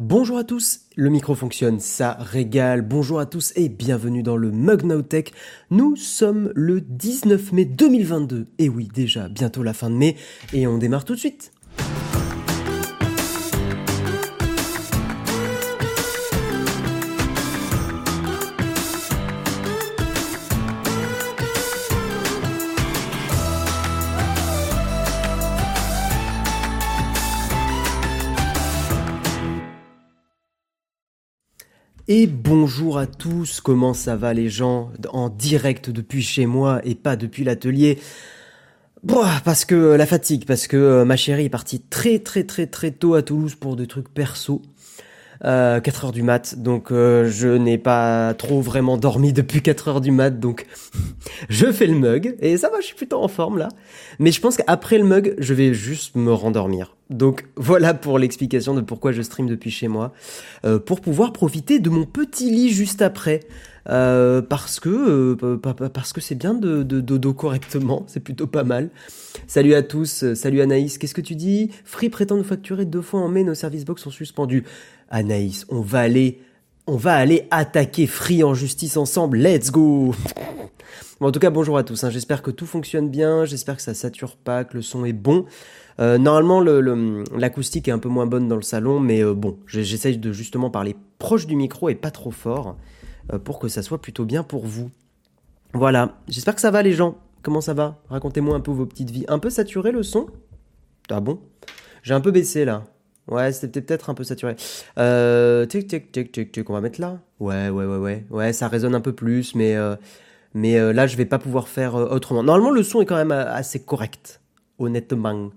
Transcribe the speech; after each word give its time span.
Bonjour 0.00 0.38
à 0.38 0.42
tous, 0.42 0.80
le 0.96 1.08
micro 1.08 1.36
fonctionne, 1.36 1.78
ça 1.78 2.16
régale. 2.18 2.82
Bonjour 2.82 3.20
à 3.20 3.26
tous 3.26 3.52
et 3.54 3.68
bienvenue 3.68 4.24
dans 4.24 4.36
le 4.36 4.50
Mug 4.50 4.82
Now 4.82 5.02
Tech. 5.02 5.26
Nous 5.70 5.94
sommes 5.94 6.50
le 6.56 6.80
19 6.80 7.52
mai 7.52 7.64
2022. 7.64 8.48
Et 8.58 8.68
oui, 8.68 8.88
déjà, 8.92 9.28
bientôt 9.28 9.62
la 9.62 9.72
fin 9.72 9.90
de 9.90 9.94
mai 9.94 10.16
et 10.52 10.66
on 10.66 10.78
démarre 10.78 11.04
tout 11.04 11.14
de 11.14 11.20
suite. 11.20 11.53
Et 32.06 32.26
bonjour 32.26 32.98
à 32.98 33.06
tous, 33.06 33.62
comment 33.62 33.94
ça 33.94 34.14
va 34.14 34.34
les 34.34 34.50
gens 34.50 34.90
en 35.08 35.30
direct 35.30 35.88
depuis 35.88 36.20
chez 36.20 36.44
moi 36.44 36.82
et 36.84 36.94
pas 36.94 37.16
depuis 37.16 37.44
l'atelier? 37.44 37.98
Parce 39.42 39.64
que 39.64 39.94
la 39.94 40.04
fatigue, 40.04 40.44
parce 40.44 40.66
que 40.66 40.76
euh, 40.76 41.04
ma 41.06 41.16
chérie 41.16 41.46
est 41.46 41.50
partie 41.50 41.80
très 41.80 42.18
très 42.18 42.44
très 42.44 42.66
très 42.66 42.90
tôt 42.90 43.14
à 43.14 43.22
Toulouse 43.22 43.54
pour 43.54 43.74
des 43.76 43.86
trucs 43.86 44.12
perso. 44.12 44.60
4 45.40 45.46
euh, 45.46 45.80
heures 46.04 46.12
du 46.12 46.22
mat, 46.22 46.58
donc 46.58 46.92
euh, 46.92 47.30
je 47.30 47.48
n'ai 47.48 47.78
pas 47.78 48.34
trop 48.34 48.60
vraiment 48.60 48.98
dormi 48.98 49.32
depuis 49.32 49.62
4 49.62 49.88
heures 49.88 50.00
du 50.02 50.10
mat, 50.10 50.38
donc 50.38 50.66
je 51.48 51.72
fais 51.72 51.86
le 51.86 51.94
mug, 51.94 52.36
et 52.40 52.58
ça 52.58 52.68
va, 52.68 52.80
je 52.80 52.86
suis 52.86 52.94
plutôt 52.94 53.22
en 53.22 53.28
forme 53.28 53.56
là. 53.58 53.68
Mais 54.18 54.30
je 54.30 54.40
pense 54.42 54.58
qu'après 54.58 54.98
le 54.98 55.04
mug, 55.04 55.34
je 55.38 55.54
vais 55.54 55.72
juste 55.72 56.16
me 56.16 56.32
rendormir. 56.32 56.93
Donc 57.10 57.44
voilà 57.56 57.92
pour 57.92 58.18
l'explication 58.18 58.74
de 58.74 58.80
pourquoi 58.80 59.12
je 59.12 59.20
stream 59.22 59.46
depuis 59.46 59.70
chez 59.70 59.88
moi, 59.88 60.12
euh, 60.64 60.78
pour 60.78 61.00
pouvoir 61.00 61.32
profiter 61.32 61.78
de 61.78 61.90
mon 61.90 62.06
petit 62.06 62.50
lit 62.50 62.70
juste 62.70 63.02
après. 63.02 63.40
Euh, 63.90 64.40
parce 64.40 64.80
que 64.80 65.36
euh, 65.42 65.58
parce 65.58 66.14
que 66.14 66.22
c'est 66.22 66.34
bien 66.34 66.54
de, 66.54 66.82
dodo 66.82 67.34
correctement, 67.34 68.04
c'est 68.06 68.20
plutôt 68.20 68.46
pas 68.46 68.64
mal. 68.64 68.88
Salut 69.46 69.74
à 69.74 69.82
tous, 69.82 70.32
salut 70.34 70.62
Anaïs, 70.62 70.96
qu'est-ce 70.96 71.12
que 71.12 71.20
tu 71.20 71.34
dis? 71.34 71.70
Free 71.84 72.08
prétend 72.08 72.36
nous 72.36 72.44
facturer 72.44 72.86
deux 72.86 73.02
fois 73.02 73.20
en 73.20 73.28
mai, 73.28 73.44
nos 73.44 73.54
service 73.54 73.84
box 73.84 74.02
sont 74.02 74.10
suspendus. 74.10 74.64
Anaïs, 75.10 75.66
on 75.68 75.82
va 75.82 76.00
aller 76.00 76.40
on 76.86 76.96
va 76.96 77.14
aller 77.14 77.46
attaquer 77.50 78.06
Free 78.06 78.42
en 78.42 78.54
justice 78.54 78.96
ensemble, 78.96 79.38
let's 79.38 79.70
go 79.70 80.14
En 81.20 81.30
tout 81.30 81.38
cas, 81.38 81.50
bonjour 81.50 81.78
à 81.78 81.84
tous, 81.84 82.04
hein. 82.04 82.10
j'espère 82.10 82.42
que 82.42 82.50
tout 82.50 82.66
fonctionne 82.66 83.08
bien, 83.08 83.44
j'espère 83.44 83.76
que 83.76 83.82
ça 83.82 83.94
sature 83.94 84.36
pas, 84.36 84.64
que 84.64 84.76
le 84.76 84.82
son 84.82 85.04
est 85.04 85.12
bon. 85.12 85.46
Euh, 86.00 86.18
normalement, 86.18 86.60
l'acoustique 87.36 87.88
est 87.88 87.92
un 87.92 87.98
peu 87.98 88.08
moins 88.08 88.26
bonne 88.26 88.48
dans 88.48 88.56
le 88.56 88.62
salon, 88.62 89.00
mais 89.00 89.22
euh, 89.22 89.34
bon, 89.34 89.58
j'essaye 89.66 90.18
de 90.18 90.32
justement 90.32 90.70
parler 90.70 90.96
proche 91.18 91.46
du 91.46 91.56
micro 91.56 91.88
et 91.88 91.94
pas 91.94 92.10
trop 92.10 92.32
fort 92.32 92.76
euh, 93.32 93.38
pour 93.38 93.58
que 93.58 93.68
ça 93.68 93.82
soit 93.82 94.00
plutôt 94.00 94.24
bien 94.24 94.42
pour 94.42 94.66
vous. 94.66 94.90
Voilà, 95.72 96.16
j'espère 96.28 96.54
que 96.54 96.60
ça 96.60 96.70
va 96.70 96.82
les 96.82 96.92
gens. 96.92 97.16
Comment 97.42 97.60
ça 97.60 97.74
va? 97.74 98.00
Racontez-moi 98.08 98.56
un 98.56 98.60
peu 98.60 98.70
vos 98.70 98.86
petites 98.86 99.10
vies. 99.10 99.24
Un 99.28 99.38
peu 99.38 99.50
saturé 99.50 99.92
le 99.92 100.02
son? 100.02 100.26
Ah 101.10 101.20
bon? 101.20 101.38
J'ai 102.02 102.14
un 102.14 102.20
peu 102.20 102.30
baissé 102.30 102.64
là. 102.64 102.84
Ouais, 103.28 103.52
c'était 103.52 103.80
peut-être 103.80 104.10
un 104.10 104.14
peu 104.14 104.24
saturé. 104.24 104.56
Euh, 104.98 105.64
tic, 105.66 105.86
tic, 105.86 106.12
tic, 106.12 106.32
tic, 106.32 106.52
tic, 106.52 106.70
on 106.70 106.72
va 106.72 106.80
mettre 106.80 107.00
là? 107.00 107.20
Ouais, 107.40 107.68
ouais, 107.70 107.84
ouais, 107.84 107.96
ouais. 107.96 108.26
Ouais, 108.30 108.52
ça 108.52 108.68
résonne 108.68 108.94
un 108.94 109.00
peu 109.00 109.12
plus, 109.12 109.54
mais, 109.54 109.76
mais 110.52 110.92
là, 110.92 111.06
je 111.06 111.16
vais 111.16 111.24
pas 111.24 111.38
pouvoir 111.38 111.68
faire 111.68 111.94
autrement. 111.94 112.42
Normalement, 112.42 112.70
le 112.70 112.82
son 112.82 113.00
est 113.00 113.06
quand 113.06 113.16
même 113.16 113.32
assez 113.32 113.82
correct 113.82 114.40
honnêtement. 114.78 115.50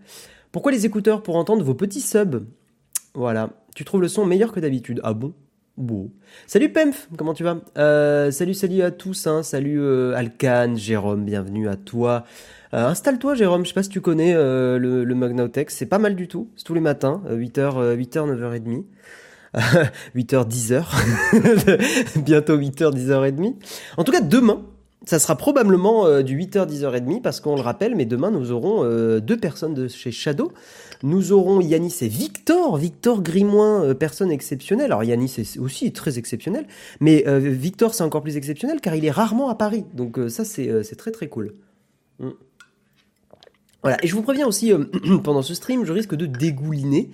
Pourquoi 0.51 0.71
les 0.71 0.85
écouteurs 0.85 1.23
Pour 1.23 1.35
entendre 1.35 1.63
vos 1.63 1.73
petits 1.73 2.01
subs? 2.01 2.45
Voilà. 3.13 3.49
Tu 3.75 3.85
trouves 3.85 4.01
le 4.01 4.07
son 4.07 4.25
meilleur 4.25 4.51
que 4.51 4.59
d'habitude. 4.59 5.01
Ah 5.03 5.13
bon? 5.13 5.33
Bon. 5.77 6.09
Salut 6.47 6.71
Pemph, 6.71 7.07
comment 7.17 7.35
tu 7.35 7.43
vas? 7.43 7.57
Euh, 7.77 8.31
Salut, 8.31 8.55
salut 8.55 8.81
à 8.81 8.89
tous. 8.89 9.27
Hein. 9.27 9.43
Salut 9.43 9.79
euh, 9.79 10.15
Alcan, 10.15 10.73
Jérôme, 10.75 11.23
bienvenue 11.23 11.67
à 11.67 11.75
toi. 11.75 12.25
Euh, 12.73 12.87
installe-toi 12.87 13.35
Jérôme, 13.35 13.63
je 13.63 13.69
sais 13.69 13.73
pas 13.75 13.83
si 13.83 13.89
tu 13.89 14.01
connais 14.01 14.33
le, 14.33 15.03
le 15.03 15.15
Magnautech, 15.15 15.69
c'est 15.69 15.85
pas 15.85 15.99
mal 15.99 16.15
du 16.15 16.27
tout. 16.27 16.49
C'est 16.55 16.63
tous 16.63 16.73
les 16.73 16.81
matins, 16.81 17.21
8h, 17.29 17.95
8h, 17.95 18.35
9h30. 18.35 18.83
8h, 20.15 20.47
10h. 20.49 22.21
Bientôt 22.23 22.57
8h, 22.57 22.93
10h30. 22.95 23.55
En 23.97 24.03
tout 24.03 24.11
cas, 24.11 24.21
demain, 24.21 24.63
ça 25.07 25.19
sera 25.19 25.35
probablement 25.37 26.05
euh, 26.05 26.21
du 26.21 26.37
8h, 26.37 26.67
10h30 26.67 27.21
parce 27.21 27.39
qu'on 27.39 27.55
le 27.55 27.61
rappelle, 27.61 27.95
mais 27.95 28.05
demain 28.05 28.29
nous 28.29 28.51
aurons 28.51 28.83
euh, 28.83 29.21
deux 29.21 29.37
personnes 29.37 29.73
de 29.73 29.87
chez 29.87 30.11
Shadow. 30.11 30.51
Nous 31.01 31.31
aurons 31.31 31.61
Yanis 31.61 31.95
et 32.01 32.09
Victor, 32.09 32.75
Victor 32.75 33.21
Grimoin, 33.21 33.83
euh, 33.83 33.93
personne 33.93 34.31
exceptionnelle. 34.31 34.87
Alors 34.87 35.05
Yanis 35.05 35.35
est 35.37 35.95
très 35.95 36.17
exceptionnel, 36.17 36.67
mais 36.99 37.23
Victor 37.39 37.93
c'est 37.93 38.03
encore 38.03 38.21
plus 38.21 38.35
exceptionnel 38.35 38.81
car 38.81 38.95
il 38.95 39.05
est 39.05 39.11
rarement 39.11 39.49
à 39.49 39.55
Paris. 39.55 39.85
Donc 39.93 40.19
ça 40.27 40.43
c'est 40.43 40.95
très 40.97 41.11
très 41.11 41.27
cool. 41.27 41.55
Mm. 42.19 42.29
Voilà, 43.83 43.97
et 44.03 44.07
je 44.07 44.15
vous 44.15 44.23
préviens 44.23 44.47
aussi, 44.47 44.73
pendant 45.23 45.41
ce 45.41 45.53
stream, 45.53 45.85
je 45.85 45.93
risque 45.93 46.15
de 46.15 46.25
dégouliner, 46.25 47.11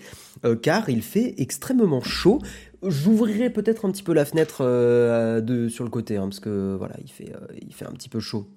car 0.63 0.89
il 0.89 1.03
fait 1.03 1.35
extrêmement 1.37 2.01
chaud. 2.01 2.39
J'ouvrirai 2.85 3.49
peut-être 3.49 3.85
un 3.85 3.91
petit 3.91 4.03
peu 4.03 4.13
la 4.13 4.25
fenêtre 4.25 4.57
euh, 4.61 5.41
de, 5.41 5.69
sur 5.69 5.83
le 5.83 5.89
côté, 5.89 6.17
hein, 6.17 6.23
parce 6.23 6.39
que 6.39 6.75
voilà, 6.77 6.95
il 7.01 7.09
fait, 7.09 7.33
euh, 7.33 7.55
il 7.61 7.73
fait 7.73 7.85
un 7.85 7.91
petit 7.91 8.09
peu 8.09 8.19
chaud. 8.19 8.47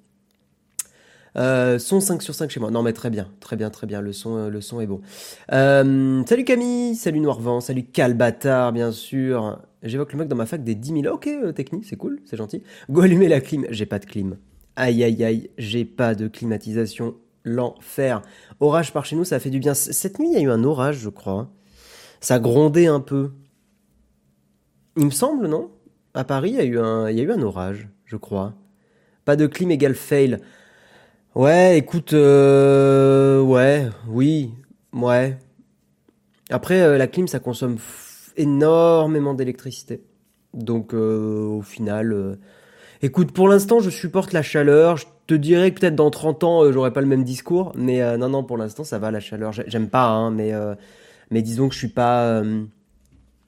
Euh, 1.37 1.79
son 1.79 2.01
5 2.01 2.23
sur 2.23 2.35
5 2.35 2.51
chez 2.51 2.61
moi. 2.61 2.71
Non 2.71 2.83
mais 2.83 2.95
très 2.95 3.11
bien, 3.11 3.29
très 3.41 3.57
bien, 3.57 3.69
très 3.69 3.87
bien. 3.87 4.01
Le 4.01 4.13
son, 4.13 4.49
le 4.49 4.61
son 4.61 4.81
est 4.81 4.87
bon. 4.87 5.01
salut 5.49 6.45
Camille, 6.45 6.97
salut 6.97 7.21
Noirvent, 7.21 7.61
salut 7.61 7.85
Calbatar, 7.85 8.73
bien 8.73 8.91
sûr. 8.91 9.61
J'évoque 9.83 10.13
le 10.13 10.21
mec 10.21 10.29
dans 10.29 10.37
ma 10.37 10.47
fac 10.47 10.65
des 10.65 10.75
10 10.75 11.03
000. 11.03 11.15
Ok, 11.15 11.29
technique, 11.55 11.85
c'est 11.85 11.97
cool, 11.97 12.21
c'est 12.25 12.37
gentil. 12.37 12.63
Go 12.91 13.03
allumer 13.03 13.29
la 13.29 13.41
clim. 13.41 13.67
J'ai 13.71 13.87
pas 13.87 13.99
de 13.99 14.07
clim. 14.07 14.39
Aïe 14.77 15.05
aïe 15.05 15.25
aïe, 15.25 15.51
j'ai 15.59 15.85
pas 15.85 16.15
de 16.15 16.27
climatisation. 16.29 17.17
L'enfer. 17.45 18.23
Orage 18.59 18.93
par 18.93 19.05
chez 19.05 19.15
nous, 19.15 19.25
ça 19.25 19.39
fait 19.39 19.51
du 19.51 19.61
bien. 19.61 19.73
Cette 19.75 20.19
nuit, 20.19 20.29
il 20.33 20.35
y 20.35 20.37
a 20.37 20.41
eu 20.41 20.51
un 20.51 20.65
orage, 20.65 20.99
je 20.99 21.09
crois. 21.11 21.49
Ça 22.21 22.41
grondait 22.41 22.89
un 22.89 22.99
peu. 22.99 23.31
Il 24.97 25.05
me 25.05 25.11
semble, 25.11 25.47
non? 25.47 25.71
À 26.15 26.25
Paris, 26.25 26.51
il 26.53 26.57
y, 26.57 26.61
a 26.61 26.65
eu 26.65 26.79
un, 26.79 27.43
orage, 27.43 27.89
je 28.07 28.17
crois. 28.17 28.55
Pas 29.27 29.37
de 29.37 29.47
clim 29.47 29.71
égale 29.71 29.95
fail. 29.95 30.39
Ouais, 31.35 31.77
écoute, 31.77 32.15
euh, 32.15 33.43
ouais, 33.43 33.89
oui, 34.09 34.55
ouais. 34.95 35.37
Après, 36.49 36.81
euh, 36.81 36.97
la 36.97 37.09
clim, 37.09 37.29
ça 37.29 37.41
consomme 37.41 37.77
énormément 38.39 39.35
d'électricité. 39.35 40.03
Donc, 40.55 40.95
euh, 40.95 41.45
au 41.45 41.61
final, 41.61 42.39
écoute, 43.03 43.33
pour 43.33 43.49
l'instant, 43.49 43.81
je 43.81 43.91
supporte 43.91 44.33
la 44.33 44.43
chaleur. 44.43 44.97
Je 44.97 45.05
te 45.27 45.35
dirais 45.35 45.73
que 45.73 45.81
peut-être 45.81 45.97
dans 45.97 46.11
30 46.11 46.43
ans, 46.45 46.73
j'aurai 46.73 46.95
pas 46.95 47.03
le 47.03 47.07
même 47.07 47.25
discours. 47.25 47.73
Mais 47.77 48.17
non, 48.17 48.31
non, 48.31 48.45
pour 48.45 48.57
l'instant, 48.57 48.85
ça 48.85 48.99
va, 48.99 49.11
la 49.11 49.21
chaleur. 49.21 49.53
J'aime 49.53 49.91
pas, 49.91 50.07
hein, 50.07 50.31
mais, 50.31 50.53
mais 51.31 51.43
disons 51.43 51.69
que 51.69 51.75
je 51.75 51.81
suis 51.81 51.89
pas 51.89 52.43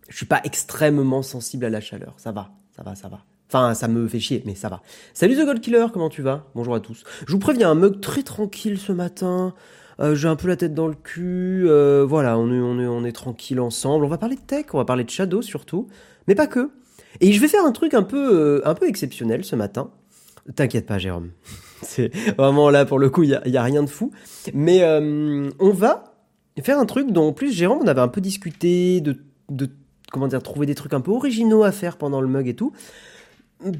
je 0.08 0.16
suis 0.16 0.26
pas 0.26 0.40
extrêmement 0.44 1.22
sensible 1.22 1.64
à 1.66 1.70
la 1.70 1.80
chaleur. 1.80 2.14
Ça 2.16 2.32
va, 2.32 2.50
ça 2.74 2.82
va, 2.82 2.94
ça 2.94 3.08
va. 3.08 3.24
Enfin, 3.48 3.74
ça 3.74 3.88
me 3.88 4.06
fait 4.08 4.20
chier, 4.20 4.42
mais 4.44 4.54
ça 4.54 4.68
va. 4.68 4.82
Salut 5.14 5.34
The 5.34 5.44
Gold 5.44 5.60
Killer, 5.60 5.86
comment 5.92 6.10
tu 6.10 6.22
vas? 6.22 6.46
Bonjour 6.54 6.74
à 6.74 6.80
tous. 6.80 7.04
Je 7.26 7.32
vous 7.32 7.38
préviens, 7.38 7.70
un 7.70 7.74
mug 7.74 8.00
très 8.00 8.22
tranquille 8.22 8.78
ce 8.78 8.92
matin. 8.92 9.54
Euh, 10.00 10.14
j'ai 10.14 10.28
un 10.28 10.36
peu 10.36 10.48
la 10.48 10.56
tête 10.56 10.74
dans 10.74 10.86
le 10.86 10.94
cul. 10.94 11.64
Euh, 11.66 12.04
voilà, 12.06 12.38
on 12.38 12.52
est, 12.52 12.60
on, 12.60 12.78
est, 12.78 12.86
on 12.86 13.04
est 13.04 13.12
tranquille 13.12 13.60
ensemble. 13.60 14.04
On 14.04 14.08
va 14.08 14.18
parler 14.18 14.36
de 14.36 14.40
tech, 14.40 14.66
on 14.72 14.78
va 14.78 14.84
parler 14.84 15.04
de 15.04 15.10
Shadow 15.10 15.42
surtout, 15.42 15.88
mais 16.26 16.34
pas 16.34 16.46
que. 16.46 16.70
Et 17.20 17.32
je 17.32 17.40
vais 17.40 17.48
faire 17.48 17.64
un 17.64 17.72
truc 17.72 17.94
un 17.94 18.02
peu, 18.02 18.34
euh, 18.34 18.68
un 18.68 18.74
peu 18.74 18.86
exceptionnel 18.86 19.44
ce 19.44 19.56
matin. 19.56 19.90
T'inquiète 20.54 20.86
pas, 20.86 20.98
Jérôme. 20.98 21.30
C'est 21.82 22.14
vraiment 22.36 22.70
là 22.70 22.84
pour 22.84 22.98
le 22.98 23.08
coup, 23.08 23.22
il 23.22 23.30
y 23.30 23.34
a, 23.34 23.46
y 23.48 23.56
a, 23.56 23.62
rien 23.62 23.82
de 23.82 23.88
fou. 23.88 24.10
Mais 24.52 24.84
on 24.84 25.70
va 25.70 26.04
faire 26.62 26.78
un 26.78 26.86
truc 26.86 27.12
dont 27.12 27.28
en 27.28 27.32
plus 27.32 27.52
Jérôme 27.52 27.78
on 27.82 27.86
avait 27.86 28.00
un 28.00 28.08
peu 28.08 28.20
discuté 28.20 29.00
de, 29.00 29.16
de 29.48 29.70
comment 30.10 30.28
dire, 30.28 30.42
trouver 30.42 30.66
des 30.66 30.74
trucs 30.74 30.94
un 30.94 31.00
peu 31.00 31.10
originaux 31.10 31.62
à 31.62 31.72
faire 31.72 31.96
pendant 31.96 32.20
le 32.20 32.28
mug 32.28 32.48
et 32.48 32.54
tout. 32.54 32.72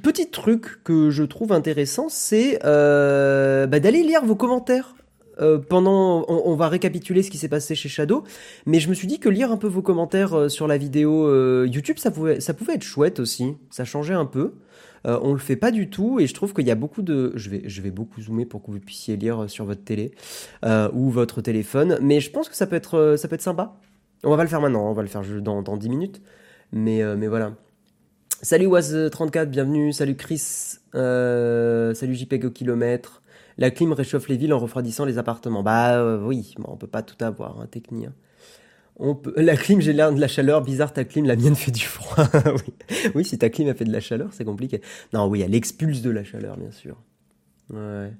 Petit 0.02 0.28
truc 0.28 0.82
que 0.82 1.10
je 1.10 1.22
trouve 1.22 1.52
intéressant, 1.52 2.08
c'est 2.08 2.58
euh, 2.64 3.66
bah, 3.69 3.78
d'aller 3.78 4.02
lire 4.02 4.25
vos 4.25 4.34
commentaires. 4.34 4.94
Euh, 5.40 5.56
pendant, 5.56 6.25
on, 6.28 6.56
va 6.56 6.69
récapituler 6.69 7.22
ce 7.22 7.30
qui 7.30 7.38
s'est 7.38 7.48
passé 7.48 7.76
chez 7.76 7.88
Shadow, 7.88 8.25
mais 8.66 8.80
je 8.80 8.88
me 8.88 8.94
suis 8.94 9.06
dit 9.06 9.20
que 9.20 9.28
lire 9.28 9.52
un 9.52 9.56
peu 9.56 9.69
vos 9.69 9.82
commentaires 9.82 10.34
euh, 10.34 10.48
sur 10.48 10.66
la 10.66 10.76
vidéo 10.76 11.64
YouTube, 11.64 11.98
ça 11.98 12.10
pouvait, 12.10 12.40
ça 12.40 12.54
pouvait 12.54 12.75
être 12.75 12.82
chouette 12.82 13.20
aussi. 13.20 13.54
Ça 13.70 13.84
changeait 13.84 14.14
un 14.14 14.25
peu. 14.25 14.54
on 15.04 15.32
le 15.32 15.38
fait 15.38 15.54
pas 15.54 15.70
du 15.70 15.88
tout 15.90 16.19
et 16.19 16.26
je 16.26 16.34
trouve 16.34 16.54
qu'il 16.54 16.66
y 16.66 16.72
a 16.72 16.75
beaucoup 16.75 17.02
de. 17.02 17.30
Je 17.36 17.50
vais, 17.50 17.62
je 17.66 17.82
vais 17.82 17.92
beaucoup 17.92 18.20
zoomer 18.20 18.46
pour 18.46 18.64
que 18.64 18.72
vous 18.72 18.80
puissiez 18.80 19.16
lire 19.16 19.48
sur 19.48 19.64
votre 19.64 19.84
télé 19.84 20.10
ou 20.92 21.08
votre 21.08 21.40
téléphone, 21.40 21.98
mais 22.02 22.19
je 22.19 22.32
pense 22.32 22.48
que 22.48 22.56
ça 22.56 22.66
peut 22.66 22.75
être, 22.75 23.14
ça 23.16 23.28
peut 23.28 23.36
être 23.36 23.42
sympa. 23.42 23.78
On 24.24 24.30
va 24.30 24.36
pas 24.36 24.42
le 24.42 24.48
faire 24.48 24.60
maintenant, 24.60 24.88
on 24.88 24.92
va 24.92 25.02
le 25.02 25.08
faire 25.08 25.22
dans, 25.40 25.62
dans 25.62 25.76
10 25.76 25.88
minutes. 25.88 26.22
Mais, 26.72 27.02
euh, 27.02 27.16
mais 27.16 27.28
voilà. 27.28 27.52
Salut 28.42 28.66
Waz34, 28.66 29.46
bienvenue. 29.46 29.92
Salut 29.92 30.16
Chris. 30.16 30.42
Euh, 30.94 31.94
salut 31.94 32.14
JPEG 32.14 32.44
au 32.44 32.50
kilomètre. 32.50 33.22
La 33.58 33.70
clim 33.70 33.92
réchauffe 33.92 34.28
les 34.28 34.36
villes 34.36 34.52
en 34.52 34.58
refroidissant 34.58 35.04
les 35.04 35.18
appartements. 35.18 35.62
Bah 35.62 35.98
euh, 35.98 36.20
oui, 36.22 36.54
on 36.64 36.76
peut 36.76 36.86
pas 36.86 37.02
tout 37.02 37.22
avoir, 37.24 37.60
hein, 37.60 37.66
technique. 37.66 38.06
Hein. 38.06 38.14
La 39.36 39.56
clim, 39.56 39.80
j'ai 39.80 39.92
l'air 39.92 40.12
de 40.12 40.20
la 40.20 40.26
chaleur. 40.26 40.62
Bizarre 40.62 40.92
ta 40.92 41.04
clim, 41.04 41.24
la 41.24 41.36
mienne 41.36 41.54
fait 41.54 41.70
du 41.70 41.84
froid. 41.84 42.24
oui. 42.46 42.74
oui, 43.14 43.24
si 43.24 43.38
ta 43.38 43.48
clim 43.48 43.68
a 43.68 43.74
fait 43.74 43.84
de 43.84 43.92
la 43.92 44.00
chaleur, 44.00 44.30
c'est 44.32 44.44
compliqué. 44.44 44.80
Non, 45.12 45.28
oui, 45.28 45.42
elle 45.42 45.54
expulse 45.54 46.02
de 46.02 46.10
la 46.10 46.24
chaleur, 46.24 46.56
bien 46.56 46.72
sûr. 46.72 46.96
Ouais. 47.70 48.12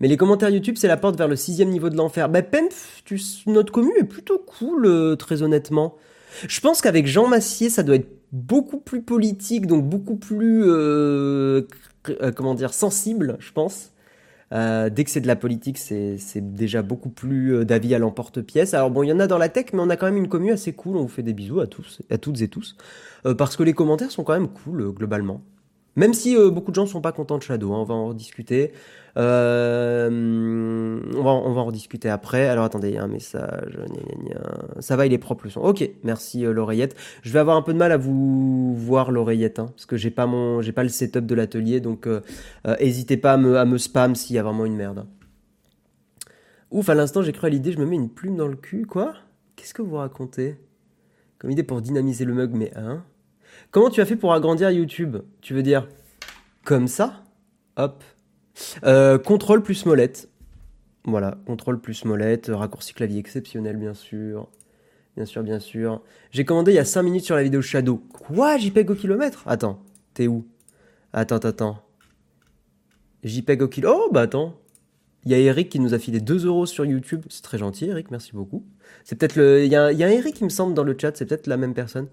Mais 0.00 0.08
les 0.08 0.16
commentaires 0.16 0.50
YouTube, 0.50 0.76
c'est 0.78 0.88
la 0.88 0.96
porte 0.96 1.16
vers 1.16 1.28
le 1.28 1.36
sixième 1.36 1.70
niveau 1.70 1.88
de 1.88 1.96
l'enfer. 1.96 2.28
Bah, 2.28 2.42
Penf, 2.42 3.02
tu... 3.04 3.20
notre 3.46 3.72
commu 3.72 3.92
est 3.98 4.04
plutôt 4.04 4.38
cool, 4.38 4.86
euh, 4.86 5.16
très 5.16 5.42
honnêtement. 5.42 5.96
Je 6.46 6.60
pense 6.60 6.82
qu'avec 6.82 7.06
Jean 7.06 7.28
Massier, 7.28 7.70
ça 7.70 7.82
doit 7.82 7.96
être 7.96 8.10
beaucoup 8.30 8.78
plus 8.78 9.00
politique, 9.00 9.66
donc 9.66 9.88
beaucoup 9.88 10.16
plus, 10.16 10.64
euh, 10.66 11.62
euh, 12.10 12.68
sensible, 12.68 13.36
je 13.38 13.52
pense. 13.52 13.92
Dès 14.52 15.02
que 15.02 15.10
c'est 15.10 15.20
de 15.20 15.26
la 15.26 15.34
politique, 15.34 15.76
c'est 15.76 16.54
déjà 16.54 16.82
beaucoup 16.82 17.08
plus 17.08 17.64
d'avis 17.64 17.94
à 17.94 17.98
l'emporte-pièce. 17.98 18.74
Alors 18.74 18.90
bon, 18.90 19.02
il 19.02 19.08
y 19.08 19.12
en 19.12 19.18
a 19.18 19.26
dans 19.26 19.38
la 19.38 19.48
tech, 19.48 19.66
mais 19.72 19.80
on 19.80 19.90
a 19.90 19.96
quand 19.96 20.06
même 20.06 20.16
une 20.16 20.28
commu 20.28 20.52
assez 20.52 20.72
cool. 20.72 20.96
On 20.96 21.02
vous 21.02 21.08
fait 21.08 21.24
des 21.24 21.32
bisous 21.32 21.58
à 21.58 21.66
tous, 21.66 22.00
à 22.10 22.18
toutes 22.18 22.40
et 22.42 22.48
tous, 22.48 22.76
parce 23.36 23.56
que 23.56 23.64
les 23.64 23.72
commentaires 23.72 24.12
sont 24.12 24.22
quand 24.22 24.34
même 24.34 24.48
cool 24.48 24.92
globalement. 24.92 25.42
Même 25.96 26.14
si 26.14 26.36
beaucoup 26.36 26.70
de 26.70 26.76
gens 26.76 26.86
sont 26.86 27.00
pas 27.00 27.10
contents 27.10 27.38
de 27.38 27.42
Shadow, 27.42 27.72
hein, 27.72 27.78
on 27.80 27.84
va 27.84 27.94
en 27.94 28.06
rediscuter. 28.08 28.72
Euh, 29.16 31.00
on, 31.16 31.22
va, 31.22 31.30
en 31.30 31.64
rediscuter 31.64 32.08
après. 32.08 32.48
Alors 32.48 32.64
attendez, 32.64 32.90
il 32.90 32.94
y 32.94 32.98
a 32.98 33.04
un 33.04 33.08
message. 33.08 33.78
Ça 34.80 34.96
va, 34.96 35.06
il 35.06 35.12
est 35.12 35.18
propre 35.18 35.44
le 35.44 35.50
son. 35.50 35.60
Ok, 35.60 35.88
merci 36.02 36.44
euh, 36.44 36.52
l'oreillette. 36.52 36.94
Je 37.22 37.32
vais 37.32 37.38
avoir 37.38 37.56
un 37.56 37.62
peu 37.62 37.72
de 37.72 37.78
mal 37.78 37.92
à 37.92 37.96
vous 37.96 38.74
voir 38.74 39.10
l'oreillette, 39.10 39.58
hein, 39.58 39.66
parce 39.74 39.86
que 39.86 39.96
j'ai 39.96 40.10
pas 40.10 40.26
mon, 40.26 40.60
pas 40.74 40.82
le 40.82 40.88
setup 40.88 41.24
de 41.24 41.34
l'atelier, 41.34 41.80
donc 41.80 42.06
euh, 42.06 42.20
n'hésitez 42.80 43.16
pas 43.16 43.34
à 43.34 43.36
me, 43.36 43.56
à 43.56 43.64
me 43.64 43.78
spam 43.78 44.14
s'il 44.14 44.36
y 44.36 44.38
a 44.38 44.42
vraiment 44.42 44.66
une 44.66 44.76
merde. 44.76 45.06
Ouf, 46.70 46.88
à 46.88 46.94
l'instant 46.94 47.22
j'ai 47.22 47.32
cru 47.32 47.46
à 47.46 47.50
l'idée, 47.50 47.72
je 47.72 47.78
me 47.78 47.86
mets 47.86 47.96
une 47.96 48.10
plume 48.10 48.36
dans 48.36 48.48
le 48.48 48.56
cul, 48.56 48.86
quoi? 48.86 49.14
Qu'est-ce 49.54 49.72
que 49.72 49.82
vous 49.82 49.96
racontez? 49.96 50.56
Comme 51.38 51.50
idée 51.50 51.62
pour 51.62 51.80
dynamiser 51.80 52.24
le 52.24 52.34
mug, 52.34 52.50
mais 52.54 52.72
hein? 52.76 53.04
Comment 53.70 53.88
tu 53.88 54.00
as 54.00 54.04
fait 54.06 54.16
pour 54.16 54.34
agrandir 54.34 54.70
YouTube? 54.70 55.16
Tu 55.40 55.54
veux 55.54 55.62
dire 55.62 55.88
comme 56.64 56.88
ça? 56.88 57.22
Hop, 57.76 58.02
euh, 58.84 59.18
contrôle 59.18 59.62
plus 59.62 59.86
molette. 59.86 60.28
Voilà, 61.04 61.38
contrôle 61.46 61.80
plus 61.80 62.04
molette, 62.04 62.50
raccourci 62.52 62.92
clavier 62.92 63.20
exceptionnel 63.20 63.76
bien 63.76 63.94
sûr. 63.94 64.48
Bien 65.16 65.24
sûr, 65.24 65.42
bien 65.42 65.60
sûr. 65.60 66.02
J'ai 66.30 66.44
commandé 66.44 66.72
il 66.72 66.74
y 66.74 66.78
a 66.78 66.84
5 66.84 67.02
minutes 67.02 67.24
sur 67.24 67.36
la 67.36 67.42
vidéo 67.42 67.62
Shadow. 67.62 67.96
Quoi 68.12 68.58
JPEG 68.58 68.90
au 68.90 68.94
kilomètre? 68.94 69.42
Attends, 69.46 69.82
t'es 70.12 70.26
où? 70.26 70.46
Attends, 71.14 71.38
attends. 71.38 71.78
JPEG 73.24 73.62
au 73.62 73.68
kilo... 73.68 73.90
Oh, 73.94 74.10
bah 74.12 74.22
attends. 74.22 74.60
Il 75.24 75.32
y 75.32 75.34
a 75.34 75.38
Eric 75.38 75.70
qui 75.70 75.80
nous 75.80 75.94
a 75.94 75.98
filé 75.98 76.20
2 76.20 76.46
euros 76.46 76.66
sur 76.66 76.84
YouTube. 76.84 77.24
C'est 77.30 77.42
très 77.42 77.58
gentil, 77.58 77.86
Eric, 77.86 78.10
merci 78.10 78.32
beaucoup. 78.32 78.64
C'est 79.04 79.16
peut-être 79.16 79.36
le. 79.36 79.64
Il 79.64 79.72
y, 79.72 79.74
a, 79.74 79.90
y 79.90 80.04
a 80.04 80.12
Eric 80.12 80.36
qui 80.36 80.44
me 80.44 80.50
semble 80.50 80.74
dans 80.74 80.84
le 80.84 80.94
chat, 81.00 81.16
c'est 81.16 81.24
peut-être 81.24 81.46
la 81.46 81.56
même 81.56 81.74
personne. 81.74 82.08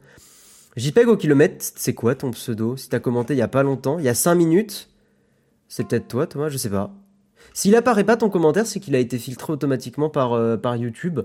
JPEG 0.77 1.07
au 1.07 1.17
kilomètre, 1.17 1.63
c'est 1.75 1.93
quoi 1.93 2.15
ton 2.15 2.31
pseudo? 2.31 2.77
Si 2.77 2.89
t'as 2.89 2.99
commenté 2.99 3.35
il 3.35 3.37
y 3.37 3.43
a 3.43 3.47
pas 3.47 3.61
longtemps, 3.61 3.99
il 3.99 4.05
y 4.05 4.09
a 4.09 4.15
5 4.15 4.33
minutes, 4.33 4.89
c'est 5.75 5.87
peut-être 5.87 6.07
toi, 6.07 6.27
Thomas, 6.27 6.49
je 6.49 6.57
sais 6.57 6.69
pas. 6.69 6.91
S'il 7.55 7.75
apparaît 7.75 8.03
pas 8.03 8.15
ton 8.15 8.29
commentaire, 8.29 8.67
c'est 8.67 8.79
qu'il 8.79 8.93
a 8.93 8.99
été 8.99 9.17
filtré 9.17 9.51
automatiquement 9.51 10.07
par, 10.07 10.33
euh, 10.33 10.55
par 10.55 10.75
YouTube. 10.75 11.21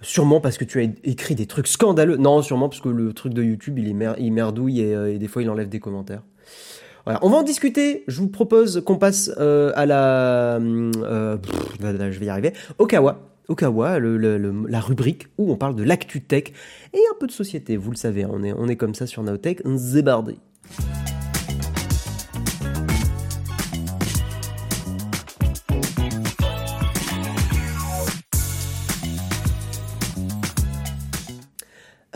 Sûrement 0.00 0.40
parce 0.40 0.56
que 0.56 0.64
tu 0.64 0.80
as 0.80 0.84
écrit 1.04 1.34
des 1.34 1.44
trucs 1.44 1.66
scandaleux. 1.66 2.16
Non, 2.16 2.40
sûrement 2.40 2.70
parce 2.70 2.80
que 2.80 2.88
le 2.88 3.12
truc 3.12 3.34
de 3.34 3.42
YouTube, 3.42 3.78
il, 3.78 3.94
merdouille 4.32 4.82
euh, 4.82 5.12
et, 5.12 5.18
des 5.18 5.28
fois 5.28 5.42
il 5.42 5.50
enlève 5.50 5.68
des 5.68 5.80
commentaires. 5.80 6.22
Voilà, 7.04 7.18
on 7.20 7.28
va 7.28 7.36
en 7.36 7.42
discuter. 7.42 8.04
Je 8.08 8.20
vous 8.20 8.28
propose 8.28 8.82
qu'on 8.86 8.96
passe 8.96 9.32
euh, 9.36 9.70
à 9.74 9.84
la... 9.84 10.58
je 10.58 12.18
vais 12.18 12.24
y 12.24 12.30
arriver. 12.30 12.54
Okawa. 12.78 13.20
Okawa, 13.48 13.98
la 14.00 14.80
rubrique 14.80 15.26
où 15.36 15.52
on 15.52 15.56
parle 15.56 15.76
de 15.76 15.82
l'actu 15.82 16.22
tech 16.22 16.44
et 16.94 17.00
un 17.10 17.18
peu 17.20 17.26
de 17.26 17.32
société. 17.32 17.76
Vous 17.76 17.90
le 17.90 17.96
savez, 17.96 18.24
on 18.24 18.42
est, 18.44 18.54
on 18.54 18.66
est 18.66 18.76
comme 18.76 18.94
ça 18.94 19.06
sur 19.06 19.22
Naotech. 19.22 19.60
Zébardé. 19.76 20.38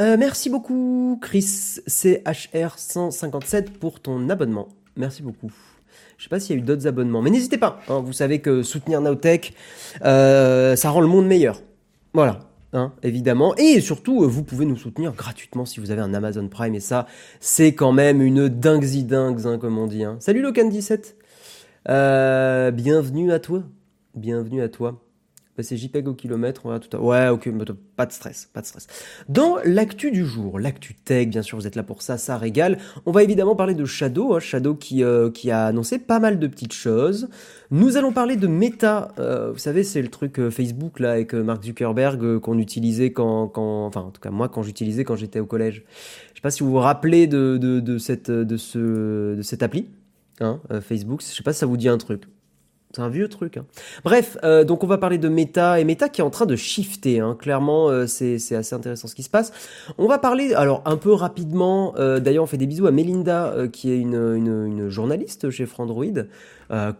Euh, 0.04 0.16
merci 0.18 0.50
beaucoup, 0.50 1.18
Chris 1.22 1.80
CHR157 1.88 3.70
pour 3.80 4.00
ton 4.00 4.28
abonnement. 4.28 4.68
Merci 4.96 5.22
beaucoup. 5.22 5.50
Je 6.18 6.24
sais 6.24 6.28
pas 6.28 6.38
s'il 6.38 6.56
y 6.56 6.58
a 6.58 6.62
eu 6.62 6.64
d'autres 6.64 6.86
abonnements, 6.86 7.22
mais 7.22 7.30
n'hésitez 7.30 7.56
pas. 7.56 7.80
Hein, 7.88 8.02
vous 8.04 8.12
savez 8.12 8.40
que 8.40 8.62
soutenir 8.62 9.00
Nowtech, 9.00 9.54
euh, 10.04 10.76
ça 10.76 10.90
rend 10.90 11.00
le 11.00 11.06
monde 11.06 11.26
meilleur. 11.26 11.62
Voilà, 12.12 12.40
hein, 12.74 12.92
évidemment. 13.02 13.54
Et 13.56 13.80
surtout, 13.80 14.28
vous 14.28 14.42
pouvez 14.42 14.66
nous 14.66 14.76
soutenir 14.76 15.14
gratuitement 15.14 15.64
si 15.64 15.80
vous 15.80 15.90
avez 15.90 16.02
un 16.02 16.12
Amazon 16.12 16.48
Prime. 16.48 16.74
Et 16.74 16.80
ça, 16.80 17.06
c'est 17.40 17.74
quand 17.74 17.92
même 17.92 18.20
une 18.20 18.50
dingue 18.50 18.84
dingue, 18.84 19.46
hein, 19.46 19.56
comme 19.58 19.78
on 19.78 19.86
dit. 19.86 20.04
Salut 20.18 20.44
Locan17. 20.44 21.14
Euh, 21.88 22.70
bienvenue 22.72 23.32
à 23.32 23.38
toi. 23.38 23.62
Bienvenue 24.14 24.60
à 24.60 24.68
toi. 24.68 25.00
C'est 25.60 25.76
JPEG 25.76 26.08
au 26.08 26.14
kilomètre, 26.14 26.66
va 26.66 26.80
tout 26.80 26.96
à... 26.96 27.00
Ouais, 27.00 27.28
ok, 27.28 27.48
pas 27.94 28.06
de 28.06 28.12
stress, 28.12 28.50
pas 28.52 28.60
de 28.60 28.66
stress. 28.66 28.88
Dans 29.28 29.56
l'actu 29.64 30.10
du 30.10 30.26
jour, 30.26 30.58
l'actu 30.58 30.94
tech, 30.94 31.28
bien 31.28 31.42
sûr, 31.42 31.56
vous 31.56 31.66
êtes 31.66 31.76
là 31.76 31.84
pour 31.84 32.02
ça, 32.02 32.18
ça 32.18 32.36
régale. 32.36 32.78
On 33.06 33.12
va 33.12 33.22
évidemment 33.22 33.54
parler 33.54 33.74
de 33.74 33.84
Shadow, 33.84 34.34
hein, 34.34 34.40
Shadow 34.40 34.74
qui, 34.74 35.04
euh, 35.04 35.30
qui 35.30 35.52
a 35.52 35.66
annoncé 35.66 36.00
pas 36.00 36.18
mal 36.18 36.40
de 36.40 36.46
petites 36.48 36.72
choses. 36.72 37.28
Nous 37.70 37.96
allons 37.96 38.12
parler 38.12 38.34
de 38.34 38.48
Meta, 38.48 39.12
euh, 39.20 39.52
vous 39.52 39.58
savez, 39.58 39.84
c'est 39.84 40.02
le 40.02 40.08
truc 40.08 40.40
euh, 40.40 40.50
Facebook 40.50 40.98
là 40.98 41.12
avec 41.12 41.34
Mark 41.34 41.62
Zuckerberg 41.62 42.40
qu'on 42.40 42.58
utilisait 42.58 43.12
quand, 43.12 43.46
quand, 43.48 43.86
enfin 43.86 44.00
en 44.00 44.10
tout 44.10 44.20
cas 44.20 44.30
moi 44.30 44.48
quand 44.48 44.62
j'utilisais 44.64 45.04
quand 45.04 45.16
j'étais 45.16 45.38
au 45.38 45.46
collège. 45.46 45.84
Je 46.30 46.38
sais 46.38 46.42
pas 46.42 46.50
si 46.50 46.64
vous 46.64 46.70
vous 46.70 46.78
rappelez 46.78 47.26
de, 47.28 47.58
de, 47.58 47.78
de 47.78 47.98
cette, 47.98 48.30
de 48.30 48.56
ce, 48.56 49.36
de 49.36 49.42
cette 49.42 49.62
appli, 49.62 49.88
hein, 50.40 50.60
Facebook. 50.80 51.22
Je 51.22 51.34
sais 51.34 51.42
pas 51.44 51.52
si 51.52 51.60
ça 51.60 51.66
vous 51.66 51.76
dit 51.76 51.88
un 51.88 51.98
truc. 51.98 52.24
C'est 52.94 53.02
un 53.02 53.08
vieux 53.08 53.28
truc. 53.28 53.56
Hein. 53.56 53.66
Bref, 54.04 54.38
euh, 54.44 54.62
donc 54.62 54.84
on 54.84 54.86
va 54.86 54.98
parler 54.98 55.18
de 55.18 55.28
Meta 55.28 55.80
et 55.80 55.84
Meta 55.84 56.08
qui 56.08 56.20
est 56.20 56.24
en 56.24 56.30
train 56.30 56.46
de 56.46 56.54
shifter. 56.54 57.18
Hein. 57.18 57.36
Clairement, 57.38 57.88
euh, 57.88 58.06
c'est 58.06 58.36
assez 58.54 58.74
intéressant 58.74 59.08
ce 59.08 59.16
qui 59.16 59.24
se 59.24 59.30
passe. 59.30 59.52
On 59.98 60.06
va 60.06 60.18
parler, 60.18 60.54
alors 60.54 60.82
un 60.84 60.96
peu 60.96 61.12
rapidement. 61.12 61.94
Euh, 61.98 62.20
d'ailleurs, 62.20 62.44
on 62.44 62.46
fait 62.46 62.56
des 62.56 62.66
bisous 62.66 62.86
à 62.86 62.92
Melinda, 62.92 63.54
qui 63.72 63.90
est 63.90 63.98
une, 63.98 64.14
une, 64.14 64.66
une, 64.66 64.88
journaliste 64.88 65.50
chez 65.50 65.66
Frandroid. 65.66 66.04
Euh, 66.70 66.92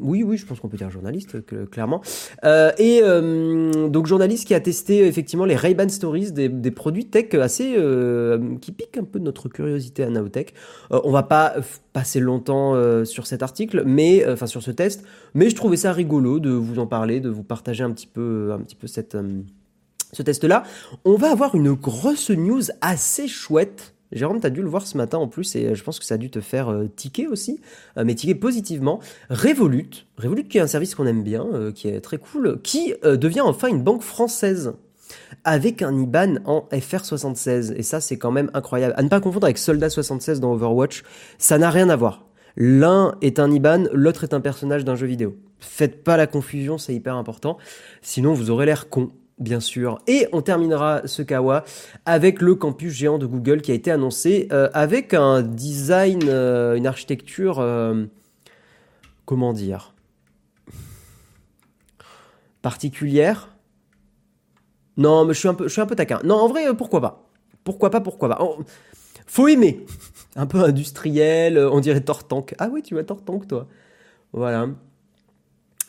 oui, 0.00 0.22
oui, 0.22 0.36
je 0.36 0.46
pense 0.46 0.60
qu'on 0.60 0.68
peut 0.68 0.76
dire 0.76 0.90
journaliste, 0.90 1.36
clairement. 1.70 2.02
Euh, 2.44 2.72
et 2.78 3.00
euh, 3.02 3.88
donc 3.88 4.06
journaliste 4.06 4.46
qui 4.46 4.54
a 4.54 4.60
testé 4.60 5.06
effectivement 5.06 5.44
les 5.44 5.56
Ray-Ban 5.56 5.88
Stories, 5.88 6.32
des, 6.32 6.70
produits 6.70 7.06
tech 7.06 7.34
assez 7.34 7.76
qui 8.60 8.72
piquent 8.72 8.98
un 8.98 9.04
peu 9.04 9.18
notre 9.18 9.48
curiosité 9.48 10.04
à 10.04 10.10
Naotech. 10.10 10.54
on 10.90 11.10
va 11.10 11.22
pas 11.22 11.54
passer 11.92 12.20
longtemps 12.20 12.74
sur 13.04 13.26
cet 13.26 13.42
article, 13.42 13.82
mais 13.86 14.28
enfin 14.28 14.46
sur 14.46 14.62
ce 14.62 14.70
test, 14.70 15.04
mais 15.34 15.50
je 15.50 15.56
trouvais 15.56 15.76
ça 15.76 15.92
rigolo 15.92 16.38
de 16.40 16.50
vous 16.50 16.78
en 16.78 16.86
parler, 16.86 17.20
de 17.20 17.28
vous 17.28 17.42
partager 17.42 17.84
un 17.84 17.90
petit 17.90 18.06
peu, 18.06 18.52
un 18.52 18.60
petit 18.60 18.76
peu 18.76 18.86
ce 18.86 20.22
test-là. 20.22 20.62
On 21.04 21.16
va 21.16 21.30
avoir 21.30 21.54
une 21.54 21.72
grosse 21.72 22.30
news 22.30 22.62
assez 22.80 23.28
chouette 23.28 23.94
Jérôme, 24.12 24.40
tu 24.40 24.46
as 24.46 24.50
dû 24.50 24.62
le 24.62 24.68
voir 24.68 24.86
ce 24.86 24.96
matin 24.96 25.18
en 25.18 25.28
plus, 25.28 25.54
et 25.56 25.66
euh, 25.66 25.74
je 25.74 25.84
pense 25.84 25.98
que 25.98 26.04
ça 26.04 26.14
a 26.14 26.18
dû 26.18 26.30
te 26.30 26.40
faire 26.40 26.70
euh, 26.70 26.86
tiquer 26.94 27.26
aussi, 27.26 27.60
euh, 27.96 28.04
mais 28.04 28.14
tiquer 28.14 28.34
positivement. 28.34 29.00
Revolut, 29.28 30.06
Revolut 30.16 30.44
qui 30.44 30.58
est 30.58 30.60
un 30.60 30.66
service 30.66 30.94
qu'on 30.94 31.06
aime 31.06 31.22
bien, 31.22 31.46
qui 31.74 31.88
est 31.88 32.00
très 32.00 32.18
cool, 32.18 32.60
qui 32.62 32.94
devient 33.02 33.40
enfin 33.40 33.68
une 33.68 33.82
banque 33.82 34.02
française 34.02 34.74
avec 35.44 35.82
un 35.82 35.96
IBAN 35.96 36.36
en 36.44 36.68
FR76. 36.72 37.72
Et 37.76 37.82
ça, 37.82 38.00
c'est 38.00 38.18
quand 38.18 38.30
même 38.30 38.50
incroyable. 38.54 38.94
À 38.96 39.02
ne 39.02 39.08
pas 39.08 39.20
confondre 39.20 39.44
avec 39.44 39.58
Soldat 39.58 39.90
76 39.90 40.40
dans 40.40 40.52
Overwatch, 40.52 41.02
ça 41.38 41.58
n'a 41.58 41.70
rien 41.70 41.88
à 41.88 41.96
voir. 41.96 42.26
L'un 42.56 43.14
est 43.22 43.38
un 43.38 43.50
IBAN, 43.50 43.84
l'autre 43.92 44.24
est 44.24 44.34
un 44.34 44.40
personnage 44.40 44.84
d'un 44.84 44.96
jeu 44.96 45.06
vidéo. 45.06 45.36
Faites 45.60 46.02
pas 46.02 46.16
la 46.16 46.26
confusion, 46.26 46.78
c'est 46.78 46.94
hyper 46.94 47.14
important. 47.14 47.58
Sinon, 48.02 48.32
vous 48.32 48.50
aurez 48.50 48.66
l'air 48.66 48.88
con 48.88 49.10
bien 49.38 49.60
sûr. 49.60 50.00
Et 50.06 50.28
on 50.32 50.42
terminera 50.42 51.02
ce 51.06 51.22
Kawa 51.22 51.64
avec 52.04 52.40
le 52.40 52.54
campus 52.54 52.92
géant 52.92 53.18
de 53.18 53.26
Google 53.26 53.60
qui 53.62 53.72
a 53.72 53.74
été 53.74 53.90
annoncé 53.90 54.48
euh, 54.52 54.68
avec 54.74 55.14
un 55.14 55.42
design, 55.42 56.22
euh, 56.24 56.74
une 56.74 56.86
architecture, 56.86 57.58
euh, 57.60 58.04
comment 59.24 59.52
dire, 59.52 59.94
particulière. 62.62 63.56
Non, 64.96 65.24
mais 65.24 65.34
je 65.34 65.38
suis 65.38 65.48
un 65.48 65.54
peu, 65.54 65.68
je 65.68 65.80
taquin. 65.80 66.20
Non, 66.24 66.36
en 66.36 66.48
vrai, 66.48 66.74
pourquoi 66.76 67.00
pas? 67.00 67.28
Pourquoi 67.62 67.90
pas 67.90 68.00
Pourquoi 68.00 68.28
pas? 68.30 68.40
Faut 69.26 69.46
aimer. 69.46 69.84
Un 70.34 70.46
peu 70.46 70.62
industriel, 70.64 71.58
on 71.58 71.80
dirait 71.80 72.00
Tortank. 72.00 72.54
Ah 72.58 72.68
oui, 72.72 72.82
tu 72.82 72.94
vois 72.94 73.04
Tortank, 73.04 73.46
toi. 73.46 73.68
Voilà. 74.32 74.68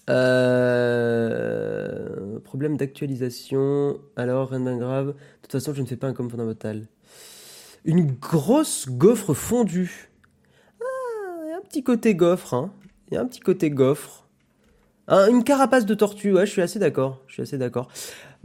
Euh, 0.09 1.99
problème 2.39 2.77
d'actualisation. 2.77 3.99
Alors, 4.15 4.49
rien 4.49 4.77
grave. 4.77 5.07
De 5.07 5.13
toute 5.43 5.51
façon, 5.51 5.73
je 5.73 5.81
ne 5.81 5.87
fais 5.87 5.97
pas 5.97 6.07
un 6.07 6.13
com 6.13 6.29
fondamental. 6.29 6.87
Une 7.85 8.11
grosse 8.11 8.87
gaufre 8.89 9.33
fondue. 9.33 10.09
Ah, 10.81 10.83
y 11.49 11.51
a 11.51 11.57
un 11.57 11.61
petit 11.61 11.83
côté 11.83 12.15
gaufre. 12.15 12.53
Hein. 12.53 12.71
Il 13.09 13.15
y 13.15 13.17
a 13.17 13.21
un 13.21 13.25
petit 13.25 13.39
côté 13.39 13.69
gaufre. 13.69 14.27
une 15.07 15.43
carapace 15.43 15.85
de 15.85 15.93
tortue, 15.93 16.33
ouais, 16.33 16.45
je 16.45 16.51
suis 16.51 16.61
assez 16.61 16.79
d'accord. 16.79 17.21
Je 17.27 17.33
suis 17.33 17.43
assez 17.43 17.57
d'accord. 17.57 17.87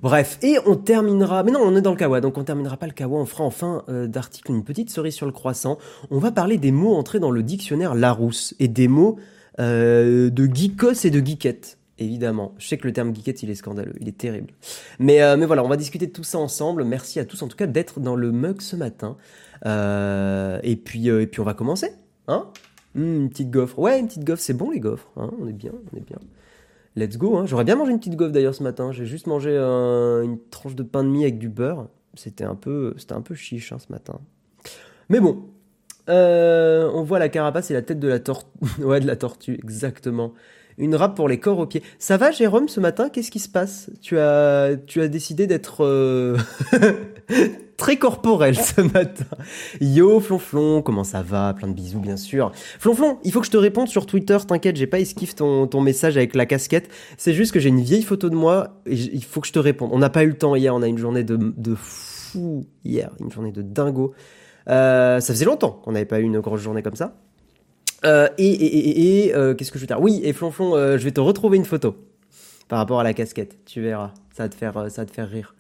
Bref, 0.01 0.39
et 0.43 0.59
on 0.67 0.77
terminera. 0.77 1.43
Mais 1.45 1.51
non, 1.51 1.61
on 1.63 1.77
est 1.77 1.83
dans 1.83 1.93
le 1.93 1.97
kawa, 1.97 2.21
donc 2.21 2.37
on 2.37 2.45
terminera 2.45 2.77
pas 2.77 2.87
le 2.87 2.93
kawa. 2.93 3.19
On 3.19 3.27
fera 3.27 3.45
en 3.45 3.51
fin 3.51 3.85
euh, 3.89 4.07
d'article 4.07 4.51
une 4.51 4.65
petite 4.65 4.91
cerise 4.91 5.15
sur 5.15 5.27
le 5.27 5.33
croissant. 5.33 5.79
On 6.11 6.19
va 6.19 6.31
parler 6.31 6.59
des 6.59 6.73
mots 6.73 6.95
entrés 6.95 7.21
dans 7.21 7.31
le 7.31 7.43
dictionnaire 7.43 7.95
Larousse 7.95 8.55
et 8.59 8.69
des 8.69 8.89
mots 8.89 9.19
euh, 9.61 10.31
de 10.31 10.47
geekos 10.47 11.05
et 11.05 11.11
de 11.11 11.25
geekette. 11.25 11.79
Évidemment, 11.99 12.55
je 12.59 12.67
sais 12.67 12.77
que 12.77 12.87
le 12.87 12.93
terme 12.93 13.15
geekette 13.15 13.43
il 13.45 13.51
est 13.51 13.55
scandaleux, 13.55 13.95
il 14.01 14.09
est 14.09 14.19
terrible. 14.19 14.53
Mais, 14.99 15.23
euh, 15.23 15.37
mais 15.37 15.47
voilà, 15.47 15.63
on 15.63 15.69
va 15.69 15.77
discuter 15.77 16.07
de 16.09 16.13
tout 16.13 16.25
ça 16.25 16.39
ensemble. 16.39 16.85
Merci 16.85 17.21
à 17.21 17.25
tous 17.25 17.41
en 17.43 17.49
tout 17.49 17.57
cas 17.57 17.67
d'être 17.69 18.01
dans 18.01 18.17
le 18.17 18.33
mug 18.33 18.61
ce 18.61 18.75
matin. 18.77 19.17
et 19.65 20.77
puis 20.77 21.09
et 21.09 21.27
puis 21.27 21.41
on 21.41 21.45
va 21.45 21.55
commencer, 21.55 21.91
hein? 22.29 22.49
Hmm, 22.95 23.23
Une 23.23 23.29
petite 23.31 23.51
gaufre. 23.51 23.79
Ouais, 23.79 23.99
une 24.01 24.07
petite 24.07 24.25
gaufre, 24.25 24.43
c'est 24.43 24.55
bon 24.55 24.71
les 24.71 24.81
gaufres. 24.81 25.11
Hein 25.17 25.31
on 25.41 25.47
est 25.49 25.53
bien, 25.53 25.73
on 25.93 25.97
est 25.97 26.05
bien. 26.05 26.19
Let's 26.97 27.17
go. 27.19 27.37
Hein. 27.37 27.47
J'aurais 27.47 27.65
bien 27.65 27.75
mangé 27.77 27.91
une 27.93 27.99
petite 27.99 28.17
gaufre 28.17 28.33
d'ailleurs 28.33 28.55
ce 28.55 28.63
matin. 28.63 28.93
J'ai 28.93 29.07
juste 29.07 29.27
mangé 29.27 29.57
une 29.57 30.39
tranche 30.51 30.75
de 30.77 30.83
pain 30.83 31.03
de 31.05 31.09
mie 31.09 31.25
avec 31.25 31.39
du 31.39 31.49
beurre. 31.49 31.89
C'était 32.15 32.45
un 32.45 32.55
peu, 32.55 32.95
c'était 32.99 33.15
un 33.15 33.21
peu 33.23 33.35
chiche 33.35 33.73
hein, 33.73 33.79
ce 33.79 33.93
matin. 33.93 34.21
Mais 35.09 35.21
bon, 35.21 35.45
euh, 36.09 36.91
on 36.93 37.03
voit 37.03 37.19
la 37.19 37.29
carapace 37.29 37.71
et 37.71 37.75
la 37.75 37.83
tête 37.83 37.99
de 37.99 38.09
la 38.09 38.19
tortue. 38.19 38.49
ouais, 38.79 39.01
de 39.01 39.07
la 39.07 39.17
tortue, 39.17 39.55
exactement. 39.63 40.33
Une 40.77 40.97
râpe 40.97 41.15
pour 41.15 41.29
les 41.29 41.39
corps 41.39 41.59
aux 41.61 41.67
pieds. 41.67 41.83
Ça 41.99 42.17
va, 42.17 42.33
Jérôme, 42.33 42.69
ce 42.69 42.81
matin? 42.81 43.09
Qu'est-ce 43.09 43.31
qui 43.31 43.39
se 43.39 43.49
passe? 43.49 43.91
Tu 44.01 44.19
as, 44.19 44.73
tu 44.87 45.01
as 45.01 45.09
décidé 45.09 45.47
d'être 45.47 45.85
euh, 45.85 46.37
très 47.77 47.97
corporel 47.97 48.57
ce 48.57 48.81
matin. 48.81 49.25
Yo, 49.81 50.19
Flonflon, 50.19 50.83
comment 50.83 51.05
ça 51.05 51.23
va? 51.23 51.55
Plein 51.55 51.69
de 51.69 51.75
bisous, 51.75 52.01
bien 52.01 52.17
sûr. 52.17 52.51
Flonflon, 52.81 53.19
il 53.23 53.31
faut 53.31 53.39
que 53.39 53.47
je 53.47 53.53
te 53.53 53.57
réponde 53.57 53.87
sur 53.87 54.05
Twitter. 54.05 54.37
T'inquiète, 54.49 54.75
j'ai 54.75 54.89
pas 54.89 54.99
esquivé 54.99 55.33
ton, 55.33 55.69
ton 55.69 55.81
message 55.81 56.17
avec 56.17 56.35
la 56.35 56.45
casquette. 56.45 56.89
C'est 57.19 57.35
juste 57.35 57.53
que 57.53 57.61
j'ai 57.61 57.69
une 57.69 57.81
vieille 57.81 58.03
photo 58.03 58.29
de 58.29 58.37
moi 58.37 58.81
et 58.85 58.95
il 58.95 59.25
faut 59.25 59.41
que 59.41 59.47
je 59.47 59.53
te 59.53 59.61
réponde. 59.61 59.91
On 59.93 59.99
n'a 60.01 60.11
pas 60.11 60.25
eu 60.25 60.29
le 60.29 60.37
temps 60.37 60.57
hier. 60.57 60.75
On 60.75 60.83
a 60.83 60.89
une 60.89 60.99
journée 60.99 61.23
de, 61.23 61.37
de 61.37 61.75
fou 61.77 62.67
hier, 62.85 63.13
une 63.21 63.31
journée 63.31 63.53
de 63.53 63.63
dingo. 63.63 64.13
Euh, 64.69 65.21
ça 65.21 65.33
faisait 65.33 65.45
longtemps 65.45 65.81
qu'on 65.85 65.93
n'avait 65.93 66.05
pas 66.05 66.21
eu 66.21 66.25
une 66.25 66.41
grosse 66.41 66.61
journée 66.61 66.83
comme 66.83 66.97
ça. 66.97 67.17
Euh, 68.05 68.29
et, 68.39 68.47
et, 68.47 69.27
et, 69.27 69.35
euh, 69.35 69.55
qu'est-ce 69.55 69.73
que 69.73 69.79
je 69.79 69.85
vais 69.85 69.87
dire? 69.87 70.01
Oui, 70.01 70.21
et 70.25 70.33
Flonflon, 70.33 70.73
je 70.97 71.05
vais 71.05 71.13
te 71.13 71.21
retrouver 71.21 71.57
une 71.57 71.65
photo 71.65 71.97
par 72.69 72.79
rapport 72.79 73.01
à 73.01 73.05
la 73.05 73.15
casquette. 73.15 73.65
Tu 73.65 73.81
verras, 73.81 74.13
ça 74.35 74.45
va 74.45 74.49
te 74.49 74.55
faire, 74.55 74.91
ça 74.91 75.07
te 75.07 75.21
rire. 75.21 75.55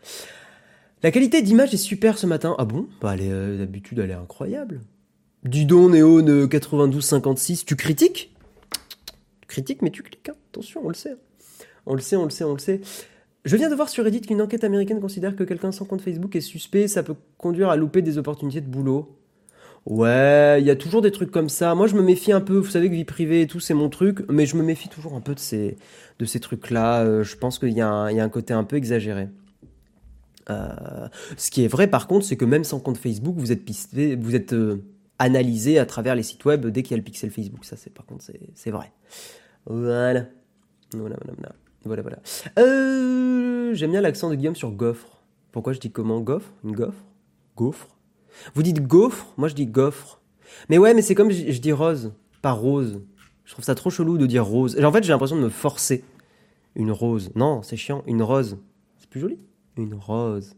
La 1.03 1.11
qualité 1.11 1.43
d'image 1.43 1.75
est 1.75 1.79
super 1.79 2.17
ce 2.17 2.27
matin. 2.27 2.55
Ah 2.59 2.65
bon? 2.65 2.89
Bah, 3.01 3.17
d'habitude, 3.17 3.99
elle 3.99 4.11
est 4.11 4.15
incroyable. 4.15 4.81
Dudon 5.45 5.91
Néon 5.91 6.23
9256, 6.23 7.67
tu 7.67 7.77
critiques? 7.77 8.35
Tu 9.43 9.47
critiques, 9.47 9.83
mais 9.83 9.91
tu 9.91 10.03
cliques. 10.03 10.31
Hein. 10.31 10.35
Attention, 10.51 10.81
on 10.85 10.89
le 10.89 10.95
sait. 10.95 11.17
On 11.85 11.95
le 11.95 12.01
sait, 12.01 12.17
on 12.17 12.25
le 12.25 12.31
sait, 12.31 12.45
on 12.45 12.55
le 12.55 12.59
sait. 12.59 12.81
Je 13.45 13.57
viens 13.57 13.69
de 13.69 13.75
voir 13.75 13.91
sur 13.91 14.05
Reddit 14.05 14.23
qu'une 14.23 14.41
enquête 14.41 14.65
américaine 14.65 15.01
considère 15.01 15.37
que 15.37 15.45
quelqu'un 15.45 15.71
sans 15.71 15.85
compte 15.85 16.01
Facebook 16.01 16.35
est 16.35 16.41
suspect. 16.41 16.89
Ça 16.89 17.03
peut 17.03 17.15
conduire 17.37 17.69
à 17.69 17.77
louper 17.77 18.01
des 18.01 18.17
opportunités 18.17 18.63
de 18.63 18.67
boulot. 18.67 19.19
Ouais, 19.85 20.63
il 20.63 20.67
y 20.67 20.71
a 20.71 20.77
toujours 20.77 21.03
des 21.03 21.13
trucs 21.13 21.31
comme 21.31 21.51
ça. 21.51 21.75
Moi, 21.75 21.87
je 21.87 21.95
me 21.95 22.03
méfie 22.03 22.33
un 22.33 22.41
peu. 22.41 22.57
Vous 22.57 22.71
savez 22.71 22.89
que 22.89 22.95
vie 22.95 23.05
privée 23.05 23.43
et 23.43 23.47
tout, 23.47 23.61
c'est 23.61 23.75
mon 23.75 23.91
truc, 23.91 24.25
mais 24.31 24.47
je 24.47 24.57
me 24.57 24.63
méfie 24.63 24.89
toujours 24.89 25.15
un 25.15 25.21
peu 25.21 25.35
de 25.35 25.41
ces, 25.41 25.77
trucs-là. 26.41 27.05
Euh, 27.05 27.23
je 27.23 27.37
pense 27.37 27.59
qu'il 27.59 27.73
y, 27.73 27.83
a 27.83 27.91
un 27.91 28.29
côté 28.31 28.55
un 28.55 28.65
peu 28.65 28.77
exagéré. 28.77 29.29
Euh, 30.49 31.09
ce 31.37 31.51
qui 31.51 31.65
est 31.65 31.69
vrai, 31.69 31.87
par 31.87 32.07
contre, 32.07 32.25
c'est 32.25 32.37
que 32.37 32.47
même 32.47 32.65
sans 32.65 32.81
compte 32.81 32.97
Facebook, 32.97 33.35
vous 33.37 33.53
êtes 33.53 33.65
pisté, 33.65 34.17
vous 34.17 34.35
êtes 34.35 34.55
euh, 34.55 34.83
analysé 35.19 35.79
à 35.79 35.85
travers 35.85 36.15
les 36.15 36.23
sites 36.23 36.47
web 36.47 36.67
dès 36.67 36.83
qu'il 36.83 36.93
y 36.93 36.95
a 36.95 36.99
le 36.99 37.05
pixel 37.05 37.31
Facebook. 37.31 37.67
Ça, 37.67 37.77
c'est 37.77 37.93
par 37.93 38.07
contre, 38.07 38.25
c'est 38.55 38.71
vrai. 38.71 38.91
Voilà. 39.67 40.25
Voilà, 41.87 42.03
voilà. 42.03 42.19
Euh, 42.59 43.75
J'aime 43.75 43.91
bien 43.91 44.01
l'accent 44.01 44.31
de 44.31 44.35
Guillaume 44.35 44.57
sur 44.57 44.71
gaufre. 44.71 45.23
Pourquoi 45.53 45.73
je 45.73 45.81
dis 45.81 45.91
comment 45.91 46.21
gaufre? 46.21 46.53
Une 46.65 46.73
gaufre? 46.73 47.05
Gaufre? 47.57 47.89
Vous 48.55 48.63
dites 48.63 48.81
gaufre, 48.87 49.33
moi 49.37 49.49
je 49.49 49.55
dis 49.55 49.67
gaufre. 49.67 50.21
Mais 50.69 50.79
ouais, 50.79 50.95
mais 50.95 51.03
c'est 51.03 51.15
comme 51.15 51.31
je, 51.31 51.59
dis 51.59 51.73
rose, 51.73 52.13
pas 52.43 52.53
rose. 52.53 53.01
Je 53.45 53.53
trouve 53.53 53.65
ça 53.65 53.75
trop 53.75 53.91
chelou 53.91 54.19
de 54.19 54.27
dire 54.27 54.45
rose. 54.45 54.83
En 54.83 54.93
fait, 54.93 55.05
j'ai 55.05 55.13
l'impression 55.13 55.37
de 55.37 55.43
me 55.43 55.49
forcer. 55.49 56.05
Une 56.77 56.91
rose. 56.91 57.31
Non, 57.35 57.63
c'est 57.63 57.77
chiant. 57.77 58.03
Une 58.07 58.23
rose. 58.23 58.59
C'est 58.99 59.09
plus 59.09 59.21
joli? 59.21 59.39
Une 59.77 59.95
rose. 59.95 60.55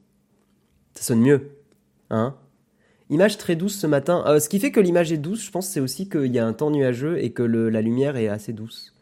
Ça 0.95 1.03
sonne 1.03 1.21
mieux. 1.21 1.51
Hein? 2.11 2.35
Image 3.11 3.39
très 3.39 3.55
douce 3.55 3.79
ce 3.79 3.87
matin. 3.87 4.25
Euh, 4.27 4.41
ce 4.41 4.49
qui 4.49 4.59
fait 4.59 4.73
que 4.73 4.81
l'image 4.81 5.13
est 5.13 5.19
douce, 5.19 5.45
je 5.45 5.51
pense, 5.51 5.69
c'est 5.69 5.81
aussi 5.81 6.09
qu'il 6.09 6.35
y 6.35 6.39
a 6.39 6.47
un 6.47 6.53
temps 6.53 6.71
nuageux 6.71 7.23
et 7.23 7.33
que 7.33 7.43
la 7.43 7.83
lumière 7.83 8.17
est 8.17 8.29
assez 8.29 8.53
douce. 8.53 8.95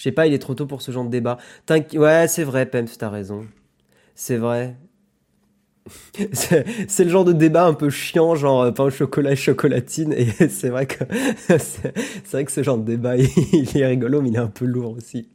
Je 0.00 0.04
sais 0.04 0.12
pas, 0.12 0.26
il 0.26 0.32
est 0.32 0.38
trop 0.38 0.54
tôt 0.54 0.64
pour 0.64 0.80
ce 0.80 0.92
genre 0.92 1.04
de 1.04 1.10
débat. 1.10 1.36
Ouais, 1.92 2.26
c'est 2.26 2.42
vrai, 2.42 2.64
Pems, 2.64 2.88
t'as 2.98 3.10
raison. 3.10 3.46
C'est 4.14 4.38
vrai. 4.38 4.78
c'est 6.32 7.04
le 7.04 7.10
genre 7.10 7.26
de 7.26 7.34
débat 7.34 7.66
un 7.66 7.74
peu 7.74 7.90
chiant, 7.90 8.34
genre 8.34 8.62
euh, 8.62 8.70
pain 8.70 8.84
au 8.84 8.90
chocolat 8.90 9.32
et 9.32 9.36
chocolatine. 9.36 10.14
Et 10.14 10.24
c'est 10.48 10.70
vrai 10.70 10.86
que 10.86 11.04
c'est 11.58 12.30
vrai 12.32 12.46
que 12.46 12.50
ce 12.50 12.62
genre 12.62 12.78
de 12.78 12.84
débat, 12.84 13.18
il 13.18 13.76
est 13.76 13.86
rigolo, 13.86 14.22
mais 14.22 14.30
il 14.30 14.36
est 14.36 14.38
un 14.38 14.46
peu 14.46 14.64
lourd 14.64 14.96
aussi. 14.96 15.28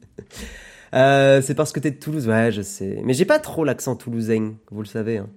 Euh, 0.96 1.44
c'est 1.44 1.54
parce 1.54 1.72
que 1.72 1.80
t'es 1.80 1.92
de 1.92 2.00
Toulouse, 2.00 2.28
ouais, 2.28 2.52
je 2.52 2.64
sais. 2.64 3.02
Mais 3.04 3.14
j'ai 3.14 3.26
pas 3.26 3.38
trop 3.38 3.66
l'accent 3.66 3.96
toulousain, 3.96 4.56
vous 4.72 4.82
le 4.82 4.88
savez. 4.88 5.20
Hein. 5.20 5.30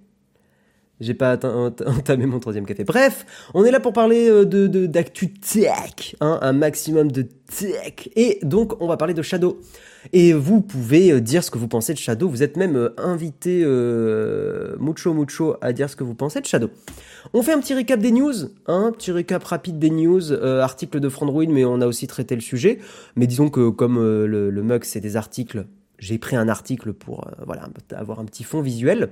J'ai 1.01 1.15
pas 1.15 1.39
entamé 1.87 2.27
mon 2.27 2.41
troisième 2.41 2.67
café. 2.67 2.85
Bref, 2.85 3.27
on 3.55 3.65
est 3.65 3.71
là 3.71 3.81
pour 3.81 3.93
parler 3.93 4.29
euh, 4.29 4.45
de 4.45 4.87
d'actu 4.87 5.33
tech, 5.33 6.17
hein, 6.21 6.39
un 6.43 6.53
maximum 6.53 7.11
de 7.13 7.23
tech. 7.23 8.09
Et 8.17 8.39
donc, 8.43 8.81
on 8.81 8.87
va 8.87 8.97
parler 8.97 9.15
de 9.15 9.23
Shadow. 9.23 9.61
Et 10.13 10.33
vous 10.33 10.61
pouvez 10.61 11.13
euh, 11.13 11.21
dire 11.21 11.45
ce 11.45 11.51
que 11.51 11.59
vous 11.59 11.69
pensez 11.69 11.93
de 11.93 11.99
Shadow. 11.99 12.29
Vous 12.29 12.43
êtes 12.43 12.57
même 12.57 12.77
euh, 12.77 12.95
invité 12.99 13.63
euh, 13.65 14.77
mucho 14.79 15.13
mucho 15.13 15.57
à 15.61 15.73
dire 15.73 15.91
ce 15.91 15.97
que 15.97 16.05
vous 16.05 16.15
pensez 16.15 16.41
de 16.41 16.47
Shadow. 16.47 16.71
On 17.35 17.43
fait 17.43 17.53
un 17.53 17.61
petit 17.61 17.75
récap 17.75 18.01
des 18.01 18.13
news, 18.13 18.35
hein, 18.67 18.93
petit 18.97 19.13
récap 19.13 19.43
rapide 19.45 19.79
des 19.79 19.91
news, 19.91 20.33
article 20.33 21.01
de 21.01 21.09
Frandroid, 21.09 21.47
mais 21.49 21.65
on 21.65 21.81
a 21.81 21.87
aussi 21.87 22.07
traité 22.07 22.35
le 22.35 22.41
sujet. 22.41 22.79
Mais 23.17 23.27
disons 23.27 23.51
que 23.51 23.69
comme 23.69 23.97
le, 23.99 24.51
le 24.51 24.63
mug 24.63 24.85
c'est 24.85 25.01
des 25.01 25.17
articles, 25.17 25.67
j'ai 25.99 26.17
pris 26.17 26.37
un 26.37 26.49
article 26.49 26.95
pour 26.95 27.29
voilà 27.45 27.69
avoir 27.95 28.21
un 28.21 28.25
petit 28.25 28.45
fond 28.45 28.63
visuel. 28.63 29.11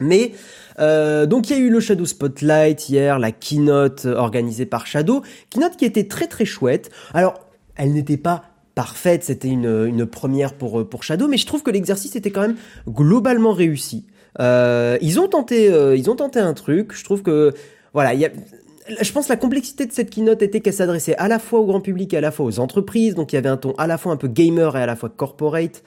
Mais 0.00 0.32
donc 0.78 1.48
il 1.48 1.56
y 1.56 1.58
a 1.58 1.62
eu 1.62 1.70
le 1.70 1.80
Shadow 1.80 2.04
Spotlight 2.04 2.88
hier, 2.88 3.18
la 3.18 3.32
keynote 3.32 4.04
organisée 4.04 4.66
par 4.66 4.86
Shadow, 4.86 5.22
keynote 5.50 5.76
qui 5.76 5.84
était 5.84 6.06
très 6.06 6.26
très 6.26 6.44
chouette. 6.44 6.90
Alors 7.14 7.40
elle 7.76 7.92
n'était 7.92 8.16
pas 8.18 8.42
parfaite, 8.74 9.24
c'était 9.24 9.48
une, 9.48 9.86
une 9.86 10.04
première 10.04 10.52
pour, 10.52 10.86
pour 10.86 11.02
Shadow, 11.02 11.28
mais 11.28 11.38
je 11.38 11.46
trouve 11.46 11.62
que 11.62 11.70
l'exercice 11.70 12.14
était 12.14 12.30
quand 12.30 12.42
même 12.42 12.56
globalement 12.86 13.52
réussi. 13.52 14.06
Euh, 14.38 14.98
ils 15.00 15.18
ont 15.18 15.28
tenté, 15.28 15.72
euh, 15.72 15.96
ils 15.96 16.10
ont 16.10 16.16
tenté 16.16 16.38
un 16.38 16.54
truc. 16.54 16.92
Je 16.94 17.04
trouve 17.04 17.22
que 17.22 17.54
voilà, 17.94 18.12
je 18.14 19.12
pense 19.12 19.26
que 19.26 19.32
la 19.32 19.38
complexité 19.38 19.86
de 19.86 19.92
cette 19.92 20.10
keynote 20.10 20.42
était 20.42 20.60
qu'elle 20.60 20.74
s'adressait 20.74 21.16
à 21.16 21.28
la 21.28 21.38
fois 21.38 21.60
au 21.60 21.66
grand 21.66 21.80
public 21.80 22.12
et 22.12 22.18
à 22.18 22.20
la 22.20 22.30
fois 22.30 22.44
aux 22.44 22.58
entreprises, 22.58 23.14
donc 23.14 23.32
il 23.32 23.36
y 23.36 23.38
avait 23.38 23.48
un 23.48 23.56
ton 23.56 23.72
à 23.78 23.86
la 23.86 23.96
fois 23.98 24.12
un 24.12 24.16
peu 24.16 24.28
gamer 24.28 24.76
et 24.76 24.82
à 24.82 24.86
la 24.86 24.94
fois 24.94 25.08
corporate, 25.08 25.82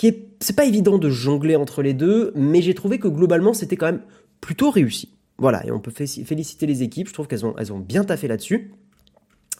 qui 0.00 0.06
est, 0.06 0.28
c'est 0.40 0.56
pas 0.56 0.64
évident 0.64 0.96
de 0.96 1.10
jongler 1.10 1.56
entre 1.56 1.82
les 1.82 1.92
deux, 1.92 2.32
mais 2.34 2.62
j'ai 2.62 2.72
trouvé 2.72 2.98
que 2.98 3.06
globalement 3.06 3.52
c'était 3.52 3.76
quand 3.76 3.84
même 3.84 4.00
plutôt 4.40 4.70
réussi. 4.70 5.10
Voilà, 5.36 5.62
et 5.66 5.70
on 5.70 5.78
peut 5.78 5.90
féliciter 5.90 6.64
les 6.64 6.82
équipes, 6.82 7.06
je 7.06 7.12
trouve 7.12 7.26
qu'elles 7.26 7.44
ont, 7.44 7.54
elles 7.58 7.70
ont 7.70 7.78
bien 7.78 8.02
taffé 8.02 8.26
là-dessus. 8.26 8.72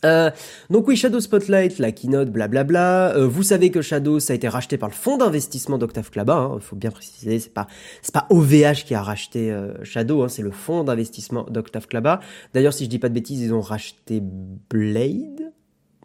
Euh, 0.07 0.31
donc 0.71 0.89
oui, 0.89 0.97
Shadow 0.97 1.21
Spotlight, 1.21 1.79
la 1.79 1.93
keynote, 1.93 2.31
blablabla. 2.31 3.17
Euh, 3.17 3.27
vous 3.27 3.43
savez 3.43 3.71
que 3.71 3.83
Shadow, 3.83 4.19
ça 4.19 4.33
a 4.33 4.37
été 4.37 4.49
racheté 4.49 4.79
par 4.79 4.89
le 4.89 4.95
fonds 4.95 5.19
d'investissement 5.19 5.77
d'Octave 5.77 6.09
Klaba. 6.09 6.37
Hein, 6.37 6.53
il 6.55 6.63
faut 6.63 6.75
bien 6.75 6.91
préciser, 6.91 7.39
c'est 7.39 7.53
pas 7.53 7.67
c'est 8.01 8.15
pas 8.15 8.27
OVH 8.31 8.85
qui 8.87 8.95
a 8.95 9.03
racheté 9.03 9.53
euh, 9.53 9.75
Shadow, 9.85 10.23
hein, 10.23 10.29
c'est 10.29 10.41
le 10.41 10.53
fonds 10.53 10.85
d'investissement 10.85 11.45
d'Octave 11.51 11.87
Klaba. 11.87 12.21
D'ailleurs, 12.55 12.73
si 12.73 12.85
je 12.85 12.89
dis 12.89 12.99
pas 12.99 13.11
de 13.11 13.15
bêtises, 13.15 13.43
ils 13.43 13.53
ont 13.53 13.61
racheté 13.61 14.23
Blade 14.71 15.53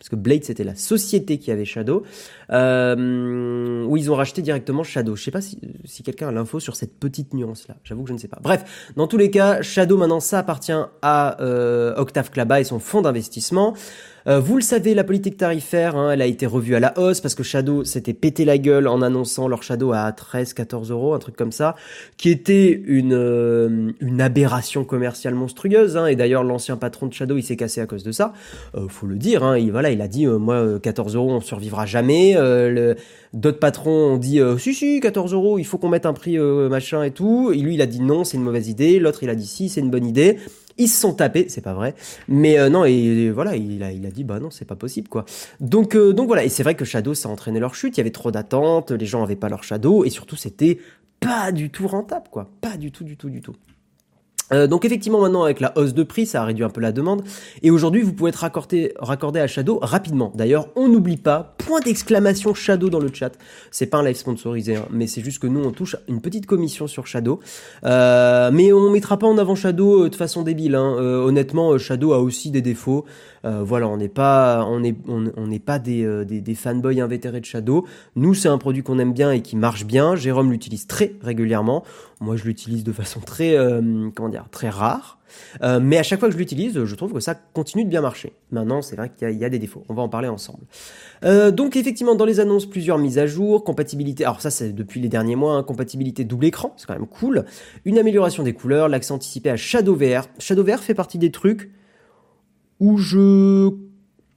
parce 0.06 0.12
que 0.12 0.24
Blade 0.24 0.44
c'était 0.44 0.64
la 0.64 0.76
société 0.76 1.40
qui 1.40 1.50
avait 1.50 1.66
Shadow, 1.66 2.04
euh, 2.52 3.84
où 3.86 3.98
ils 3.98 4.12
ont 4.12 4.14
racheté 4.14 4.44
directement 4.44 4.84
Shadow. 4.84 5.16
Je 5.16 5.24
sais 5.24 5.32
pas 5.32 5.42
si, 5.42 5.58
quelqu'un 6.04 6.28
a 6.28 6.32
l'info 6.32 6.60
sur 6.60 6.76
cette 6.76 7.00
petite 7.00 7.34
nuance 7.34 7.68
là. 7.68 7.76
J'avoue 7.84 8.04
que 8.04 8.10
je 8.10 8.14
ne 8.14 8.20
sais 8.20 8.28
pas. 8.28 8.38
Bref, 8.40 8.92
dans 8.96 9.08
tous 9.08 9.18
les 9.18 9.32
cas, 9.32 9.64
Shadow 9.64 9.98
maintenant 9.98 10.20
ça 10.20 10.38
appartient 10.38 10.74
à 11.02 11.42
euh, 11.42 11.96
Octave 11.98 12.30
Klaba 12.30 12.62
et 12.62 12.64
son 12.64 12.78
fonds 12.78 13.02
d'investissement. 13.02 13.74
Euh, 14.28 14.40
vous 14.40 14.56
le 14.56 14.64
savez, 14.64 14.96
la 14.96 15.04
politique 15.04 15.38
tarifaire, 15.38 15.96
hein, 15.96 16.12
elle 16.12 16.22
a 16.22 16.26
été 16.26 16.48
revue 16.48 16.74
à 16.74 16.80
la 16.80 16.98
hausse 16.98 17.22
parce 17.22 17.36
que 17.36 17.44
Shadow 17.44 17.84
s'était 17.84 18.14
pété 18.14 18.44
la 18.44 18.58
gueule 18.58 18.88
en 18.88 19.04
annonçant 19.04 19.48
leur 19.48 19.62
Shadow 19.62 19.94
à 19.94 20.10
13-14 20.10 20.90
euros, 20.90 21.14
un 21.14 21.20
truc 21.20 21.36
comme 21.36 21.52
ça, 21.52 21.76
qui 22.18 22.32
était 22.32 22.82
une, 22.86 23.14
euh, 23.14 23.92
une 24.00 24.22
aberration 24.22 24.84
commerciale 24.84 25.36
monstrueuse. 25.36 25.96
Hein, 25.96 26.08
et 26.08 26.16
d'ailleurs, 26.16 26.44
l'ancien 26.44 26.76
patron 26.76 27.06
de 27.06 27.14
Shadow, 27.14 27.38
il 27.38 27.44
s'est 27.44 27.56
cassé 27.56 27.82
à 27.82 27.86
cause 27.86 28.04
de 28.04 28.12
ça. 28.12 28.34
Euh, 28.76 28.88
faut 28.88 29.06
le 29.06 29.18
dire. 29.18 29.44
Hein, 29.44 29.60
il, 29.60 29.72
voilà, 29.72 29.92
il 29.92 30.02
a 30.02 30.08
dit, 30.08 30.26
moi, 30.26 30.80
14 30.82 31.16
euros, 31.16 31.32
on 31.32 31.42
survivra 31.42 31.86
jamais. 31.86 32.36
D'autres 33.34 33.60
patrons 33.60 34.14
ont 34.14 34.18
dit, 34.18 34.40
si 34.58 34.74
si, 34.74 35.00
14 35.02 35.34
euros, 35.34 35.60
il 35.60 35.66
faut 35.66 35.78
qu'on 35.78 35.90
mette 35.90 36.06
un 36.06 36.14
prix 36.14 36.40
machin 36.40 37.04
et 37.04 37.12
tout. 37.12 37.52
Et 37.54 37.58
lui, 37.58 37.76
il 37.76 37.82
a 37.82 37.86
dit 37.86 38.02
non, 38.02 38.24
c'est 38.24 38.38
une 38.38 38.44
mauvaise 38.44 38.70
idée. 38.70 38.98
L'autre, 38.98 39.22
il 39.22 39.30
a 39.30 39.36
dit 39.36 39.46
si, 39.46 39.70
c'est 39.70 39.82
une 39.82 39.92
bonne 39.92 40.06
idée. 40.06 40.40
Ils 40.78 40.88
se 40.88 41.00
sont 41.00 41.14
tapés, 41.14 41.48
c'est 41.48 41.62
pas 41.62 41.74
vrai. 41.74 41.96
Mais 42.28 42.60
euh, 42.60 42.70
non, 42.70 42.84
et, 42.84 43.32
voilà, 43.32 43.56
il 43.56 43.82
a, 43.82 43.92
il 43.92 44.06
a 44.06 44.12
dit 44.12 44.24
bah 44.24 44.40
non, 44.40 44.52
c'est 44.52 44.66
pas 44.66 44.76
possible 44.76 45.08
quoi. 45.08 45.26
Donc 45.60 45.96
euh, 45.96 46.14
donc 46.14 46.28
voilà, 46.28 46.44
et 46.44 46.50
c'est 46.50 46.64
vrai 46.64 46.76
que 46.76 46.86
Shadow 46.86 47.14
ça 47.14 47.30
a 47.30 47.32
entraîné 47.32 47.60
leur 47.60 47.76
chute. 47.76 47.96
Il 47.98 48.00
y 48.00 48.02
avait 48.02 48.12
trop 48.12 48.32
d'attentes, 48.32 48.92
les 48.92 49.06
gens 49.06 49.24
avaient 49.24 49.36
pas 49.36 49.50
leur 49.50 49.64
Shadow, 49.64 50.04
et 50.04 50.10
surtout 50.10 50.36
c'était 50.36 50.80
pas 51.20 51.52
du 51.52 51.70
tout 51.70 51.88
rentable 51.88 52.28
quoi, 52.30 52.50
pas 52.62 52.78
du 52.78 52.92
tout, 52.92 53.04
du 53.04 53.16
tout, 53.16 53.30
du 53.30 53.42
tout. 53.42 53.56
Euh, 54.54 54.68
donc 54.68 54.86
effectivement 54.86 55.20
maintenant 55.20 55.44
avec 55.44 55.60
la 55.60 55.76
hausse 55.76 55.96
de 55.96 56.04
prix 56.04 56.28
ça 56.28 56.44
a 56.44 56.46
réduit 56.46 56.64
un 56.64 56.70
peu 56.70 56.80
la 56.80 56.92
demande 56.92 57.24
et 57.64 57.72
aujourd'hui 57.72 58.04
vous 58.04 58.14
pouvez 58.14 58.30
être 58.30 58.36
raccordé, 58.36 58.94
raccordé 59.00 59.40
à 59.40 59.48
Shadow 59.48 59.80
rapidement. 59.82 60.32
D'ailleurs 60.36 60.68
on 60.76 60.88
n'oublie 60.88 61.18
pas 61.18 61.56
point 61.58 61.80
d'exclamation 61.80 62.54
Shadow 62.54 62.90
dans 62.90 63.00
le 63.00 63.10
chat. 63.12 63.32
C'est 63.72 63.88
pas 63.88 63.98
un 63.98 64.04
live 64.04 64.16
sponsorisé 64.16 64.76
hein, 64.76 64.86
mais 64.92 65.08
c'est 65.08 65.22
juste 65.22 65.40
que 65.40 65.48
nous 65.48 65.64
on 65.64 65.72
touche 65.72 65.96
une 66.08 66.22
petite 66.22 66.46
commission 66.46 66.86
sur 66.86 67.08
Shadow. 67.08 67.40
Euh, 67.86 68.52
mais 68.54 68.72
on 68.72 68.92
mettra 68.92 69.18
pas 69.18 69.28
en 69.28 69.40
avant 69.40 69.56
Shadow 69.56 70.06
euh, 70.06 70.10
de 70.10 70.16
façon 70.16 70.44
débile. 70.44 70.76
Hein. 70.76 70.96
honnêtement 70.96 71.78
Shadow 71.80 72.14
a 72.14 72.20
aussi 72.20 72.52
des 72.52 72.62
défauts. 72.62 73.06
Voilà 73.46 73.88
on 73.88 73.98
n'est 73.98 74.10
pas 74.10 74.68
pas 75.66 75.80
des, 75.80 76.56
fanboys 76.56 77.02
invétérés 77.02 77.40
de 77.40 77.46
Shadow. 77.46 77.86
Nous 78.16 78.34
c'est 78.34 78.50
un 78.50 78.58
produit 78.58 78.84
qu'on 78.84 79.00
aime 79.00 79.14
bien 79.14 79.32
et 79.32 79.42
qui 79.42 79.56
marche 79.56 79.86
bien. 79.86 80.16
Jérôme 80.16 80.52
l'utilise 80.52 80.88
très 80.88 81.16
régulièrement. 81.22 81.84
Moi, 82.22 82.38
je 82.38 82.46
l'utilise 82.46 82.84
de 82.84 82.94
façon 82.94 83.20
très, 83.20 83.58
euh, 83.58 84.10
rare. 84.64 85.20
Euh, 85.62 85.82
mais 85.82 85.98
à 85.98 86.04
chaque 86.04 86.20
fois 86.20 86.30
que 86.30 86.34
je 86.34 86.38
l'utilise, 86.38 86.86
je 86.86 86.96
trouve 86.96 87.12
que 87.12 87.20
ça 87.20 87.36
continue 87.36 87.84
de 87.84 87.90
bien 87.90 88.00
marcher. 88.00 88.34
Maintenant, 88.52 88.82
c'est 88.82 88.96
vrai 88.96 89.12
qu'il 89.16 89.30
y, 89.32 89.44
a 89.44 89.50
des 89.50 89.60
défauts. 89.60 89.84
On 89.90 89.94
va 89.94 90.02
en 90.02 90.08
parler 90.08 90.30
ensemble. 90.30 90.64
Euh, 91.26 91.52
donc, 91.52 91.76
effectivement, 91.76 92.16
dans 92.16 92.26
les 92.26 92.40
annonces, 92.40 92.66
plusieurs 92.66 92.98
mises 92.98 93.18
à 93.18 93.28
jour, 93.28 93.66
compatibilité. 93.66 94.24
Alors 94.24 94.40
ça, 94.40 94.50
c'est 94.50 94.72
depuis 94.72 95.02
les 95.02 95.10
derniers 95.10 95.36
mois, 95.36 95.56
hein, 95.56 95.64
compatibilité 95.64 96.24
double 96.24 96.46
écran, 96.46 96.74
c'est 96.78 96.88
quand 96.88 96.94
même 96.94 97.08
cool. 97.08 97.44
Une 97.84 97.98
amélioration 97.98 98.44
des 98.44 98.54
couleurs, 98.54 98.88
l'accès 98.88 99.12
anticipé 99.12 99.50
à 99.50 99.58
Shadow 99.58 99.96
VR. 99.96 100.28
Shadow 100.40 100.64
VR 100.64 100.80
fait 100.80 100.94
partie 100.94 101.18
des 101.18 101.32
trucs 101.32 101.70
où 102.80 102.98
je, 102.98 103.72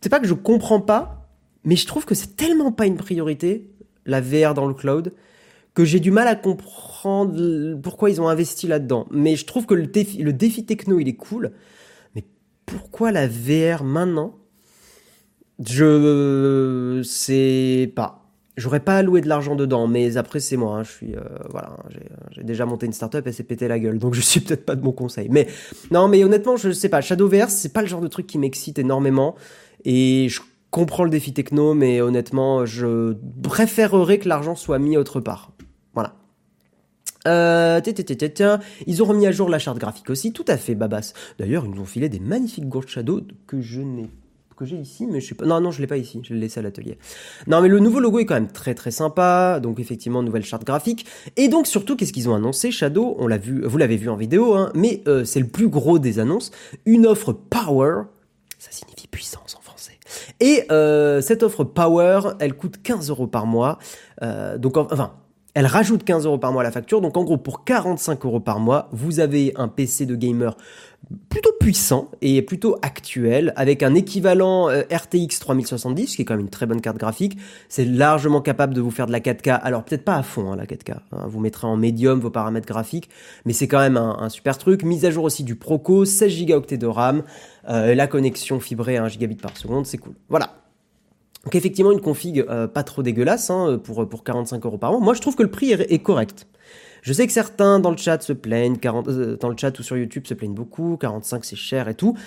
c'est 0.00 0.08
pas 0.08 0.20
que 0.20 0.26
je 0.26 0.34
comprends 0.34 0.80
pas, 0.80 1.28
mais 1.64 1.76
je 1.76 1.86
trouve 1.86 2.04
que 2.04 2.14
c'est 2.14 2.36
tellement 2.36 2.72
pas 2.72 2.86
une 2.86 2.96
priorité 2.96 3.70
la 4.06 4.20
VR 4.20 4.54
dans 4.54 4.66
le 4.66 4.74
cloud 4.74 5.12
que 5.74 5.84
j'ai 5.84 6.00
du 6.00 6.10
mal 6.10 6.26
à 6.26 6.34
comprendre 6.34 7.76
pourquoi 7.80 8.10
ils 8.10 8.20
ont 8.20 8.28
investi 8.28 8.66
là-dedans. 8.66 9.06
Mais 9.12 9.36
je 9.36 9.44
trouve 9.46 9.64
que 9.64 9.74
le 9.74 9.86
défi, 9.86 10.66
techno, 10.66 10.98
il 10.98 11.06
est 11.06 11.14
cool. 11.14 11.52
Mais 12.16 12.24
pourquoi 12.66 13.12
la 13.12 13.28
VR 13.28 13.84
maintenant? 13.84 14.34
Je 15.64 17.00
sais 17.04 17.92
pas. 17.94 18.17
J'aurais 18.58 18.80
pas 18.80 18.96
alloué 18.96 19.20
de 19.20 19.28
l'argent 19.28 19.54
dedans, 19.54 19.86
mais 19.86 20.16
après 20.16 20.40
c'est 20.40 20.56
moi. 20.56 20.78
Hein. 20.78 20.82
je 20.82 20.90
suis 20.90 21.14
euh, 21.14 21.20
voilà, 21.50 21.76
j'ai 22.32 22.42
déjà 22.42 22.66
monté 22.66 22.86
une 22.86 22.92
startup 22.92 23.24
et 23.26 23.32
c'est 23.32 23.44
pété 23.44 23.68
la 23.68 23.78
gueule, 23.78 23.98
donc 23.98 24.14
je 24.14 24.20
suis 24.20 24.40
peut-être 24.40 24.66
pas 24.66 24.74
de 24.74 24.80
bon 24.80 24.92
conseil. 24.92 25.28
Mais 25.30 25.46
non, 25.92 26.08
mais 26.08 26.24
honnêtement, 26.24 26.56
je 26.56 26.72
sais 26.72 26.88
pas. 26.88 27.00
Shadow 27.00 27.28
VR, 27.28 27.50
c'est 27.50 27.72
pas 27.72 27.82
le 27.82 27.86
genre 27.86 28.00
de 28.00 28.08
truc 28.08 28.26
qui 28.26 28.36
m'excite 28.36 28.78
énormément, 28.78 29.36
et 29.84 30.28
je 30.28 30.40
comprends 30.70 31.04
le 31.04 31.10
défi 31.10 31.32
techno, 31.32 31.74
mais 31.74 32.00
honnêtement, 32.00 32.66
je 32.66 33.14
préférerais 33.42 34.18
que 34.18 34.28
l'argent 34.28 34.56
soit 34.56 34.80
mis 34.80 34.96
autre 34.96 35.20
part. 35.20 35.52
Voilà. 35.94 36.14
Euh, 37.28 37.80
ils 38.86 39.02
ont 39.02 39.06
remis 39.06 39.26
à 39.26 39.32
jour 39.32 39.48
la 39.48 39.58
charte 39.58 39.78
graphique 39.78 40.10
aussi, 40.10 40.32
tout 40.32 40.44
à 40.48 40.56
fait, 40.56 40.74
Babas. 40.74 41.12
D'ailleurs, 41.38 41.64
ils 41.64 41.70
nous 41.70 41.80
ont 41.80 41.86
filé 41.86 42.08
des 42.08 42.20
magnifiques 42.20 42.68
Gold 42.68 42.88
Shadow 42.88 43.20
que 43.46 43.60
je 43.60 43.80
n'ai 43.80 44.10
que 44.58 44.64
j'ai 44.64 44.76
ici, 44.76 45.06
mais 45.06 45.20
je 45.20 45.28
sais 45.28 45.34
pas. 45.34 45.46
Non, 45.46 45.60
non, 45.60 45.70
je 45.70 45.80
l'ai 45.80 45.86
pas 45.86 45.96
ici. 45.96 46.20
Je 46.24 46.34
l'ai 46.34 46.40
laissé 46.40 46.60
à 46.60 46.62
l'atelier. 46.62 46.98
Non, 47.46 47.62
mais 47.62 47.68
le 47.68 47.78
nouveau 47.78 48.00
logo 48.00 48.18
est 48.18 48.26
quand 48.26 48.34
même 48.34 48.50
très 48.50 48.74
très 48.74 48.90
sympa. 48.90 49.60
Donc 49.60 49.78
effectivement, 49.78 50.22
nouvelle 50.22 50.44
charte 50.44 50.64
graphique. 50.64 51.06
Et 51.36 51.48
donc 51.48 51.66
surtout, 51.66 51.96
qu'est-ce 51.96 52.12
qu'ils 52.12 52.28
ont 52.28 52.34
annoncé? 52.34 52.70
Shadow, 52.70 53.16
on 53.18 53.26
l'a 53.26 53.38
vu, 53.38 53.62
vous 53.64 53.78
l'avez 53.78 53.96
vu 53.96 54.08
en 54.08 54.16
vidéo, 54.16 54.54
hein, 54.54 54.70
mais 54.74 55.02
euh, 55.06 55.24
c'est 55.24 55.40
le 55.40 55.46
plus 55.46 55.68
gros 55.68 55.98
des 55.98 56.18
annonces. 56.18 56.50
Une 56.84 57.06
offre 57.06 57.32
Power. 57.32 58.02
Ça 58.58 58.72
signifie 58.72 59.06
puissance 59.06 59.54
en 59.56 59.60
français. 59.60 59.98
Et 60.40 60.64
euh, 60.72 61.20
cette 61.20 61.42
offre 61.42 61.62
Power, 61.64 62.20
elle 62.40 62.54
coûte 62.54 62.82
15 62.82 63.10
euros 63.10 63.28
par 63.28 63.46
mois. 63.46 63.78
Euh, 64.22 64.58
donc 64.58 64.76
enfin 64.76 65.12
elle 65.54 65.66
rajoute 65.66 66.04
15 66.04 66.26
euros 66.26 66.38
par 66.38 66.52
mois 66.52 66.62
à 66.62 66.64
la 66.64 66.70
facture. 66.70 67.00
Donc 67.00 67.16
en 67.16 67.24
gros, 67.24 67.36
pour 67.36 67.64
45 67.64 68.24
euros 68.24 68.40
par 68.40 68.60
mois, 68.60 68.88
vous 68.92 69.20
avez 69.20 69.52
un 69.56 69.68
PC 69.68 70.06
de 70.06 70.14
gamer 70.14 70.56
plutôt 71.28 71.52
puissant 71.58 72.10
et 72.20 72.42
plutôt 72.42 72.76
actuel, 72.82 73.52
avec 73.56 73.82
un 73.82 73.94
équivalent 73.94 74.68
euh, 74.68 74.82
RTX 74.92 75.38
3070, 75.40 76.16
qui 76.16 76.22
est 76.22 76.24
quand 76.24 76.34
même 76.34 76.44
une 76.44 76.50
très 76.50 76.66
bonne 76.66 76.80
carte 76.80 76.98
graphique. 76.98 77.38
C'est 77.68 77.84
largement 77.84 78.40
capable 78.40 78.74
de 78.74 78.80
vous 78.80 78.90
faire 78.90 79.06
de 79.06 79.12
la 79.12 79.20
4K. 79.20 79.60
Alors 79.62 79.84
peut-être 79.84 80.04
pas 80.04 80.16
à 80.16 80.22
fond 80.22 80.52
hein, 80.52 80.56
la 80.56 80.66
4K. 80.66 80.96
Hein. 81.12 81.26
Vous 81.28 81.40
mettrez 81.40 81.66
en 81.66 81.76
médium 81.76 82.20
vos 82.20 82.30
paramètres 82.30 82.66
graphiques, 82.66 83.08
mais 83.44 83.52
c'est 83.52 83.68
quand 83.68 83.80
même 83.80 83.96
un, 83.96 84.28
super 84.28 84.58
truc. 84.58 84.82
Mise 84.82 85.04
à 85.04 85.10
jour 85.10 85.24
aussi 85.24 85.44
du 85.44 85.54
Proco, 85.54 86.04
16 86.04 86.46
Go 86.46 86.60
de 86.60 86.86
RAM, 86.86 87.22
euh, 87.68 87.94
la 87.94 88.06
connexion 88.06 88.60
fibrée 88.60 88.96
à 88.96 89.04
1 89.04 89.08
gigabit 89.08 89.36
par 89.36 89.56
seconde, 89.56 89.86
c'est 89.86 89.98
cool. 89.98 90.14
Voilà. 90.28 90.50
Donc 91.48 91.54
effectivement 91.54 91.92
une 91.92 92.02
config 92.02 92.40
euh, 92.40 92.66
pas 92.66 92.82
trop 92.82 93.02
dégueulasse 93.02 93.48
hein, 93.48 93.80
pour, 93.82 94.06
pour 94.06 94.22
45 94.22 94.66
euros 94.66 94.76
par 94.76 94.92
mois. 94.92 95.00
Moi 95.00 95.14
je 95.14 95.22
trouve 95.22 95.34
que 95.34 95.42
le 95.42 95.50
prix 95.50 95.72
est, 95.72 95.98
correct. 96.00 96.46
Je 97.00 97.10
sais 97.14 97.26
que 97.26 97.32
certains 97.32 97.80
dans 97.80 97.90
le 97.90 97.96
chat 97.96 98.20
se 98.20 98.34
plaignent, 98.34 98.76
40, 98.76 99.08
euh, 99.08 99.38
dans 99.38 99.48
le 99.48 99.56
chat 99.56 99.78
ou 99.78 99.82
sur 99.82 99.96
YouTube 99.96 100.26
se 100.26 100.34
plaignent 100.34 100.52
beaucoup, 100.52 100.98
45 100.98 101.46
c'est 101.46 101.56
cher 101.56 101.88
et 101.88 101.94
tout. 101.94 102.18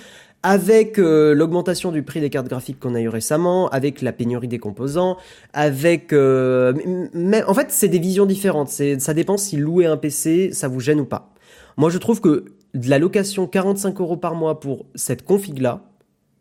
Avec 0.41 0.97
euh, 0.97 1.35
l'augmentation 1.35 1.91
du 1.91 2.01
prix 2.01 2.19
des 2.19 2.31
cartes 2.31 2.47
graphiques 2.47 2.79
qu'on 2.79 2.95
a 2.95 2.99
eu 2.99 3.09
récemment, 3.09 3.69
avec 3.69 4.01
la 4.01 4.11
pénurie 4.11 4.47
des 4.47 4.57
composants, 4.57 5.17
avec... 5.53 6.11
mais, 6.11 7.43
en 7.43 7.53
fait 7.53 7.67
c'est 7.69 7.89
des 7.89 7.99
visions 7.99 8.25
différentes, 8.25 8.69
ça 8.69 9.13
dépend 9.13 9.37
si 9.37 9.55
louer 9.55 9.85
un 9.85 9.97
PC 9.97 10.49
ça 10.51 10.67
vous 10.67 10.79
gêne 10.79 10.99
ou 10.99 11.05
pas. 11.05 11.31
Moi 11.77 11.91
je 11.91 11.99
trouve 11.99 12.21
que 12.21 12.45
de 12.73 12.89
la 12.89 12.97
location 12.97 13.45
45 13.45 14.01
euros 14.01 14.17
par 14.17 14.33
mois 14.33 14.59
pour 14.59 14.87
cette 14.95 15.23
config 15.23 15.61
là, 15.61 15.83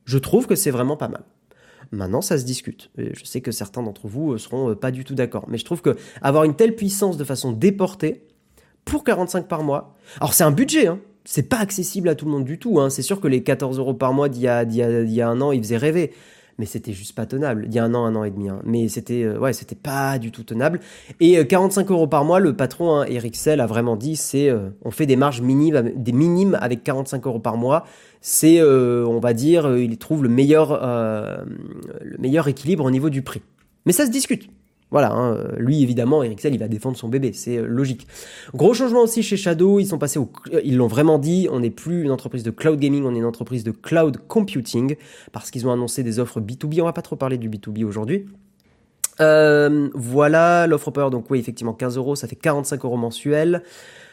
je 0.07 0.17
trouve 0.17 0.47
que 0.47 0.55
c'est 0.55 0.71
vraiment 0.71 0.97
pas 0.97 1.09
mal. 1.09 1.25
Maintenant, 1.93 2.21
ça 2.21 2.39
se 2.39 2.45
discute. 2.45 2.91
je 2.97 3.25
sais 3.25 3.41
que 3.41 3.51
certains 3.51 3.83
d'entre 3.83 4.07
vous 4.07 4.33
euh, 4.33 4.39
seront 4.39 4.71
euh, 4.71 4.75
pas 4.75 4.91
du 4.91 5.05
tout 5.05 5.15
d'accord. 5.15 5.47
Mais 5.49 5.59
je 5.59 5.65
trouve 5.65 5.83
que 5.83 5.97
avoir 6.23 6.45
une 6.45 6.55
telle 6.55 6.77
puissance 6.77 7.17
de 7.17 7.25
façon 7.25 7.53
déportée, 7.53 8.23
pour 8.85 9.05
45 9.05 9.47
par 9.47 9.63
mois, 9.63 9.95
alors 10.21 10.33
c'est 10.33 10.45
un 10.45 10.51
budget, 10.51 10.87
hein. 10.87 11.01
C'est 11.25 11.49
pas 11.49 11.59
accessible 11.59 12.09
à 12.09 12.15
tout 12.15 12.25
le 12.25 12.31
monde 12.31 12.47
du 12.47 12.59
tout. 12.59 12.81
Hein. 12.81 12.89
C'est 12.89 13.03
sûr 13.03 13.21
que 13.21 13.29
les 13.29 13.43
14 13.43 13.79
euros 13.79 13.93
par 13.93 14.15
mois 14.15 14.31
d'il 14.31 14.41
y 14.41 14.49
a 14.49 15.29
un 15.29 15.41
an, 15.43 15.53
ils 15.53 15.63
faisaient 15.63 15.77
rêver 15.77 16.13
mais 16.61 16.67
c'était 16.67 16.93
juste 16.93 17.17
pas 17.17 17.27
tenable. 17.27 17.65
Il 17.67 17.75
y 17.75 17.81
a 17.81 17.85
un 17.85 17.93
an, 17.95 18.05
un 18.05 18.15
an 18.15 18.23
et 18.23 18.31
demi. 18.31 18.49
Hein. 18.49 18.61
Mais 18.65 18.87
c'était 18.89 19.25
euh, 19.25 19.53
c'était 19.53 19.75
pas 19.75 20.21
du 20.21 20.31
tout 20.31 20.45
tenable. 20.45 20.79
Et 21.19 21.45
45 21.45 21.91
euros 21.91 22.07
par 22.07 22.25
mois, 22.25 22.39
le 22.39 22.55
patron, 22.55 23.01
hein, 23.01 23.07
Eric 23.09 23.35
Sell, 23.35 23.61
a 23.61 23.67
vraiment 23.67 23.97
dit, 23.97 24.15
c'est 24.15 24.55
on 24.85 24.93
fait 24.93 25.07
des 25.07 25.17
marges 25.17 25.41
minimes, 25.41 25.93
minimes 26.13 26.57
avec 26.61 26.85
45 26.85 27.27
euros 27.27 27.41
par 27.41 27.57
mois 27.57 27.85
c'est, 28.21 28.61
euh, 28.61 29.07
on 29.07 29.19
va 29.19 29.33
dire, 29.33 29.67
euh, 29.67 29.83
il 29.83 29.97
trouve 29.99 30.23
le 30.23 30.29
meilleur, 30.29 30.73
euh, 30.73 31.39
le 32.03 32.19
meilleur 32.19 32.49
équilibre 32.49 32.85
au 32.85 32.91
niveau 32.91 33.11
du 33.11 33.23
prix. 33.23 33.43
Mais 33.87 33.93
ça 33.93 34.07
se 34.07 34.11
discute. 34.11 34.49
Voilà, 34.91 35.13
hein, 35.13 35.39
lui 35.57 35.83
évidemment, 35.83 36.23
Eric 36.23 36.43
il 36.45 36.59
va 36.59 36.69
défendre 36.69 36.97
son 36.97 37.09
bébé, 37.09 37.33
c'est 37.33 37.63
logique. 37.63 38.07
Gros 38.55 38.75
changement 38.75 39.03
aussi 39.03 39.23
chez 39.23 39.37
Shadow, 39.37 39.79
ils 39.79 39.87
sont 39.87 39.99
passés 39.99 40.19
au, 40.19 40.31
ils 40.65 40.77
l'ont 40.77 40.89
vraiment 40.89 41.19
dit, 41.19 41.49
on 41.51 41.61
n'est 41.61 41.71
plus 41.71 42.03
une 42.03 42.11
entreprise 42.11 42.43
de 42.43 42.51
cloud 42.51 42.79
gaming, 42.79 43.05
on 43.05 43.15
est 43.15 43.19
une 43.19 43.25
entreprise 43.25 43.63
de 43.63 43.71
cloud 43.71 44.19
computing, 44.27 44.97
parce 45.33 45.51
qu'ils 45.51 45.67
ont 45.67 45.73
annoncé 45.73 46.03
des 46.03 46.19
offres 46.19 46.41
B2B, 46.41 46.81
on 46.81 46.87
va 46.87 46.93
pas 46.93 47.03
trop 47.03 47.17
parler 47.17 47.39
du 47.39 47.49
B2B 47.49 47.85
aujourd'hui. 47.85 48.27
voilà, 49.19 50.67
l'offre 50.67 50.91
power, 50.91 51.11
donc 51.11 51.31
oui, 51.31 51.39
effectivement, 51.39 51.75
15 51.75 51.97
euros, 51.97 52.17
ça 52.17 52.27
fait 52.27 52.37
45 52.37 52.85
euros 52.85 52.97
mensuels. 52.97 53.63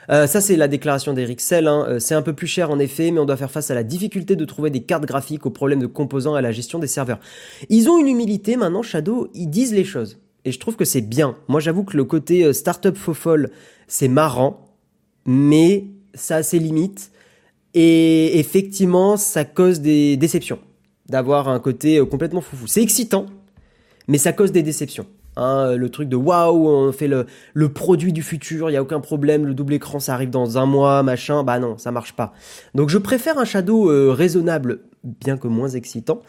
Euh, 0.09 0.27
ça, 0.27 0.41
c'est 0.41 0.55
la 0.55 0.67
déclaration 0.67 1.13
d'Eric 1.13 1.41
Sell. 1.41 1.67
Hein. 1.67 1.85
Euh, 1.87 1.99
c'est 1.99 2.15
un 2.15 2.21
peu 2.21 2.33
plus 2.33 2.47
cher 2.47 2.71
en 2.71 2.79
effet, 2.79 3.11
mais 3.11 3.19
on 3.19 3.25
doit 3.25 3.37
faire 3.37 3.51
face 3.51 3.71
à 3.71 3.75
la 3.75 3.83
difficulté 3.83 4.35
de 4.35 4.45
trouver 4.45 4.69
des 4.69 4.81
cartes 4.81 5.05
graphiques, 5.05 5.45
aux 5.45 5.51
problèmes 5.51 5.81
de 5.81 5.87
composants 5.87 6.35
et 6.35 6.39
à 6.39 6.41
la 6.41 6.51
gestion 6.51 6.79
des 6.79 6.87
serveurs. 6.87 7.19
Ils 7.69 7.89
ont 7.89 7.97
une 7.97 8.07
humilité 8.07 8.55
maintenant, 8.55 8.81
Shadow, 8.81 9.29
ils 9.33 9.49
disent 9.49 9.73
les 9.73 9.83
choses. 9.83 10.19
Et 10.47 10.53
je 10.53 10.59
trouve 10.59 10.77
que 10.77 10.85
c'est 10.85 11.01
bien. 11.01 11.35
Moi, 11.49 11.59
j'avoue 11.59 11.83
que 11.83 11.97
le 11.97 12.05
côté 12.05 12.45
euh, 12.45 12.53
startup 12.53 12.95
faux 12.95 13.13
folle, 13.13 13.49
c'est 13.89 14.07
marrant, 14.07 14.77
mais 15.25 15.87
ça 16.13 16.37
a 16.37 16.43
ses 16.43 16.57
limites. 16.57 17.11
Et 17.73 18.39
effectivement, 18.39 19.17
ça 19.17 19.43
cause 19.43 19.81
des 19.81 20.15
déceptions 20.15 20.59
d'avoir 21.09 21.49
un 21.49 21.59
côté 21.59 22.01
complètement 22.09 22.39
foufou. 22.39 22.65
C'est 22.65 22.81
excitant, 22.81 23.25
mais 24.07 24.17
ça 24.17 24.31
cause 24.31 24.53
des 24.53 24.63
déceptions. 24.63 25.05
Hein, 25.35 25.75
le 25.75 25.89
truc 25.89 26.07
de 26.07 26.15
waouh, 26.15 26.65
on 26.69 26.93
fait 26.93 27.09
le, 27.09 27.73
produit 27.73 28.13
du 28.13 28.23
futur, 28.23 28.69
il 28.69 28.73
y 28.73 28.77
a 28.77 28.81
aucun 28.81 29.01
problème, 29.01 29.45
le 29.45 29.53
double 29.53 29.73
écran 29.73 29.99
ça 29.99 30.13
arrive 30.13 30.31
dans 30.31 30.57
un 30.57 30.65
mois, 30.65 31.03
machin, 31.03 31.43
bah 31.43 31.59
non, 31.59 31.77
ça 31.77 31.91
marche 31.91 32.13
pas. 32.13 32.33
Donc 32.73 32.89
je 32.89 32.97
préfère 32.97 33.37
un 33.37 33.45
shadow 33.45 33.91
euh, 33.91 34.11
raisonnable, 34.11 34.79
bien 35.03 35.37
que 35.37 35.47
moins 35.47 35.69
excitant, 35.69 36.21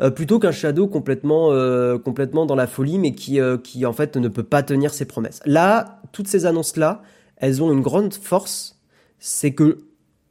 euh, 0.00 0.10
plutôt 0.10 0.38
qu'un 0.38 0.52
shadow 0.52 0.86
complètement 0.86 1.52
euh, 1.52 1.98
complètement 1.98 2.46
dans 2.46 2.54
la 2.54 2.66
folie, 2.66 2.98
mais 2.98 3.12
qui 3.12 3.38
qui 3.62 3.86
en 3.86 3.92
fait 3.92 4.16
ne 4.16 4.28
peut 4.28 4.42
pas 4.42 4.62
tenir 4.62 4.92
ses 4.92 5.04
promesses. 5.04 5.40
Là, 5.44 6.00
toutes 6.12 6.28
ces 6.28 6.46
annonces 6.46 6.76
là, 6.76 7.02
elles 7.36 7.62
ont 7.62 7.72
une 7.72 7.82
grande 7.82 8.14
force, 8.14 8.80
c'est 9.18 9.52
que 9.52 9.78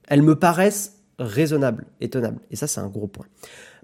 elles 0.07 0.23
me 0.23 0.35
paraissent 0.35 0.99
raisonnables 1.19 1.85
et 2.01 2.09
tenables, 2.09 2.39
et 2.51 2.55
ça 2.55 2.67
c'est 2.67 2.79
un 2.79 2.87
gros 2.87 3.07
point. 3.07 3.25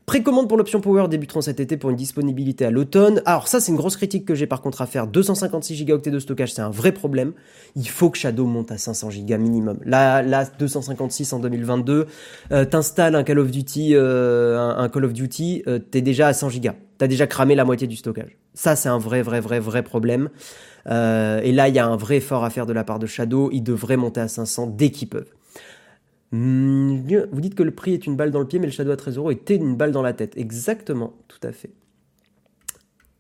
Précommande 0.06 0.48
pour 0.48 0.58
l'option 0.58 0.82
Power 0.82 1.08
débuteront 1.08 1.42
cet 1.42 1.60
été 1.60 1.78
pour 1.78 1.90
une 1.90 1.96
disponibilité 1.96 2.64
à 2.64 2.70
l'automne. 2.70 3.24
Alors 3.26 3.48
ça, 3.48 3.60
c'est 3.60 3.72
une 3.72 3.78
grosse 3.78 3.98
critique 3.98 4.24
que 4.24 4.36
j'ai 4.36 4.46
par 4.46 4.62
contre 4.62 4.84
à 4.84 4.86
faire. 4.86 5.08
256 5.08 5.84
Go 5.86 5.98
de 5.98 6.20
stockage, 6.20 6.54
c'est 6.54 6.62
un 6.62 6.70
vrai 6.70 6.92
problème. 6.92 7.34
Il 7.76 7.90
faut 7.90 8.12
que 8.12 8.18
Shadow 8.18 8.46
monte 8.46 8.72
à 8.72 8.78
500 8.78 9.10
Go 9.28 9.38
minimum. 9.38 9.80
Là, 9.84 10.22
là 10.22 10.46
256 10.60 11.34
en 11.34 11.40
2022. 11.40 12.06
Euh, 12.52 12.66
T'installes 12.66 13.16
un 13.16 13.24
Call 13.24 13.40
of 13.40 13.50
Duty, 13.50 13.96
euh, 13.96 14.60
un, 14.78 14.90
Call 14.90 15.06
of 15.06 15.14
Duty, 15.14 15.64
euh, 15.68 15.80
t'es 15.80 16.02
déjà 16.02 16.28
à 16.28 16.34
100 16.34 16.50
Go. 16.60 16.70
T'as 16.98 17.08
déjà 17.08 17.26
cramé 17.26 17.56
la 17.56 17.66
moitié 17.66 17.88
du 17.88 17.96
stockage. 17.96 18.38
Ça, 18.54 18.76
c'est 18.76 18.90
un 18.90 19.00
vrai, 19.00 19.22
vrai, 19.22 19.40
vrai, 19.42 19.60
vrai 19.60 19.84
problème. 19.84 20.30
Euh, 20.88 21.42
et 21.44 21.52
là, 21.52 21.68
il 21.68 21.76
y 21.76 21.80
a 21.80 21.86
un 21.86 21.98
vrai 21.98 22.18
effort 22.18 22.44
à 22.44 22.50
faire 22.50 22.66
de 22.66 22.74
la 22.74 22.84
part 22.84 23.00
de 23.00 23.08
Shadow. 23.08 23.50
Ils 23.52 23.64
devraient 23.64 23.98
monter 23.98 24.22
à 24.22 24.28
500 24.28 24.68
dès 24.68 24.92
qu'ils 24.92 25.10
peuvent. 25.10 25.32
Hmm, 26.36 26.98
vous 27.32 27.40
dites 27.40 27.56
que 27.56 27.64
le 27.64 27.72
prix 27.72 27.94
est 27.94 28.06
une 28.06 28.18
balle 28.18 28.32
dans 28.32 28.42
le 28.42 28.48
pied, 28.48 28.60
mais 28.60 28.66
le 28.66 28.74
Shadow 28.74 28.92
à 28.92 28.98
13 28.98 29.18
euros 29.18 29.32
était 29.32 29.56
une 29.56 29.78
balle 29.78 29.94
dans 29.94 30.02
la 30.02 30.12
tête. 30.12 30.34
Exactement, 30.36 31.14
tout 31.30 31.40
à 31.48 31.54
fait. 31.54 31.70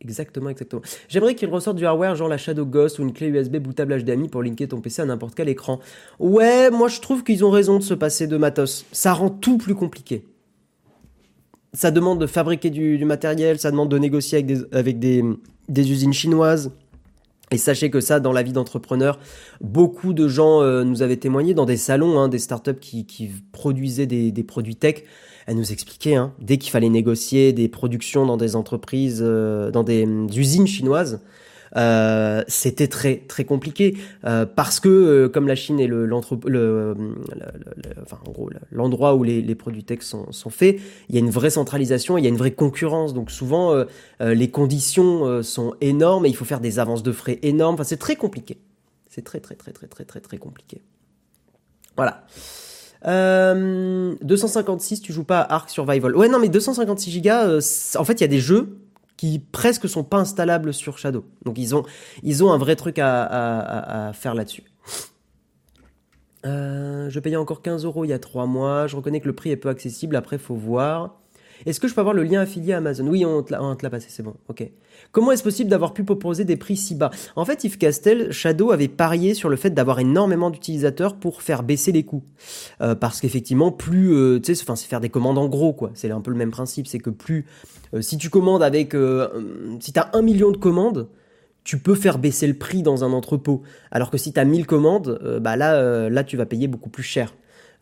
Exactement, 0.01 0.49
exactement. 0.49 0.81
J'aimerais 1.07 1.33
qu'il 1.33 1.47
ressorte 1.47 1.77
du 1.77 1.85
hardware, 1.85 2.15
genre 2.15 2.27
la 2.27 2.37
Shadow 2.37 2.65
Ghost 2.65 2.99
ou 2.99 3.03
une 3.03 3.13
clé 3.13 3.27
USB 3.27 3.55
bootable 3.55 4.03
HDMI 4.03 4.27
pour 4.27 4.43
linker 4.43 4.67
ton 4.67 4.81
PC 4.81 5.01
à 5.01 5.05
n'importe 5.05 5.33
quel 5.33 5.47
écran. 5.47 5.79
Ouais, 6.19 6.69
moi 6.69 6.89
je 6.89 6.99
trouve 6.99 7.23
qu'ils 7.23 7.45
ont 7.45 7.51
raison 7.51 7.79
de 7.79 7.83
se 7.83 7.93
passer 7.93 8.27
de 8.27 8.35
matos. 8.35 8.85
Ça 8.91 9.13
rend 9.13 9.29
tout 9.29 9.57
plus 9.57 9.75
compliqué. 9.75 10.25
Ça 11.71 11.91
demande 11.91 12.19
de 12.19 12.27
fabriquer 12.27 12.69
du, 12.69 13.03
matériel, 13.05 13.59
ça 13.59 13.71
demande 13.71 13.89
de 13.89 13.97
négocier 13.97 14.39
avec 14.39 14.45
des, 14.45 14.61
avec 14.73 14.99
des 14.99 15.91
usines 15.91 16.13
chinoises. 16.13 16.71
Et 17.51 17.57
sachez 17.57 17.89
que 17.89 17.99
ça, 17.99 18.19
dans 18.19 18.31
la 18.31 18.43
vie 18.43 18.53
d'entrepreneur, 18.53 19.19
beaucoup 19.61 20.13
de 20.13 20.27
gens 20.27 20.61
euh, 20.61 20.83
nous 20.83 21.03
avaient 21.03 21.17
témoigné 21.17 21.53
dans 21.53 21.65
des 21.65 21.77
salons, 21.77 22.19
hein, 22.19 22.27
des 22.27 22.39
startups 22.39 22.79
qui, 22.79 23.31
produisaient 23.51 24.07
des, 24.07 24.43
produits 24.43 24.75
tech. 24.75 25.03
Elles 25.45 25.55
nous 25.55 25.71
expliquaient, 25.71 26.15
hein, 26.15 26.33
dès 26.39 26.57
qu'il 26.57 26.71
fallait 26.71 26.89
négocier 26.89 27.53
des 27.53 27.67
productions 27.67 28.25
dans 28.25 28.37
des 28.37 28.55
entreprises, 28.55 29.21
euh, 29.21 29.69
dans 29.69 29.83
des 29.83 30.03
usines 30.35 30.67
chinoises, 30.67 31.21
euh, 31.75 32.43
c'était 32.47 32.87
très 32.87 33.17
très 33.27 33.43
compliqué 33.43 33.97
euh, 34.25 34.45
parce 34.45 34.79
que 34.79 34.89
euh, 34.89 35.29
comme 35.29 35.47
la 35.47 35.55
Chine 35.55 35.79
est 35.79 35.87
le, 35.87 36.05
le, 36.05 36.95
gros 38.23 38.49
l'endroit 38.71 39.15
où 39.15 39.23
les, 39.23 39.55
produits 39.55 39.83
tech 39.83 40.01
sont, 40.01 40.49
faits, 40.49 40.79
il 41.09 41.15
y 41.15 41.17
a 41.17 41.21
une 41.21 41.29
vraie 41.29 41.49
centralisation, 41.49 42.17
il 42.17 42.23
y 42.23 42.27
a 42.27 42.29
une 42.29 42.37
vraie 42.37 42.51
concurrence. 42.51 43.13
Donc 43.13 43.31
souvent 43.31 43.83
les 44.19 44.49
conditions 44.49 45.43
sont 45.43 45.75
énormes 45.81 46.25
et 46.25 46.29
il 46.29 46.35
faut 46.35 46.45
faire 46.45 46.61
des 46.61 46.79
avances 46.79 47.03
de 47.03 47.11
frais 47.11 47.39
énormes. 47.41 47.75
Enfin 47.75 47.83
c'est 47.83 47.97
très 47.97 48.15
compliqué. 48.15 48.57
C'est 49.09 49.23
très 49.23 49.39
très 49.39 49.55
très 49.55 49.71
très 49.71 49.87
très 49.87 50.05
très 50.05 50.19
très 50.19 50.37
compliqué. 50.37 50.81
Voilà. 51.95 52.25
Euh, 53.07 54.15
256, 54.21 55.01
tu 55.01 55.13
joues 55.13 55.23
pas 55.23 55.41
à 55.41 55.63
Survival. 55.67 56.15
Ouais, 56.15 56.27
non, 56.27 56.39
mais 56.39 56.49
256 56.49 57.21
Go, 57.21 57.29
en 57.99 58.03
fait, 58.03 58.13
il 58.13 58.21
y 58.21 58.23
a 58.23 58.27
des 58.27 58.39
jeux 58.39 58.77
qui 59.17 59.39
presque 59.39 59.87
sont 59.87 60.03
pas 60.03 60.17
installables 60.17 60.73
sur 60.73 60.97
Shadow. 60.97 61.25
Donc 61.45 61.57
ils 61.57 61.75
ont, 61.75 61.83
ils 62.23 62.43
ont 62.43 62.51
un 62.51 62.57
vrai 62.57 62.75
truc 62.75 62.99
à, 62.99 64.11
faire 64.13 64.35
là-dessus. 64.35 64.63
Euh, 66.45 67.09
je 67.09 67.19
payais 67.19 67.37
encore 67.37 67.61
15 67.61 67.85
euros 67.85 68.05
il 68.05 68.09
y 68.09 68.13
a 68.13 68.19
3 68.19 68.45
mois. 68.45 68.87
Je 68.87 68.95
reconnais 68.95 69.19
que 69.19 69.27
le 69.27 69.33
prix 69.33 69.49
est 69.51 69.57
peu 69.57 69.69
accessible. 69.69 70.15
Après, 70.15 70.37
faut 70.37 70.55
voir. 70.55 71.19
Est-ce 71.65 71.79
que 71.79 71.87
je 71.87 71.93
peux 71.93 72.01
avoir 72.01 72.15
le 72.15 72.23
lien 72.23 72.41
affilié 72.41 72.73
à 72.73 72.77
Amazon? 72.77 73.07
Oui, 73.07 73.25
on 73.25 73.43
te 73.43 73.53
l'a 73.53 73.89
passé, 73.89 74.07
c'est 74.09 74.23
bon. 74.23 74.35
Ok. 74.49 74.69
Comment 75.11 75.31
est-ce 75.31 75.43
possible 75.43 75.69
d'avoir 75.69 75.93
pu 75.93 76.03
proposer 76.03 76.43
des 76.43 76.57
prix 76.57 76.75
si 76.75 76.95
bas? 76.95 77.11
En 77.35 77.45
fait, 77.45 77.63
Yves 77.63 77.77
Castel, 77.77 78.31
Shadow 78.31 78.71
avait 78.71 78.87
parié 78.87 79.33
sur 79.33 79.49
le 79.49 79.55
fait 79.55 79.69
d'avoir 79.69 79.99
énormément 79.99 80.49
d'utilisateurs 80.49 81.15
pour 81.15 81.41
faire 81.41 81.63
baisser 81.63 81.91
les 81.91 82.03
coûts. 82.03 82.23
Euh, 82.81 82.95
parce 82.95 83.21
qu'effectivement, 83.21 83.71
plus, 83.71 84.13
euh, 84.13 84.39
tu 84.39 84.53
sais, 84.53 84.65
c'est 84.65 84.87
faire 84.87 85.01
des 85.01 85.09
commandes 85.09 85.37
en 85.37 85.47
gros, 85.47 85.73
quoi. 85.73 85.91
C'est 85.93 86.11
un 86.11 86.21
peu 86.21 86.31
le 86.31 86.37
même 86.37 86.51
principe, 86.51 86.87
c'est 86.87 86.99
que 86.99 87.09
plus, 87.09 87.45
euh, 87.93 88.01
si 88.01 88.17
tu 88.17 88.29
commandes 88.29 88.63
avec, 88.63 88.95
si 89.79 89.93
tu 89.93 89.99
as 89.99 90.09
un 90.13 90.21
million 90.21 90.51
de 90.51 90.57
commandes, 90.57 91.07
tu 91.63 91.79
peux 91.79 91.95
faire 91.95 92.19
baisser 92.19 92.45
le 92.45 92.53
prix 92.53 92.83
dans 92.83 93.03
un 93.03 93.11
entrepôt. 93.11 93.63
Alors 93.91 94.11
que 94.11 94.17
si 94.17 94.33
tu 94.33 94.39
as 94.39 94.45
1000 94.45 94.67
commandes, 94.67 95.39
bah 95.41 95.55
là, 95.55 96.09
là, 96.09 96.23
tu 96.23 96.37
vas 96.37 96.45
payer 96.45 96.67
beaucoup 96.67 96.89
plus 96.89 97.03
cher. 97.03 97.33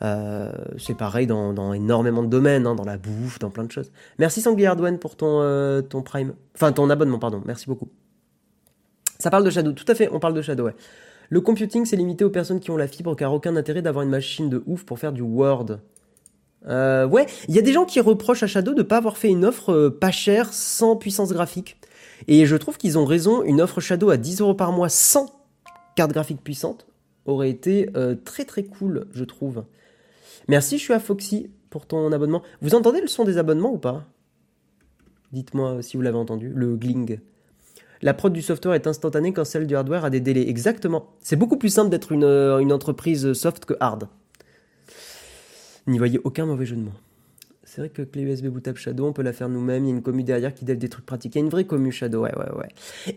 Euh, 0.04 0.52
c'est 0.78 0.98
pareil 0.98 1.28
dans, 1.28 1.74
énormément 1.74 2.24
de 2.24 2.28
domaines, 2.28 2.68
hein, 2.68 2.76
dans 2.76 2.84
la 2.84 2.98
bouffe, 2.98 3.40
dans 3.40 3.50
plein 3.50 3.64
de 3.64 3.72
choses. 3.72 3.92
Merci 4.20 4.42
Sanglier 4.42 4.66
Hardware 4.68 5.00
pour 5.00 5.16
ton, 5.16 5.42
euh, 5.42 5.82
ton 5.82 6.02
Prime. 6.02 6.34
Enfin, 6.56 6.72
ton 6.74 6.90
abonnement, 6.90 7.20
pardon. 7.20 7.42
Merci 7.46 7.68
beaucoup. 7.68 7.88
Ça 9.20 9.30
parle 9.30 9.46
de 9.46 9.50
Shadow. 9.50 9.72
Tout 9.72 9.86
à 9.88 9.96
fait, 9.96 10.10
on 10.12 10.20
parle 10.20 10.34
de 10.34 10.42
Shadow. 10.42 10.70
Le 11.30 11.42
computing, 11.42 11.86
c'est 11.86 11.96
limité 11.96 12.26
aux 12.26 12.30
personnes 12.30 12.60
qui 12.60 12.70
ont 12.70 12.78
la 12.78 12.88
fibre, 12.88 13.16
car 13.16 13.34
aucun 13.34 13.56
intérêt 13.56 13.82
d'avoir 13.82 14.04
une 14.04 14.10
machine 14.10 14.50
de 14.50 14.62
ouf 14.66 14.84
pour 14.84 15.00
faire 15.00 15.14
du 15.14 15.22
Word. 15.22 15.78
Euh, 16.68 17.08
ouais, 17.08 17.26
il 17.48 17.56
y 17.56 17.60
a 17.60 17.62
des 17.62 17.72
gens 17.72 17.86
qui 17.86 18.02
reprochent 18.02 18.44
à 18.44 18.48
Shadow 18.48 18.74
de 18.74 18.84
pas 18.84 18.98
avoir 18.98 19.18
fait 19.18 19.30
une 19.30 19.46
offre 19.46 19.88
pas 19.88 20.12
chère, 20.12 20.54
sans 20.54 20.98
puissance 20.98 21.32
graphique. 21.32 21.78
Et 22.28 22.46
je 22.46 22.56
trouve 22.58 22.78
qu'ils 22.78 22.98
ont 22.98 23.06
raison, 23.06 23.42
une 23.44 23.62
offre 23.62 23.80
Shadow 23.80 24.10
à 24.10 24.18
10 24.18 24.42
euros 24.42 24.54
par 24.54 24.74
mois 24.74 24.90
sans 24.90 25.28
carte 25.96 26.12
graphique 26.12 26.44
puissante 26.44 26.88
aurait 27.26 27.50
été 27.50 27.90
très 28.26 28.44
très 28.44 28.64
cool, 28.64 29.08
je 29.14 29.24
trouve. 29.24 29.64
Merci, 30.48 30.78
je 30.78 30.84
suis 30.84 30.94
à 30.94 31.00
Foxy 31.00 31.50
pour 31.70 31.86
ton 31.86 32.12
abonnement. 32.12 32.44
Vous 32.62 32.76
entendez 32.76 33.02
le 33.02 33.08
son 33.08 33.24
des 33.24 33.38
abonnements 33.38 33.74
ou 33.74 33.78
pas? 33.78 34.06
Dites-moi 35.32 35.82
si 35.82 35.98
vous 35.98 36.04
l'avez 36.04 36.18
entendu, 36.18 36.52
le 36.54 36.76
gling. 36.76 37.20
La 38.02 38.14
prod 38.14 38.34
du 38.34 38.42
software 38.42 38.76
est 38.76 38.86
instantanée 38.86 39.32
quand 39.32 39.46
celle 39.46 39.66
du 39.66 39.76
hardware 39.76 40.06
a 40.06 40.10
des 40.10 40.20
délais. 40.20 40.48
Exactement. 40.50 41.16
C'est 41.22 41.38
beaucoup 41.38 41.58
plus 41.58 41.70
simple 41.70 41.90
d'être 41.90 42.12
une, 42.12 42.26
euh, 42.26 42.60
une 42.60 42.74
entreprise 42.74 43.34
soft 43.34 43.66
que 43.66 43.76
hard. 43.80 44.10
N'y 45.88 45.98
voyez 45.98 46.20
aucun 46.24 46.46
mauvais 46.46 46.66
jeu 46.66 46.76
de 46.76 46.82
mots. 46.82 46.92
C'est 47.66 47.80
vrai 47.80 47.90
que 47.90 48.02
clé 48.02 48.24
USB 48.24 48.48
bootable 48.48 48.78
Shadow, 48.78 49.06
on 49.06 49.14
peut 49.14 49.22
la 49.22 49.32
faire 49.32 49.48
nous-mêmes. 49.48 49.86
Il 49.86 49.88
y 49.88 49.92
a 49.94 49.96
une 49.96 50.02
commu 50.02 50.24
derrière 50.24 50.54
qui 50.54 50.66
dev 50.66 50.78
des 50.78 50.90
trucs 50.90 51.06
pratiques. 51.06 51.36
Il 51.36 51.38
y 51.38 51.42
a 51.42 51.46
une 51.46 51.50
vraie 51.50 51.64
commu 51.64 51.94
Shadow, 51.94 52.24
ouais, 52.24 52.38
ouais, 52.38 52.52
ouais. 52.58 52.68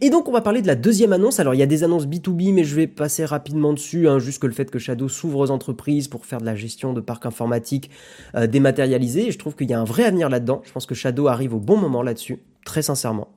Et 0.00 0.08
donc, 0.08 0.28
on 0.28 0.32
va 0.32 0.40
parler 0.40 0.62
de 0.62 0.68
la 0.68 0.76
deuxième 0.76 1.12
annonce. 1.12 1.40
Alors, 1.40 1.54
il 1.54 1.58
y 1.58 1.64
a 1.64 1.66
des 1.66 1.82
annonces 1.82 2.06
B2B, 2.06 2.54
mais 2.54 2.62
je 2.62 2.76
vais 2.76 2.86
passer 2.86 3.24
rapidement 3.24 3.72
dessus. 3.72 4.08
Hein, 4.08 4.20
juste 4.20 4.40
que 4.40 4.46
le 4.46 4.52
fait 4.52 4.70
que 4.70 4.78
Shadow 4.78 5.08
s'ouvre 5.08 5.40
aux 5.40 5.50
entreprises 5.50 6.06
pour 6.06 6.26
faire 6.26 6.40
de 6.40 6.46
la 6.46 6.54
gestion 6.54 6.92
de 6.92 7.00
parcs 7.00 7.26
informatiques 7.26 7.90
euh, 8.36 8.46
dématérialisés. 8.46 9.26
Et 9.26 9.30
je 9.32 9.38
trouve 9.38 9.56
qu'il 9.56 9.68
y 9.68 9.74
a 9.74 9.80
un 9.80 9.84
vrai 9.84 10.04
avenir 10.04 10.28
là-dedans. 10.28 10.62
Je 10.64 10.70
pense 10.70 10.86
que 10.86 10.94
Shadow 10.94 11.26
arrive 11.26 11.52
au 11.52 11.60
bon 11.60 11.76
moment 11.76 12.02
là-dessus. 12.02 12.38
Très 12.64 12.82
sincèrement. 12.82 13.28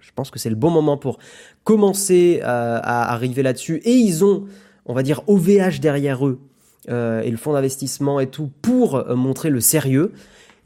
Je, 0.00 0.10
pense 0.14 0.30
que 0.30 0.38
c'est 0.38 0.50
le 0.50 0.56
bon 0.56 0.70
moment 0.70 0.96
pour 0.96 1.18
commencer 1.64 2.40
euh, 2.42 2.80
à 2.82 3.12
arriver 3.12 3.42
là-dessus. 3.42 3.82
Et 3.84 3.92
ils 3.92 4.24
ont, 4.24 4.46
on 4.86 4.94
va 4.94 5.02
dire, 5.02 5.22
OVH 5.26 5.80
derrière 5.80 6.26
eux. 6.26 6.40
Euh, 6.88 7.20
et 7.20 7.30
le 7.30 7.36
fonds 7.36 7.52
d'investissement 7.52 8.20
et 8.20 8.28
tout 8.28 8.50
pour 8.62 9.04
montrer 9.14 9.50
le 9.50 9.60
sérieux. 9.60 10.12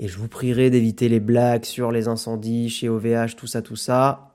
Et 0.02 0.08
je 0.08 0.16
vous 0.16 0.28
prierai 0.28 0.70
d'éviter 0.70 1.10
les 1.10 1.20
blagues 1.20 1.66
sur 1.66 1.92
les 1.92 2.08
incendies 2.08 2.70
chez 2.70 2.88
OVH, 2.88 3.36
tout 3.36 3.46
ça, 3.46 3.60
tout 3.60 3.76
ça. 3.76 4.32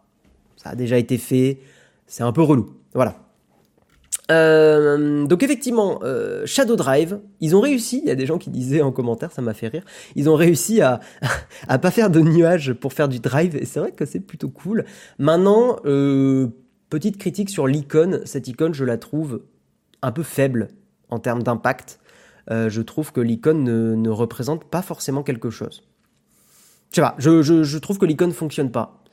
Ça 0.57 0.69
a 0.69 0.75
déjà 0.75 0.99
été 0.99 1.17
fait. 1.17 1.57
C'est 2.05 2.21
un 2.21 2.31
peu 2.31 2.43
relou. 2.43 2.69
Voilà. 2.93 3.15
Euh, 4.29 5.25
donc 5.25 5.41
effectivement, 5.41 6.01
euh, 6.03 6.45
Shadow 6.45 6.75
Drive, 6.75 7.19
ils 7.41 7.55
ont 7.55 7.61
réussi. 7.61 7.99
Il 8.03 8.07
y 8.07 8.11
a 8.11 8.15
des 8.15 8.27
gens 8.27 8.37
qui 8.37 8.51
disaient 8.51 8.83
en 8.83 8.91
commentaire, 8.91 9.31
ça 9.31 9.41
m'a 9.41 9.55
fait 9.55 9.67
rire. 9.67 9.83
Ils 10.15 10.29
ont 10.29 10.35
réussi 10.35 10.81
à 10.81 10.99
à 11.67 11.79
pas 11.79 11.89
faire 11.89 12.11
de 12.11 12.19
nuages 12.19 12.73
pour 12.73 12.93
faire 12.93 13.09
du 13.09 13.19
drive. 13.19 13.55
Et 13.55 13.65
c'est 13.65 13.79
vrai 13.79 13.91
que 13.91 14.05
c'est 14.05 14.19
plutôt 14.19 14.49
cool. 14.49 14.85
Maintenant, 15.17 15.77
euh, 15.85 16.47
petite 16.91 17.17
critique 17.17 17.49
sur 17.49 17.65
l'icône. 17.65 18.21
Cette 18.25 18.47
icône, 18.47 18.75
je 18.75 18.85
la 18.85 18.99
trouve 18.99 19.41
un 20.03 20.11
peu 20.11 20.21
faible 20.21 20.67
en 21.09 21.17
termes 21.17 21.41
d'impact. 21.41 21.99
Euh, 22.51 22.69
je 22.69 22.81
trouve 22.81 23.11
que 23.11 23.21
l'icône 23.21 23.63
ne, 23.63 24.09
représente 24.09 24.65
pas 24.65 24.81
forcément 24.81 25.23
quelque 25.23 25.49
chose. 25.49 25.83
Je 26.91 26.95
sais 26.95 27.01
pas, 27.01 27.15
je, 27.17 27.77
trouve 27.77 27.97
que 27.97 28.05
l'icône 28.05 28.31
fonctionne 28.31 28.71
pas. 28.71 29.03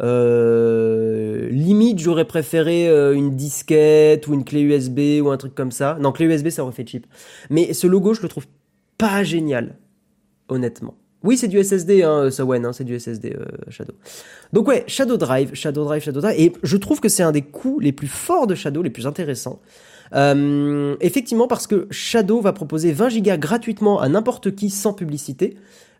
Euh, 0.00 1.48
limite, 1.50 1.98
j'aurais 1.98 2.24
préféré 2.24 2.88
euh, 2.88 3.14
une 3.14 3.36
disquette 3.36 4.26
ou 4.28 4.34
une 4.34 4.44
clé 4.44 4.60
USB 4.60 5.22
ou 5.22 5.30
un 5.30 5.36
truc 5.36 5.54
comme 5.54 5.72
ça. 5.72 5.98
Non, 6.00 6.12
clé 6.12 6.26
USB, 6.26 6.48
ça 6.48 6.62
aurait 6.62 6.72
fait 6.72 6.86
cheap. 6.86 7.06
Mais 7.50 7.72
ce 7.72 7.86
logo, 7.86 8.14
je 8.14 8.22
le 8.22 8.28
trouve 8.28 8.46
pas 8.96 9.22
génial, 9.22 9.76
honnêtement. 10.48 10.94
Oui, 11.24 11.36
c'est 11.36 11.48
du 11.48 11.62
SSD, 11.62 12.04
hein, 12.04 12.30
Sawen, 12.30 12.64
hein, 12.64 12.72
c'est 12.72 12.84
du 12.84 12.98
SSD 12.98 13.36
Shadow. 13.70 13.92
Donc 14.52 14.68
ouais, 14.68 14.84
Shadow 14.86 15.16
Drive, 15.16 15.52
Shadow 15.52 15.84
Drive, 15.84 16.02
Shadow 16.02 16.20
Drive. 16.20 16.40
Et 16.40 16.52
je 16.62 16.76
trouve 16.76 17.00
que 17.00 17.08
c'est 17.08 17.24
un 17.24 17.32
des 17.32 17.42
coups 17.42 17.82
les 17.82 17.92
plus 17.92 18.06
forts 18.06 18.46
de 18.46 18.54
Shadow, 18.54 18.82
les 18.82 18.90
plus 18.90 19.06
intéressants. 19.06 19.60
Euh, 20.14 20.96
effectivement, 21.00 21.46
parce 21.46 21.66
que 21.66 21.86
Shadow 21.90 22.40
va 22.40 22.52
proposer 22.52 22.92
20 22.92 23.20
Go 23.20 23.30
gratuitement 23.38 24.00
à 24.00 24.08
n'importe 24.08 24.54
qui 24.54 24.70
sans 24.70 24.92
publicité. 24.92 25.56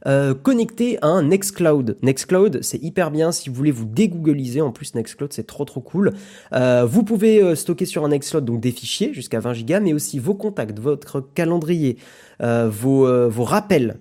Euh, 0.07 0.35
connecté 0.35 0.99
à 1.03 1.09
un 1.09 1.23
Nextcloud. 1.23 1.97
Nextcloud, 2.03 2.61
c'est 2.63 2.83
hyper 2.83 3.11
bien 3.11 3.33
si 3.33 3.49
vous 3.49 3.55
voulez 3.55 3.73
vous 3.73 3.85
dégoogliser. 3.85 4.61
En 4.61 4.71
plus, 4.71 4.95
Nextcloud, 4.95 5.33
c'est 5.33 5.47
trop 5.47 5.65
trop 5.65 5.81
cool. 5.81 6.13
Euh, 6.53 6.87
vous 6.87 7.03
pouvez 7.03 7.43
euh, 7.43 7.55
stocker 7.55 7.85
sur 7.85 8.05
un 8.05 8.09
Nextcloud 8.09 8.45
donc 8.45 8.61
des 8.61 8.71
fichiers 8.71 9.13
jusqu'à 9.13 9.41
20 9.41 9.65
Go, 9.67 9.75
mais 9.83 9.93
aussi 9.93 10.19
vos 10.19 10.35
contacts, 10.35 10.79
votre 10.79 11.21
calendrier, 11.35 11.97
vos, 12.41 13.29
vos 13.29 13.45
rappels 13.45 13.99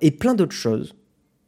et 0.00 0.10
plein 0.10 0.34
d'autres 0.34 0.54
choses. 0.54 0.94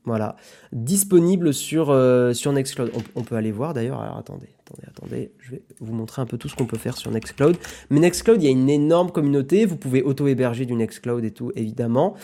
Voilà, 0.04 0.34
disponible 0.72 1.54
sur, 1.54 1.90
euh, 1.90 2.32
sur 2.32 2.52
Nextcloud. 2.52 2.90
On, 3.14 3.22
peut 3.22 3.36
aller 3.36 3.52
voir 3.52 3.72
d'ailleurs. 3.72 4.00
Alors 4.00 4.16
attendez, 4.16 4.48
attendez, 4.66 4.88
attendez. 4.88 5.32
Je 5.38 5.52
vais 5.52 5.62
vous 5.80 5.92
montrer 5.92 6.20
un 6.20 6.26
peu 6.26 6.38
tout 6.38 6.48
ce 6.48 6.56
qu'on 6.56 6.66
peut 6.66 6.78
faire 6.78 6.96
sur 6.96 7.12
Nextcloud. 7.12 7.56
Mais 7.90 8.00
Nextcloud, 8.00 8.42
il 8.42 8.46
y 8.46 8.48
a 8.48 8.50
une 8.50 8.68
énorme 8.68 9.12
communauté. 9.12 9.64
Vous 9.64 9.76
pouvez 9.76 10.02
auto-héberger 10.02 10.66
du 10.66 10.74
Nextcloud 10.74 11.24
et 11.24 11.30
tout, 11.30 11.52
évidemment. 11.54 12.16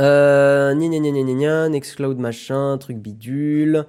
Euh, 0.00 0.74
gna 0.74 0.88
gna 0.88 1.10
gna 1.10 1.68
Nextcloud 1.68 2.18
machin, 2.18 2.78
truc 2.78 2.96
bidule. 2.96 3.84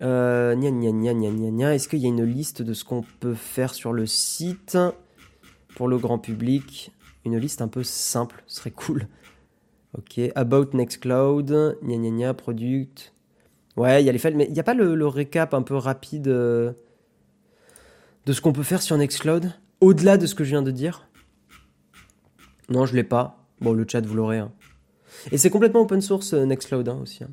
Euh. 0.00 0.54
Est-ce 0.54 1.88
qu'il 1.88 1.98
y 1.98 2.06
a 2.06 2.08
une 2.08 2.24
liste 2.24 2.62
de 2.62 2.72
ce 2.72 2.84
qu'on 2.84 3.04
peut 3.18 3.34
faire 3.34 3.74
sur 3.74 3.92
le 3.92 4.06
site 4.06 4.78
pour 5.74 5.88
le 5.88 5.98
grand 5.98 6.18
public? 6.18 6.92
Une 7.24 7.36
liste 7.36 7.62
un 7.62 7.68
peu 7.68 7.82
simple, 7.82 8.42
ce 8.46 8.60
serait 8.60 8.70
cool. 8.70 9.08
Ok, 9.98 10.20
About 10.36 10.68
Nextcloud, 10.72 11.78
gna 11.82 11.96
gna 11.96 12.10
gna, 12.10 12.34
Product. 12.34 13.12
Ouais, 13.76 14.02
il 14.02 14.06
y 14.06 14.08
a 14.08 14.12
les 14.12 14.18
faits, 14.18 14.34
mais 14.34 14.46
il 14.46 14.52
n'y 14.52 14.60
a 14.60 14.64
pas 14.64 14.74
le, 14.74 15.06
récap 15.06 15.52
un 15.54 15.62
peu 15.62 15.74
rapide 15.74 16.28
euh, 16.28 16.72
de 18.26 18.32
ce 18.32 18.40
qu'on 18.40 18.52
peut 18.52 18.62
faire 18.62 18.82
sur 18.82 18.96
Nextcloud 18.96 19.52
Au-delà 19.80 20.16
de 20.16 20.26
ce 20.26 20.34
que 20.34 20.44
je 20.44 20.50
viens 20.50 20.62
de 20.62 20.70
dire? 20.70 21.08
Non, 22.68 22.86
je 22.86 22.94
l'ai 22.94 23.04
pas. 23.04 23.44
Bon, 23.60 23.72
le 23.72 23.84
chat, 23.88 24.00
vous 24.06 24.14
l'aurez. 24.14 24.38
Hein. 24.38 24.52
Et 25.32 25.38
c'est 25.38 25.50
complètement 25.50 25.80
open 25.80 26.00
source 26.00 26.34
euh, 26.34 26.44
Nextcloud 26.44 26.88
hein, 26.88 26.98
aussi. 27.02 27.24
Hein. 27.24 27.30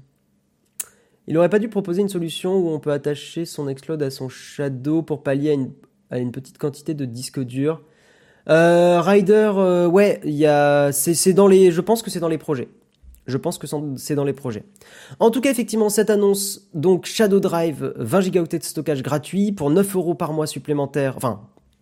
Il 1.28 1.38
aurait 1.38 1.50
pas 1.50 1.60
dû 1.60 1.70
proposer 1.70 2.02
une 2.02 2.10
solution 2.10 2.56
où 2.56 2.70
on 2.70 2.80
peut 2.80 2.91
attacher 2.91 3.46
son 3.46 3.65
Nextcloud 3.65 4.02
à 4.02 4.10
son 4.10 4.30
Shadow 4.30 5.04
pour 5.04 5.24
pallier 5.24 5.52
à 5.52 5.54
une, 5.54 5.74
à 6.10 6.17
une 6.17 6.32
petite 6.32 6.58
quantité 6.58 6.93
de 6.93 7.06
disque 7.06 7.39
dur. 7.39 7.84
Euh, 8.49 9.01
Rider, 9.01 9.51
euh, 9.55 9.88
ouais, 9.88 10.19
il 10.23 10.36
y 10.36 10.45
a, 10.45 10.91
c'est 10.91 11.33
dans 11.33 11.47
les, 11.47 11.71
je 11.71 11.81
pense 11.81 12.01
que 12.01 12.10
c'est 12.10 12.19
dans 12.19 12.27
les 12.27 12.38
projets. 12.38 12.69
Je 13.27 13.36
pense 13.36 13.57
que 13.57 13.67
c'est 13.97 14.15
dans 14.15 14.23
les 14.23 14.33
projets. 14.33 14.63
En 15.19 15.31
tout 15.31 15.41
cas, 15.41 15.51
effectivement, 15.51 15.89
cette 15.89 16.10
annonce, 16.10 16.69
donc 16.73 17.05
Shadow 17.05 17.41
Drive, 17.41 17.93
20 17.97 18.31
Go 18.31 18.43
de 18.43 18.60
stockage 18.62 19.03
gratuit 19.03 19.51
pour 19.51 19.69
9 19.69 19.95
euros 19.97 20.15
par 20.15 20.31
mois 20.31 20.47
supplémentaire, 20.47 21.15
enfin, 21.17 21.41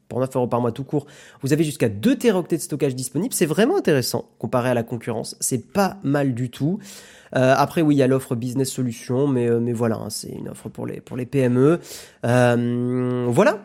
pour 0.09 0.19
9 0.19 0.35
euros 0.35 0.47
par 0.47 0.59
mois 0.59 0.71
tout 0.71 0.83
court, 0.83 1.05
vous 1.41 1.53
avez 1.53 1.63
jusqu'à 1.63 1.87
2 1.87 2.15
Teraoctets 2.15 2.57
de 2.57 2.61
stockage 2.61 2.95
disponibles. 2.95 3.33
C'est 3.33 3.45
vraiment 3.45 3.77
intéressant 3.77 4.29
comparé 4.39 4.69
à 4.69 4.73
la 4.73 4.81
concurrence. 4.81 5.35
C'est 5.39 5.71
pas 5.71 5.97
mal 6.03 6.33
du 6.33 6.49
tout. 6.49 6.79
Euh, 7.35 7.53
après, 7.57 7.81
oui, 7.81 7.95
il 7.95 7.97
y 7.99 8.03
a 8.03 8.07
l'offre 8.07 8.35
business 8.35 8.71
solution, 8.71 9.27
mais, 9.27 9.47
euh, 9.47 9.59
mais 9.59 9.73
voilà, 9.73 9.97
hein, 9.97 10.09
c'est 10.09 10.29
une 10.29 10.49
offre 10.49 10.69
pour 10.69 10.87
les, 10.87 11.01
pour 11.01 11.17
les 11.17 11.25
PME. 11.25 11.79
Euh, 12.25 13.25
voilà. 13.29 13.59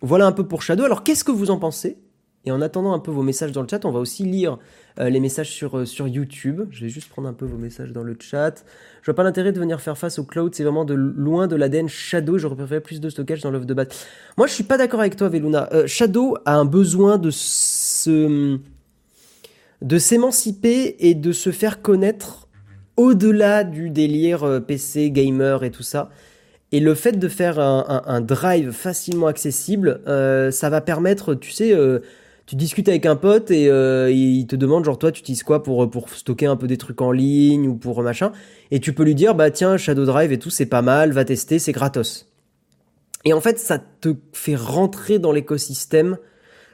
Voilà 0.00 0.26
un 0.26 0.32
peu 0.32 0.46
pour 0.46 0.62
Shadow. 0.62 0.84
Alors, 0.84 1.04
qu'est-ce 1.04 1.24
que 1.24 1.30
vous 1.30 1.50
en 1.50 1.58
pensez 1.58 1.96
et 2.44 2.50
en 2.50 2.60
attendant 2.60 2.92
un 2.92 2.98
peu 2.98 3.10
vos 3.10 3.22
messages 3.22 3.52
dans 3.52 3.62
le 3.62 3.68
chat, 3.68 3.84
on 3.84 3.92
va 3.92 4.00
aussi 4.00 4.24
lire 4.24 4.58
euh, 4.98 5.08
les 5.08 5.20
messages 5.20 5.50
sur, 5.50 5.78
euh, 5.78 5.84
sur 5.84 6.08
YouTube. 6.08 6.62
Je 6.70 6.84
vais 6.84 6.88
juste 6.88 7.08
prendre 7.08 7.28
un 7.28 7.32
peu 7.32 7.44
vos 7.44 7.56
messages 7.56 7.92
dans 7.92 8.02
le 8.02 8.16
chat. 8.18 8.64
Je 9.02 9.06
vois 9.06 9.14
pas 9.14 9.22
l'intérêt 9.22 9.52
de 9.52 9.60
venir 9.60 9.80
faire 9.80 9.96
face 9.96 10.18
au 10.18 10.24
cloud, 10.24 10.52
c'est 10.54 10.64
vraiment 10.64 10.84
de 10.84 10.94
loin 10.94 11.46
de 11.46 11.54
l'ADN 11.54 11.88
Shadow. 11.88 12.38
J'aurais 12.38 12.56
préféré 12.56 12.80
plus 12.80 13.00
de 13.00 13.08
stockage 13.08 13.42
dans 13.42 13.50
l'offre 13.52 13.66
de 13.66 13.74
base. 13.74 13.88
Moi, 14.36 14.48
je 14.48 14.54
suis 14.54 14.64
pas 14.64 14.76
d'accord 14.76 15.00
avec 15.00 15.14
toi, 15.14 15.28
Veluna. 15.28 15.68
Euh, 15.72 15.86
Shadow 15.86 16.36
a 16.44 16.56
un 16.56 16.64
besoin 16.64 17.18
de 17.18 17.30
se 17.30 18.58
de 19.80 19.98
s'émanciper 19.98 20.96
et 21.00 21.14
de 21.14 21.32
se 21.32 21.50
faire 21.50 21.82
connaître 21.82 22.48
au-delà 22.96 23.64
du 23.64 23.90
délire 23.90 24.62
PC, 24.64 25.10
gamer 25.10 25.64
et 25.64 25.70
tout 25.72 25.82
ça. 25.82 26.10
Et 26.70 26.78
le 26.78 26.94
fait 26.94 27.18
de 27.18 27.28
faire 27.28 27.58
un, 27.58 28.02
un, 28.06 28.20
drive 28.20 28.70
facilement 28.70 29.26
accessible, 29.26 30.00
ça 30.06 30.70
va 30.70 30.80
permettre, 30.80 31.34
tu 31.34 31.50
sais, 31.50 31.74
tu 32.46 32.56
discutes 32.56 32.88
avec 32.88 33.06
un 33.06 33.16
pote 33.16 33.50
et 33.50 33.68
euh, 33.68 34.10
il 34.10 34.46
te 34.46 34.56
demande 34.56 34.84
genre 34.84 34.98
toi 34.98 35.12
tu 35.12 35.20
utilises 35.20 35.42
quoi 35.42 35.62
pour 35.62 35.88
pour 35.88 36.08
stocker 36.10 36.46
un 36.46 36.56
peu 36.56 36.66
des 36.66 36.76
trucs 36.76 37.00
en 37.00 37.12
ligne 37.12 37.68
ou 37.68 37.76
pour 37.76 38.02
machin? 38.02 38.32
Et 38.70 38.80
tu 38.80 38.92
peux 38.92 39.04
lui 39.04 39.14
dire 39.14 39.34
bah 39.34 39.50
tiens 39.50 39.76
Shadow 39.76 40.04
Drive 40.04 40.32
et 40.32 40.38
tout 40.38 40.50
c'est 40.50 40.66
pas 40.66 40.82
mal 40.82 41.12
va 41.12 41.24
tester 41.24 41.58
c'est 41.58 41.72
gratos. 41.72 42.28
Et 43.24 43.32
en 43.32 43.40
fait 43.40 43.58
ça 43.58 43.78
te 43.78 44.14
fait 44.32 44.56
rentrer 44.56 45.18
dans 45.18 45.32
l'écosystème 45.32 46.18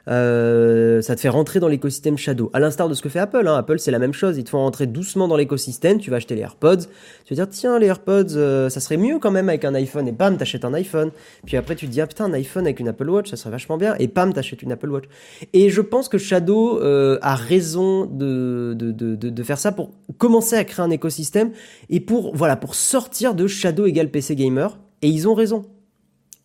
euh, 0.09 1.01
ça 1.01 1.15
te 1.15 1.21
fait 1.21 1.29
rentrer 1.29 1.59
dans 1.59 1.67
l'écosystème 1.67 2.17
Shadow. 2.17 2.49
À 2.53 2.59
l'instar 2.59 2.89
de 2.89 2.93
ce 2.93 3.01
que 3.01 3.09
fait 3.09 3.19
Apple. 3.19 3.47
Hein. 3.47 3.55
Apple, 3.55 3.79
c'est 3.79 3.91
la 3.91 3.99
même 3.99 4.13
chose. 4.13 4.37
Ils 4.37 4.43
te 4.43 4.49
font 4.49 4.59
rentrer 4.59 4.87
doucement 4.87 5.27
dans 5.27 5.37
l'écosystème. 5.37 5.99
Tu 5.99 6.09
vas 6.09 6.17
acheter 6.17 6.35
les 6.35 6.41
AirPods. 6.41 6.87
Tu 7.25 7.33
vas 7.33 7.35
dire, 7.35 7.49
tiens, 7.49 7.77
les 7.77 7.87
AirPods, 7.87 8.35
euh, 8.35 8.69
ça 8.69 8.79
serait 8.79 8.97
mieux 8.97 9.19
quand 9.19 9.31
même 9.31 9.49
avec 9.49 9.65
un 9.65 9.75
iPhone. 9.75 10.07
Et 10.07 10.11
bam, 10.11 10.37
t'achètes 10.37 10.65
un 10.65 10.73
iPhone. 10.73 11.11
Puis 11.45 11.57
après, 11.57 11.75
tu 11.75 11.85
te 11.85 11.91
dis, 11.91 12.01
ah 12.01 12.07
putain, 12.07 12.25
un 12.25 12.33
iPhone 12.33 12.65
avec 12.65 12.79
une 12.79 12.87
Apple 12.87 13.09
Watch, 13.09 13.29
ça 13.29 13.35
serait 13.35 13.51
vachement 13.51 13.77
bien. 13.77 13.95
Et 13.99 14.07
bam, 14.07 14.33
t'achètes 14.33 14.63
une 14.63 14.71
Apple 14.71 14.89
Watch. 14.89 15.05
Et 15.53 15.69
je 15.69 15.81
pense 15.81 16.09
que 16.09 16.17
Shadow 16.17 16.81
euh, 16.81 17.19
a 17.21 17.35
raison 17.35 18.05
de, 18.05 18.73
de, 18.75 18.91
de, 18.91 19.15
de, 19.15 19.43
faire 19.43 19.59
ça 19.59 19.71
pour 19.71 19.91
commencer 20.17 20.55
à 20.55 20.63
créer 20.63 20.83
un 20.83 20.89
écosystème 20.89 21.51
et 21.89 21.99
pour, 21.99 22.35
voilà, 22.35 22.55
pour 22.55 22.75
sortir 22.75 23.35
de 23.35 23.45
Shadow 23.47 23.85
égale 23.85 24.09
PC 24.09 24.35
Gamer. 24.35 24.77
Et 25.01 25.07
ils 25.07 25.27
ont 25.27 25.35
raison. 25.35 25.65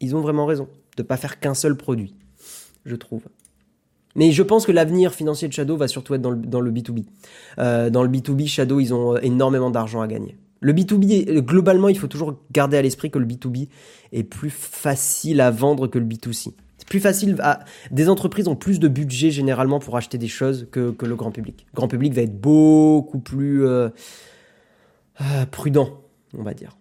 Ils 0.00 0.14
ont 0.14 0.20
vraiment 0.20 0.44
raison 0.44 0.68
de 0.96 1.02
pas 1.02 1.16
faire 1.16 1.40
qu'un 1.40 1.54
seul 1.54 1.76
produit, 1.76 2.14
je 2.84 2.94
trouve. 2.94 3.22
Mais 4.14 4.32
je 4.32 4.42
pense 4.42 4.66
que 4.66 4.72
l'avenir 4.72 5.12
financier 5.12 5.48
de 5.48 5.52
Shadow 5.52 5.76
va 5.76 5.88
surtout 5.88 6.14
être 6.14 6.22
dans 6.22 6.30
le, 6.30 6.36
dans 6.36 6.60
le 6.60 6.70
B2B. 6.70 7.04
Euh, 7.58 7.90
dans 7.90 8.02
le 8.02 8.08
B2B, 8.08 8.46
Shadow, 8.46 8.80
ils 8.80 8.94
ont 8.94 9.16
énormément 9.18 9.70
d'argent 9.70 10.00
à 10.00 10.06
gagner. 10.06 10.36
Le 10.60 10.72
B2B, 10.72 11.40
globalement, 11.40 11.88
il 11.88 11.98
faut 11.98 12.06
toujours 12.06 12.36
garder 12.52 12.76
à 12.76 12.82
l'esprit 12.82 13.10
que 13.10 13.18
le 13.18 13.26
B2B 13.26 13.68
est 14.12 14.22
plus 14.22 14.50
facile 14.50 15.40
à 15.40 15.50
vendre 15.50 15.88
que 15.88 15.98
le 15.98 16.06
B2C. 16.06 16.52
C'est 16.78 16.88
plus 16.88 17.00
facile 17.00 17.36
à... 17.40 17.60
Des 17.90 18.08
entreprises 18.08 18.48
ont 18.48 18.56
plus 18.56 18.78
de 18.78 18.88
budget 18.88 19.30
généralement 19.30 19.78
pour 19.78 19.96
acheter 19.96 20.16
des 20.16 20.28
choses 20.28 20.68
que, 20.70 20.90
que 20.90 21.06
le 21.06 21.16
grand 21.16 21.32
public. 21.32 21.66
Le 21.72 21.76
grand 21.76 21.88
public 21.88 22.14
va 22.14 22.22
être 22.22 22.40
beaucoup 22.40 23.18
plus 23.18 23.66
euh, 23.66 23.88
euh, 25.20 25.46
prudent, 25.50 26.00
on 26.36 26.42
va 26.42 26.54
dire. 26.54 26.76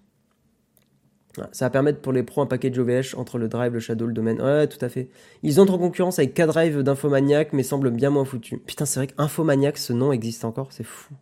Ça 1.52 1.66
va 1.66 1.70
permettre 1.72 2.00
pour 2.00 2.14
les 2.14 2.22
pros 2.22 2.42
un 2.42 2.46
package 2.46 2.78
OVH 2.78 3.16
entre 3.18 3.40
le 3.40 3.48
drive, 3.48 3.74
le 3.74 3.80
shadow, 3.80 4.06
le 4.06 4.14
domaine. 4.14 4.40
Ouais, 4.40 4.68
tout 4.68 4.84
à 4.86 4.90
fait. 4.90 5.10
Ils 5.42 5.60
entrent 5.60 5.74
en 5.74 5.80
concurrence 5.80 6.20
avec 6.20 6.36
K-Drive 6.36 6.84
d'Infomaniac, 6.84 7.54
mais 7.54 7.64
semblent 7.64 7.90
bien 7.90 8.12
moins 8.12 8.26
foutus. 8.26 8.60
Putain, 8.66 8.86
c'est 8.86 9.00
vrai 9.00 9.08
qu'Infomaniac, 9.08 9.78
ce 9.78 9.94
nom 9.94 10.12
existe 10.12 10.46
encore, 10.46 10.72
c'est 10.72 10.84
fou. 10.84 11.14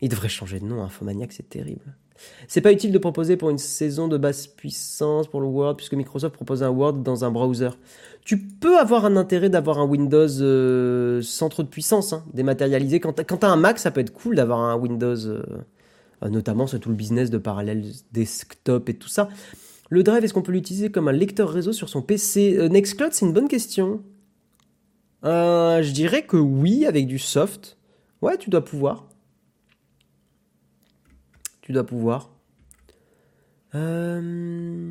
Il 0.00 0.08
devrait 0.08 0.28
changer 0.28 0.60
de 0.60 0.64
nom, 0.64 0.82
Infomaniac, 0.82 1.32
c'est 1.32 1.48
terrible. 1.48 1.94
C'est 2.48 2.60
pas 2.60 2.72
utile 2.72 2.90
de 2.90 2.98
proposer 2.98 3.36
pour 3.36 3.50
une 3.50 3.58
saison 3.58 4.08
de 4.08 4.16
basse 4.16 4.46
puissance 4.46 5.28
pour 5.28 5.40
le 5.40 5.46
Word, 5.46 5.76
puisque 5.76 5.94
Microsoft 5.94 6.34
propose 6.34 6.62
un 6.62 6.70
Word 6.70 6.94
dans 6.94 7.24
un 7.24 7.30
browser. 7.30 7.70
Tu 8.24 8.38
peux 8.38 8.78
avoir 8.78 9.04
un 9.04 9.16
intérêt 9.16 9.50
d'avoir 9.50 9.78
un 9.78 9.84
Windows 9.84 10.26
euh, 10.40 11.20
sans 11.22 11.48
trop 11.48 11.62
de 11.62 11.68
puissance, 11.68 12.12
hein, 12.12 12.24
dématérialisé. 12.32 12.98
Quand 12.98 13.12
t'as 13.12 13.48
un 13.48 13.56
Mac, 13.56 13.78
ça 13.78 13.90
peut 13.90 14.00
être 14.00 14.12
cool 14.12 14.36
d'avoir 14.36 14.60
un 14.60 14.76
Windows. 14.76 15.26
Euh, 15.26 15.42
notamment 16.22 16.66
c'est 16.66 16.78
tout 16.78 16.88
le 16.88 16.94
business 16.94 17.30
de 17.30 17.38
parallèle 17.38 17.84
desktop 18.12 18.88
et 18.88 18.94
tout 18.94 19.08
ça. 19.08 19.28
Le 19.90 20.02
Drive, 20.02 20.22
est-ce 20.24 20.34
qu'on 20.34 20.42
peut 20.42 20.52
l'utiliser 20.52 20.90
comme 20.90 21.08
un 21.08 21.12
lecteur 21.12 21.48
réseau 21.48 21.72
sur 21.72 21.88
son 21.88 22.02
PC 22.02 22.56
euh, 22.58 22.68
Nextcloud, 22.68 23.12
c'est 23.12 23.24
une 23.24 23.32
bonne 23.32 23.48
question. 23.48 24.02
Euh, 25.24 25.82
je 25.82 25.92
dirais 25.92 26.26
que 26.26 26.36
oui, 26.36 26.86
avec 26.86 27.06
du 27.06 27.18
soft. 27.18 27.78
Ouais, 28.20 28.36
tu 28.36 28.50
dois 28.50 28.64
pouvoir. 28.64 29.08
Tu 31.62 31.72
dois 31.72 31.84
pouvoir. 31.84 32.30
Euh... 33.74 34.87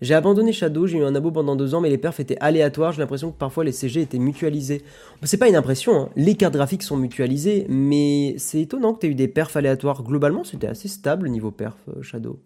J'ai 0.00 0.14
abandonné 0.14 0.52
Shadow, 0.52 0.86
j'ai 0.86 0.98
eu 0.98 1.04
un 1.04 1.14
abo 1.14 1.30
pendant 1.30 1.56
deux 1.56 1.74
ans, 1.74 1.80
mais 1.80 1.90
les 1.90 1.98
perfs 1.98 2.20
étaient 2.20 2.38
aléatoires. 2.40 2.92
J'ai 2.92 3.00
l'impression 3.00 3.30
que 3.30 3.36
parfois 3.36 3.64
les 3.64 3.72
CG 3.72 4.00
étaient 4.00 4.18
mutualisés. 4.18 4.82
C'est 5.24 5.36
pas 5.36 5.48
une 5.48 5.56
impression, 5.56 5.94
hein. 5.94 6.08
les 6.16 6.36
cartes 6.36 6.54
graphiques 6.54 6.82
sont 6.82 6.96
mutualisées, 6.96 7.66
mais 7.68 8.34
c'est 8.38 8.62
étonnant 8.62 8.94
que 8.94 9.00
tu 9.00 9.06
aies 9.06 9.10
eu 9.10 9.14
des 9.14 9.28
perfs 9.28 9.56
aléatoires. 9.56 10.02
Globalement, 10.02 10.42
c'était 10.42 10.68
assez 10.68 10.88
stable 10.88 11.28
niveau 11.28 11.50
perf 11.50 11.76
euh, 11.88 12.02
Shadow. 12.02 12.38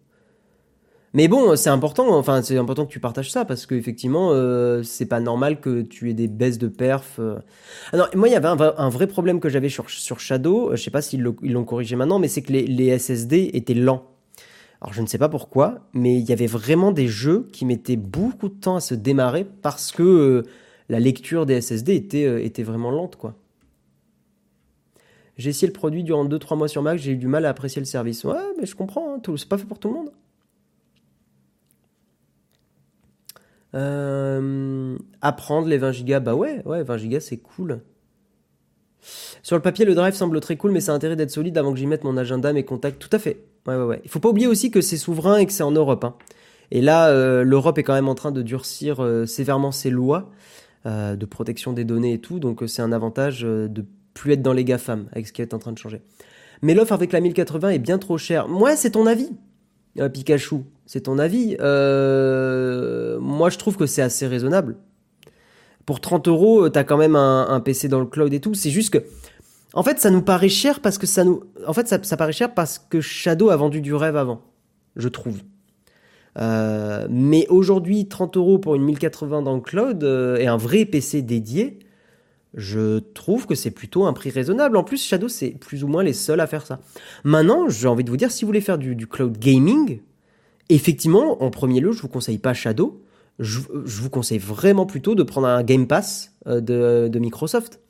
Mais 1.17 1.29
bon, 1.29 1.55
c'est 1.55 1.71
important, 1.71 2.09
enfin 2.19 2.43
c'est 2.43 2.59
important 2.59 2.87
que 2.87 2.91
tu 2.91 2.99
partages 2.99 3.31
ça 3.31 3.45
parce 3.45 3.67
qu'effectivement, 3.67 4.31
euh, 4.33 4.83
c'est 4.83 5.07
pas 5.07 5.21
normal 5.21 5.61
que 5.61 5.83
tu 5.83 6.11
aies 6.11 6.15
des 6.15 6.27
baisses 6.27 6.59
de 6.59 6.67
perf. 6.67 7.21
Euh. 7.21 7.39
Alors 7.93 8.09
moi, 8.17 8.27
il 8.27 8.33
y 8.33 8.35
avait 8.35 8.49
un, 8.49 8.89
vrai 8.89 9.07
problème 9.07 9.39
que 9.39 9.49
j'avais 9.49 9.69
sur, 9.69 9.89
sur 9.89 10.19
Shadow. 10.19 10.75
Je 10.75 10.83
sais 10.83 10.91
pas 10.91 11.03
s'ils 11.03 11.23
l'ont 11.23 11.65
corrigé 11.65 11.95
maintenant, 11.95 12.19
mais 12.19 12.27
c'est 12.27 12.43
que 12.43 12.53
les, 12.53 12.67
les 12.67 12.99
SSD 12.99 13.51
étaient 13.55 13.75
lents. 13.75 14.14
Alors 14.81 14.93
je 14.93 15.01
ne 15.01 15.07
sais 15.07 15.19
pas 15.19 15.29
pourquoi, 15.29 15.89
mais 15.93 16.17
il 16.19 16.29
y 16.29 16.33
avait 16.33 16.47
vraiment 16.47 16.93
des 16.93 17.09
jeux 17.09 17.49
qui 17.53 17.65
mettaient 17.65 17.97
beaucoup 17.97 18.49
de 18.49 18.55
temps 18.55 18.77
à 18.77 18.81
se 18.81 18.95
démarrer 18.95 19.45
parce 19.45 19.93
que 19.93 20.03
euh, 20.03 20.43
la 20.89 21.01
lecture 21.01 21.47
des 21.47 21.61
SSD 21.61 21.95
était, 21.95 22.27
euh, 22.27 22.45
était 22.45 22.63
vraiment 22.63 22.91
lente, 22.91 23.17
quoi. 23.17 23.35
J'ai 25.37 25.51
essayé 25.51 25.67
le 25.67 25.73
produit 25.73 26.05
durant 26.05 26.25
2-3 26.25 26.57
mois 26.57 26.69
sur 26.69 26.83
Mac, 26.83 26.99
j'ai 26.99 27.13
eu 27.13 27.17
du 27.17 27.27
mal 27.27 27.45
à 27.45 27.49
apprécier 27.49 27.81
le 27.81 27.87
service. 27.87 28.23
Ouais, 28.25 28.37
mais 28.59 28.67
je 28.67 28.77
comprends, 28.77 29.17
hein, 29.17 29.23
c'est 29.37 29.49
pas 29.49 29.59
fait 29.59 29.65
pour 29.65 29.79
tout 29.79 29.89
le 29.89 29.95
monde. 29.95 30.13
Euh, 33.75 34.97
apprendre 35.21 35.67
les 35.67 35.79
20 35.79 36.05
Go, 36.05 36.21
bah 36.21 36.35
ouais, 36.37 36.63
ouais, 36.65 36.85
20 36.85 37.09
Go 37.09 37.21
c'est 37.21 37.39
cool. 37.39 37.81
Sur 39.43 39.57
le 39.57 39.63
papier, 39.63 39.85
le 39.85 39.95
drive 39.95 40.15
semble 40.15 40.41
très 40.41 40.57
cool, 40.57 40.71
mais 40.71 40.81
ça 40.81 40.93
a 40.93 40.95
intérêt 40.95 41.17
d'être 41.17 41.31
solide 41.31 41.59
avant 41.59 41.73
que 41.73 41.79
j'y 41.79 41.87
mette 41.87 42.05
mon 42.05 42.17
agenda, 42.17 42.53
mes 42.53 42.65
contacts. 42.65 43.01
Tout 43.01 43.15
à 43.15 43.19
fait. 43.19 43.45
Ouais, 43.67 43.77
ouais, 43.77 43.85
ouais. 43.85 44.01
Il 44.05 44.11
faut 44.11 44.21
pas 44.21 44.29
oublier 44.29 44.47
aussi 44.47 44.71
que 44.71 44.81
c'est 44.81 44.97
souverain 44.97 45.39
et 45.39 45.47
que 45.47 45.53
c'est 45.53 45.63
en 45.63 45.73
Europe. 45.73 46.05
Hein. 46.05 46.15
Et 46.71 46.81
là, 46.81 47.09
euh, 47.09 47.45
l'Europe 47.45 47.79
est 47.79 47.83
quand 47.83 47.95
même 47.95 48.09
en 48.09 48.15
train 48.15 48.33
de 48.33 48.43
durcir 48.43 49.03
euh, 49.03 49.27
sévèrement 49.27 49.73
ses 49.73 49.91
lois 49.91 50.31
euh, 50.87 51.17
de 51.17 51.27
protection 51.27 51.73
des 51.73 51.85
données 51.85 52.15
et 52.15 52.21
tout. 52.21 52.41
Donc 52.41 52.63
c'est 52.67 52.83
un 52.83 52.93
avantage 52.93 53.43
de 53.43 53.85
plus 54.13 54.33
être 54.33 54.43
dans 54.43 54.53
les 54.53 54.65
GAFAM 54.65 55.07
avec 55.13 55.27
ce 55.27 55.33
qui 55.33 55.43
est 55.43 55.55
en 55.55 55.59
train 55.59 55.73
de 55.73 55.79
changer. 55.79 56.03
Mais 56.63 56.75
l'offre 56.75 56.93
avec 56.93 57.13
la 57.13 57.21
1080 57.21 57.71
est 57.71 57.79
bien 57.79 57.99
trop 57.99 58.19
chère. 58.19 58.49
Moi, 58.49 58.77
c'est 58.77 58.91
ton 58.91 59.07
avis, 59.07 59.31
Pikachu. 60.13 60.57
C'est 60.87 61.03
ton 61.03 61.19
avis. 61.19 61.57
moi, 61.61 63.51
je 63.51 63.59
trouve 63.59 63.77
que 63.77 63.87
c'est 63.87 64.03
assez 64.03 64.27
raisonnable. 64.27 64.77
Pour 65.87 66.01
30 66.01 66.29
euros, 66.29 66.69
t'as 66.71 66.85
quand 66.85 66.97
même 66.97 67.17
un, 67.17 67.47
un, 67.49 67.61
PC 67.61 67.89
dans 67.89 68.01
le 68.01 68.07
cloud 68.07 68.33
et 68.33 68.41
tout. 68.41 68.55
C'est 68.55 68.71
juste 68.71 68.91
que 68.91 69.05
En 69.75 69.83
fait, 69.83 69.99
ça 69.99 70.11
nous 70.11 70.23
paraît 70.23 70.49
cher 70.49 70.81
parce 70.81 70.99
que 72.79 73.01
Shadow 73.01 73.51
a 73.51 73.57
vendu 73.57 73.81
du 73.81 73.93
rêve 73.93 74.17
avant, 74.17 74.41
je 74.95 75.09
trouve. 75.09 75.41
Euh, 76.39 77.07
mais 77.11 77.47
aujourd'hui, 77.49 78.07
30 78.07 78.37
euros 78.37 78.59
pour 78.59 78.77
une 78.77 78.83
1080 78.83 79.43
dans 79.43 79.55
le 79.57 79.61
cloud 79.61 80.05
euh, 80.05 80.37
et 80.37 80.47
un 80.47 80.57
vrai 80.57 80.85
PC 80.85 81.23
dédié, 81.23 81.81
je 82.55 83.01
trouve 83.01 83.47
que 83.47 83.57
c'est 83.57 83.73
plutôt 83.73 84.05
un 84.05 84.13
prix 84.13 84.31
raisonnable. 84.31 84.77
En 84.77 84.85
plus, 84.85 85.03
Shadow, 85.03 85.29
c'est 85.29 85.51
plus 85.51 85.83
ou 85.83 85.89
moins 85.89 86.05
les 86.05 86.13
seuls 86.13 86.41
à 86.41 86.47
faire 86.47 86.65
ça. 86.65 86.79
Maintenant, 87.25 87.69
j'ai 87.69 87.89
envie 87.89 88.05
de 88.05 88.11
vous 88.11 88.17
dire, 88.17 88.31
si 88.31 88.45
vous 88.45 88.49
voulez 88.49 88.61
faire 88.61 88.79
du, 88.79 89.09
cloud 89.09 89.37
gaming, 89.37 90.01
effectivement, 90.69 91.43
en 91.43 91.51
premier 91.51 91.81
lieu, 91.81 91.91
je 91.91 92.01
vous 92.01 92.09
conseille 92.09 92.39
pas 92.39 92.55
Shadow. 92.55 93.03
Je, 93.41 93.59
vous 93.59 94.11
conseille 94.11 94.39
vraiment 94.39 94.87
plutôt 94.87 95.17
de 95.17 95.25
prendre 95.25 95.49
un 95.49 95.65
Game 95.65 95.89
Pass 95.89 96.33
euh, 96.47 96.61
de 96.61 97.19
Microsoft. 97.19 97.81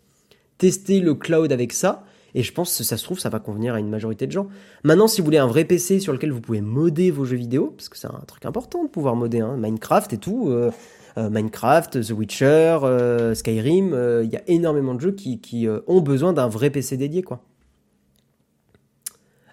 Tester 0.59 1.01
le 1.01 1.15
cloud 1.15 1.53
avec 1.53 1.73
ça 1.73 2.05
et 2.35 2.43
je 2.43 2.53
pense 2.53 2.77
que 2.77 2.85
ça 2.85 2.97
se 2.97 3.05
trouve, 3.05 3.19
ça 3.19 3.29
va 3.29 3.39
convenir 3.39 3.75
à 3.75 3.81
une 3.81 3.89
majorité 3.89 4.27
de 4.27 4.33
gens. 4.33 4.49
Maintenant, 4.83 5.07
si 5.07 5.21
vous 5.21 5.25
voulez 5.25 5.39
un 5.39 5.47
vrai 5.47 5.65
PC 5.65 6.01
sur 6.01 6.13
lequel 6.13 6.33
vous 6.33 6.41
pouvez 6.41 6.61
modder 6.61 7.11
vos 7.13 7.25
jeux 7.25 7.37
vidéo, 7.37 7.73
parce 7.77 7.89
que 7.89 7.97
c'est 7.97 8.09
un 8.09 8.23
truc 8.27 8.45
important 8.45 8.83
de 8.83 8.89
pouvoir 8.89 9.15
modder, 9.15 9.41
hein, 9.41 9.57
Minecraft 9.57 10.13
et 10.13 10.19
tout, 10.19 10.49
euh, 10.49 10.73
euh, 11.17 11.31
Minecraft, 11.31 12.03
The 12.03 12.11
Witcher, 12.11 12.79
euh, 12.83 13.35
Skyrim, 13.35 14.21
il 14.25 14.31
y 14.31 14.37
a 14.37 14.43
énormément 14.49 14.95
de 14.95 15.01
jeux 15.01 15.13
qui, 15.13 15.69
ont 15.87 16.01
besoin 16.01 16.33
d'un 16.33 16.49
vrai 16.49 16.71
PC 16.71 16.97
dédié, 16.97 17.23
quoi. 17.23 17.41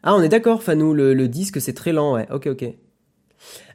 Ah, 0.04 0.16
on 0.16 0.24
est 0.24 0.30
d'accord, 0.30 0.64
Fanou, 0.64 0.96
le, 0.96 1.14
le 1.14 1.28
disque 1.28 1.62
c'est 1.62 1.74
très 1.74 1.94
lent, 1.94 2.16
ouais. 2.16 2.28
Ok, 2.32 2.48
ok. 2.48 2.66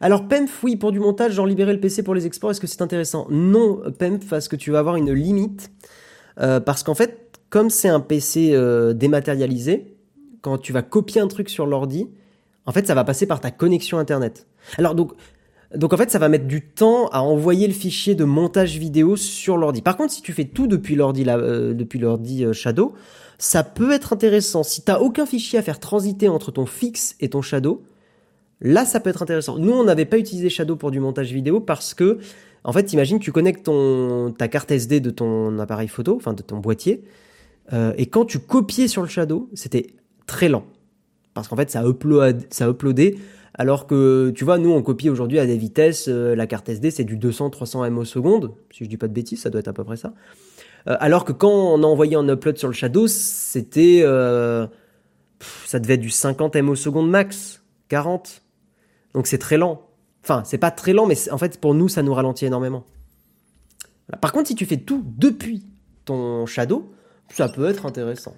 Alors 0.00 0.26
PEMF, 0.26 0.64
oui, 0.64 0.74
pour 0.74 0.90
du 0.90 0.98
montage, 0.98 1.32
genre 1.32 1.46
libérer 1.46 1.72
le 1.72 1.78
PC 1.78 2.02
pour 2.02 2.16
les 2.16 2.26
exports, 2.26 2.50
est-ce 2.50 2.60
que 2.60 2.66
c'est 2.66 2.82
intéressant? 2.82 3.28
Non, 3.30 3.80
PEMF, 3.96 4.28
parce 4.28 4.48
que 4.48 4.56
tu 4.56 4.72
vas 4.72 4.80
avoir 4.80 4.96
une 4.96 5.12
limite. 5.12 5.70
Parce 6.36 6.82
qu'en 6.82 6.94
fait, 6.94 7.26
comme 7.50 7.70
c'est 7.70 7.88
un 7.88 8.00
PC 8.00 8.50
euh, 8.52 8.92
dématérialisé, 8.92 9.96
quand 10.40 10.58
tu 10.58 10.72
vas 10.72 10.82
copier 10.82 11.20
un 11.20 11.28
truc 11.28 11.48
sur 11.48 11.66
l'ordi, 11.66 12.08
en 12.66 12.72
fait, 12.72 12.86
ça 12.86 12.94
va 12.94 13.04
passer 13.04 13.26
par 13.26 13.40
ta 13.40 13.50
connexion 13.50 13.98
Internet. 13.98 14.46
Alors 14.76 14.94
donc, 14.94 15.12
donc 15.74 15.92
en 15.92 15.96
fait, 15.96 16.10
ça 16.10 16.18
va 16.18 16.28
mettre 16.28 16.46
du 16.46 16.66
temps 16.68 17.08
à 17.08 17.22
envoyer 17.22 17.66
le 17.66 17.72
fichier 17.72 18.14
de 18.14 18.24
montage 18.24 18.78
vidéo 18.78 19.16
sur 19.16 19.56
l'ordi. 19.56 19.82
Par 19.82 19.96
contre, 19.96 20.12
si 20.12 20.22
tu 20.22 20.32
fais 20.32 20.44
tout 20.44 20.66
depuis 20.66 20.96
l'ordi 20.96 21.24
euh, 21.26 21.74
depuis 21.74 21.98
l'ordi 21.98 22.44
euh, 22.44 22.52
Shadow, 22.52 22.94
ça 23.38 23.62
peut 23.62 23.92
être 23.92 24.12
intéressant. 24.12 24.62
Si 24.62 24.82
tu 24.82 24.90
n'as 24.90 24.98
aucun 24.98 25.26
fichier 25.26 25.58
à 25.58 25.62
faire 25.62 25.78
transiter 25.80 26.28
entre 26.28 26.50
ton 26.50 26.66
fixe 26.66 27.16
et 27.20 27.28
ton 27.28 27.42
Shadow, 27.42 27.82
là, 28.60 28.84
ça 28.84 29.00
peut 29.00 29.10
être 29.10 29.22
intéressant. 29.22 29.58
Nous, 29.58 29.72
on 29.72 29.84
n'avait 29.84 30.04
pas 30.04 30.18
utilisé 30.18 30.48
Shadow 30.48 30.76
pour 30.76 30.90
du 30.90 31.00
montage 31.00 31.32
vidéo 31.32 31.60
parce 31.60 31.94
que, 31.94 32.18
en 32.66 32.72
fait, 32.72 32.92
imagine, 32.92 33.20
tu 33.20 33.30
connectes 33.30 33.64
ton, 33.64 34.34
ta 34.36 34.48
carte 34.48 34.72
SD 34.72 34.98
de 34.98 35.10
ton 35.10 35.56
appareil 35.60 35.86
photo, 35.86 36.16
enfin 36.16 36.32
de 36.32 36.42
ton 36.42 36.58
boîtier, 36.58 37.04
euh, 37.72 37.92
et 37.96 38.06
quand 38.06 38.24
tu 38.24 38.40
copiais 38.40 38.88
sur 38.88 39.02
le 39.02 39.08
Shadow, 39.08 39.48
c'était 39.54 39.94
très 40.26 40.48
lent. 40.48 40.64
Parce 41.32 41.46
qu'en 41.46 41.54
fait, 41.54 41.70
ça, 41.70 41.86
upload, 41.86 42.44
ça 42.50 42.68
uploadait. 42.68 43.14
Alors 43.54 43.86
que, 43.86 44.32
tu 44.34 44.44
vois, 44.44 44.58
nous, 44.58 44.72
on 44.72 44.82
copie 44.82 45.08
aujourd'hui 45.08 45.38
à 45.38 45.46
des 45.46 45.56
vitesses. 45.56 46.08
Euh, 46.08 46.34
la 46.34 46.48
carte 46.48 46.68
SD, 46.68 46.90
c'est 46.90 47.04
du 47.04 47.16
200-300 47.16 47.88
MO 47.88 48.04
seconde. 48.04 48.52
Si 48.72 48.84
je 48.84 48.88
dis 48.88 48.96
pas 48.96 49.06
de 49.06 49.12
bêtises, 49.12 49.42
ça 49.42 49.50
doit 49.50 49.60
être 49.60 49.68
à 49.68 49.72
peu 49.72 49.84
près 49.84 49.96
ça. 49.96 50.12
Euh, 50.88 50.96
alors 50.98 51.24
que 51.24 51.32
quand 51.32 51.52
on 51.52 51.84
a 51.84 51.86
envoyé 51.86 52.16
en 52.16 52.28
upload 52.28 52.58
sur 52.58 52.66
le 52.66 52.74
Shadow, 52.74 53.06
c'était. 53.06 54.02
ça 55.66 55.78
devait 55.78 55.94
être 55.94 56.00
du 56.00 56.10
50 56.10 56.56
MO 56.56 56.74
seconde 56.74 57.08
max. 57.08 57.62
40. 57.90 58.42
Donc 59.14 59.28
c'est 59.28 59.38
très 59.38 59.56
lent. 59.56 59.85
Enfin, 60.26 60.42
c'est 60.44 60.58
pas 60.58 60.72
très 60.72 60.92
lent, 60.92 61.06
mais 61.06 61.30
en 61.30 61.38
fait, 61.38 61.60
pour 61.60 61.72
nous, 61.72 61.88
ça 61.88 62.02
nous 62.02 62.12
ralentit 62.12 62.46
énormément. 62.46 62.84
Par 64.20 64.32
contre, 64.32 64.48
si 64.48 64.56
tu 64.56 64.66
fais 64.66 64.76
tout 64.76 65.04
depuis 65.16 65.62
ton 66.04 66.46
Shadow, 66.46 66.92
ça 67.28 67.48
peut 67.48 67.66
être 67.66 67.86
intéressant. 67.86 68.34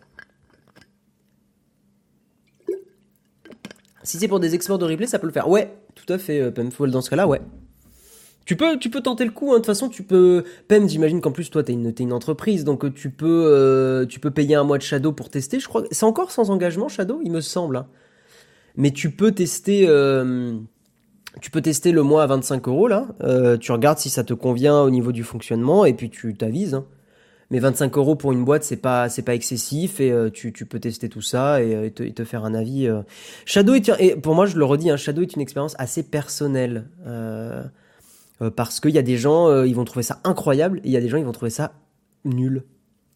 Si 4.03 4.19
c'est 4.19 4.29
pour 4.29 4.39
des 4.39 4.55
exports 4.55 4.77
de 4.77 4.85
replay, 4.85 5.07
ça 5.07 5.19
peut 5.19 5.27
le 5.27 5.33
faire. 5.33 5.49
Ouais, 5.49 5.75
tout 5.95 6.13
à 6.13 6.19
fait, 6.19 6.43
euh, 6.43 6.51
Pemfall, 6.51 6.91
dans 6.91 7.01
ce 7.01 7.09
cas-là, 7.09 7.27
ouais. 7.27 7.41
Tu 8.45 8.55
peux, 8.55 8.79
tenter 9.01 9.25
le 9.25 9.31
coup, 9.31 9.53
hein. 9.53 9.55
de 9.55 9.57
toute 9.61 9.67
façon, 9.67 9.89
tu 9.89 10.03
peux. 10.03 10.45
Pem, 10.69 10.87
j'imagine 10.91 11.23
qu'en 11.23 11.33
plus, 11.33 11.49
toi, 11.49 11.63
t'es 11.63 11.73
une, 11.73 11.95
une 11.99 12.13
entreprise, 12.13 12.65
donc 12.65 12.85
euh, 12.85 12.93
tu 12.93 13.09
peux, 13.09 13.45
euh, 13.47 14.05
tu 14.05 14.21
peux 14.21 14.31
payer 14.31 14.57
un 14.57 14.65
mois 14.65 14.77
de 14.77 14.83
Shadow 14.83 15.13
pour 15.13 15.31
tester. 15.31 15.59
Je 15.59 15.69
crois 15.69 15.85
c'est 15.91 16.05
encore 16.05 16.33
sans 16.33 16.51
engagement, 16.51 16.89
Shadow, 16.89 17.21
il 17.25 17.33
me 17.33 17.41
semble. 17.41 17.79
Hein. 17.79 17.87
Mais 18.77 18.91
tu 18.91 19.11
peux 19.11 19.33
tester. 19.33 19.87
Tu 21.41 21.51
peux 21.51 21.61
tester 21.61 21.93
le 21.93 22.03
mois 22.03 22.23
à 22.23 22.27
25 22.27 22.67
euros, 22.69 22.89
là. 22.89 23.07
tu 23.61 23.73
regardes 23.73 23.99
si 23.99 24.11
ça 24.11 24.25
te 24.25 24.35
convient 24.35 24.81
au 24.81 24.91
niveau 24.91 25.13
du 25.13 25.25
fonctionnement, 25.25 25.85
et 25.85 25.95
puis 25.95 26.11
tu 26.11 26.35
t'avises. 26.35 26.75
Hein 26.75 26.87
mais 27.51 27.61
25 27.61 27.97
euros 27.97 28.15
pour 28.15 28.33
une 28.33 28.45
boîte, 28.45 28.65
c'est 28.65 28.77
pas, 28.77 29.09
c'est 29.09 29.23
pas 29.23 29.35
excessif 29.35 30.01
et 30.01 30.11
euh, 30.11 30.31
tu, 30.31 30.53
tu, 30.53 30.67
peux 30.67 30.81
tester 30.81 31.09
tout 31.09 31.23
ça 31.23 31.63
et, 31.63 31.75
euh, 31.75 31.91
te, 31.91 32.03
te, 32.03 32.25
faire 32.25 32.45
un 32.45 32.55
avis. 32.55 32.87
Euh. 32.87 33.03
Shadow 33.47 33.75
est, 33.75 33.91
et 34.01 34.17
pour 34.17 34.35
moi, 34.35 34.47
je 34.47 34.57
le 34.57 34.65
redis, 34.65 34.91
hein, 34.91 34.97
Shadow 34.97 35.23
est 35.23 35.35
une 35.35 35.41
expérience 35.41 35.75
assez 35.79 36.03
personnelle 36.03 36.89
parce 38.55 38.81
qu'il 38.81 38.93
y 38.93 38.99
a 38.99 39.03
des 39.03 39.17
gens, 39.17 39.65
ils 39.65 39.75
vont 39.75 39.85
trouver 39.85 40.05
ça 40.05 40.21
incroyable 40.25 40.79
et 40.85 40.89
il 40.89 40.93
y 40.93 40.97
a 40.97 41.01
des 41.01 41.09
gens, 41.09 41.17
ils 41.17 41.25
vont 41.25 41.33
trouver 41.33 41.51
ça 41.51 41.73
nul, 42.25 42.63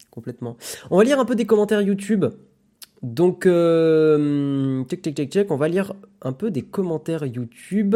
complètement. 0.09 0.57
On 0.91 0.97
va 0.97 1.03
lire 1.03 1.19
un 1.19 1.25
peu 1.25 1.35
des 1.35 1.45
commentaires 1.45 1.81
YouTube. 1.81 2.25
Donc, 3.03 3.43
check, 3.43 5.03
check, 5.03 5.15
check, 5.15 5.31
check. 5.31 5.51
On 5.51 5.57
va 5.57 5.67
lire 5.67 5.93
un 6.21 6.31
peu 6.31 6.51
des 6.51 6.61
commentaires 6.61 7.25
YouTube. 7.25 7.95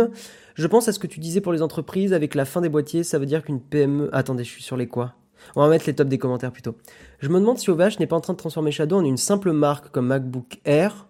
Je 0.55 0.67
pense 0.67 0.87
à 0.87 0.91
ce 0.91 0.99
que 0.99 1.07
tu 1.07 1.19
disais 1.19 1.41
pour 1.41 1.53
les 1.53 1.61
entreprises 1.61 2.13
avec 2.13 2.35
la 2.35 2.45
fin 2.45 2.61
des 2.61 2.69
boîtiers. 2.69 3.03
Ça 3.03 3.17
veut 3.17 3.25
dire 3.25 3.43
qu'une 3.43 3.61
PME. 3.61 4.09
Attendez, 4.11 4.43
je 4.43 4.49
suis 4.49 4.63
sur 4.63 4.75
les 4.75 4.87
quoi? 4.87 5.13
On 5.55 5.61
va 5.61 5.69
mettre 5.69 5.85
les 5.87 5.93
tops 5.93 6.09
des 6.09 6.17
commentaires 6.17 6.51
plutôt. 6.51 6.75
Je 7.19 7.29
me 7.29 7.39
demande 7.39 7.57
si 7.57 7.69
OVH 7.69 7.99
n'est 7.99 8.07
pas 8.07 8.15
en 8.15 8.21
train 8.21 8.33
de 8.33 8.37
transformer 8.37 8.71
Shadow 8.71 8.97
en 8.97 9.05
une 9.05 9.17
simple 9.17 9.51
marque 9.51 9.89
comme 9.91 10.07
MacBook 10.07 10.59
Air. 10.65 11.07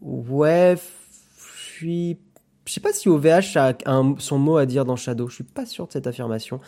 Ouais, 0.00 0.76
je 0.76 1.62
suis. 1.62 2.18
Je 2.64 2.72
sais 2.72 2.80
pas 2.80 2.92
si 2.92 3.08
OVH 3.08 3.56
a 3.56 3.74
son 4.18 4.38
mot 4.38 4.56
à 4.56 4.66
dire 4.66 4.84
dans 4.84 4.96
Shadow. 4.96 5.28
Je 5.28 5.34
suis 5.36 5.44
pas 5.44 5.66
sûr 5.66 5.86
de 5.86 5.92
cette 5.92 6.06
affirmation. 6.06 6.60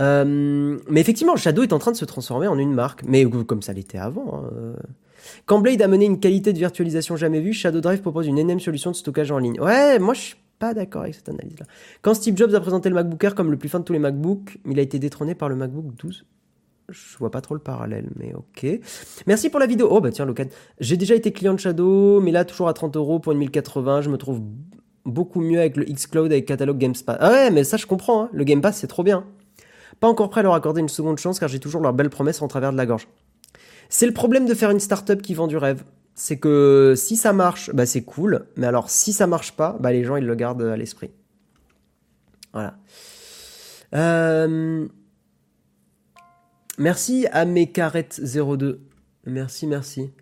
Euh, 0.00 0.78
mais 0.88 1.00
effectivement, 1.00 1.36
Shadow 1.36 1.62
est 1.62 1.72
en 1.72 1.78
train 1.78 1.92
de 1.92 1.96
se 1.96 2.04
transformer 2.04 2.46
en 2.46 2.58
une 2.58 2.74
marque, 2.74 3.04
mais 3.04 3.24
comme 3.24 3.62
ça 3.62 3.72
l'était 3.72 3.98
avant. 3.98 4.44
Hein. 4.44 4.74
Quand 5.46 5.58
Blade 5.60 5.82
a 5.82 5.88
mené 5.88 6.06
une 6.06 6.20
qualité 6.20 6.52
de 6.52 6.58
virtualisation 6.58 7.16
jamais 7.16 7.40
vue, 7.40 7.52
Shadow 7.52 7.80
Drive 7.80 8.00
propose 8.00 8.26
une 8.26 8.38
énième 8.38 8.60
solution 8.60 8.90
de 8.90 8.96
stockage 8.96 9.30
en 9.30 9.38
ligne. 9.38 9.60
Ouais, 9.60 9.98
moi 9.98 10.14
je 10.14 10.20
suis 10.20 10.36
pas 10.58 10.74
d'accord 10.74 11.02
avec 11.02 11.14
cette 11.14 11.28
analyse-là. 11.28 11.66
Quand 12.02 12.14
Steve 12.14 12.36
Jobs 12.36 12.54
a 12.54 12.60
présenté 12.60 12.88
le 12.88 12.94
MacBook 12.94 13.22
Air 13.24 13.34
comme 13.34 13.50
le 13.50 13.56
plus 13.56 13.68
fin 13.68 13.80
de 13.80 13.84
tous 13.84 13.92
les 13.92 13.98
MacBooks, 13.98 14.58
il 14.68 14.78
a 14.78 14.82
été 14.82 14.98
détrôné 14.98 15.34
par 15.34 15.48
le 15.48 15.56
MacBook 15.56 15.94
12. 15.96 16.24
Je 16.90 17.18
vois 17.18 17.30
pas 17.30 17.40
trop 17.40 17.54
le 17.54 17.60
parallèle, 17.60 18.10
mais 18.16 18.34
ok. 18.34 18.66
Merci 19.26 19.48
pour 19.48 19.58
la 19.58 19.66
vidéo. 19.66 19.88
Oh 19.90 20.00
bah 20.00 20.10
tiens, 20.10 20.26
Locan. 20.26 20.44
J'ai 20.80 20.96
déjà 20.96 21.14
été 21.14 21.32
client 21.32 21.54
de 21.54 21.58
Shadow, 21.58 22.20
mais 22.20 22.30
là 22.30 22.44
toujours 22.44 22.68
à 22.68 22.74
30 22.74 22.96
euros 22.96 23.18
pour 23.18 23.32
une 23.32 23.38
1080. 23.38 24.02
Je 24.02 24.10
me 24.10 24.18
trouve 24.18 24.42
beaucoup 25.04 25.40
mieux 25.40 25.58
avec 25.58 25.76
le 25.76 25.84
Xcloud 25.84 26.30
avec 26.30 26.46
catalogue 26.46 26.78
Game 26.78 26.92
Pass. 26.92 27.16
Ah 27.20 27.30
ouais, 27.30 27.50
mais 27.50 27.64
ça 27.64 27.76
je 27.76 27.86
comprends. 27.86 28.24
Hein. 28.24 28.30
Le 28.32 28.44
Game 28.44 28.60
Pass 28.60 28.78
c'est 28.78 28.86
trop 28.86 29.02
bien. 29.02 29.24
Pas 30.00 30.08
encore 30.08 30.28
prêt 30.28 30.40
à 30.40 30.42
leur 30.42 30.54
accorder 30.54 30.80
une 30.80 30.88
seconde 30.88 31.18
chance 31.18 31.38
car 31.38 31.48
j'ai 31.48 31.60
toujours 31.60 31.80
leurs 31.80 31.94
belles 31.94 32.10
promesses 32.10 32.42
en 32.42 32.48
travers 32.48 32.72
de 32.72 32.76
la 32.76 32.86
gorge. 32.86 33.08
C'est 33.88 34.06
le 34.06 34.12
problème 34.12 34.46
de 34.46 34.54
faire 34.54 34.70
une 34.70 34.80
startup 34.80 35.22
qui 35.22 35.34
vend 35.34 35.46
du 35.46 35.56
rêve 35.56 35.84
c'est 36.14 36.38
que 36.38 36.94
si 36.96 37.16
ça 37.16 37.32
marche, 37.32 37.70
bah 37.74 37.86
c'est 37.86 38.02
cool, 38.02 38.46
mais 38.56 38.66
alors 38.66 38.88
si 38.88 39.12
ça 39.12 39.26
marche 39.26 39.52
pas, 39.52 39.76
bah 39.80 39.92
les 39.92 40.04
gens 40.04 40.16
ils 40.16 40.24
le 40.24 40.34
gardent 40.34 40.62
à 40.62 40.76
l'esprit. 40.76 41.10
Voilà. 42.52 42.76
Euh, 43.94 44.86
merci 46.78 47.26
à 47.32 47.44
mes 47.44 47.66
02. 47.66 48.80
Merci, 49.26 49.66
merci. 49.66 50.12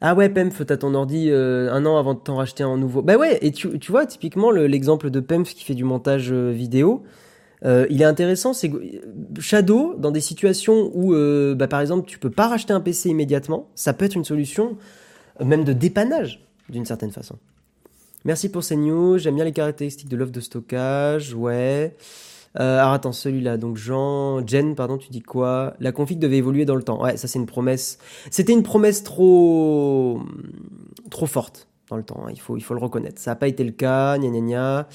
Ah 0.00 0.14
ouais, 0.14 0.28
Pemf, 0.28 0.64
t'as 0.64 0.76
ton 0.76 0.94
ordi 0.94 1.30
euh, 1.30 1.72
un 1.72 1.84
an 1.86 1.96
avant 1.96 2.14
de 2.14 2.20
t'en 2.20 2.36
racheter 2.36 2.62
un 2.62 2.76
nouveau. 2.76 3.02
Bah 3.02 3.16
ouais, 3.16 3.38
et 3.44 3.50
tu, 3.50 3.78
tu 3.78 3.90
vois, 3.90 4.06
typiquement, 4.06 4.50
l'exemple 4.50 5.10
de 5.10 5.20
Pemf 5.20 5.54
qui 5.54 5.64
fait 5.64 5.74
du 5.74 5.84
montage 5.84 6.30
euh, 6.30 6.50
vidéo, 6.50 7.02
euh, 7.64 7.86
il 7.90 8.02
est 8.02 8.06
intéressant, 8.06 8.52
c'est 8.52 8.70
Shadow, 9.38 9.94
dans 9.98 10.10
des 10.10 10.20
situations 10.20 10.90
où, 10.94 11.14
euh, 11.14 11.54
bah, 11.54 11.68
par 11.68 11.80
exemple, 11.80 12.08
tu 12.08 12.18
peux 12.18 12.30
pas 12.30 12.48
racheter 12.48 12.72
un 12.72 12.80
PC 12.80 13.08
immédiatement, 13.08 13.68
ça 13.74 13.92
peut 13.92 14.04
être 14.04 14.14
une 14.14 14.24
solution, 14.24 14.76
euh, 15.40 15.44
même 15.44 15.64
de 15.64 15.72
dépannage, 15.72 16.44
d'une 16.68 16.84
certaine 16.84 17.10
façon. 17.10 17.36
Merci 18.24 18.48
pour 18.48 18.64
ces 18.64 18.76
news, 18.76 19.18
j'aime 19.18 19.36
bien 19.36 19.44
les 19.44 19.52
caractéristiques 19.52 20.08
de 20.08 20.16
l'offre 20.16 20.32
de 20.32 20.40
stockage, 20.40 21.34
ouais. 21.34 21.96
alors 22.54 22.92
attends, 22.92 23.12
celui-là, 23.12 23.56
donc 23.56 23.76
Jean, 23.76 24.46
Jen, 24.46 24.74
pardon, 24.74 24.98
tu 24.98 25.08
dis 25.10 25.22
quoi? 25.22 25.74
La 25.80 25.92
config 25.92 26.18
devait 26.18 26.38
évoluer 26.38 26.64
dans 26.64 26.74
le 26.74 26.82
temps. 26.82 27.02
Ouais, 27.02 27.16
ça 27.16 27.28
c'est 27.28 27.38
une 27.38 27.46
promesse. 27.46 27.98
C'était 28.30 28.52
une 28.52 28.64
promesse 28.64 29.04
trop, 29.04 30.20
trop 31.10 31.26
forte 31.26 31.68
dans 31.88 31.96
le 31.96 32.02
temps. 32.02 32.24
Hein. 32.26 32.30
Il 32.32 32.40
faut, 32.40 32.56
il 32.56 32.62
faut 32.62 32.74
le 32.74 32.80
reconnaître. 32.80 33.20
Ça 33.20 33.30
n'a 33.30 33.36
pas 33.36 33.48
été 33.48 33.64
le 33.64 33.70
cas. 33.72 34.18
Gna 34.18 34.28
gna 34.28 34.40
gna. 34.40 34.88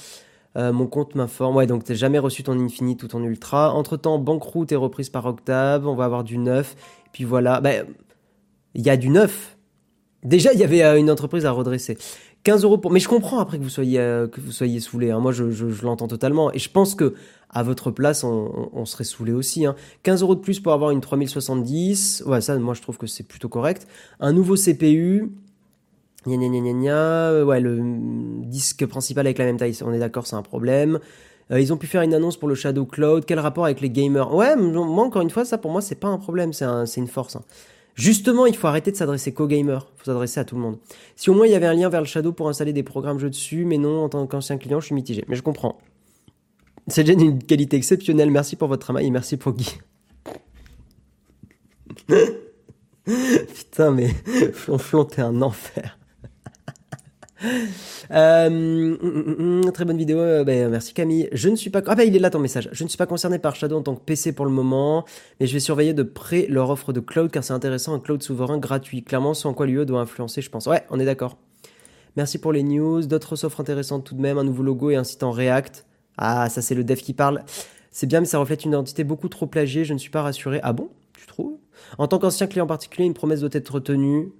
Euh, 0.56 0.72
mon 0.72 0.86
compte 0.86 1.14
m'informe. 1.14 1.56
Ouais, 1.56 1.66
donc 1.66 1.84
t'as 1.84 1.94
jamais 1.94 2.18
reçu 2.18 2.42
ton 2.42 2.58
Infinite 2.58 3.02
ou 3.02 3.08
ton 3.08 3.22
Ultra. 3.22 3.72
Entre 3.72 3.96
temps, 3.96 4.18
Banqueroute 4.18 4.70
est 4.72 4.76
reprise 4.76 5.10
par 5.10 5.26
Octave. 5.26 5.86
On 5.86 5.94
va 5.94 6.04
avoir 6.04 6.24
du 6.24 6.38
neuf. 6.38 6.76
Puis 7.12 7.24
voilà. 7.24 7.60
Bah, 7.60 7.70
il 8.74 8.82
y 8.82 8.90
a 8.90 8.96
du 8.96 9.08
neuf. 9.08 9.56
Déjà, 10.22 10.52
il 10.52 10.58
y 10.58 10.64
avait 10.64 10.82
euh, 10.82 10.98
une 10.98 11.10
entreprise 11.10 11.44
à 11.44 11.50
redresser. 11.50 11.98
15 12.44 12.64
euros 12.64 12.78
pour. 12.78 12.92
Mais 12.92 13.00
je 13.00 13.08
comprends 13.08 13.40
après 13.40 13.58
que 13.58 13.62
vous 13.62 13.68
soyez 13.68 13.98
euh, 13.98 14.28
que 14.28 14.40
vous 14.40 14.52
soyez 14.52 14.80
saoulé. 14.80 15.10
Hein. 15.10 15.18
Moi, 15.18 15.32
je, 15.32 15.44
l'entends 15.82 16.08
totalement. 16.08 16.52
Et 16.52 16.58
je 16.58 16.70
pense 16.70 16.94
que 16.94 17.14
à 17.50 17.62
votre 17.62 17.90
place, 17.90 18.24
on, 18.24 18.70
on 18.72 18.84
serait 18.84 19.04
saoulé 19.04 19.32
aussi. 19.32 19.66
Hein. 19.66 19.74
15 20.02 20.22
euros 20.22 20.34
de 20.34 20.40
plus 20.40 20.60
pour 20.60 20.72
avoir 20.72 20.90
une 20.90 21.00
3070. 21.00 22.24
Ouais, 22.26 22.40
ça, 22.40 22.56
moi, 22.58 22.74
je 22.74 22.82
trouve 22.82 22.96
que 22.96 23.06
c'est 23.06 23.24
plutôt 23.24 23.48
correct. 23.48 23.86
Un 24.20 24.32
nouveau 24.32 24.56
CPU. 24.56 25.32
Gna 26.26 26.36
gna 26.36 26.48
gna 26.48 26.60
gna 26.60 26.72
gna. 26.72 27.44
Ouais, 27.44 27.60
le 27.60 27.80
disque 28.46 28.86
principal 28.86 29.26
avec 29.26 29.38
la 29.38 29.44
même 29.44 29.56
taille, 29.56 29.76
on 29.84 29.92
est 29.92 29.98
d'accord, 29.98 30.26
c'est 30.26 30.36
un 30.36 30.42
problème. 30.42 30.98
Euh, 31.50 31.60
ils 31.60 31.72
ont 31.72 31.76
pu 31.76 31.86
faire 31.86 32.02
une 32.02 32.14
annonce 32.14 32.36
pour 32.36 32.48
le 32.48 32.54
Shadow 32.54 32.86
Cloud. 32.86 33.24
Quel 33.26 33.38
rapport 33.38 33.64
avec 33.66 33.80
les 33.80 33.90
gamers? 33.90 34.34
Ouais, 34.34 34.56
moi, 34.56 35.04
encore 35.04 35.22
une 35.22 35.30
fois, 35.30 35.44
ça, 35.44 35.58
pour 35.58 35.70
moi, 35.70 35.80
c'est 35.80 35.94
pas 35.94 36.08
un 36.08 36.18
problème, 36.18 36.52
c'est 36.52 36.64
un, 36.64 36.86
une 36.86 37.06
force. 37.06 37.36
Hein. 37.36 37.42
Justement, 37.94 38.46
il 38.46 38.56
faut 38.56 38.66
arrêter 38.66 38.90
de 38.90 38.96
s'adresser 38.96 39.32
qu'aux 39.32 39.46
gamers. 39.46 39.86
Il 39.94 39.98
faut 39.98 40.04
s'adresser 40.06 40.40
à 40.40 40.44
tout 40.44 40.56
le 40.56 40.62
monde. 40.62 40.78
Si 41.14 41.30
au 41.30 41.34
moins 41.34 41.46
il 41.46 41.52
y 41.52 41.54
avait 41.54 41.66
un 41.66 41.74
lien 41.74 41.88
vers 41.88 42.00
le 42.00 42.06
Shadow 42.06 42.32
pour 42.32 42.48
installer 42.48 42.72
des 42.72 42.82
programmes 42.82 43.18
jeux 43.18 43.30
dessus, 43.30 43.64
mais 43.64 43.78
non, 43.78 44.04
en 44.04 44.08
tant 44.08 44.26
qu'ancien 44.26 44.58
client, 44.58 44.80
je 44.80 44.86
suis 44.86 44.94
mitigé. 44.94 45.24
Mais 45.28 45.36
je 45.36 45.42
comprends. 45.42 45.78
C'est 46.88 47.04
déjà 47.04 47.18
une 47.18 47.42
qualité 47.42 47.76
exceptionnelle. 47.76 48.30
Merci 48.30 48.56
pour 48.56 48.68
votre 48.68 48.82
travail 48.82 49.06
et 49.06 49.10
merci 49.10 49.36
pour 49.36 49.52
Guy. 49.52 49.78
Putain, 53.04 53.90
mais 53.92 54.08
Flonflon, 54.52 55.04
t'es 55.04 55.22
un 55.22 55.40
enfer. 55.42 55.98
Euh, 58.10 58.50
mm, 58.50 58.98
mm, 59.00 59.64
mm, 59.66 59.72
très 59.72 59.84
bonne 59.84 59.96
vidéo, 59.96 60.18
euh, 60.18 60.44
ben, 60.44 60.68
merci 60.68 60.92
Camille. 60.92 61.28
Je 61.32 61.48
ne 61.48 61.56
suis 61.56 61.70
pas... 61.70 61.80
Ah 61.86 61.94
bah 61.94 62.04
il 62.04 62.14
est 62.14 62.18
là 62.18 62.30
ton 62.30 62.38
message. 62.38 62.68
Je 62.72 62.84
ne 62.84 62.88
suis 62.88 62.98
pas 62.98 63.06
concerné 63.06 63.38
par 63.38 63.56
Shadow 63.56 63.78
en 63.78 63.82
tant 63.82 63.94
que 63.94 64.02
PC 64.04 64.32
pour 64.32 64.44
le 64.44 64.50
moment, 64.50 65.04
mais 65.40 65.46
je 65.46 65.54
vais 65.54 65.60
surveiller 65.60 65.94
de 65.94 66.02
près 66.02 66.46
leur 66.48 66.70
offre 66.70 66.92
de 66.92 67.00
cloud 67.00 67.30
car 67.30 67.42
c'est 67.42 67.54
intéressant, 67.54 67.94
un 67.94 68.00
cloud 68.00 68.22
souverain 68.22 68.58
gratuit. 68.58 69.02
Clairement, 69.02 69.32
sans 69.32 69.54
quoi 69.54 69.66
l'UE 69.66 69.86
doit 69.86 70.00
influencer, 70.00 70.42
je 70.42 70.50
pense. 70.50 70.66
Ouais, 70.66 70.84
on 70.90 71.00
est 71.00 71.04
d'accord. 71.04 71.38
Merci 72.16 72.38
pour 72.38 72.52
les 72.52 72.62
news. 72.62 73.06
D'autres 73.06 73.44
offres 73.44 73.60
intéressantes 73.60 74.04
tout 74.04 74.14
de 74.14 74.20
même, 74.20 74.38
un 74.38 74.44
nouveau 74.44 74.62
logo 74.62 74.90
et 74.90 74.96
un 74.96 75.04
site 75.04 75.22
en 75.22 75.30
React. 75.30 75.86
Ah, 76.16 76.48
ça 76.48 76.62
c'est 76.62 76.74
le 76.74 76.84
dev 76.84 76.98
qui 76.98 77.14
parle. 77.14 77.42
C'est 77.90 78.06
bien, 78.06 78.20
mais 78.20 78.26
ça 78.26 78.38
reflète 78.38 78.64
une 78.64 78.72
identité 78.72 79.04
beaucoup 79.04 79.28
trop 79.28 79.46
plagiée. 79.46 79.84
Je 79.84 79.94
ne 79.94 79.98
suis 79.98 80.10
pas 80.10 80.22
rassuré. 80.22 80.60
Ah 80.62 80.72
bon 80.72 80.90
Tu 81.16 81.26
trouves? 81.26 81.58
En 81.98 82.06
tant 82.06 82.18
qu'ancien 82.18 82.46
client 82.46 82.66
particulier, 82.66 83.06
une 83.06 83.14
promesse 83.14 83.40
doit 83.40 83.50
être 83.52 83.80
tenue. 83.80 84.32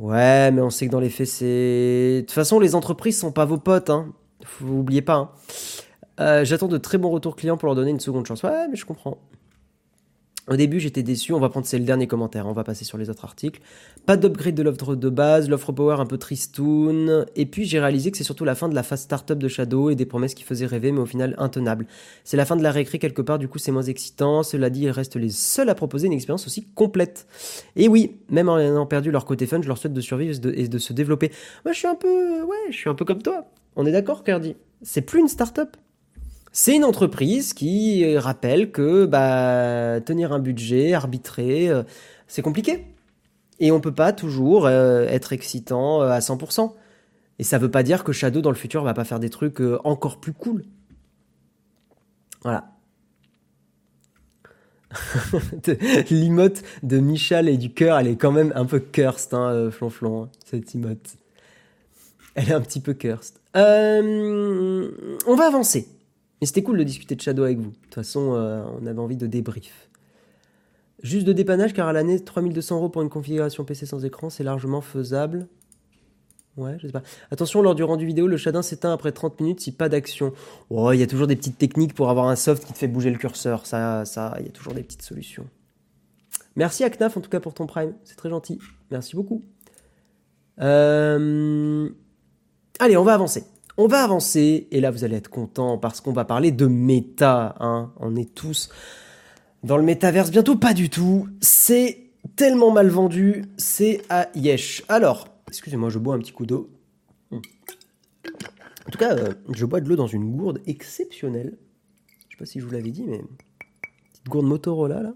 Ouais, 0.00 0.50
mais 0.50 0.62
on 0.62 0.70
sait 0.70 0.86
que 0.86 0.92
dans 0.92 0.98
les 1.00 1.10
faits, 1.10 1.26
c'est. 1.26 2.16
De 2.16 2.20
toute 2.22 2.30
façon, 2.30 2.58
les 2.58 2.74
entreprises 2.74 3.18
sont 3.18 3.32
pas 3.32 3.44
vos 3.44 3.58
potes, 3.58 3.90
hein. 3.90 4.14
Vous 4.60 4.78
oubliez 4.78 5.02
pas. 5.02 5.14
Hein. 5.14 5.30
Euh, 6.20 6.44
J'attends 6.44 6.68
de 6.68 6.78
très 6.78 6.96
bons 6.96 7.10
retours 7.10 7.36
clients 7.36 7.58
pour 7.58 7.66
leur 7.66 7.74
donner 7.74 7.90
une 7.90 8.00
seconde 8.00 8.24
chance. 8.24 8.42
Ouais, 8.42 8.66
mais 8.68 8.76
je 8.76 8.86
comprends. 8.86 9.18
Au 10.50 10.56
début, 10.56 10.80
j'étais 10.80 11.04
déçu. 11.04 11.32
On 11.32 11.38
va 11.38 11.48
prendre 11.48 11.64
c'est 11.64 11.78
le 11.78 11.84
dernier 11.84 12.08
commentaire. 12.08 12.48
On 12.48 12.52
va 12.52 12.64
passer 12.64 12.84
sur 12.84 12.98
les 12.98 13.08
autres 13.08 13.24
articles. 13.24 13.60
Pas 14.04 14.16
d'upgrade 14.16 14.56
de 14.56 14.64
l'offre 14.64 14.96
de 14.96 15.08
base, 15.08 15.48
l'offre 15.48 15.70
power 15.70 16.00
un 16.00 16.06
peu 16.06 16.18
tristoun. 16.18 17.24
Et 17.36 17.46
puis 17.46 17.66
j'ai 17.66 17.78
réalisé 17.78 18.10
que 18.10 18.16
c'est 18.16 18.24
surtout 18.24 18.44
la 18.44 18.56
fin 18.56 18.68
de 18.68 18.74
la 18.74 18.82
phase 18.82 19.02
startup 19.02 19.38
de 19.38 19.46
Shadow 19.46 19.90
et 19.90 19.94
des 19.94 20.06
promesses 20.06 20.34
qui 20.34 20.42
faisaient 20.42 20.66
rêver, 20.66 20.90
mais 20.90 20.98
au 20.98 21.06
final 21.06 21.36
intenables. 21.38 21.86
C'est 22.24 22.36
la 22.36 22.44
fin 22.44 22.56
de 22.56 22.64
la 22.64 22.72
réécrit 22.72 22.98
quelque 22.98 23.22
part. 23.22 23.38
Du 23.38 23.46
coup, 23.46 23.58
c'est 23.58 23.70
moins 23.70 23.84
excitant. 23.84 24.42
Cela 24.42 24.70
dit, 24.70 24.82
ils 24.82 24.90
restent 24.90 25.14
les 25.14 25.30
seuls 25.30 25.68
à 25.68 25.76
proposer 25.76 26.08
une 26.08 26.12
expérience 26.14 26.48
aussi 26.48 26.66
complète. 26.74 27.28
Et 27.76 27.86
oui, 27.86 28.16
même 28.28 28.48
en 28.48 28.58
ayant 28.58 28.86
perdu 28.86 29.12
leur 29.12 29.26
côté 29.26 29.46
fun, 29.46 29.62
je 29.62 29.68
leur 29.68 29.78
souhaite 29.78 29.94
de 29.94 30.00
survivre 30.00 30.34
et 30.52 30.66
de, 30.66 30.78
se 30.78 30.92
développer. 30.92 31.30
Moi, 31.64 31.72
je 31.72 31.78
suis 31.78 31.86
un 31.86 31.94
peu, 31.94 32.42
ouais, 32.42 32.72
je 32.72 32.76
suis 32.76 32.90
un 32.90 32.94
peu 32.96 33.04
comme 33.04 33.22
toi. 33.22 33.44
On 33.76 33.86
est 33.86 33.92
d'accord, 33.92 34.24
Cardi. 34.24 34.56
C'est 34.82 35.02
plus 35.02 35.20
une 35.20 35.28
startup? 35.28 35.76
C'est 36.52 36.74
une 36.74 36.84
entreprise 36.84 37.54
qui 37.54 38.16
rappelle 38.16 38.72
que 38.72 39.06
bah, 39.06 40.00
tenir 40.00 40.32
un 40.32 40.40
budget, 40.40 40.94
arbitrer, 40.94 41.68
euh, 41.68 41.84
c'est 42.26 42.42
compliqué. 42.42 42.86
Et 43.60 43.70
on 43.70 43.80
peut 43.80 43.94
pas 43.94 44.12
toujours 44.12 44.66
euh, 44.66 45.04
être 45.06 45.32
excitant 45.32 46.02
euh, 46.02 46.08
à 46.08 46.18
100%. 46.18 46.74
Et 47.38 47.44
ça 47.44 47.58
veut 47.58 47.70
pas 47.70 47.82
dire 47.84 48.02
que 48.02 48.12
Shadow 48.12 48.40
dans 48.40 48.50
le 48.50 48.56
futur 48.56 48.82
va 48.82 48.94
pas 48.94 49.04
faire 49.04 49.20
des 49.20 49.30
trucs 49.30 49.62
encore 49.84 50.18
plus 50.18 50.32
cool. 50.32 50.64
Voilà. 52.42 52.72
L'imote 56.10 56.62
de 56.82 56.98
Michal 56.98 57.48
et 57.48 57.56
du 57.56 57.72
cœur, 57.72 57.98
elle 57.98 58.08
est 58.08 58.16
quand 58.16 58.32
même 58.32 58.52
un 58.56 58.66
peu 58.66 58.80
cursed, 58.80 59.32
hein, 59.34 59.70
flonflon, 59.70 60.24
hein, 60.24 60.28
cette 60.44 60.74
emote. 60.74 61.16
Elle 62.34 62.50
est 62.50 62.52
un 62.52 62.60
petit 62.60 62.80
peu 62.80 62.92
cursed. 62.92 63.36
on 63.54 64.90
va 65.36 65.46
avancer. 65.46 65.88
Mais 66.40 66.46
c'était 66.46 66.62
cool 66.62 66.78
de 66.78 66.84
discuter 66.84 67.14
de 67.14 67.20
Shadow 67.20 67.44
avec 67.44 67.58
vous. 67.58 67.70
De 67.70 67.76
toute 67.76 67.94
façon, 67.94 68.34
euh, 68.34 68.64
on 68.80 68.86
avait 68.86 68.98
envie 68.98 69.16
de 69.16 69.26
débrief. 69.26 69.90
Juste 71.02 71.26
de 71.26 71.32
dépannage, 71.32 71.72
car 71.72 71.88
à 71.88 71.92
l'année, 71.92 72.20
3200 72.20 72.76
euros 72.76 72.88
pour 72.88 73.02
une 73.02 73.08
configuration 73.08 73.64
PC 73.64 73.86
sans 73.86 74.04
écran, 74.04 74.30
c'est 74.30 74.44
largement 74.44 74.80
faisable. 74.80 75.48
Ouais, 76.56 76.76
je 76.78 76.86
sais 76.86 76.92
pas. 76.92 77.02
Attention, 77.30 77.62
lors 77.62 77.74
du 77.74 77.84
rendu 77.84 78.04
vidéo, 78.04 78.26
le 78.26 78.36
Shadin 78.36 78.60
s'éteint 78.60 78.92
après 78.92 79.12
30 79.12 79.40
minutes 79.40 79.60
si 79.60 79.72
pas 79.72 79.88
d'action. 79.88 80.32
Oh, 80.68 80.92
il 80.92 80.98
y 80.98 81.02
a 81.02 81.06
toujours 81.06 81.26
des 81.26 81.36
petites 81.36 81.58
techniques 81.58 81.94
pour 81.94 82.10
avoir 82.10 82.28
un 82.28 82.36
soft 82.36 82.66
qui 82.66 82.72
te 82.72 82.78
fait 82.78 82.88
bouger 82.88 83.10
le 83.10 83.18
curseur. 83.18 83.66
Ça, 83.66 84.04
ça, 84.04 84.36
il 84.40 84.46
y 84.46 84.48
a 84.48 84.52
toujours 84.52 84.74
des 84.74 84.82
petites 84.82 85.02
solutions. 85.02 85.46
Merci 86.56 86.84
à 86.84 86.90
Knaf 86.90 87.16
en 87.16 87.20
tout 87.20 87.30
cas 87.30 87.40
pour 87.40 87.54
ton 87.54 87.66
prime. 87.66 87.94
C'est 88.04 88.16
très 88.16 88.28
gentil. 88.28 88.58
Merci 88.90 89.16
beaucoup. 89.16 89.42
Euh, 90.60 91.88
allez, 92.78 92.96
on 92.96 93.04
va 93.04 93.14
avancer. 93.14 93.44
On 93.82 93.86
va 93.86 94.04
avancer 94.04 94.68
et 94.70 94.78
là 94.82 94.90
vous 94.90 95.04
allez 95.04 95.16
être 95.16 95.30
content 95.30 95.78
parce 95.78 96.02
qu'on 96.02 96.12
va 96.12 96.26
parler 96.26 96.52
de 96.52 96.66
méta. 96.66 97.54
Hein. 97.60 97.90
On 97.98 98.14
est 98.14 98.34
tous 98.34 98.68
dans 99.62 99.78
le 99.78 99.82
métaverse 99.82 100.30
bientôt, 100.30 100.54
pas 100.54 100.74
du 100.74 100.90
tout. 100.90 101.28
C'est 101.40 102.10
tellement 102.36 102.72
mal 102.72 102.88
vendu, 102.88 103.46
c'est 103.56 104.02
à 104.10 104.28
Yesh. 104.34 104.84
Alors, 104.88 105.28
excusez-moi, 105.48 105.88
je 105.88 105.98
bois 105.98 106.14
un 106.14 106.18
petit 106.18 106.32
coup 106.32 106.44
d'eau. 106.44 106.68
En 107.32 108.90
tout 108.92 108.98
cas, 108.98 109.16
euh, 109.16 109.32
je 109.50 109.64
bois 109.64 109.80
de 109.80 109.88
l'eau 109.88 109.96
dans 109.96 110.06
une 110.06 110.36
gourde 110.36 110.60
exceptionnelle. 110.66 111.56
Je 112.28 112.36
sais 112.36 112.38
pas 112.38 112.44
si 112.44 112.60
je 112.60 112.66
vous 112.66 112.72
l'avais 112.72 112.90
dit, 112.90 113.04
mais 113.04 113.22
petite 114.12 114.28
gourde 114.28 114.44
Motorola 114.44 115.00
là. 115.00 115.14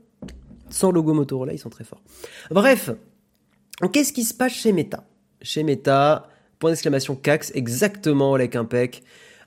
Sans 0.70 0.90
logo 0.90 1.12
Motorola, 1.12 1.52
ils 1.52 1.58
sont 1.58 1.68
très 1.68 1.84
forts. 1.84 2.02
Bref, 2.50 2.88
qu'est-ce 3.92 4.14
qui 4.14 4.24
se 4.24 4.32
passe 4.32 4.52
chez 4.52 4.72
Meta? 4.72 5.04
Chez 5.42 5.64
Meta, 5.64 6.30
point 6.64 6.70
d'exclamation 6.70 7.14
CAX, 7.14 7.52
exactement 7.54 8.32
avec 8.32 8.56
un 8.56 8.64
PEC. 8.64 9.02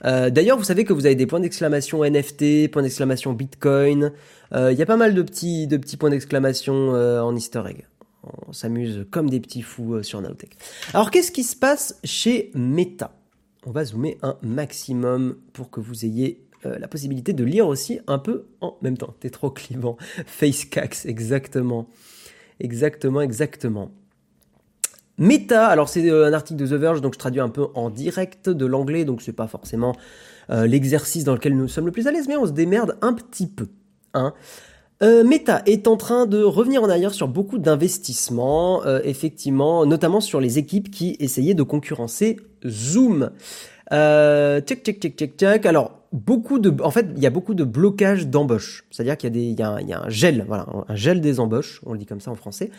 Euh, 0.06 0.30
d'ailleurs, 0.30 0.56
vous 0.56 0.64
savez 0.64 0.84
que 0.86 0.94
vous 0.94 1.08
avez 1.08 1.16
des 1.16 1.26
points 1.26 1.40
d'exclamation 1.40 2.06
NFT, 2.06 2.70
points 2.70 2.84
d'exclamation 2.84 3.34
Bitcoin. 3.34 4.12
Euh, 4.54 4.72
il 4.72 4.78
y 4.78 4.84
a 4.84 4.86
pas 4.86 4.98
mal 4.98 5.16
de 5.16 5.24
petits, 5.24 5.66
de 5.66 5.78
petits 5.78 5.98
points 5.98 6.12
d'exclamation 6.12 6.94
euh, 6.94 7.20
en 7.20 7.36
Easter 7.36 7.64
egg. 7.68 7.88
On 8.48 8.54
s'amuse 8.54 9.08
comme 9.10 9.32
des 9.32 9.40
petits 9.40 9.64
fous 9.64 10.04
sur 10.04 10.22
Nowtech. 10.22 10.52
Alors, 10.94 11.10
qu'est-ce 11.10 11.32
qui 11.32 11.42
se 11.42 11.56
passe 11.56 12.00
chez 12.04 12.52
Meta? 12.54 13.16
On 13.66 13.72
va 13.72 13.84
zoomer 13.84 14.20
un 14.22 14.38
maximum 14.44 15.38
pour 15.54 15.72
que 15.72 15.80
vous 15.80 16.06
ayez 16.06 16.44
la 16.66 16.88
possibilité 16.88 17.34
de 17.34 17.44
lire 17.44 17.68
aussi 17.68 18.00
un 18.06 18.20
peu 18.20 18.46
en 18.62 18.78
même 18.84 18.96
temps. 18.96 19.16
T'es 19.22 19.32
trop 19.32 19.50
clivant. 19.50 19.98
Face 20.28 20.66
Cax, 20.66 21.08
exactement. 21.08 21.90
Exactement, 22.60 23.22
exactement. 23.22 23.92
Meta, 25.18 25.68
alors 25.68 25.90
c'est 25.90 26.10
euh, 26.10 26.28
un 26.28 26.34
article 26.34 26.60
de 26.60 26.68
The 26.68 26.80
Verge, 26.80 27.02
donc 27.02 27.14
je 27.14 27.20
traduis 27.20 27.42
un 27.42 27.50
peu 27.50 27.68
en 27.74 27.90
direct 27.90 28.50
de 28.50 28.66
l'anglais, 28.66 29.04
donc 29.04 29.22
c'est 29.22 29.34
pas 29.34 29.48
forcément 29.48 29.96
euh, 30.50 30.68
l'exercice 30.68 31.24
dans 31.24 31.34
lequel 31.34 31.58
nous 31.58 31.68
sommes 31.68 31.88
le 31.88 31.92
plus 31.92 32.08
à 32.08 32.12
l'aise, 32.12 32.28
mais 32.28 32.38
on 32.38 32.46
se 32.46 32.52
démerde 32.52 32.98
un 33.02 33.14
petit 33.14 33.48
peu. 33.48 33.68
Hein. 34.14 34.34
Euh, 35.02 35.24
Meta 35.24 35.64
est 35.66 35.88
en 35.88 35.98
train 35.98 36.28
de 36.28 36.44
revenir 36.44 36.84
en 36.84 36.90
arrière 36.90 37.14
sur 37.14 37.28
beaucoup 37.28 37.58
d'investissements, 37.58 38.84
effectivement, 39.04 39.86
notamment 39.86 40.22
sur 40.22 40.40
les 40.40 40.60
équipes 40.60 40.92
qui 40.92 41.18
essayaient 41.20 41.54
de 41.56 41.64
concurrencer 41.64 42.38
Zoom. 42.66 43.32
Euh, 43.94 44.62
tchic, 44.62 44.84
tchic, 44.84 45.00
tchic, 45.00 45.38
tchic. 45.38 45.66
Alors, 45.66 45.98
beaucoup 46.12 46.60
de, 46.60 46.74
en 46.82 46.92
fait, 46.92 47.08
il 47.16 47.22
y 47.22 47.26
a 47.26 47.30
beaucoup 47.30 47.54
de 47.54 47.64
blocage 47.64 48.28
d'embauche. 48.28 48.86
C'est-à-dire 48.92 49.18
qu'il 49.18 49.28
y 49.28 49.32
a 49.32 49.34
des, 49.34 49.46
il 49.46 49.60
y 49.60 49.64
un, 49.64 49.80
y 49.82 49.94
a 49.94 50.04
un 50.04 50.10
gel, 50.10 50.46
voilà, 50.48 50.68
un 50.88 50.96
gel 50.96 51.22
des 51.22 51.40
embauches, 51.40 51.82
on 51.86 51.94
le 51.94 52.00
dit 52.00 52.06
comme 52.06 52.20
ça 52.20 52.32
en 52.32 52.36
français. 52.36 52.72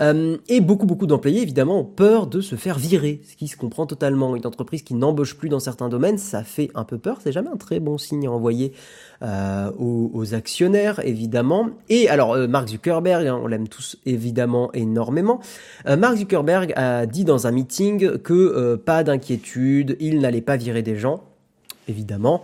Euh, 0.00 0.36
et 0.48 0.60
beaucoup, 0.60 0.86
beaucoup 0.86 1.06
d'employés, 1.06 1.42
évidemment, 1.42 1.80
ont 1.80 1.84
peur 1.84 2.26
de 2.26 2.40
se 2.40 2.56
faire 2.56 2.78
virer, 2.78 3.20
ce 3.28 3.36
qui 3.36 3.48
se 3.48 3.56
comprend 3.56 3.86
totalement. 3.86 4.36
Une 4.36 4.46
entreprise 4.46 4.82
qui 4.82 4.94
n'embauche 4.94 5.36
plus 5.36 5.48
dans 5.48 5.60
certains 5.60 5.88
domaines, 5.88 6.18
ça 6.18 6.42
fait 6.42 6.70
un 6.74 6.84
peu 6.84 6.98
peur. 6.98 7.18
C'est 7.22 7.32
jamais 7.32 7.50
un 7.50 7.56
très 7.56 7.80
bon 7.80 7.98
signe 7.98 8.26
à 8.26 8.30
envoyer 8.30 8.72
euh, 9.22 9.70
aux, 9.78 10.34
actionnaires, 10.34 11.00
évidemment. 11.04 11.70
Et 11.88 12.08
alors, 12.08 12.34
euh, 12.34 12.46
Mark 12.46 12.68
Zuckerberg, 12.68 13.26
hein, 13.26 13.40
on 13.42 13.46
l'aime 13.46 13.68
tous 13.68 13.96
évidemment 14.06 14.72
énormément. 14.72 15.40
Euh, 15.86 15.96
Mark 15.96 16.16
Zuckerberg 16.16 16.72
a 16.76 17.06
dit 17.06 17.24
dans 17.24 17.46
un 17.46 17.52
meeting 17.52 18.18
que 18.18 18.32
euh, 18.32 18.76
pas 18.76 19.04
d'inquiétude, 19.04 19.96
il 20.00 20.20
n'allait 20.20 20.40
pas 20.40 20.56
virer 20.56 20.82
des 20.82 20.96
gens, 20.96 21.22
évidemment. 21.88 22.42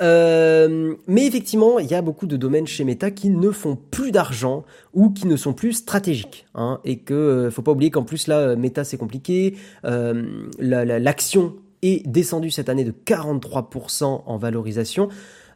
Euh, 0.00 0.94
mais 1.06 1.26
effectivement, 1.26 1.78
il 1.78 1.86
y 1.86 1.94
a 1.94 2.02
beaucoup 2.02 2.26
de 2.26 2.36
domaines 2.36 2.66
chez 2.66 2.84
Meta 2.84 3.10
qui 3.10 3.30
ne 3.30 3.50
font 3.50 3.76
plus 3.76 4.10
d'argent 4.10 4.64
ou 4.92 5.10
qui 5.10 5.26
ne 5.26 5.36
sont 5.36 5.52
plus 5.52 5.72
stratégiques. 5.72 6.46
Hein, 6.54 6.80
et 6.84 6.98
que 6.98 7.14
euh, 7.14 7.50
faut 7.50 7.62
pas 7.62 7.72
oublier 7.72 7.90
qu'en 7.90 8.02
plus 8.02 8.26
là, 8.26 8.56
Meta 8.56 8.84
c'est 8.84 8.96
compliqué. 8.96 9.56
Euh, 9.84 10.48
L'action 10.58 11.54
est 11.82 12.06
descendue 12.08 12.50
cette 12.50 12.68
année 12.68 12.84
de 12.84 12.92
43% 12.92 14.22
en 14.26 14.36
valorisation. 14.36 15.08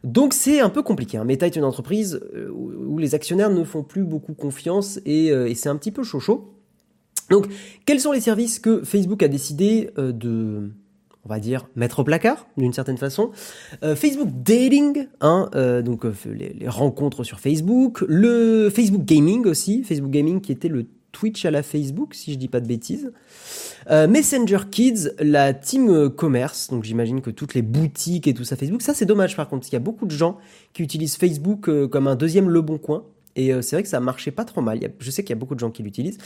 Donc 0.03 0.33
c'est 0.33 0.59
un 0.59 0.69
peu 0.69 0.83
compliqué. 0.83 1.17
Hein. 1.17 1.25
Meta 1.25 1.45
est 1.45 1.55
une 1.55 1.63
entreprise 1.63 2.21
euh, 2.35 2.49
où 2.49 2.97
les 2.97 3.15
actionnaires 3.15 3.49
ne 3.49 3.63
font 3.63 3.83
plus 3.83 4.03
beaucoup 4.03 4.33
confiance 4.33 4.99
et, 5.05 5.27
et 5.27 5.55
c'est 5.55 5.69
un 5.69 5.75
petit 5.75 5.91
peu 5.91 6.03
chaud 6.03 6.19
chaud. 6.19 6.55
Donc, 7.29 7.47
quels 7.85 7.99
sont 7.99 8.11
les 8.11 8.21
services 8.21 8.59
que 8.59 8.83
Facebook 8.83 9.23
a 9.23 9.27
décidé 9.27 9.91
euh, 9.97 10.11
de, 10.11 10.71
on 11.25 11.29
va 11.29 11.39
dire, 11.39 11.67
mettre 11.75 11.99
au 11.99 12.03
placard, 12.03 12.47
d'une 12.57 12.73
certaine 12.73 12.97
façon? 12.97 13.31
Euh, 13.83 13.95
Facebook 13.95 14.29
Dating, 14.43 15.07
hein, 15.21 15.49
euh, 15.55 15.81
donc 15.81 16.05
les, 16.25 16.53
les, 16.53 16.67
rencontres 16.67 17.23
sur 17.23 17.39
Facebook, 17.39 18.03
le 18.07 18.69
Facebook 18.69 19.03
Gaming 19.05 19.45
aussi, 19.45 19.83
Facebook 19.83 20.11
Gaming 20.11 20.41
qui 20.41 20.51
était 20.51 20.67
le 20.67 20.87
Twitch 21.11 21.45
à 21.45 21.51
la 21.51 21.63
Facebook, 21.63 22.13
si 22.13 22.33
je 22.33 22.37
dis 22.37 22.47
pas 22.47 22.59
de 22.59 22.67
bêtises. 22.67 23.11
Euh, 23.89 24.07
Messenger 24.07 24.59
Kids, 24.69 25.09
la 25.19 25.53
team 25.53 26.09
commerce, 26.09 26.69
donc 26.69 26.83
j'imagine 26.83 27.21
que 27.21 27.29
toutes 27.29 27.53
les 27.53 27.61
boutiques 27.61 28.27
et 28.27 28.33
tout 28.33 28.43
ça 28.43 28.55
Facebook, 28.55 28.81
ça 28.81 28.93
c'est 28.93 29.05
dommage 29.05 29.35
par 29.35 29.47
contre, 29.47 29.61
parce 29.61 29.69
qu'il 29.69 29.77
y 29.77 29.81
a 29.81 29.85
beaucoup 29.85 30.05
de 30.05 30.11
gens 30.11 30.37
qui 30.73 30.83
utilisent 30.83 31.15
Facebook 31.15 31.69
comme 31.89 32.07
un 32.07 32.15
deuxième 32.15 32.49
Le 32.49 32.61
Bon 32.61 32.77
Coin. 32.77 33.03
Et 33.39 33.53
euh, 33.53 33.61
c'est 33.61 33.75
vrai 33.75 33.83
que 33.83 33.89
ça 33.89 34.01
marchait 34.01 34.31
pas 34.31 34.43
trop 34.43 34.61
mal. 34.61 34.79
je 34.99 35.11
sais 35.11 35.23
qu'il 35.23 35.29
y 35.29 35.37
a 35.37 35.39
beaucoup 35.39 35.55
de 35.55 35.59
gens 35.59 35.71
qui 35.71 35.81
l'utilisent. 35.81 36.17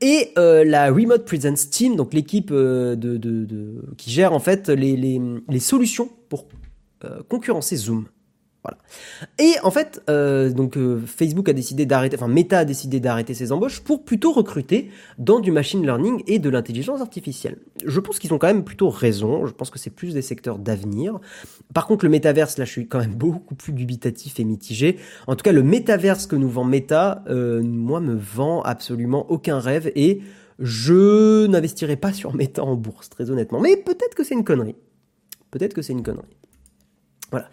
Et 0.00 0.30
euh, 0.38 0.64
la 0.64 0.92
Remote 0.92 1.24
Presence 1.24 1.70
Team, 1.70 1.96
donc 1.96 2.14
l'équipe 2.14 2.50
euh, 2.52 2.94
de, 2.94 3.82
qui 3.96 4.10
gère 4.10 4.32
en 4.32 4.38
fait 4.38 4.68
les 4.68 5.60
solutions 5.60 6.08
pour 6.28 6.46
concurrencer 7.28 7.74
Zoom. 7.74 8.06
Voilà. 8.62 8.78
Et 9.40 9.54
en 9.64 9.72
fait, 9.72 10.00
euh, 10.08 10.50
donc 10.50 10.76
euh, 10.76 11.00
Facebook 11.04 11.48
a 11.48 11.52
décidé 11.52 11.84
d'arrêter, 11.84 12.16
enfin 12.16 12.28
Meta 12.28 12.60
a 12.60 12.64
décidé 12.64 13.00
d'arrêter 13.00 13.34
ses 13.34 13.50
embauches 13.50 13.80
pour 13.80 14.04
plutôt 14.04 14.32
recruter 14.32 14.90
dans 15.18 15.40
du 15.40 15.50
machine 15.50 15.82
learning 15.82 16.22
et 16.28 16.38
de 16.38 16.48
l'intelligence 16.48 17.00
artificielle. 17.00 17.58
Je 17.84 17.98
pense 17.98 18.20
qu'ils 18.20 18.32
ont 18.32 18.38
quand 18.38 18.46
même 18.46 18.62
plutôt 18.62 18.88
raison. 18.88 19.46
Je 19.46 19.52
pense 19.52 19.70
que 19.70 19.80
c'est 19.80 19.90
plus 19.90 20.14
des 20.14 20.22
secteurs 20.22 20.58
d'avenir. 20.58 21.18
Par 21.74 21.88
contre, 21.88 22.04
le 22.04 22.10
métaverse, 22.10 22.56
là, 22.56 22.64
je 22.64 22.70
suis 22.70 22.86
quand 22.86 23.00
même 23.00 23.14
beaucoup 23.16 23.56
plus 23.56 23.72
dubitatif 23.72 24.38
et 24.38 24.44
mitigé. 24.44 24.96
En 25.26 25.34
tout 25.34 25.42
cas, 25.42 25.52
le 25.52 25.64
métaverse 25.64 26.26
que 26.26 26.36
nous 26.36 26.48
vend 26.48 26.64
Meta, 26.64 27.24
euh, 27.28 27.62
moi, 27.62 27.98
me 27.98 28.14
vend 28.14 28.62
absolument 28.62 29.28
aucun 29.28 29.58
rêve 29.58 29.90
et 29.96 30.20
je 30.60 31.46
n'investirai 31.46 31.96
pas 31.96 32.12
sur 32.12 32.34
Meta 32.36 32.62
en 32.62 32.76
bourse, 32.76 33.08
très 33.08 33.28
honnêtement. 33.30 33.60
Mais 33.60 33.76
peut-être 33.76 34.14
que 34.14 34.22
c'est 34.22 34.34
une 34.34 34.44
connerie. 34.44 34.76
Peut-être 35.50 35.74
que 35.74 35.82
c'est 35.82 35.92
une 35.92 36.04
connerie. 36.04 36.36
Voilà. 37.32 37.48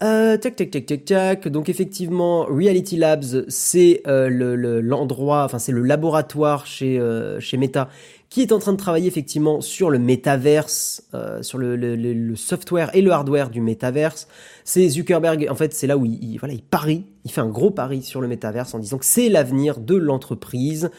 Euh, 0.00 0.36
tac, 0.36 0.54
tac, 0.54 0.70
tac, 0.70 0.86
tac, 0.86 1.04
tac. 1.04 1.48
Donc 1.48 1.68
effectivement, 1.68 2.44
Reality 2.44 2.96
Labs, 2.96 3.44
c'est 3.48 4.02
euh, 4.06 4.80
l'endroit, 4.80 5.44
enfin 5.44 5.58
c'est 5.58 5.72
le 5.72 5.82
laboratoire 5.82 6.66
chez 6.66 7.00
euh, 7.00 7.40
chez 7.40 7.56
Meta 7.56 7.88
qui 8.30 8.42
est 8.42 8.52
en 8.52 8.58
train 8.58 8.72
de 8.72 8.78
travailler 8.78 9.06
effectivement 9.06 9.62
sur 9.62 9.88
le 9.88 9.98
métaverse, 9.98 11.02
euh, 11.14 11.42
sur 11.42 11.56
le, 11.56 11.76
le, 11.76 11.96
le, 11.96 12.36
software 12.36 12.94
et 12.94 13.00
le 13.00 13.10
hardware 13.10 13.48
du 13.48 13.62
métaverse. 13.62 14.28
C'est 14.64 14.86
Zuckerberg, 14.86 15.48
en 15.50 15.54
fait, 15.54 15.72
c'est 15.72 15.86
là 15.86 15.96
où 15.96 16.04
il, 16.04 16.36
voilà, 16.38 16.52
il 16.52 16.62
parie, 16.62 17.06
il 17.24 17.30
fait 17.30 17.40
un 17.40 17.48
gros 17.48 17.70
pari 17.70 18.02
sur 18.02 18.20
le 18.20 18.28
métaverse 18.28 18.74
en 18.74 18.78
disant 18.78 18.98
que 18.98 19.06
c'est 19.06 19.30
l'avenir 19.30 19.80
de 19.80 19.94
l'entreprise, 19.94 20.90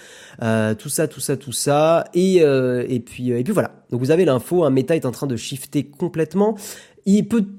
euh, 0.41 0.73
tout 0.73 0.89
ça, 0.89 1.07
tout 1.07 1.19
ça, 1.19 1.37
tout 1.37 1.51
ça, 1.51 2.05
et 2.15 2.41
euh, 2.41 2.83
et 2.89 2.99
puis 2.99 3.29
et 3.29 3.43
puis 3.43 3.53
voilà. 3.53 3.71
Donc 3.91 3.99
vous 3.99 4.09
avez 4.09 4.25
l'info, 4.25 4.63
un 4.63 4.71
Meta 4.71 4.95
est 4.95 5.05
en 5.05 5.11
train 5.11 5.27
de 5.27 5.35
shifter 5.35 5.83
complètement. 5.83 6.55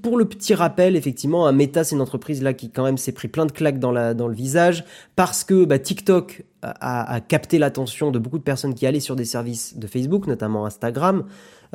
Pour 0.02 0.16
le 0.16 0.24
petit 0.26 0.54
rappel, 0.54 0.96
effectivement, 0.96 1.46
un 1.46 1.52
Meta, 1.52 1.82
c'est 1.84 1.94
une 1.94 2.02
entreprise 2.02 2.42
là 2.42 2.52
qui 2.52 2.70
quand 2.70 2.84
même 2.84 2.98
s'est 2.98 3.12
pris 3.12 3.28
plein 3.28 3.46
de 3.46 3.52
claques 3.52 3.78
dans, 3.78 3.90
le 3.92 4.34
visage 4.34 4.84
parce 5.16 5.44
que 5.44 5.64
bah, 5.64 5.78
TikTok 5.78 6.44
a, 6.62 7.20
capté 7.20 7.58
l'attention 7.58 8.10
de 8.10 8.18
beaucoup 8.18 8.38
de 8.38 8.44
personnes 8.44 8.74
qui 8.74 8.86
allaient 8.86 9.00
sur 9.00 9.16
des 9.16 9.24
services 9.24 9.78
de 9.78 9.86
Facebook, 9.86 10.26
notamment 10.26 10.66
Instagram, 10.66 11.24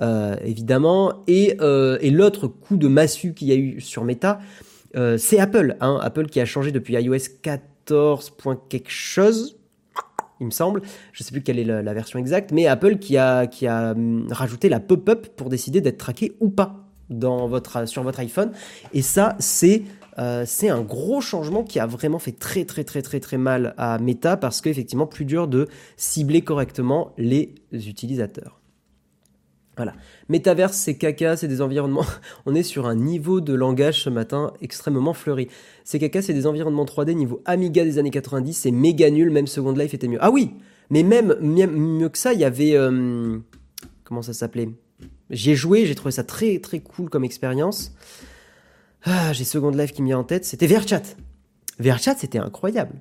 euh, 0.01 0.35
évidemment. 0.43 1.23
Et, 1.27 1.57
euh, 1.59 1.97
et 2.01 2.11
l'autre 2.11 2.47
coup 2.47 2.77
de 2.77 2.87
massue 2.87 3.33
qu'il 3.33 3.47
y 3.47 3.51
a 3.51 3.55
eu 3.55 3.81
sur 3.81 4.03
Meta, 4.03 4.39
euh, 4.95 5.17
c'est 5.17 5.39
Apple. 5.39 5.75
Hein, 5.81 5.99
Apple 6.01 6.27
qui 6.27 6.39
a 6.39 6.45
changé 6.45 6.71
depuis 6.71 6.93
iOS 6.93 7.39
14. 7.41 8.33
quelque 8.69 8.89
chose 8.89 9.57
il 10.41 10.47
me 10.47 10.51
semble. 10.51 10.81
Je 11.13 11.23
sais 11.23 11.31
plus 11.31 11.41
quelle 11.41 11.59
est 11.59 11.63
la, 11.63 11.93
version 11.93 12.19
exacte, 12.19 12.51
mais 12.51 12.67
Apple 12.67 12.97
qui 12.97 13.17
a, 13.17 13.47
qui 13.47 13.67
a 13.67 13.91
hum, 13.91 14.27
rajouté 14.29 14.67
la 14.69 14.79
pop-up 14.81 15.27
pour 15.37 15.49
décider 15.49 15.81
d'être 15.81 15.97
traqué 15.97 16.35
ou 16.41 16.49
pas 16.49 16.84
dans 17.09 17.47
votre, 17.47 17.87
sur 17.87 18.03
votre 18.03 18.19
iPhone. 18.19 18.51
Et 18.93 19.01
ça, 19.01 19.35
c'est 19.39 19.83
euh, 20.17 20.43
c'est 20.45 20.69
un 20.69 20.81
gros 20.81 21.19
changement 21.19 21.63
qui 21.63 21.79
a 21.79 21.85
vraiment 21.85 22.19
fait 22.19 22.31
très 22.31 22.63
très 22.63 22.83
très 22.85 23.01
très 23.01 23.19
très 23.19 23.37
mal 23.37 23.73
à 23.77 23.99
Meta 23.99 24.37
parce 24.37 24.61
qu'effectivement 24.61 25.07
plus 25.07 25.25
dur 25.25 25.47
de 25.47 25.67
cibler 25.97 26.41
correctement 26.41 27.11
les 27.17 27.53
utilisateurs. 27.73 28.61
Voilà. 29.75 29.93
Metaverse, 30.29 30.77
c'est 30.77 30.95
caca, 30.95 31.35
c'est 31.35 31.49
des 31.49 31.61
environnements. 31.61 32.05
On 32.45 32.55
est 32.55 32.63
sur 32.63 32.87
un 32.87 32.95
niveau 32.95 33.41
de 33.41 33.53
langage 33.53 34.03
ce 34.03 34.09
matin 34.09 34.53
extrêmement 34.61 35.13
fleuri. 35.13 35.49
C'est 35.83 35.99
caca, 35.99 36.21
c'est 36.21 36.33
des 36.33 36.47
environnements 36.47 36.85
3D 36.85 37.13
niveau 37.13 37.41
Amiga 37.43 37.83
des 37.83 37.97
années 37.97 38.11
90, 38.11 38.53
c'est 38.53 38.71
méga 38.71 39.09
nul, 39.09 39.31
même 39.31 39.47
Second 39.47 39.73
Life 39.73 39.93
était 39.93 40.07
mieux. 40.07 40.19
Ah 40.21 40.31
oui, 40.31 40.53
mais 40.89 41.03
même 41.03 41.35
mieux 41.41 42.07
que 42.07 42.17
ça, 42.17 42.31
il 42.31 42.39
y 42.39 42.45
avait 42.45 42.77
euh, 42.77 43.37
comment 44.05 44.21
ça 44.21 44.31
s'appelait? 44.31 44.69
J'y 45.29 45.51
ai 45.51 45.55
joué, 45.55 45.85
j'ai 45.85 45.95
trouvé 45.95 46.11
ça 46.11 46.23
très 46.23 46.59
très 46.59 46.79
cool 46.79 47.09
comme 47.09 47.23
expérience. 47.23 47.93
Ah, 49.03 49.33
j'ai 49.33 49.43
Second 49.43 49.69
Life 49.69 49.91
qui 49.91 50.01
me 50.01 50.07
vient 50.07 50.19
en 50.19 50.23
tête, 50.23 50.45
c'était 50.45 50.67
VRChat. 50.67 51.03
VRChat, 51.79 52.15
c'était 52.17 52.39
incroyable. 52.39 52.95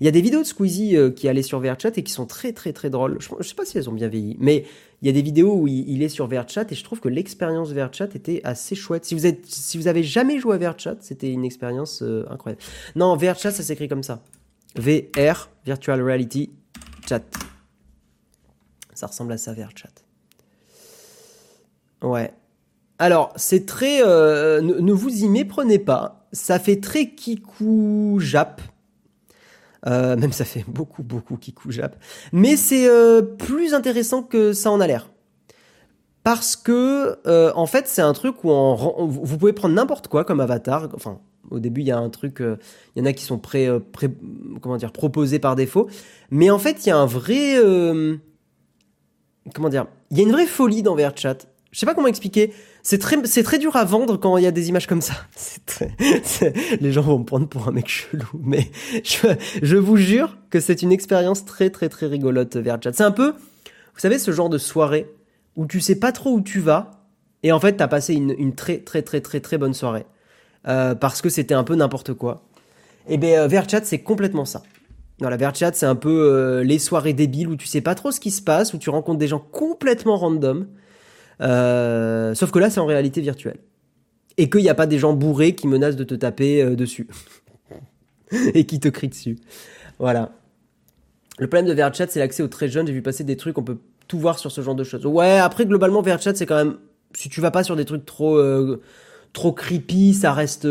Il 0.00 0.04
y 0.04 0.08
a 0.08 0.10
des 0.10 0.20
vidéos 0.20 0.42
de 0.42 0.46
Squeezie 0.46 0.96
euh, 0.96 1.10
qui 1.10 1.28
allaient 1.28 1.42
sur 1.42 1.58
VRChat 1.58 1.92
et 1.96 2.02
qui 2.02 2.12
sont 2.12 2.26
très 2.26 2.52
très 2.52 2.72
très 2.72 2.90
drôles. 2.90 3.18
Je, 3.20 3.28
ne 3.36 3.42
sais 3.42 3.54
pas 3.54 3.64
si 3.64 3.76
elles 3.78 3.88
ont 3.88 3.94
bien 3.94 4.08
vieilli, 4.08 4.36
mais 4.38 4.64
il 5.02 5.06
y 5.06 5.08
a 5.08 5.12
des 5.12 5.22
vidéos 5.22 5.54
où 5.54 5.66
il, 5.66 6.02
est 6.02 6.08
sur 6.08 6.26
VRChat 6.26 6.66
et 6.70 6.74
je 6.74 6.84
trouve 6.84 7.00
que 7.00 7.08
l'expérience 7.08 7.72
VRChat 7.72 8.10
était 8.14 8.40
assez 8.44 8.74
chouette. 8.74 9.04
Si 9.04 9.14
vous 9.14 9.26
êtes, 9.26 9.46
si 9.46 9.78
vous 9.78 9.88
avez 9.88 10.02
jamais 10.02 10.38
joué 10.38 10.54
à 10.54 10.58
VRChat, 10.58 10.96
c'était 11.00 11.30
une 11.30 11.44
expérience 11.44 12.02
euh, 12.02 12.24
incroyable. 12.30 12.62
Non, 12.94 13.16
VRChat, 13.16 13.52
ça 13.52 13.62
s'écrit 13.62 13.88
comme 13.88 14.02
ça. 14.02 14.22
VR, 14.76 15.50
Virtual 15.64 16.00
Reality 16.02 16.50
Chat. 17.08 17.24
Ça 18.94 19.06
ressemble 19.06 19.32
à 19.32 19.38
ça, 19.38 19.54
VRChat. 19.54 19.99
Ouais. 22.02 22.32
Alors, 23.00 23.32
c'est 23.36 23.64
très... 23.64 24.02
Euh, 24.02 24.60
ne, 24.60 24.92
vous 24.92 25.24
y 25.24 25.28
méprenez 25.28 25.78
pas. 25.78 26.26
Ça 26.32 26.58
fait 26.58 26.80
très 26.80 27.14
kikou 27.14 28.18
jap. 28.20 28.60
Euh, 29.86 30.16
même 30.18 30.32
ça 30.32 30.44
fait 30.44 30.66
beaucoup, 30.68 31.02
beaucoup 31.02 31.36
kikou 31.36 31.70
jap. 31.70 31.96
Mais 32.32 32.56
c'est 32.56 32.86
euh, 32.86 33.22
plus 33.22 33.72
intéressant 33.72 34.22
que 34.22 34.52
ça 34.52 34.70
en 34.70 34.80
a 34.80 34.86
l'air. 34.86 35.10
Parce 36.22 36.54
que, 36.56 37.18
en 37.54 37.64
fait, 37.64 37.88
c'est 37.88 38.02
un 38.02 38.12
truc 38.12 38.44
où 38.44 38.50
vous 38.50 39.38
pouvez 39.38 39.54
prendre 39.54 39.74
n'importe 39.74 40.08
quoi 40.08 40.24
comme 40.24 40.40
avatar. 40.40 40.90
Enfin, 40.94 41.18
au 41.50 41.60
début, 41.60 41.80
il 41.80 41.86
y 41.86 41.90
a 41.90 41.96
un 41.96 42.10
truc, 42.10 42.40
il 42.40 42.58
y 42.96 43.00
en 43.00 43.06
a 43.06 43.14
qui 43.14 43.24
sont 43.24 43.38
pré, 43.38 43.70
comment 44.60 44.76
dire, 44.76 44.92
proposés 44.92 45.38
par 45.38 45.56
défaut. 45.56 45.88
Mais 46.30 46.50
en 46.50 46.58
fait, 46.58 46.84
il 46.84 46.90
y 46.90 46.92
a 46.92 46.98
un 46.98 47.06
vrai, 47.06 47.56
comment 49.54 49.70
dire, 49.70 49.86
il 50.10 50.18
y 50.18 50.20
a 50.20 50.24
une 50.24 50.32
vraie 50.32 50.46
folie 50.46 50.82
dans 50.82 50.94
VRChat. 50.94 51.38
Je 51.70 51.78
sais 51.78 51.86
pas 51.86 51.94
comment 51.94 52.08
expliquer. 52.08 52.52
C'est 52.82 52.98
très, 52.98 53.16
c'est 53.26 53.42
très 53.42 53.58
dur 53.58 53.76
à 53.76 53.84
vendre 53.84 54.16
quand 54.16 54.36
il 54.36 54.44
y 54.44 54.46
a 54.46 54.50
des 54.50 54.68
images 54.68 54.86
comme 54.86 55.00
ça. 55.00 55.14
Les 56.80 56.92
gens 56.92 57.02
vont 57.02 57.20
me 57.20 57.24
prendre 57.24 57.48
pour 57.48 57.68
un 57.68 57.70
mec 57.70 57.88
chelou, 57.88 58.28
mais 58.42 58.70
je, 59.62 59.76
vous 59.76 59.96
jure 59.96 60.36
que 60.50 60.58
c'est 60.58 60.82
une 60.82 60.90
expérience 60.90 61.44
très 61.44 61.70
très 61.70 61.88
très 61.88 62.06
rigolote 62.06 62.56
vers 62.56 62.78
chat. 62.82 62.92
C'est 62.92 63.04
un 63.04 63.12
peu, 63.12 63.30
vous 63.30 64.00
savez, 64.00 64.18
ce 64.18 64.32
genre 64.32 64.48
de 64.48 64.58
soirée 64.58 65.06
où 65.56 65.66
tu 65.66 65.80
sais 65.80 65.96
pas 65.96 66.12
trop 66.12 66.32
où 66.32 66.40
tu 66.40 66.60
vas 66.60 66.90
et 67.42 67.52
en 67.52 67.60
fait 67.60 67.74
t'as 67.74 67.88
passé 67.88 68.14
une, 68.14 68.54
très 68.54 68.78
très 68.78 69.02
très 69.02 69.20
très 69.20 69.40
très 69.40 69.58
bonne 69.58 69.74
soirée 69.74 70.06
euh, 70.68 70.94
parce 70.94 71.22
que 71.22 71.28
c'était 71.28 71.54
un 71.54 71.64
peu 71.64 71.76
n'importe 71.76 72.14
quoi. 72.14 72.42
Et 73.08 73.16
ben 73.16 73.52
euh, 73.52 73.62
chat 73.68 73.84
c'est 73.84 74.00
complètement 74.00 74.44
ça. 74.44 74.62
Dans 75.20 75.28
VRChat, 75.28 75.72
c'est 75.74 75.86
un 75.86 75.96
peu 75.96 76.08
euh, 76.08 76.64
les 76.64 76.78
soirées 76.78 77.12
débiles 77.12 77.48
où 77.48 77.56
tu 77.56 77.66
sais 77.66 77.82
pas 77.82 77.94
trop 77.94 78.10
ce 78.10 78.20
qui 78.20 78.30
se 78.30 78.40
passe, 78.40 78.72
où 78.72 78.78
tu 78.78 78.88
rencontres 78.88 79.18
des 79.18 79.28
gens 79.28 79.38
complètement 79.38 80.16
random 80.16 80.66
euh, 81.40 82.34
sauf 82.34 82.50
que 82.50 82.58
là, 82.58 82.70
c'est 82.70 82.80
en 82.80 82.86
réalité 82.86 83.20
virtuelle. 83.20 83.58
Et 84.36 84.48
qu'il 84.48 84.62
n'y 84.62 84.68
a 84.68 84.74
pas 84.74 84.86
des 84.86 84.98
gens 84.98 85.12
bourrés 85.12 85.54
qui 85.54 85.66
menacent 85.66 85.96
de 85.96 86.04
te 86.04 86.14
taper 86.14 86.62
euh, 86.62 86.76
dessus. 86.76 87.08
et 88.54 88.64
qui 88.66 88.80
te 88.80 88.88
crient 88.88 89.08
dessus. 89.08 89.38
Voilà. 89.98 90.32
Le 91.38 91.46
problème 91.46 91.66
de 91.66 91.74
VRChat, 91.74 92.08
c'est 92.08 92.20
l'accès 92.20 92.42
aux 92.42 92.48
très 92.48 92.68
jeunes. 92.68 92.86
J'ai 92.86 92.92
vu 92.92 93.02
passer 93.02 93.24
des 93.24 93.36
trucs, 93.36 93.58
on 93.58 93.62
peut 93.62 93.78
tout 94.08 94.18
voir 94.18 94.38
sur 94.38 94.52
ce 94.52 94.60
genre 94.60 94.74
de 94.74 94.84
choses. 94.84 95.04
Ouais, 95.06 95.38
après, 95.38 95.66
globalement, 95.66 96.02
VRChat, 96.02 96.34
c'est 96.34 96.46
quand 96.46 96.56
même. 96.56 96.78
Si 97.14 97.28
tu 97.28 97.40
vas 97.40 97.50
pas 97.50 97.64
sur 97.64 97.76
des 97.76 97.84
trucs 97.84 98.06
trop. 98.06 98.36
Euh, 98.36 98.80
trop 99.32 99.52
creepy, 99.52 100.14
ça 100.14 100.32
reste. 100.32 100.68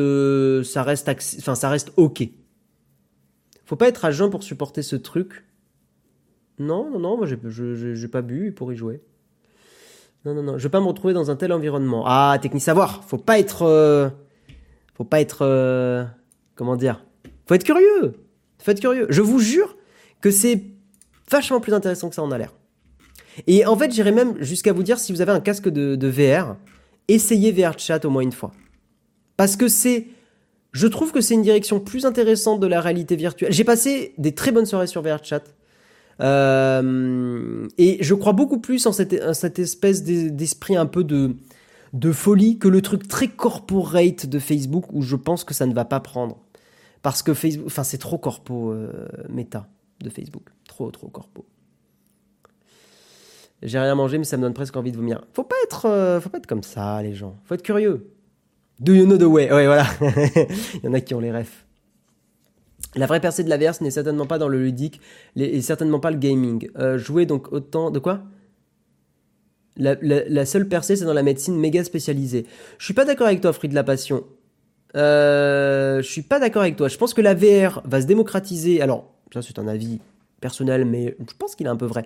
ça 0.63 0.83
reste. 0.83 1.09
Enfin, 1.39 1.55
ça 1.55 1.69
reste 1.69 1.91
ok. 1.97 2.27
Faut 3.65 3.75
pas 3.75 3.87
être 3.87 4.03
à 4.03 4.11
jeun 4.11 4.29
pour 4.31 4.43
supporter 4.43 4.81
ce 4.81 4.95
truc. 4.95 5.45
Non, 6.57 6.89
non, 6.89 6.99
non, 6.99 7.17
moi 7.17 7.27
j'ai 7.27 8.07
pas 8.07 8.21
bu 8.21 8.51
pour 8.51 8.73
y 8.73 8.75
jouer. 8.75 9.01
Non, 10.25 10.33
non, 10.33 10.43
non, 10.43 10.57
je 10.57 10.63
veux 10.63 10.69
pas 10.69 10.81
me 10.81 10.87
retrouver 10.87 11.13
dans 11.13 11.31
un 11.31 11.35
tel 11.35 11.53
environnement. 11.53 12.03
Ah, 12.05 12.37
technique 12.41 12.63
savoir, 12.63 13.03
faut 13.05 13.17
pas 13.17 13.39
être... 13.39 13.63
Euh, 13.63 14.09
faut 14.95 15.05
pas 15.05 15.21
être... 15.21 15.39
Euh, 15.43 16.03
comment 16.55 16.75
dire? 16.75 17.05
Faut 17.47 17.55
être 17.55 17.63
curieux 17.63 18.13
Faut 18.61 18.71
être 18.71 18.81
curieux. 18.81 19.07
Je 19.09 19.21
vous 19.21 19.39
jure 19.39 19.77
que 20.19 20.29
c'est 20.29 20.61
vachement 21.31 21.61
plus 21.61 21.73
intéressant 21.73 22.09
que 22.09 22.15
ça 22.15 22.23
en 22.23 22.31
a 22.31 22.37
l'air. 22.37 22.53
Et 23.47 23.65
en 23.65 23.77
fait, 23.77 23.91
j'irais 23.91 24.11
même 24.11 24.35
jusqu'à 24.41 24.73
vous 24.73 24.83
dire, 24.83 24.99
si 24.99 25.13
vous 25.13 25.21
avez 25.21 25.31
un 25.31 25.39
casque 25.39 25.69
de, 25.69 25.95
de 25.95 26.07
VR, 26.07 26.57
essayez 27.07 27.51
VR 27.53 27.79
Chat 27.79 28.03
au 28.03 28.09
moins 28.09 28.21
une 28.21 28.33
fois. 28.33 28.51
Parce 29.37 29.55
que 29.55 29.67
c'est... 29.67 30.07
Je 30.73 30.85
trouve 30.85 31.11
que 31.11 31.21
c'est 31.21 31.33
une 31.33 31.41
direction 31.41 31.79
plus 31.79 32.05
intéressante 32.05 32.59
de 32.59 32.67
la 32.67 32.81
réalité 32.81 33.15
virtuelle. 33.15 33.53
J'ai 33.53 33.63
passé 33.63 34.13
des 34.17 34.35
très 34.35 34.51
bonnes 34.51 34.65
soirées 34.65 34.85
sur 34.85 35.01
VR 35.01 35.23
Chat. 36.19 36.81
et 37.77 37.97
je 38.03 38.13
crois 38.13 38.33
beaucoup 38.33 38.59
plus 38.59 38.85
en 38.85 38.91
cette, 38.91 39.59
espèce 39.59 40.03
d'esprit 40.03 40.75
un 40.75 40.85
peu 40.85 41.03
de, 41.03 41.35
folie 42.11 42.59
que 42.59 42.67
le 42.67 42.81
truc 42.81 43.07
très 43.07 43.27
corporate 43.27 44.25
de 44.25 44.39
Facebook 44.39 44.85
où 44.91 45.01
je 45.01 45.15
pense 45.15 45.43
que 45.43 45.53
ça 45.53 45.65
ne 45.65 45.73
va 45.73 45.85
pas 45.85 45.99
prendre. 45.99 46.37
Parce 47.01 47.23
que 47.23 47.33
Facebook, 47.33 47.67
enfin 47.67 47.83
c'est 47.83 47.97
trop 47.97 48.17
corpo 48.17 48.73
méta 49.29 49.67
de 50.01 50.09
Facebook, 50.09 50.49
trop 50.67 50.91
trop 50.91 51.07
corpo. 51.07 51.45
J'ai 53.61 53.79
rien 53.79 53.95
mangé, 53.95 54.17
mais 54.17 54.23
ça 54.23 54.37
me 54.37 54.43
donne 54.43 54.53
presque 54.53 54.75
envie 54.77 54.91
de 54.91 54.97
vomir. 54.97 55.21
Faut 55.33 55.43
pas 55.43 55.55
être, 55.65 55.85
euh, 55.85 56.21
faut 56.21 56.29
pas 56.29 56.37
être 56.37 56.47
comme 56.47 56.63
ça, 56.63 57.01
les 57.03 57.13
gens. 57.13 57.35
Faut 57.45 57.55
être 57.55 57.63
curieux. 57.63 58.11
Do 58.79 58.93
you 58.93 59.05
know 59.05 59.17
the 59.17 59.23
way? 59.23 59.51
Ouais, 59.51 59.65
voilà. 59.65 59.85
Il 60.75 60.81
y 60.83 60.87
en 60.87 60.93
a 60.93 61.01
qui 61.01 61.13
ont 61.13 61.19
les 61.19 61.31
refs. 61.31 61.65
La 62.95 63.05
vraie 63.05 63.19
percée 63.19 63.43
de 63.43 63.49
la 63.49 63.57
verse 63.57 63.81
n'est 63.81 63.91
certainement 63.91 64.25
pas 64.25 64.37
dans 64.37 64.47
le 64.47 64.59
ludique 64.59 64.99
et 65.35 65.61
certainement 65.61 65.99
pas 65.99 66.11
le 66.11 66.17
gaming. 66.17 66.69
Euh, 66.77 66.97
jouer 66.97 67.25
donc 67.25 67.51
autant 67.51 67.91
de 67.91 67.99
quoi? 67.99 68.21
La, 69.77 70.45
seule 70.45 70.67
percée, 70.67 70.97
c'est 70.97 71.05
dans 71.05 71.13
la 71.13 71.23
médecine 71.23 71.57
méga 71.57 71.83
spécialisée. 71.83 72.45
Je 72.77 72.85
suis 72.85 72.93
pas 72.93 73.05
d'accord 73.05 73.27
avec 73.27 73.39
toi, 73.39 73.53
Fruit 73.53 73.69
de 73.69 73.75
la 73.75 73.83
Passion. 73.83 74.25
Euh, 74.97 76.01
je 76.01 76.07
suis 76.07 76.21
pas 76.21 76.39
d'accord 76.39 76.63
avec 76.63 76.75
toi. 76.75 76.89
Je 76.89 76.97
pense 76.97 77.13
que 77.13 77.21
la 77.21 77.33
VR 77.33 77.81
va 77.85 78.01
se 78.01 78.05
démocratiser. 78.05 78.81
Alors, 78.81 79.13
ça 79.33 79.41
c'est 79.41 79.57
un 79.57 79.67
avis 79.67 79.99
personnel, 80.41 80.83
mais 80.83 81.15
je 81.19 81.33
pense 81.37 81.55
qu'il 81.55 81.67
est 81.67 81.69
un 81.69 81.77
peu 81.77 81.85
vrai. 81.85 82.05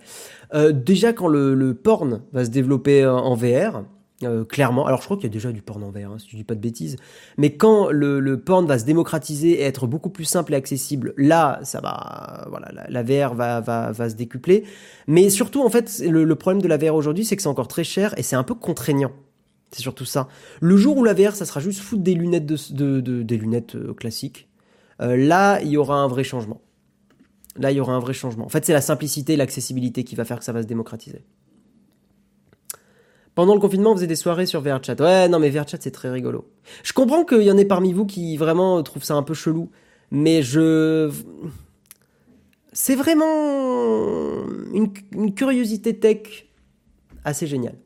Euh, 0.53 0.71
déjà, 0.71 1.13
quand 1.13 1.27
le, 1.27 1.73
porn 1.73 2.21
va 2.31 2.45
se 2.45 2.49
développer 2.51 3.07
en 3.07 3.33
VR, 3.33 3.83
euh, 4.25 4.43
clairement, 4.43 4.85
alors 4.85 4.99
je 4.99 5.05
crois 5.05 5.17
qu'il 5.17 5.25
y 5.25 5.31
a 5.31 5.33
déjà 5.33 5.51
du 5.51 5.61
porn 5.61 5.83
en 5.83 5.91
VR, 5.91 6.11
hein, 6.11 6.17
si 6.19 6.29
je 6.29 6.35
dis 6.35 6.43
pas 6.43 6.55
de 6.55 6.59
bêtises, 6.59 6.97
mais 7.37 7.55
quand 7.55 7.89
le, 7.89 8.37
porn 8.37 8.65
va 8.65 8.79
se 8.79 8.85
démocratiser 8.85 9.59
et 9.59 9.63
être 9.63 9.87
beaucoup 9.87 10.09
plus 10.09 10.25
simple 10.25 10.53
et 10.53 10.55
accessible, 10.55 11.13
là, 11.17 11.59
ça 11.63 11.81
va, 11.81 12.47
voilà, 12.49 12.71
la, 12.87 13.03
VR 13.03 13.33
va, 13.33 13.61
va, 13.61 13.91
va, 13.91 14.09
se 14.09 14.15
décupler. 14.15 14.63
Mais 15.07 15.29
surtout, 15.29 15.63
en 15.63 15.69
fait, 15.69 16.01
le, 16.05 16.35
problème 16.35 16.61
de 16.61 16.67
la 16.67 16.77
VR 16.77 16.95
aujourd'hui, 16.95 17.25
c'est 17.25 17.35
que 17.35 17.41
c'est 17.41 17.49
encore 17.49 17.67
très 17.67 17.83
cher 17.83 18.13
et 18.17 18.23
c'est 18.23 18.35
un 18.35 18.43
peu 18.43 18.55
contraignant. 18.55 19.11
C'est 19.71 19.81
surtout 19.81 20.05
ça. 20.05 20.27
Le 20.61 20.77
jour 20.77 20.97
où 20.97 21.03
la 21.03 21.13
VR, 21.13 21.35
ça 21.35 21.45
sera 21.45 21.59
juste 21.59 21.79
foutre 21.79 22.03
des 22.03 22.13
lunettes, 22.13 22.45
de, 22.45 22.99
des 23.01 23.37
lunettes 23.37 23.75
euh, 23.75 23.93
classiques, 23.93 24.47
là, 24.99 25.59
il 25.61 25.69
y 25.69 25.77
aura 25.77 25.97
un 25.97 26.07
vrai 26.07 26.23
changement. 26.23 26.61
Là, 27.57 27.71
il 27.71 27.77
y 27.77 27.79
aura 27.79 27.93
un 27.93 27.99
vrai 27.99 28.13
changement. 28.13 28.45
En 28.45 28.49
fait, 28.49 28.65
c'est 28.65 28.73
la 28.73 28.81
simplicité 28.81 29.33
et 29.33 29.35
l'accessibilité 29.35 30.03
qui 30.03 30.15
va 30.15 30.25
faire 30.25 30.39
que 30.39 30.45
ça 30.45 30.53
va 30.53 30.61
se 30.61 30.67
démocratiser. 30.67 31.23
Pendant 33.35 33.55
le 33.55 33.59
confinement, 33.59 33.91
on 33.91 33.95
faisait 33.95 34.07
des 34.07 34.15
soirées 34.15 34.45
sur 34.45 34.61
VRChat. 34.61 34.95
Ouais, 34.99 35.27
non, 35.27 35.39
mais 35.39 35.49
VRChat, 35.49 35.77
c'est 35.79 35.91
très 35.91 36.11
rigolo. 36.11 36.47
Je 36.83 36.93
comprends 36.93 37.23
qu'il 37.23 37.41
y 37.41 37.51
en 37.51 37.57
ait 37.57 37.65
parmi 37.65 37.91
vous 37.91 38.05
qui 38.05 38.37
vraiment 38.37 38.81
trouvent 38.83 39.03
ça 39.03 39.15
un 39.15 39.23
peu 39.23 39.33
chelou. 39.33 39.71
Mais 40.11 40.43
je... 40.43 41.11
C'est 42.71 42.95
vraiment 42.95 44.45
une, 44.73 45.33
curiosité 45.33 45.99
tech 45.99 46.45
assez 47.23 47.47
géniale. 47.47 47.77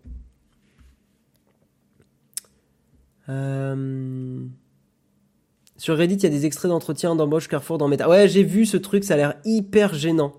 Euh... 3.30 4.46
Sur 5.78 5.98
Reddit, 5.98 6.16
il 6.16 6.24
y 6.24 6.26
a 6.26 6.30
des 6.30 6.46
extraits 6.46 6.70
d'entretien 6.70 7.16
d'embauche 7.16 7.48
Carrefour 7.48 7.78
dans 7.78 7.88
Meta. 7.88 8.10
Ouais, 8.10 8.28
j'ai 8.28 8.44
vu 8.44 8.66
ce 8.66 8.78
truc, 8.78 9.04
ça 9.04 9.14
a 9.14 9.18
l'air 9.18 9.36
hyper 9.46 9.94
gênant. 9.94 10.34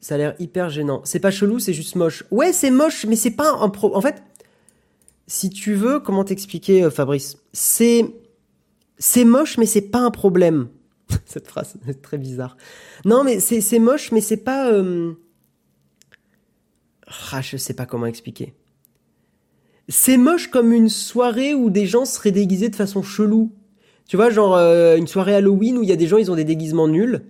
Ça 0.00 0.14
a 0.14 0.18
l'air 0.18 0.34
hyper 0.38 0.70
gênant. 0.70 1.02
C'est 1.04 1.20
pas 1.20 1.30
chelou, 1.30 1.58
c'est 1.58 1.74
juste 1.74 1.94
moche. 1.94 2.24
Ouais, 2.30 2.52
c'est 2.52 2.70
moche, 2.70 3.04
mais 3.06 3.16
c'est 3.16 3.32
pas 3.32 3.52
un 3.52 3.68
pro. 3.68 3.94
En 3.94 4.00
fait, 4.00 4.22
si 5.26 5.50
tu 5.50 5.74
veux, 5.74 6.00
comment 6.00 6.24
t'expliquer, 6.24 6.84
euh, 6.84 6.90
Fabrice? 6.90 7.36
C'est. 7.52 8.06
C'est 8.98 9.24
moche, 9.24 9.56
mais 9.58 9.66
c'est 9.66 9.90
pas 9.90 10.00
un 10.00 10.10
problème. 10.10 10.68
Cette 11.26 11.46
phrase 11.46 11.76
est 11.86 12.02
très 12.02 12.18
bizarre. 12.18 12.56
Non, 13.04 13.24
mais 13.24 13.40
c'est 13.40 13.78
moche, 13.78 14.12
mais 14.12 14.20
c'est 14.20 14.38
pas. 14.38 14.72
Euh... 14.72 15.12
Ah, 17.32 17.40
je 17.42 17.56
sais 17.56 17.74
pas 17.74 17.86
comment 17.86 18.06
expliquer. 18.06 18.54
C'est 19.88 20.16
moche 20.16 20.48
comme 20.48 20.72
une 20.72 20.88
soirée 20.88 21.54
où 21.54 21.68
des 21.68 21.86
gens 21.86 22.04
seraient 22.04 22.30
déguisés 22.30 22.68
de 22.68 22.76
façon 22.76 23.02
chelou. 23.02 23.52
Tu 24.06 24.16
vois, 24.16 24.30
genre 24.30 24.56
euh, 24.56 24.96
une 24.96 25.06
soirée 25.06 25.34
Halloween 25.34 25.78
où 25.78 25.82
il 25.82 25.88
y 25.88 25.92
a 25.92 25.96
des 25.96 26.06
gens, 26.06 26.18
ils 26.18 26.30
ont 26.30 26.36
des 26.36 26.44
déguisements 26.44 26.88
nuls. 26.88 27.22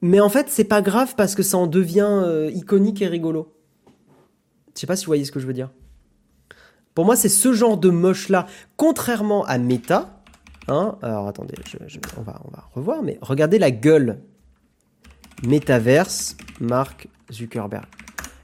Mais 0.00 0.20
en 0.20 0.28
fait, 0.28 0.48
c'est 0.48 0.64
pas 0.64 0.82
grave 0.82 1.14
parce 1.16 1.34
que 1.34 1.42
ça 1.42 1.58
en 1.58 1.66
devient 1.66 2.08
euh, 2.08 2.50
iconique 2.52 3.02
et 3.02 3.08
rigolo. 3.08 3.54
Je 4.74 4.80
sais 4.80 4.86
pas 4.86 4.96
si 4.96 5.04
vous 5.04 5.10
voyez 5.10 5.24
ce 5.24 5.32
que 5.32 5.40
je 5.40 5.46
veux 5.46 5.52
dire. 5.52 5.70
Pour 6.94 7.04
moi, 7.04 7.16
c'est 7.16 7.28
ce 7.28 7.52
genre 7.52 7.76
de 7.76 7.90
moche-là. 7.90 8.46
Contrairement 8.76 9.44
à 9.44 9.58
Meta. 9.58 10.22
Hein, 10.68 10.96
alors 11.02 11.26
attendez, 11.26 11.54
on, 12.16 12.22
va, 12.22 12.40
on 12.44 12.50
va 12.50 12.68
revoir, 12.74 13.02
mais 13.02 13.18
regardez 13.22 13.58
la 13.58 13.70
gueule. 13.70 14.20
Metaverse, 15.42 16.36
Mark 16.60 17.08
Zuckerberg. 17.32 17.86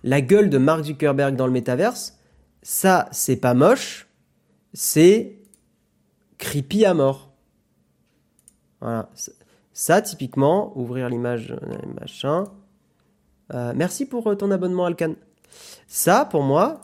La 0.02 0.20
gueule 0.20 0.50
de 0.50 0.58
Mark 0.58 0.84
Zuckerberg 0.84 1.36
dans 1.36 1.46
le 1.46 1.52
Metaverse, 1.52 2.18
ça, 2.62 3.08
c'est 3.12 3.36
pas 3.36 3.54
moche, 3.54 4.08
c'est 4.72 5.38
creepy 6.38 6.84
à 6.84 6.94
mort. 6.94 7.32
Voilà. 8.80 9.10
Ça, 9.74 10.00
typiquement, 10.00 10.72
ouvrir 10.78 11.08
l'image, 11.08 11.50
euh, 11.50 11.76
machin. 12.00 12.44
Euh, 13.52 13.72
merci 13.74 14.06
pour 14.06 14.30
euh, 14.30 14.36
ton 14.36 14.52
abonnement, 14.52 14.86
Alcan. 14.86 15.14
Ça, 15.88 16.24
pour 16.24 16.44
moi, 16.44 16.80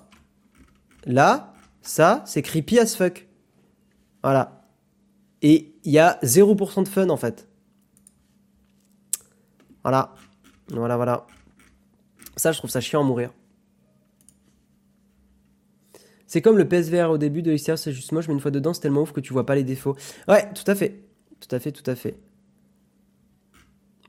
là, 1.07 1.55
ça, 1.83 2.25
c'est 2.27 2.43
creepy 2.43 2.81
as 2.81 2.97
fuck. 2.97 3.29
Voilà. 4.25 4.65
Et 5.41 5.73
il 5.85 5.93
y 5.93 6.01
a 6.01 6.19
0% 6.25 6.83
de 6.83 6.89
fun, 6.89 7.09
en 7.11 7.17
fait. 7.17 7.47
Voilà. 9.85 10.13
Voilà, 10.69 10.97
voilà. 10.97 11.27
Ça, 12.37 12.51
je 12.51 12.59
trouve 12.59 12.71
ça 12.71 12.81
chiant 12.81 13.03
à 13.03 13.05
mourir. 13.05 13.33
C'est 16.27 16.43
comme 16.43 16.59
le 16.59 16.67
PSVR 16.67 17.11
au 17.11 17.19
début 17.19 17.43
de 17.43 17.53
l'extérieur, 17.53 17.79
c'est 17.79 17.93
juste 17.93 18.11
moche, 18.11 18.27
mais 18.27 18.35
une 18.35 18.41
fois 18.41 18.51
dedans, 18.51 18.75
c'est 18.75 18.81
tellement 18.81 19.03
ouf 19.03 19.13
que 19.13 19.21
tu 19.21 19.33
vois 19.33 19.47
pas 19.47 19.55
les 19.55 19.65
défauts. 19.65 19.97
Ouais, 20.27 20.53
tout 20.55 20.69
à 20.69 20.75
fait. 20.75 21.05
Tout 21.39 21.55
à 21.55 21.61
fait, 21.61 21.71
tout 21.71 21.89
à 21.89 21.95
fait. 21.95 22.17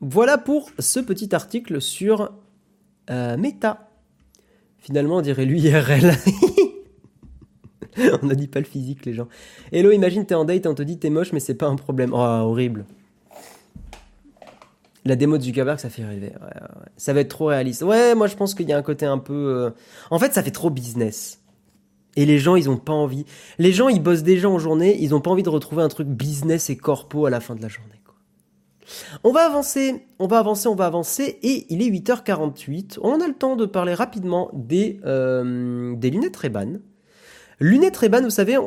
Voilà 0.01 0.39
pour 0.39 0.71
ce 0.79 0.99
petit 0.99 1.33
article 1.35 1.79
sur 1.79 2.31
euh, 3.11 3.37
Meta. 3.37 3.87
Finalement, 4.79 5.17
on 5.17 5.21
dirait 5.21 5.45
l'URL. 5.45 6.15
on 8.23 8.25
n'a 8.25 8.33
dit 8.33 8.47
pas 8.47 8.59
le 8.59 8.65
physique, 8.65 9.05
les 9.05 9.13
gens. 9.13 9.27
Hello, 9.71 9.91
imagine 9.91 10.25
t'es 10.25 10.33
en 10.33 10.43
date 10.43 10.65
et 10.65 10.67
on 10.67 10.73
te 10.73 10.81
dit 10.81 10.97
t'es 10.97 11.11
moche, 11.11 11.33
mais 11.33 11.39
c'est 11.39 11.53
pas 11.53 11.67
un 11.67 11.75
problème. 11.75 12.13
Oh, 12.13 12.17
horrible. 12.17 12.85
La 15.05 15.15
démo 15.15 15.37
de 15.37 15.43
Zuckerberg, 15.43 15.79
ça 15.79 15.91
fait 15.91 16.05
rêver. 16.05 16.33
Ça 16.97 17.13
va 17.13 17.19
être 17.19 17.29
trop 17.29 17.45
réaliste. 17.45 17.83
Ouais, 17.83 18.15
moi 18.15 18.25
je 18.25 18.35
pense 18.35 18.55
qu'il 18.55 18.67
y 18.67 18.73
a 18.73 18.77
un 18.77 18.83
côté 18.83 19.05
un 19.05 19.19
peu. 19.19 19.33
Euh, 19.33 19.69
en 20.09 20.17
fait, 20.17 20.33
ça 20.33 20.41
fait 20.41 20.51
trop 20.51 20.71
business. 20.71 21.41
Et 22.15 22.25
les 22.25 22.39
gens, 22.39 22.55
ils 22.55 22.69
ont 22.71 22.77
pas 22.77 22.93
envie. 22.93 23.25
Les 23.59 23.71
gens, 23.71 23.87
ils 23.87 24.01
bossent 24.01 24.23
déjà 24.23 24.49
en 24.49 24.57
journée, 24.57 24.97
ils 24.99 25.13
ont 25.13 25.21
pas 25.21 25.29
envie 25.29 25.43
de 25.43 25.49
retrouver 25.49 25.83
un 25.83 25.89
truc 25.89 26.07
business 26.07 26.71
et 26.71 26.75
corpo 26.75 27.27
à 27.27 27.29
la 27.29 27.39
fin 27.39 27.55
de 27.55 27.61
la 27.61 27.67
journée. 27.67 28.00
On 29.23 29.31
va 29.31 29.45
avancer, 29.45 30.05
on 30.19 30.27
va 30.27 30.39
avancer, 30.39 30.67
on 30.67 30.75
va 30.75 30.85
avancer, 30.85 31.39
et 31.43 31.65
il 31.69 31.81
est 31.81 31.89
8h48. 31.89 32.99
On 33.01 33.21
a 33.21 33.27
le 33.27 33.33
temps 33.33 33.55
de 33.55 33.65
parler 33.65 33.93
rapidement 33.93 34.49
des, 34.53 34.99
euh, 35.05 35.95
lunettes 35.95 36.37
Ray-Ban. 36.37 36.73
Lunettes 37.59 37.97
Ray-Ban, 37.97 38.23
vous 38.23 38.31
savez, 38.31 38.57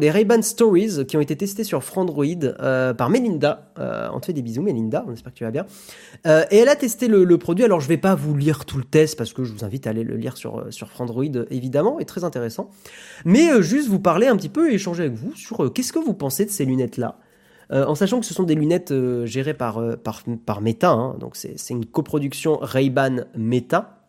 les 0.00 0.10
Ray-Ban 0.12 0.40
Stories 0.42 1.06
qui 1.08 1.16
ont 1.16 1.20
été 1.20 1.34
testées 1.34 1.64
sur 1.64 1.82
Frandroid 1.82 2.24
euh, 2.44 2.94
par 2.94 3.10
Melinda. 3.10 3.72
Euh, 3.80 4.08
on 4.12 4.20
te 4.20 4.26
fait 4.26 4.32
des 4.32 4.42
bisous, 4.42 4.62
Melinda, 4.62 5.04
on 5.08 5.12
espère 5.12 5.32
que 5.32 5.38
tu 5.38 5.44
vas 5.44 5.50
bien. 5.50 5.66
Et 6.24 6.58
elle 6.58 6.68
a 6.68 6.76
testé 6.76 7.08
le, 7.08 7.36
produit. 7.36 7.64
Alors, 7.64 7.80
je 7.80 7.88
vais 7.88 7.96
pas 7.96 8.14
vous 8.14 8.36
lire 8.36 8.64
tout 8.64 8.78
le 8.78 8.84
test 8.84 9.18
parce 9.18 9.32
que 9.32 9.42
je 9.42 9.52
vous 9.52 9.64
invite 9.64 9.88
à 9.88 9.90
aller 9.90 10.04
le 10.04 10.16
lire 10.16 10.36
sur, 10.36 10.66
sur 10.70 10.88
Frandroid, 10.88 11.24
évidemment, 11.50 11.98
et 11.98 12.04
très 12.04 12.22
intéressant. 12.22 12.70
Mais 13.24 13.60
juste 13.60 13.88
vous 13.88 13.98
parler 13.98 14.28
un 14.28 14.36
petit 14.36 14.48
peu 14.48 14.70
et 14.70 14.74
échanger 14.74 15.02
avec 15.02 15.14
vous 15.14 15.34
sur 15.34 15.72
qu'est-ce 15.72 15.92
que 15.92 15.98
vous 15.98 16.14
pensez 16.14 16.44
de 16.44 16.50
ces 16.50 16.64
lunettes-là. 16.64 17.18
En 17.74 17.94
sachant 17.94 18.20
que 18.20 18.26
ce 18.26 18.34
sont 18.34 18.44
des 18.44 18.54
lunettes 18.54 18.94
gérées 19.24 19.54
par, 19.54 19.82
par, 19.98 20.22
par 20.46 20.60
Meta, 20.60 20.92
hein. 20.92 21.16
donc 21.18 21.34
c'est 21.34 21.70
une 21.70 21.84
coproduction 21.84 22.56
Ray-Ban 22.60 23.24
Meta. 23.36 24.04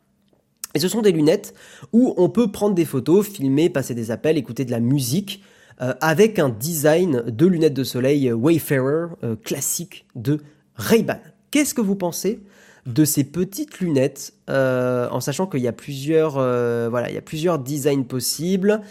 Et 0.76 0.80
ce 0.80 0.88
sont 0.88 1.02
des 1.02 1.12
lunettes 1.12 1.54
où 1.94 2.14
on 2.18 2.30
peut 2.30 2.52
prendre 2.52 2.76
des 2.76 2.86
photos, 2.86 3.28
filmer, 3.28 3.70
passer 3.70 3.96
des 3.96 4.12
appels, 4.12 4.38
écouter 4.38 4.66
de 4.66 4.72
la 4.72 4.82
musique, 4.82 5.42
euh, 5.82 5.94
avec 6.00 6.40
un 6.40 6.50
design 6.50 7.24
de 7.28 7.46
lunettes 7.46 7.74
de 7.74 7.84
soleil 7.84 8.32
Wayfarer 8.32 9.08
euh, 9.24 9.36
classique 9.36 10.06
de 10.16 10.40
Ray-Ban. 10.76 11.20
Qu'est-ce 11.52 11.74
que 11.74 11.82
vous 11.82 11.96
pensez 11.96 12.42
de 12.86 13.04
ces 13.04 13.24
petites 13.24 13.80
lunettes, 13.80 14.34
euh, 14.50 15.10
en 15.10 15.20
sachant 15.20 15.48
qu'il 15.48 15.62
y 15.62 15.68
a 15.68 15.74
plusieurs, 15.74 16.34
voilà, 16.34 17.10
il 17.10 17.16
y 17.16 17.18
a 17.18 17.22
plusieurs 17.22 17.58
designs 17.58 18.04
possibles. 18.04 18.82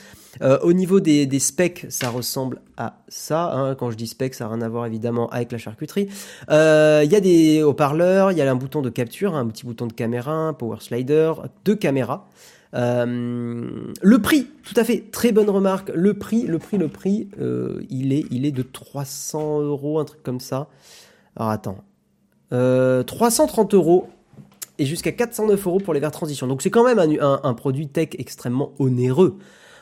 Euh, 0.43 0.59
au 0.63 0.73
niveau 0.73 1.01
des, 1.01 1.39
specs, 1.39 1.87
ça 1.89 2.09
ressemble 2.09 2.61
à 2.77 2.99
ça. 3.09 3.53
Hein. 3.53 3.75
Quand 3.75 3.91
je 3.91 3.97
dis 3.97 4.07
specs, 4.07 4.35
ça 4.35 4.45
n'a 4.45 4.55
rien 4.55 4.63
à 4.63 4.69
voir 4.69 4.87
évidemment 4.87 5.29
avec 5.31 5.53
la 5.53 5.59
charcuterie. 5.59 6.09
Euh, 6.51 7.03
il 7.05 7.11
y 7.11 7.17
a 7.17 7.21
des 7.21 7.63
haut-parleurs, 7.63 8.33
il 8.33 8.39
y 8.39 8.43
a 8.43 8.51
un 8.51 8.55
bouton 8.55 8.83
de 8.83 8.91
capture, 8.91 9.35
un 9.35 9.47
petit 9.47 9.65
bouton 9.65 9.87
de 9.87 9.93
caméra, 9.93 10.33
un 10.33 10.53
power 10.53 10.79
slider, 10.81 11.33
deux 11.65 11.77
caméras. 11.77 12.29
Euh, 12.75 13.93
le 14.03 14.19
prix, 14.19 14.49
tout 14.65 14.75
à 14.77 14.85
fait, 14.85 15.05
très 15.13 15.33
bonne 15.33 15.51
remarque. 15.51 15.91
Le 15.95 16.15
prix, 16.15 16.43
le 16.43 16.59
prix, 16.59 16.79
le 16.79 16.89
prix, 16.89 17.29
il, 17.91 18.13
est, 18.13 18.25
il 18.31 18.47
est 18.47 18.53
de 18.53 18.63
300 18.63 19.61
euros, 19.61 19.99
un 19.99 20.05
truc 20.05 20.23
comme 20.23 20.41
ça. 20.41 20.69
Alors 21.37 21.51
attends. 21.51 21.79
330 22.51 23.75
euros 23.75 24.09
et 24.79 24.87
jusqu'à 24.87 25.13
409 25.13 25.67
euros 25.67 25.79
pour 25.79 25.95
les 25.95 26.01
verres 26.01 26.11
transition. 26.11 26.47
Donc 26.47 26.63
c'est 26.63 26.71
quand 26.71 26.85
même 26.85 26.99
un, 27.21 27.55
produit 27.55 27.89
tech 27.89 28.11
extrêmement 28.19 28.73
onéreux. 28.79 29.39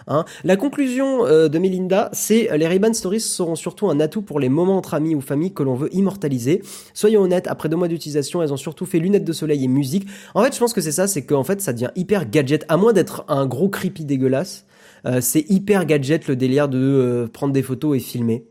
Hein. 0.06 0.24
La 0.44 0.56
conclusion 0.56 1.26
euh, 1.26 1.48
de 1.48 1.58
Melinda, 1.58 2.10
c'est 2.12 2.48
les 2.56 2.66
Ray-Ban 2.66 2.92
Stories 2.92 3.20
seront 3.20 3.54
surtout 3.54 3.88
un 3.88 4.00
atout 4.00 4.22
pour 4.22 4.40
les 4.40 4.48
moments 4.48 4.76
entre 4.76 4.94
amis 4.94 5.14
ou 5.14 5.20
famille 5.20 5.52
que 5.52 5.62
l'on 5.62 5.74
veut 5.74 5.94
immortaliser. 5.94 6.62
Soyons 6.94 7.22
honnêtes, 7.22 7.46
après 7.46 7.68
deux 7.68 7.76
mois 7.76 7.88
d'utilisation, 7.88 8.42
elles 8.42 8.52
ont 8.52 8.56
surtout 8.58 8.86
fait 8.86 8.98
lunettes 8.98 9.24
de 9.24 9.32
soleil 9.32 9.64
et 9.64 9.68
musique. 9.68 10.06
En 10.34 10.42
fait, 10.42 10.54
je 10.54 10.58
pense 10.58 10.72
que 10.72 10.80
c'est 10.80 10.92
ça, 10.92 11.06
c'est 11.06 11.24
qu'en 11.24 11.44
fait, 11.44 11.60
ça 11.60 11.72
devient 11.72 11.90
hyper 11.96 12.28
gadget, 12.28 12.64
à 12.68 12.76
moins 12.76 12.92
d'être 12.92 13.24
un 13.28 13.46
gros 13.46 13.68
creepy 13.68 14.04
dégueulasse. 14.04 14.66
Euh, 15.06 15.20
c'est 15.20 15.44
hyper 15.50 15.84
gadget 15.84 16.28
le 16.28 16.36
délire 16.36 16.68
de 16.68 16.78
euh, 16.78 17.26
prendre 17.26 17.52
des 17.52 17.62
photos 17.62 17.96
et 17.96 18.00
filmer. 18.00 18.46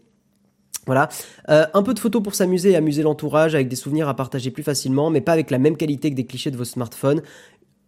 Voilà, 0.87 1.09
un 1.47 1.83
peu 1.83 1.93
de 1.93 1.99
photos 1.99 2.23
pour 2.23 2.33
s'amuser 2.33 2.71
et 2.71 2.75
amuser 2.75 3.03
l'entourage 3.03 3.53
avec 3.53 3.67
des 3.67 3.75
souvenirs 3.75 4.09
à 4.09 4.15
partager 4.15 4.49
plus 4.49 4.63
facilement, 4.63 5.11
mais 5.11 5.21
pas 5.21 5.33
avec 5.33 5.51
la 5.51 5.59
même 5.59 5.77
qualité 5.77 6.09
que 6.09 6.15
des 6.15 6.25
clichés 6.25 6.49
de 6.49 6.57
vos 6.57 6.65
smartphones 6.65 7.21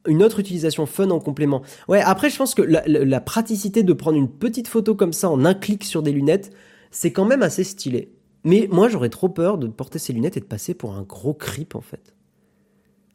une 0.08 0.24
autre 0.24 0.40
utilisation 0.40 0.86
fun 0.86 1.10
en 1.10 1.20
complément. 1.20 1.62
Ouais, 1.88 2.02
après, 2.02 2.30
je 2.30 2.38
pense 2.38 2.56
que 2.56 2.62
la, 2.62 3.22
praticité 3.22 3.84
de 3.84 3.94
prendre 3.94 4.18
une 4.18 4.30
petite 4.30 4.68
photo 4.68 4.96
comme 4.96 5.14
ça 5.14 5.30
en 5.30 5.46
un 5.46 5.54
clic 5.54 5.84
sur 5.84 6.04
des 6.04 6.12
lunettes, 6.12 6.52
c'est 6.92 7.12
quand 7.12 7.26
même 7.26 7.42
assez 7.42 7.64
stylé. 7.64 8.14
Mais 8.44 8.68
moi, 8.70 8.90
j'aurais 8.90 9.10
trop 9.10 9.30
peur 9.30 9.58
de 9.58 9.68
porter 9.68 10.00
ces 10.00 10.14
lunettes 10.14 10.38
et 10.38 10.42
de 10.42 10.46
passer 10.46 10.74
pour 10.74 10.94
un 10.94 11.04
gros 11.04 11.34
creep, 11.34 11.76
en 11.76 11.82
fait. 11.82 12.14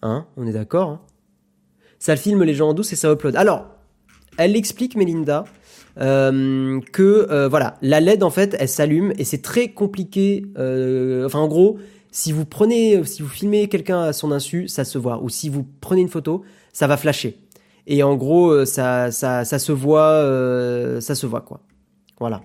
Hein? 0.02 0.26
On 0.36 0.46
est 0.46 0.52
d'accord 0.52 0.88
hein? 0.88 1.00
Ça 1.98 2.16
filme 2.16 2.44
les 2.44 2.54
gens 2.54 2.68
en 2.68 2.74
douce 2.74 2.92
et 2.92 2.96
ça 2.96 3.12
upload. 3.12 3.34
Alors, 3.34 3.66
elle 4.36 4.54
explique, 4.54 4.96
Melinda, 4.96 5.44
euh, 6.00 6.80
que 6.92 7.26
euh, 7.30 7.48
voilà, 7.48 7.76
la 7.82 8.00
LED, 8.00 8.22
en 8.22 8.30
fait, 8.30 8.56
elle 8.58 8.68
s'allume 8.68 9.12
et 9.18 9.24
c'est 9.24 9.42
très 9.42 9.68
compliqué. 9.68 10.46
Euh, 10.56 11.26
enfin, 11.26 11.40
en 11.40 11.48
gros, 11.48 11.78
si 12.12 12.30
vous 12.30 12.44
prenez, 12.44 13.04
si 13.04 13.22
vous 13.22 13.28
filmez 13.28 13.68
quelqu'un 13.68 14.00
à 14.00 14.12
son 14.12 14.30
insu, 14.30 14.68
ça 14.68 14.84
se 14.84 14.96
voit. 14.96 15.20
Ou 15.22 15.28
si 15.28 15.48
vous 15.48 15.66
prenez 15.80 16.00
une 16.00 16.08
photo, 16.08 16.44
ça 16.72 16.86
va 16.86 16.96
flasher. 16.96 17.38
Et 17.86 18.02
en 18.02 18.16
gros, 18.16 18.50
euh, 18.50 18.64
ça, 18.64 19.10
ça, 19.10 19.44
ça 19.44 19.58
se 19.58 19.72
voit, 19.72 20.12
euh, 20.12 21.00
ça 21.00 21.14
se 21.14 21.26
voit 21.26 21.40
quoi. 21.40 21.60
Voilà. 22.20 22.42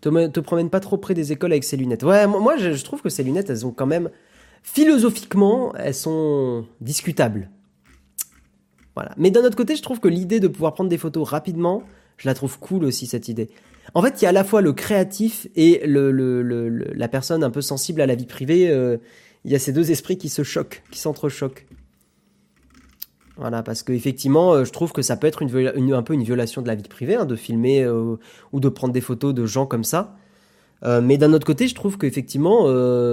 Te, 0.00 0.26
te 0.26 0.40
promène 0.40 0.70
pas 0.70 0.80
trop 0.80 0.98
près 0.98 1.14
des 1.14 1.30
écoles 1.30 1.52
avec 1.52 1.62
ces 1.62 1.76
lunettes. 1.76 2.02
Ouais, 2.02 2.26
moi 2.26 2.56
je, 2.56 2.82
trouve 2.82 3.02
que 3.02 3.08
ces 3.08 3.22
lunettes, 3.22 3.50
elles 3.50 3.64
ont 3.64 3.70
quand 3.70 3.86
même, 3.86 4.10
philosophiquement, 4.62 5.72
elles 5.76 5.94
sont 5.94 6.66
discutables. 6.80 7.50
Voilà. 8.96 9.12
Mais 9.16 9.30
d'un 9.30 9.44
autre 9.44 9.56
côté, 9.56 9.76
je 9.76 9.82
trouve 9.82 10.00
que 10.00 10.08
l'idée 10.08 10.40
de 10.40 10.48
pouvoir 10.48 10.74
prendre 10.74 10.90
des 10.90 10.98
photos 10.98 11.28
rapidement, 11.28 11.84
je 12.16 12.28
la 12.28 12.34
trouve 12.34 12.58
cool 12.58 12.84
aussi 12.84 13.06
cette 13.06 13.28
idée. 13.28 13.48
En 13.94 14.02
fait, 14.02 14.20
il 14.20 14.24
y 14.24 14.26
a 14.26 14.30
à 14.30 14.32
la 14.32 14.44
fois 14.44 14.60
le 14.60 14.72
créatif 14.72 15.46
et 15.54 15.86
le, 15.86 16.10
le, 16.10 16.68
la 16.94 17.08
personne 17.08 17.44
un 17.44 17.50
peu 17.50 17.60
sensible 17.60 18.00
à 18.00 18.06
la 18.06 18.14
vie 18.14 18.26
privée. 18.26 18.68
Euh, 18.68 18.98
il 19.44 19.52
y 19.52 19.54
a 19.54 19.58
ces 19.58 19.72
deux 19.72 19.90
esprits 19.90 20.18
qui 20.18 20.28
se 20.28 20.42
choquent, 20.42 20.82
qui 20.90 20.98
s'entrechoquent. 20.98 21.66
Voilà, 23.36 23.62
parce 23.62 23.82
qu'effectivement, 23.82 24.52
euh, 24.52 24.64
je 24.64 24.72
trouve 24.72 24.92
que 24.92 25.02
ça 25.02 25.16
peut 25.16 25.26
être 25.26 25.42
un 25.42 26.02
peu 26.02 26.14
une 26.14 26.22
violation 26.22 26.60
de 26.60 26.66
la 26.66 26.74
vie 26.74 26.82
privée, 26.82 27.14
hein, 27.14 27.24
de 27.24 27.36
filmer 27.36 27.82
euh, 27.82 28.16
ou 28.52 28.60
de 28.60 28.68
prendre 28.68 28.92
des 28.92 29.00
photos 29.00 29.32
de 29.32 29.46
gens 29.46 29.66
comme 29.66 29.84
ça. 29.84 30.16
Euh, 30.84 31.00
mais 31.00 31.16
d'un 31.16 31.32
autre 31.32 31.46
côté, 31.46 31.68
je 31.68 31.74
trouve 31.74 31.96
qu'effectivement, 31.96 32.64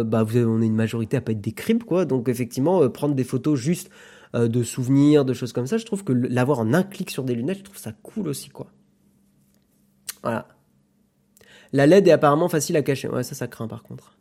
bah, 0.03 0.24
vous 0.24 0.39
on 0.39 0.61
est 0.61 0.65
une 0.65 0.76
majorité 0.76 1.17
à 1.17 1.22
pas 1.22 1.32
être 1.32 1.41
des 1.41 1.51
crimes, 1.51 1.84
quoi. 1.84 2.05
Donc 2.05 2.28
effectivement, 2.28 2.89
prendre 2.89 3.15
des 3.15 3.24
photos 3.24 3.57
juste 3.57 3.89
de 4.34 4.63
souvenirs, 4.63 5.26
de 5.26 5.34
choses 5.34 5.53
comme 5.53 5.67
ça, 5.67 5.78
je 5.78 5.86
trouve 5.86 6.03
que 6.03 6.13
l'avoir 6.13 6.59
en 6.59 6.74
un 6.74 6.84
clic 6.84 7.09
sur 7.09 7.24
des 7.24 7.36
lunettes, 7.36 7.59
je 7.59 7.63
trouve 7.63 7.78
ça 7.78 7.93
cool 8.03 8.28
aussi, 8.28 8.49
quoi. 8.49 8.67
Voilà. 10.22 10.47
La 11.72 11.86
LED 11.86 12.07
est 12.07 12.11
apparemment 12.11 12.49
facile 12.49 12.76
à 12.76 12.82
cacher. 12.82 13.07
Ouais, 13.07 13.24
ça, 13.24 13.36
ça 13.36 13.47
craint 13.47 13.67
par 13.67 13.84
contre. 13.84 14.17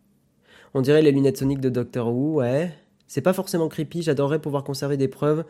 On 0.74 0.82
dirait 0.82 1.02
les 1.02 1.12
lunettes 1.12 1.38
soniques 1.38 1.60
de 1.60 1.70
Doctor 1.70 2.14
Who, 2.14 2.40
ouais. 2.40 2.72
C'est 3.06 3.22
pas 3.22 3.32
forcément 3.32 3.68
creepy, 3.68 4.02
j'adorerais 4.02 4.38
pouvoir 4.38 4.64
conserver 4.64 4.98
des 4.98 5.08
preuves 5.08 5.44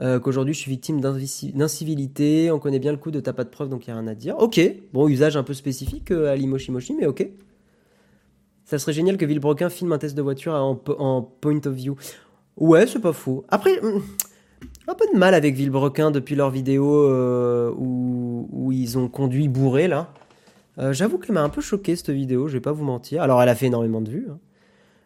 euh, 0.00 0.18
qu'aujourd'hui 0.18 0.54
je 0.54 0.58
suis 0.58 0.70
victime 0.70 1.00
d'incivilité, 1.00 2.50
on 2.50 2.58
connaît 2.58 2.80
bien 2.80 2.90
le 2.90 2.98
coup 2.98 3.12
de 3.12 3.20
t'as 3.20 3.32
pas 3.32 3.44
de 3.44 3.48
preuve 3.48 3.68
donc 3.68 3.86
il 3.86 3.90
n'y 3.90 3.96
a 3.96 4.00
rien 4.00 4.08
à 4.08 4.14
dire. 4.14 4.36
Ok, 4.38 4.60
bon, 4.92 5.08
usage 5.08 5.36
un 5.36 5.44
peu 5.44 5.54
spécifique 5.54 6.10
euh, 6.10 6.32
à 6.32 6.36
l'Imoshimoshi, 6.36 6.94
mais 6.94 7.06
ok. 7.06 7.28
Ça 8.64 8.78
serait 8.78 8.92
génial 8.92 9.16
que 9.18 9.24
Villebrequin 9.24 9.68
filme 9.68 9.92
un 9.92 9.98
test 9.98 10.16
de 10.16 10.22
voiture 10.22 10.54
en, 10.54 11.22
point 11.22 11.60
of 11.66 11.74
view. 11.74 11.96
Ouais, 12.56 12.86
c'est 12.86 12.98
pas 12.98 13.12
faux. 13.12 13.44
Après, 13.50 13.78
hmm, 13.80 14.00
un 14.88 14.94
peu 14.94 15.04
de 15.12 15.18
mal 15.18 15.34
avec 15.34 15.54
Villebrequin 15.54 16.10
depuis 16.10 16.34
leur 16.34 16.50
vidéo 16.50 17.08
euh, 17.08 17.70
où, 17.76 18.48
où, 18.50 18.72
ils 18.72 18.98
ont 18.98 19.08
conduit 19.08 19.48
bourré 19.48 19.86
là. 19.86 20.12
J'avoue 20.90 21.18
qu'elle 21.18 21.36
m'a 21.36 21.42
un 21.42 21.50
peu 21.50 21.60
choqué 21.60 21.94
cette 21.94 22.10
vidéo, 22.10 22.48
je 22.48 22.54
vais 22.54 22.60
pas 22.60 22.72
vous 22.72 22.84
mentir. 22.84 23.22
Alors 23.22 23.40
elle 23.40 23.48
a 23.48 23.54
fait 23.54 23.66
énormément 23.66 24.00
de 24.00 24.10
vues. 24.10 24.26
Hein. 24.28 24.38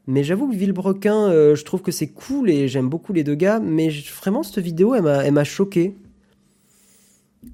Mais 0.09 0.25
j'avoue 0.25 0.51
que 0.51 0.57
Villebrequin, 0.57 1.29
euh, 1.29 1.55
je 1.55 1.63
trouve 1.67 1.83
que 1.83 1.93
c'est 1.93 2.09
cool 2.09 2.49
et 2.49 2.67
j'aime 2.67 2.89
beaucoup 2.89 3.13
les 3.13 3.25
deux 3.25 3.35
gars, 3.35 3.61
mais 3.61 3.91
vraiment 3.91 4.43
cette 4.43 4.65
vidéo, 4.65 4.95
elle 4.95 5.33
m'a 5.33 5.45
choqué. 5.45 5.95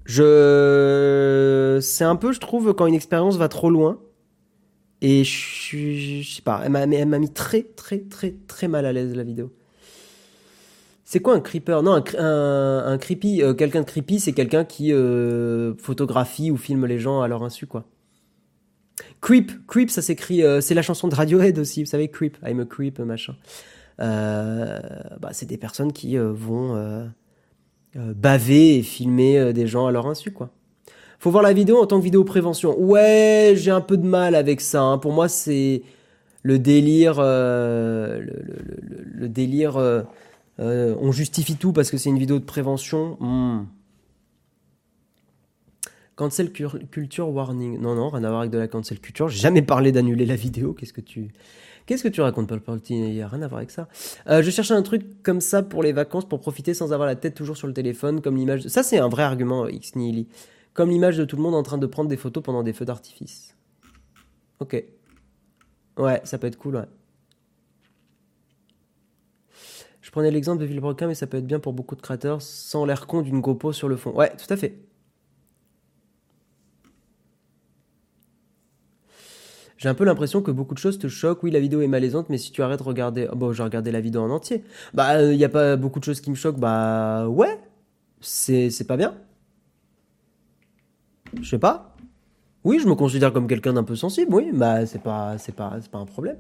Je, 0.05 1.81
c'est 1.83 2.05
un 2.05 2.15
peu, 2.15 2.31
je 2.33 2.39
trouve, 2.39 2.73
quand 2.73 2.87
une 2.87 2.95
expérience 2.95 3.39
va 3.39 3.49
trop 3.49 3.71
loin. 3.71 3.99
Et 5.01 5.25
je, 5.25 6.23
je 6.23 6.35
sais 6.37 6.43
pas, 6.43 6.63
elle 6.65 6.71
m'a 7.09 7.19
mis 7.19 7.31
très, 7.33 7.63
très, 7.63 7.99
très, 7.99 8.37
très 8.47 8.69
mal 8.69 8.87
à 8.87 8.93
l'aise 8.93 9.17
la 9.17 9.25
vidéo. 9.25 9.51
C'est 11.05 11.19
quoi 11.19 11.35
un 11.35 11.41
creeper? 11.41 11.83
Non, 11.83 12.05
un, 12.19 12.85
un, 12.87 12.99
creepy, 12.99 13.43
euh, 13.43 13.53
quelqu'un 13.55 13.81
de 13.81 13.87
creepy, 13.87 14.21
c'est 14.21 14.33
quelqu'un 14.33 14.65
qui 14.65 14.93
euh, 14.93 15.75
photographie 15.79 16.53
ou 16.53 16.57
filme 16.57 16.87
les 16.87 17.01
gens 17.01 17.21
à 17.21 17.27
leur 17.27 17.43
insu, 17.43 17.67
quoi. 17.67 17.85
Creep, 19.21 19.67
Creep, 19.67 19.91
ça 19.91 20.03
s'écrit, 20.03 20.43
euh, 20.43 20.61
c'est 20.61 20.75
la 20.75 20.83
chanson 20.83 21.09
de 21.09 21.15
Radiohead 21.15 21.59
aussi, 21.59 21.83
vous 21.83 21.89
savez, 21.89 22.09
Creep, 22.09 22.37
I'm 22.47 22.61
a 22.61 22.65
Creep, 22.65 22.99
machin. 23.01 23.35
Euh, 24.01 24.79
bah, 25.21 25.31
c'est 25.33 25.47
des 25.47 25.57
personnes 25.57 25.93
qui 25.93 26.19
euh, 26.19 26.33
vont 26.33 27.11
baver 27.95 28.79
et 28.79 28.83
filmer 28.83 29.53
des 29.53 29.67
gens 29.67 29.87
à 29.87 29.93
leur 29.93 30.07
insu, 30.07 30.33
quoi. 30.33 30.51
Faut 31.21 31.31
voir 31.31 31.43
la 31.43 31.53
vidéo 31.55 31.79
en 31.79 31.87
tant 31.87 31.99
que 31.99 32.05
vidéo 32.05 32.23
prévention. 32.23 32.79
Ouais, 32.79 33.55
j'ai 33.57 33.71
un 33.71 33.81
peu 33.81 33.97
de 33.97 34.07
mal 34.07 34.35
avec 34.35 34.61
ça. 34.61 34.83
Hein. 34.83 34.99
Pour 34.99 35.13
moi, 35.13 35.29
c'est 35.29 35.83
le 36.43 36.59
délire, 36.59 37.23
le, 37.23 38.29
délire. 39.29 39.79
on 40.59 41.13
justifie 41.13 41.57
tout 41.57 41.73
parce 41.73 41.91
que 41.91 41.97
c'est 41.97 42.11
une 42.11 42.19
vidéo 42.19 42.39
de 42.39 42.45
prévention. 42.45 43.17
Hmm. 43.21 43.65
Cancel 46.17 46.53
culture 46.53 47.29
warning. 47.29 47.81
Non, 47.81 47.95
non, 47.97 48.09
rien 48.09 48.23
à 48.23 48.29
voir 48.29 48.41
avec 48.41 48.53
de 48.53 48.59
la 48.59 48.69
cancel 48.69 49.01
culture. 49.01 49.29
J'ai 49.29 49.41
jamais 49.41 49.63
parlé 49.63 49.91
d'annuler 49.91 50.27
la 50.27 50.37
vidéo. 50.37 50.73
Qu'est-ce 50.73 50.93
que 50.93 51.01
tu, 51.01 51.33
qu'est-ce 51.87 52.05
que 52.05 52.09
tu 52.09 52.21
racontes, 52.21 52.49
Paul 52.49 52.61
Paultine 52.61 53.05
Il 53.05 53.15
y 53.15 53.23
a 53.23 53.27
rien 53.27 53.43
à 53.43 53.49
voir 53.49 53.59
avec 53.59 53.73
ça. 53.73 53.89
Euh, 54.29 54.41
je 54.41 54.51
cherchais 54.51 54.75
un 54.75 54.83
truc 54.83 55.23
comme 55.25 55.41
ça 55.41 55.63
pour 55.65 55.83
les 55.83 55.93
vacances, 55.93 56.29
pour 56.29 56.41
profiter 56.41 56.73
sans 56.73 56.93
avoir 56.93 57.09
la 57.09 57.17
tête 57.17 57.35
toujours 57.35 57.57
sur 57.57 57.67
le 57.67 57.73
téléphone, 57.73 58.21
comme 58.21 58.37
l'image. 58.37 58.69
Ça, 58.69 58.85
c'est 58.85 58.99
un 58.99 59.09
vrai 59.09 59.25
argument, 59.25 59.67
X 59.67 59.97
Nihili. 59.97 60.29
Comme 60.73 60.91
l'image 60.91 61.17
de 61.17 61.25
tout 61.25 61.37
le 61.37 61.43
monde 61.43 61.55
en 61.55 61.63
train 61.65 61.79
de 61.79 61.87
prendre 61.87 62.09
des 62.09 62.17
photos 62.17 62.45
pendant 62.45 62.63
des 62.63 62.73
feux 62.73 62.85
d'artifice. 62.85 63.57
Ok. 64.61 64.85
Ouais, 65.99 66.21
ça 66.25 66.39
peut 66.39 66.47
être 66.47 66.59
cool, 66.59 66.77
ouais. 66.77 66.89
Je 70.01 70.11
prenais 70.11 70.31
l'exemple 70.31 70.61
de 70.61 70.67
Villebrequin, 70.67 71.09
mais 71.09 71.15
ça 71.15 71.27
peut 71.27 71.39
être 71.39 71.47
bien 71.47 71.59
pour 71.59 71.73
beaucoup 71.73 71.97
de 71.97 72.03
créateurs 72.03 72.41
sans 72.41 72.85
l'air 72.85 73.09
con 73.09 73.23
d'une 73.23 73.41
GoPro 73.41 73.73
sur 73.73 73.89
le 73.89 73.97
fond. 73.97 74.13
Ouais, 74.13 74.31
tout 74.37 74.53
à 74.53 74.57
fait. 74.57 74.79
J'ai 79.85 79.91
un 79.91 79.95
peu 79.95 80.07
l'impression 80.07 80.41
que 80.41 80.51
beaucoup 80.51 80.73
de 80.73 80.79
choses 80.79 80.99
te 80.99 81.09
choquent. 81.09 81.43
Oui, 81.43 81.51
la 81.51 81.61
vidéo 81.61 81.83
est 81.83 81.89
malaisante, 81.89 82.31
mais 82.31 82.39
si 82.39 82.53
tu 82.53 82.63
arrêtes 82.63 82.79
de 82.79 82.85
regarder. 82.85 83.29
Oh, 83.31 83.37
bon, 83.37 83.53
j'ai 83.53 83.63
regardé 83.63 83.93
la 83.93 84.01
vidéo 84.01 84.23
en 84.23 84.31
entier. 84.31 84.65
Bah, 84.95 85.23
il 85.23 85.37
n'y 85.37 85.45
a 85.45 85.51
pas 85.51 85.77
beaucoup 85.77 86.01
de 86.01 86.05
choses 86.07 86.23
qui 86.23 86.31
me 86.31 86.35
choquent. 86.35 86.59
Bah, 86.59 87.29
ouais. 87.29 87.59
C'est, 88.23 88.71
c'est 88.71 88.87
pas 88.87 88.97
bien. 88.97 89.15
Je 91.39 91.47
sais 91.47 91.59
pas. 91.59 91.95
Oui, 92.65 92.79
je 92.83 92.89
me 92.89 92.95
considère 92.95 93.31
comme 93.31 93.47
quelqu'un 93.47 93.75
d'un 93.75 93.85
peu 93.85 93.95
sensible, 93.95 94.35
oui. 94.35 94.53
Bah, 94.55 94.87
c'est 94.87 95.03
pas, 95.03 95.37
c'est 95.37 95.55
pas, 95.55 95.77
c'est 95.83 95.91
pas 95.91 95.99
un 95.99 96.07
problème. 96.07 96.39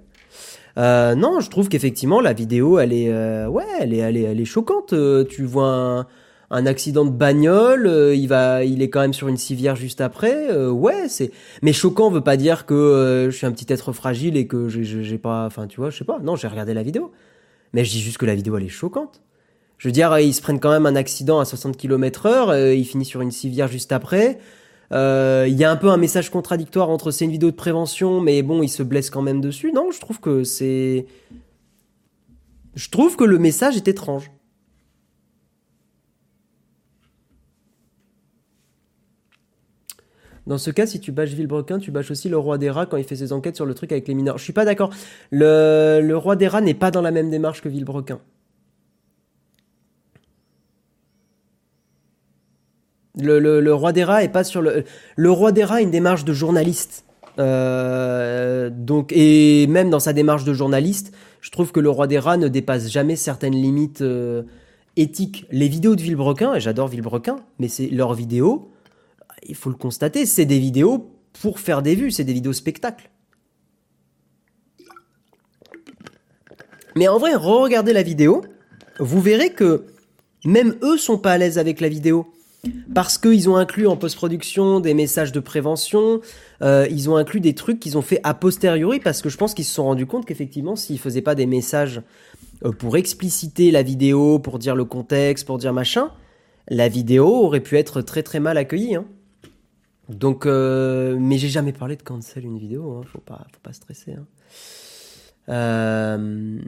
Euh, 0.78 1.14
non, 1.14 1.40
je 1.40 1.50
trouve 1.50 1.68
qu'effectivement, 1.68 2.22
la 2.22 2.32
vidéo, 2.32 2.78
elle 2.78 2.94
est. 2.94 3.12
Euh, 3.12 3.46
ouais, 3.46 3.66
elle 3.78 3.92
est, 3.92 3.98
elle 3.98 4.16
est, 4.16 4.22
elle 4.22 4.40
est 4.40 4.46
choquante. 4.46 4.94
Euh, 4.94 5.22
tu 5.22 5.44
vois 5.44 5.68
un 5.68 6.06
un 6.50 6.66
accident 6.66 7.04
de 7.04 7.10
bagnole, 7.10 7.86
euh, 7.86 8.14
il 8.14 8.28
va, 8.28 8.64
il 8.64 8.82
est 8.82 8.90
quand 8.90 9.00
même 9.00 9.12
sur 9.12 9.28
une 9.28 9.36
civière 9.36 9.76
juste 9.76 10.00
après. 10.00 10.50
Euh, 10.50 10.70
ouais, 10.70 11.08
c'est. 11.08 11.30
Mais 11.62 11.72
choquant 11.72 12.10
veut 12.10 12.20
pas 12.20 12.36
dire 12.36 12.66
que 12.66 12.74
euh, 12.74 13.30
je 13.30 13.36
suis 13.36 13.46
un 13.46 13.52
petit 13.52 13.72
être 13.72 13.92
fragile 13.92 14.36
et 14.36 14.46
que 14.46 14.68
j'ai 14.68 15.18
pas. 15.18 15.46
Enfin, 15.46 15.66
tu 15.66 15.80
vois, 15.80 15.90
je 15.90 15.98
sais 15.98 16.04
pas. 16.04 16.18
Non, 16.20 16.36
j'ai 16.36 16.48
regardé 16.48 16.74
la 16.74 16.82
vidéo. 16.82 17.12
Mais 17.72 17.84
je 17.84 17.90
dis 17.90 18.00
juste 18.00 18.18
que 18.18 18.26
la 18.26 18.34
vidéo 18.34 18.56
elle 18.56 18.64
est 18.64 18.68
choquante. 18.68 19.22
Je 19.78 19.88
veux 19.88 19.92
dire, 19.92 20.16
ils 20.18 20.32
se 20.32 20.40
prennent 20.40 20.60
quand 20.60 20.70
même 20.70 20.86
un 20.86 20.96
accident 20.96 21.40
à 21.40 21.44
60 21.44 21.76
km 21.76 22.26
heure, 22.26 22.56
il 22.56 22.84
finit 22.84 23.04
sur 23.04 23.20
une 23.20 23.32
civière 23.32 23.66
juste 23.66 23.90
après. 23.90 24.38
Il 24.92 25.56
y 25.56 25.64
a 25.64 25.70
un 25.70 25.76
peu 25.76 25.88
un 25.90 25.96
message 25.96 26.30
contradictoire 26.30 26.88
entre 26.88 27.10
c'est 27.10 27.24
une 27.24 27.32
vidéo 27.32 27.50
de 27.50 27.56
prévention, 27.56 28.20
mais 28.20 28.42
bon, 28.42 28.62
il 28.62 28.68
se 28.68 28.84
blesse 28.84 29.10
quand 29.10 29.22
même 29.22 29.40
dessus. 29.40 29.72
Non, 29.72 29.90
je 29.90 29.98
trouve 29.98 30.20
que 30.20 30.44
c'est. 30.44 31.06
Je 32.76 32.88
trouve 32.88 33.16
que 33.16 33.24
le 33.24 33.38
message 33.38 33.76
est 33.76 33.88
étrange. 33.88 34.30
Dans 40.46 40.58
ce 40.58 40.70
cas, 40.70 40.86
si 40.86 41.00
tu 41.00 41.10
bâches 41.10 41.30
Villebrequin, 41.30 41.78
tu 41.78 41.90
bâches 41.90 42.10
aussi 42.10 42.28
le 42.28 42.36
roi 42.36 42.58
des 42.58 42.70
rats 42.70 42.86
quand 42.86 42.98
il 42.98 43.04
fait 43.04 43.16
ses 43.16 43.32
enquêtes 43.32 43.56
sur 43.56 43.64
le 43.64 43.74
truc 43.74 43.92
avec 43.92 44.06
les 44.08 44.14
mineurs. 44.14 44.36
Je 44.38 44.44
suis 44.44 44.52
pas 44.52 44.64
d'accord. 44.64 44.90
Le, 45.30 46.12
roi 46.14 46.36
des 46.36 46.48
rats 46.48 46.60
n'est 46.60 46.74
pas 46.74 46.90
dans 46.90 47.02
la 47.02 47.10
même 47.10 47.30
démarche 47.30 47.62
que 47.62 47.68
Villebrequin. 47.68 48.20
Le, 53.16 53.72
roi 53.72 53.92
des 53.92 54.04
rats 54.04 54.22
est 54.22 54.28
pas 54.28 54.44
sur 54.44 54.60
le. 54.60 54.84
Le 55.16 55.30
roi 55.30 55.52
des 55.52 55.64
rats 55.64 55.76
a 55.76 55.80
une 55.80 55.92
démarche 55.92 56.24
de 56.24 56.32
journaliste. 56.32 57.04
Euh, 57.38 58.70
donc 58.70 59.12
et 59.12 59.66
même 59.66 59.90
dans 59.90 59.98
sa 59.98 60.12
démarche 60.12 60.44
de 60.44 60.52
journaliste, 60.52 61.12
je 61.40 61.50
trouve 61.50 61.72
que 61.72 61.80
le 61.80 61.90
roi 61.90 62.06
des 62.06 62.18
rats 62.18 62.36
ne 62.36 62.48
dépasse 62.48 62.90
jamais 62.90 63.16
certaines 63.16 63.54
limites 63.54 64.02
euh, 64.02 64.42
éthiques. 64.96 65.46
Les 65.50 65.68
vidéos 65.68 65.96
de 65.96 66.02
Villebrequin, 66.02 66.54
et 66.54 66.60
j'adore 66.60 66.88
Villebrequin, 66.88 67.36
mais 67.58 67.68
c'est 67.68 67.88
leurs 67.88 68.14
vidéos 68.14 68.70
il 69.44 69.54
faut 69.54 69.70
le 69.70 69.76
constater, 69.76 70.26
c'est 70.26 70.44
des 70.44 70.58
vidéos 70.58 71.10
pour 71.40 71.58
faire 71.60 71.82
des 71.82 71.94
vues, 71.94 72.10
c'est 72.10 72.24
des 72.24 72.32
vidéos 72.32 72.52
spectacles. 72.52 73.10
Mais 76.96 77.08
en 77.08 77.18
vrai, 77.18 77.34
re-regardez 77.34 77.92
la 77.92 78.02
vidéo, 78.02 78.42
vous 79.00 79.20
verrez 79.20 79.50
que 79.50 79.86
même 80.44 80.76
eux 80.82 80.96
sont 80.96 81.18
pas 81.18 81.32
à 81.32 81.38
l'aise 81.38 81.58
avec 81.58 81.80
la 81.80 81.88
vidéo. 81.88 82.30
Parce 82.94 83.18
qu'ils 83.18 83.50
ont 83.50 83.56
inclus 83.56 83.86
en 83.86 83.96
post-production 83.96 84.80
des 84.80 84.94
messages 84.94 85.32
de 85.32 85.40
prévention, 85.40 86.20
euh, 86.62 86.86
ils 86.90 87.10
ont 87.10 87.16
inclus 87.16 87.40
des 87.40 87.54
trucs 87.54 87.78
qu'ils 87.78 87.98
ont 87.98 88.02
fait 88.02 88.20
a 88.22 88.32
posteriori, 88.32 89.00
parce 89.00 89.20
que 89.20 89.28
je 89.28 89.36
pense 89.36 89.52
qu'ils 89.52 89.66
se 89.66 89.74
sont 89.74 89.84
rendus 89.84 90.06
compte 90.06 90.24
qu'effectivement, 90.24 90.74
s'ils 90.74 90.98
faisaient 90.98 91.20
pas 91.20 91.34
des 91.34 91.44
messages 91.44 92.00
euh, 92.64 92.72
pour 92.72 92.96
expliciter 92.96 93.70
la 93.70 93.82
vidéo, 93.82 94.38
pour 94.38 94.58
dire 94.58 94.76
le 94.76 94.86
contexte, 94.86 95.46
pour 95.46 95.58
dire 95.58 95.74
machin, 95.74 96.10
la 96.68 96.88
vidéo 96.88 97.26
aurait 97.26 97.60
pu 97.60 97.76
être 97.76 98.00
très 98.00 98.22
très 98.22 98.40
mal 98.40 98.56
accueillie. 98.56 98.94
Hein. 98.94 99.04
Donc, 100.08 100.46
euh, 100.46 101.16
mais 101.18 101.38
j'ai 101.38 101.48
jamais 101.48 101.72
parlé 101.72 101.96
de 101.96 102.02
cancel 102.02 102.44
une 102.44 102.58
vidéo, 102.58 102.98
hein, 102.98 103.02
faut 103.06 103.20
pas, 103.20 103.46
faut 103.52 103.60
pas 103.62 103.72
stresser. 103.72 104.12
Hein. 104.12 104.26
Euh... 105.48 106.60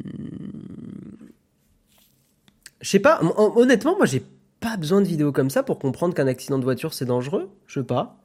Je 2.80 2.88
sais 2.90 3.00
pas, 3.00 3.20
honnêtement, 3.56 3.96
moi 3.96 4.06
j'ai 4.06 4.22
pas 4.60 4.76
besoin 4.76 5.00
de 5.00 5.06
vidéos 5.06 5.32
comme 5.32 5.50
ça 5.50 5.62
pour 5.62 5.78
comprendre 5.78 6.14
qu'un 6.14 6.26
accident 6.26 6.58
de 6.58 6.64
voiture 6.64 6.94
c'est 6.94 7.04
dangereux. 7.04 7.50
Je 7.66 7.80
sais 7.80 7.86
pas. 7.86 8.18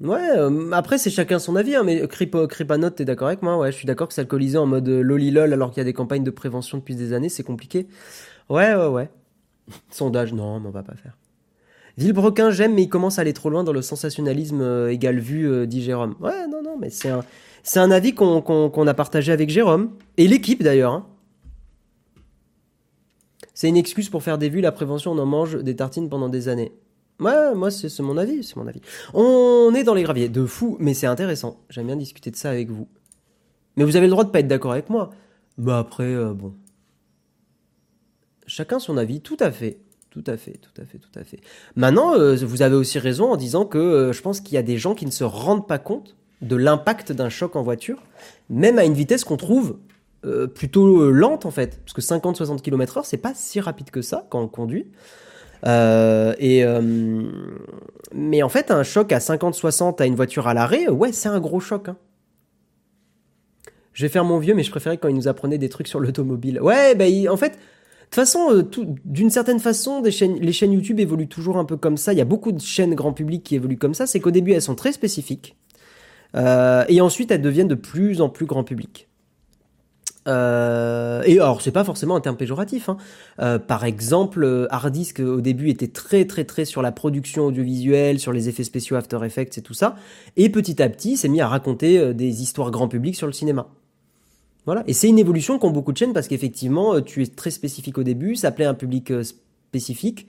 Ouais, 0.00 0.30
euh, 0.36 0.70
après 0.72 0.96
c'est 0.96 1.10
chacun 1.10 1.38
son 1.40 1.56
avis, 1.56 1.74
hein, 1.74 1.82
mais 1.84 2.06
Cripanote, 2.06 2.94
t'es 2.96 3.04
d'accord 3.04 3.26
avec 3.28 3.42
moi? 3.42 3.58
Ouais, 3.58 3.72
je 3.72 3.76
suis 3.76 3.86
d'accord 3.86 4.08
que 4.08 4.14
s'alcooliser 4.14 4.56
en 4.56 4.66
mode 4.66 4.88
lolilol 4.88 5.52
alors 5.52 5.70
qu'il 5.70 5.78
y 5.78 5.80
a 5.80 5.84
des 5.84 5.92
campagnes 5.92 6.22
de 6.22 6.30
prévention 6.30 6.78
depuis 6.78 6.94
des 6.94 7.12
années, 7.12 7.28
c'est 7.28 7.42
compliqué. 7.42 7.88
Ouais, 8.48 8.74
ouais, 8.74 8.86
ouais. 8.86 9.10
Sondage, 9.90 10.32
non, 10.32 10.60
mais 10.60 10.68
on 10.68 10.72
va 10.72 10.82
pas 10.82 10.94
faire. 10.94 11.16
Villebrequin, 11.96 12.50
j'aime, 12.50 12.74
mais 12.74 12.82
il 12.82 12.88
commence 12.88 13.18
à 13.18 13.22
aller 13.22 13.32
trop 13.32 13.50
loin 13.50 13.64
dans 13.64 13.72
le 13.72 13.82
sensationnalisme 13.82 14.60
euh, 14.60 14.92
égal 14.92 15.18
vu, 15.18 15.66
dit 15.66 15.82
Jérôme. 15.82 16.14
Ouais, 16.20 16.46
non, 16.46 16.62
non, 16.62 16.76
mais 16.78 16.90
c'est 16.90 17.08
un, 17.08 17.24
c'est 17.62 17.80
un 17.80 17.90
avis 17.90 18.14
qu'on 18.14 18.86
a 18.86 18.94
partagé 18.94 19.32
avec 19.32 19.50
Jérôme, 19.50 19.90
et 20.16 20.28
l'équipe 20.28 20.62
d'ailleurs. 20.62 20.92
Hein. 20.92 21.06
C'est 23.54 23.68
une 23.68 23.76
excuse 23.76 24.08
pour 24.08 24.22
faire 24.22 24.38
des 24.38 24.48
vues, 24.48 24.60
la 24.60 24.70
prévention, 24.70 25.12
on 25.12 25.18
en 25.18 25.26
mange 25.26 25.56
des 25.62 25.74
tartines 25.74 26.08
pendant 26.08 26.28
des 26.28 26.48
années. 26.48 26.72
Ouais, 27.20 27.54
moi, 27.56 27.72
c'est 27.72 27.98
mon 28.00 28.16
avis, 28.16 28.44
c'est 28.44 28.54
mon 28.56 28.68
avis. 28.68 28.80
On 29.12 29.74
est 29.74 29.82
dans 29.82 29.94
les 29.94 30.04
graviers, 30.04 30.28
de 30.28 30.46
fou, 30.46 30.76
mais 30.78 30.94
c'est 30.94 31.08
intéressant. 31.08 31.58
J'aime 31.68 31.86
bien 31.86 31.96
discuter 31.96 32.30
de 32.30 32.36
ça 32.36 32.50
avec 32.50 32.70
vous. 32.70 32.86
Mais 33.76 33.82
vous 33.82 33.96
avez 33.96 34.06
le 34.06 34.12
droit 34.12 34.22
de 34.22 34.30
pas 34.30 34.38
être 34.38 34.46
d'accord 34.46 34.72
avec 34.72 34.88
moi. 34.88 35.10
Bah 35.56 35.78
après, 35.78 36.04
euh, 36.04 36.34
bon. 36.34 36.54
Chacun 38.48 38.80
son 38.80 38.96
avis, 38.96 39.20
tout 39.20 39.36
à 39.38 39.52
fait. 39.52 39.78
Tout 40.10 40.24
à 40.26 40.36
fait, 40.36 40.58
tout 40.60 40.80
à 40.80 40.84
fait, 40.84 40.98
tout 40.98 41.18
à 41.18 41.22
fait. 41.22 41.38
Maintenant, 41.76 42.14
euh, 42.14 42.34
vous 42.34 42.62
avez 42.62 42.74
aussi 42.74 42.98
raison 42.98 43.30
en 43.30 43.36
disant 43.36 43.64
que 43.64 43.78
euh, 43.78 44.12
je 44.12 44.20
pense 44.22 44.40
qu'il 44.40 44.54
y 44.54 44.58
a 44.58 44.62
des 44.62 44.78
gens 44.78 44.94
qui 44.94 45.06
ne 45.06 45.12
se 45.12 45.22
rendent 45.22 45.68
pas 45.68 45.78
compte 45.78 46.16
de 46.42 46.56
l'impact 46.56 47.12
d'un 47.12 47.28
choc 47.28 47.54
en 47.54 47.62
voiture, 47.62 48.02
même 48.50 48.78
à 48.78 48.84
une 48.84 48.94
vitesse 48.94 49.24
qu'on 49.24 49.36
trouve 49.36 49.78
plutôt 50.54 51.10
lente 51.12 51.46
en 51.46 51.50
fait. 51.50 51.80
Parce 51.84 51.92
que 51.92 52.00
50-60 52.00 52.60
km/h, 52.60 53.02
c'est 53.04 53.18
pas 53.18 53.32
si 53.34 53.60
rapide 53.60 53.90
que 53.90 54.02
ça 54.02 54.26
quand 54.28 54.40
on 54.40 54.48
conduit. 54.48 54.86
Euh, 55.66 56.34
et 56.38 56.64
euh, 56.64 57.22
mais 58.14 58.42
en 58.42 58.48
fait, 58.48 58.70
un 58.70 58.82
choc 58.82 59.12
à 59.12 59.18
50-60 59.18 60.00
à 60.00 60.06
une 60.06 60.14
voiture 60.14 60.46
à 60.46 60.54
l'arrêt, 60.54 60.88
ouais, 60.88 61.12
c'est 61.12 61.28
un 61.28 61.40
gros 61.40 61.60
choc. 61.60 61.88
Hein. 61.88 61.96
Je 63.92 64.04
vais 64.04 64.08
faire 64.08 64.24
mon 64.24 64.38
vieux, 64.38 64.54
mais 64.54 64.62
je 64.62 64.70
préférais 64.70 64.98
quand 64.98 65.08
il 65.08 65.16
nous 65.16 65.28
apprenait 65.28 65.58
des 65.58 65.68
trucs 65.68 65.88
sur 65.88 65.98
l'automobile. 65.98 66.60
Ouais, 66.60 66.94
bah, 66.94 67.06
en 67.30 67.36
fait, 67.36 67.58
toute 68.10 68.14
façon, 68.14 68.50
euh, 68.50 68.62
d'une 69.04 69.30
certaine 69.30 69.60
façon, 69.60 70.02
les 70.02 70.10
chaînes 70.52 70.72
YouTube 70.72 71.00
évoluent 71.00 71.28
toujours 71.28 71.58
un 71.58 71.64
peu 71.64 71.76
comme 71.76 71.96
ça. 71.96 72.12
Il 72.12 72.18
y 72.18 72.22
a 72.22 72.26
beaucoup 72.26 72.52
de 72.52 72.60
chaînes 72.60 72.94
grand 72.94 73.12
public 73.12 73.42
qui 73.42 73.54
évoluent 73.54 73.78
comme 73.78 73.94
ça. 73.94 74.06
C'est 74.06 74.20
qu'au 74.20 74.30
début, 74.30 74.52
elles 74.52 74.62
sont 74.62 74.74
très 74.74 74.92
spécifiques. 74.92 75.56
et 76.34 77.00
ensuite, 77.00 77.30
elles 77.30 77.42
deviennent 77.42 77.68
de 77.68 77.74
plus 77.74 78.20
en 78.20 78.28
plus 78.28 78.46
grand 78.46 78.64
public. 78.64 79.08
Euh, 80.28 81.22
et 81.24 81.40
alors, 81.40 81.62
c'est 81.62 81.72
pas 81.72 81.84
forcément 81.84 82.16
un 82.16 82.20
terme 82.20 82.36
péjoratif. 82.36 82.88
Hein. 82.88 82.98
Euh, 83.40 83.58
par 83.58 83.84
exemple, 83.84 84.44
euh, 84.44 84.66
Hardisk 84.70 85.20
au 85.20 85.40
début 85.40 85.70
était 85.70 85.88
très 85.88 86.26
très 86.26 86.44
très 86.44 86.64
sur 86.64 86.82
la 86.82 86.92
production 86.92 87.46
audiovisuelle, 87.46 88.18
sur 88.20 88.32
les 88.32 88.48
effets 88.48 88.64
spéciaux 88.64 88.96
After 88.96 89.18
Effects 89.24 89.58
et 89.58 89.62
tout 89.62 89.74
ça, 89.74 89.96
et 90.36 90.50
petit 90.50 90.82
à 90.82 90.88
petit 90.88 91.16
s'est 91.16 91.28
mis 91.28 91.40
à 91.40 91.48
raconter 91.48 92.14
des 92.14 92.42
histoires 92.42 92.70
grand 92.70 92.88
public 92.88 93.16
sur 93.16 93.26
le 93.26 93.32
cinéma. 93.32 93.68
Voilà. 94.66 94.84
Et 94.86 94.92
c'est 94.92 95.08
une 95.08 95.18
évolution 95.18 95.58
qu'ont 95.58 95.70
beaucoup 95.70 95.92
de 95.92 95.96
chaînes 95.96 96.12
parce 96.12 96.28
qu'effectivement, 96.28 97.00
tu 97.00 97.22
es 97.22 97.26
très 97.26 97.50
spécifique 97.50 97.96
au 97.98 98.02
début, 98.02 98.36
ça 98.36 98.50
plaît 98.50 98.66
à 98.66 98.70
un 98.70 98.74
public 98.74 99.12
spécifique, 99.22 100.26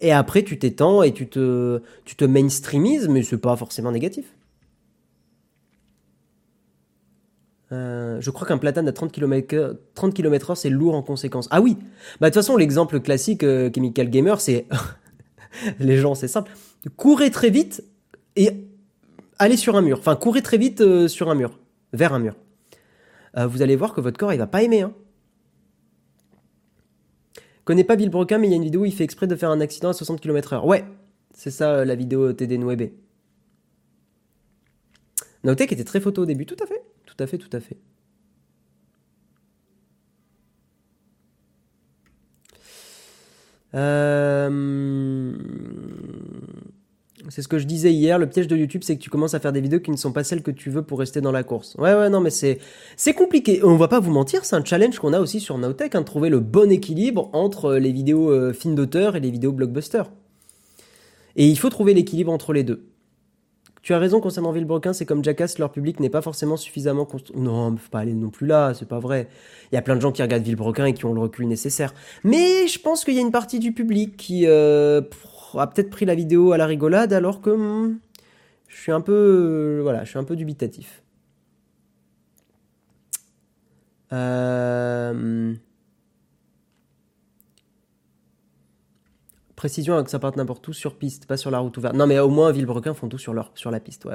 et 0.00 0.12
après 0.12 0.42
tu 0.42 0.58
t'étends 0.58 1.02
et 1.02 1.12
tu 1.12 1.28
te 1.28 1.82
tu 2.04 2.16
te 2.16 2.24
mainstreamises, 2.24 3.08
mais 3.08 3.22
c'est 3.22 3.36
pas 3.36 3.56
forcément 3.56 3.92
négatif. 3.92 4.24
Euh, 7.72 8.20
je 8.20 8.30
crois 8.30 8.46
qu'un 8.46 8.58
platane 8.58 8.86
à 8.86 8.92
30 8.92 9.10
km, 9.10 9.78
30 9.94 10.14
km/h, 10.14 10.56
c'est 10.56 10.70
lourd 10.70 10.94
en 10.94 11.02
conséquence. 11.02 11.48
Ah 11.50 11.60
oui 11.60 11.78
Bah 12.20 12.28
de 12.28 12.34
toute 12.34 12.42
façon, 12.42 12.56
l'exemple 12.56 13.00
classique 13.00 13.42
euh, 13.42 13.70
Chemical 13.74 14.10
Gamer, 14.10 14.40
c'est... 14.40 14.66
les 15.80 15.96
gens, 15.96 16.14
c'est 16.14 16.28
simple. 16.28 16.52
Courez 16.96 17.30
très 17.30 17.48
vite 17.48 17.82
et 18.36 18.50
allez 19.38 19.56
sur 19.56 19.76
un 19.76 19.80
mur. 19.80 19.98
Enfin, 19.98 20.16
courez 20.16 20.42
très 20.42 20.58
vite 20.58 20.82
euh, 20.82 21.08
sur 21.08 21.30
un 21.30 21.34
mur. 21.34 21.58
Vers 21.94 22.12
un 22.12 22.18
mur. 22.18 22.34
Vous 23.34 23.62
allez 23.62 23.76
voir 23.76 23.94
que 23.94 24.00
votre 24.00 24.18
corps, 24.18 24.32
il 24.32 24.38
va 24.38 24.46
pas 24.46 24.62
aimer. 24.62 24.82
Hein. 24.82 24.92
Connais 27.64 27.84
pas 27.84 27.96
Villebrequin, 27.96 28.38
mais 28.38 28.48
il 28.48 28.50
y 28.50 28.54
a 28.54 28.56
une 28.56 28.64
vidéo 28.64 28.82
où 28.82 28.84
il 28.84 28.94
fait 28.94 29.04
exprès 29.04 29.26
de 29.26 29.36
faire 29.36 29.50
un 29.50 29.60
accident 29.60 29.88
à 29.88 29.92
60 29.92 30.20
km/h. 30.20 30.66
Ouais, 30.66 30.84
c'est 31.32 31.50
ça 31.50 31.84
la 31.84 31.94
vidéo 31.94 32.32
TD 32.32 32.58
Nwebe. 32.58 32.90
Notez 35.44 35.64
était 35.64 35.84
très 35.84 36.00
photo 36.00 36.22
au 36.22 36.26
début, 36.26 36.46
tout 36.46 36.56
à 36.62 36.66
fait. 36.66 36.82
Tout 37.06 37.16
à 37.18 37.26
fait, 37.26 37.38
tout 37.38 37.50
à 37.52 37.60
fait. 37.60 37.76
Euh, 43.74 44.50
c'est 47.32 47.40
ce 47.40 47.48
que 47.48 47.56
je 47.56 47.64
disais 47.64 47.90
hier, 47.90 48.18
le 48.18 48.28
piège 48.28 48.46
de 48.46 48.54
YouTube, 48.54 48.82
c'est 48.84 48.94
que 48.94 49.00
tu 49.00 49.08
commences 49.08 49.32
à 49.32 49.40
faire 49.40 49.52
des 49.52 49.62
vidéos 49.62 49.80
qui 49.80 49.90
ne 49.90 49.96
sont 49.96 50.12
pas 50.12 50.22
celles 50.22 50.42
que 50.42 50.50
tu 50.50 50.68
veux 50.68 50.82
pour 50.82 50.98
rester 50.98 51.22
dans 51.22 51.32
la 51.32 51.42
course. 51.42 51.74
Ouais, 51.78 51.94
ouais, 51.94 52.10
non, 52.10 52.20
mais 52.20 52.28
c'est, 52.28 52.58
c'est 52.94 53.14
compliqué. 53.14 53.64
On 53.64 53.76
va 53.76 53.88
pas 53.88 54.00
vous 54.00 54.10
mentir, 54.10 54.44
c'est 54.44 54.54
un 54.54 54.62
challenge 54.62 54.98
qu'on 54.98 55.14
a 55.14 55.18
aussi 55.18 55.40
sur 55.40 55.56
Nowtech, 55.56 55.94
hein, 55.94 56.02
de 56.02 56.04
trouver 56.04 56.28
le 56.28 56.40
bon 56.40 56.70
équilibre 56.70 57.30
entre 57.32 57.76
les 57.76 57.90
vidéos 57.90 58.30
euh, 58.30 58.52
films 58.52 58.74
d'auteur 58.74 59.16
et 59.16 59.20
les 59.20 59.30
vidéos 59.30 59.52
blockbuster. 59.52 60.02
Et 61.36 61.46
il 61.46 61.58
faut 61.58 61.70
trouver 61.70 61.94
l'équilibre 61.94 62.30
entre 62.30 62.52
les 62.52 62.64
deux. 62.64 62.84
Tu 63.80 63.94
as 63.94 63.98
raison 63.98 64.20
concernant 64.20 64.52
Villebrequin, 64.52 64.92
c'est 64.92 65.06
comme 65.06 65.24
Jackass, 65.24 65.58
leur 65.58 65.72
public 65.72 66.00
n'est 66.00 66.10
pas 66.10 66.22
forcément 66.22 66.56
suffisamment 66.56 67.04
construit. 67.04 67.36
Non, 67.36 67.76
faut 67.76 67.90
pas 67.90 68.00
aller 68.00 68.12
non 68.12 68.30
plus 68.30 68.46
là, 68.46 68.74
c'est 68.74 68.86
pas 68.86 69.00
vrai. 69.00 69.26
Il 69.72 69.74
y 69.74 69.78
a 69.78 69.82
plein 69.82 69.96
de 69.96 70.00
gens 70.00 70.12
qui 70.12 70.22
regardent 70.22 70.44
Villebrequin 70.44 70.84
et 70.84 70.94
qui 70.94 71.04
ont 71.06 71.14
le 71.14 71.20
recul 71.20 71.48
nécessaire. 71.48 71.92
Mais 72.22 72.68
je 72.68 72.78
pense 72.78 73.04
qu'il 73.04 73.14
y 73.14 73.18
a 73.18 73.22
une 73.22 73.32
partie 73.32 73.58
du 73.58 73.72
public 73.72 74.16
qui 74.16 74.46
euh, 74.46 75.00
a 75.60 75.66
peut-être 75.68 75.90
pris 75.90 76.04
la 76.04 76.14
vidéo 76.14 76.52
à 76.52 76.56
la 76.56 76.66
rigolade 76.66 77.12
alors 77.12 77.40
que 77.40 77.50
hmm, 77.50 77.98
je 78.68 78.76
suis 78.76 78.92
un 78.92 79.00
peu, 79.00 79.12
euh, 79.12 79.80
voilà, 79.82 80.04
je 80.04 80.10
suis 80.10 80.18
un 80.18 80.24
peu 80.24 80.36
dubitatif. 80.36 81.02
Euh... 84.12 85.54
Précision 89.56 90.02
que 90.02 90.10
ça 90.10 90.18
parte 90.18 90.36
n'importe 90.36 90.66
où 90.68 90.72
sur 90.72 90.96
piste, 90.96 91.26
pas 91.26 91.36
sur 91.36 91.50
la 91.50 91.58
route 91.58 91.76
ouverte. 91.76 91.94
Non, 91.94 92.06
mais 92.06 92.18
au 92.18 92.30
moins, 92.30 92.50
Villebrequin 92.50 92.94
font 92.94 93.08
tout 93.08 93.18
sur, 93.18 93.32
leur, 93.32 93.52
sur 93.54 93.70
la 93.70 93.78
piste. 93.78 94.08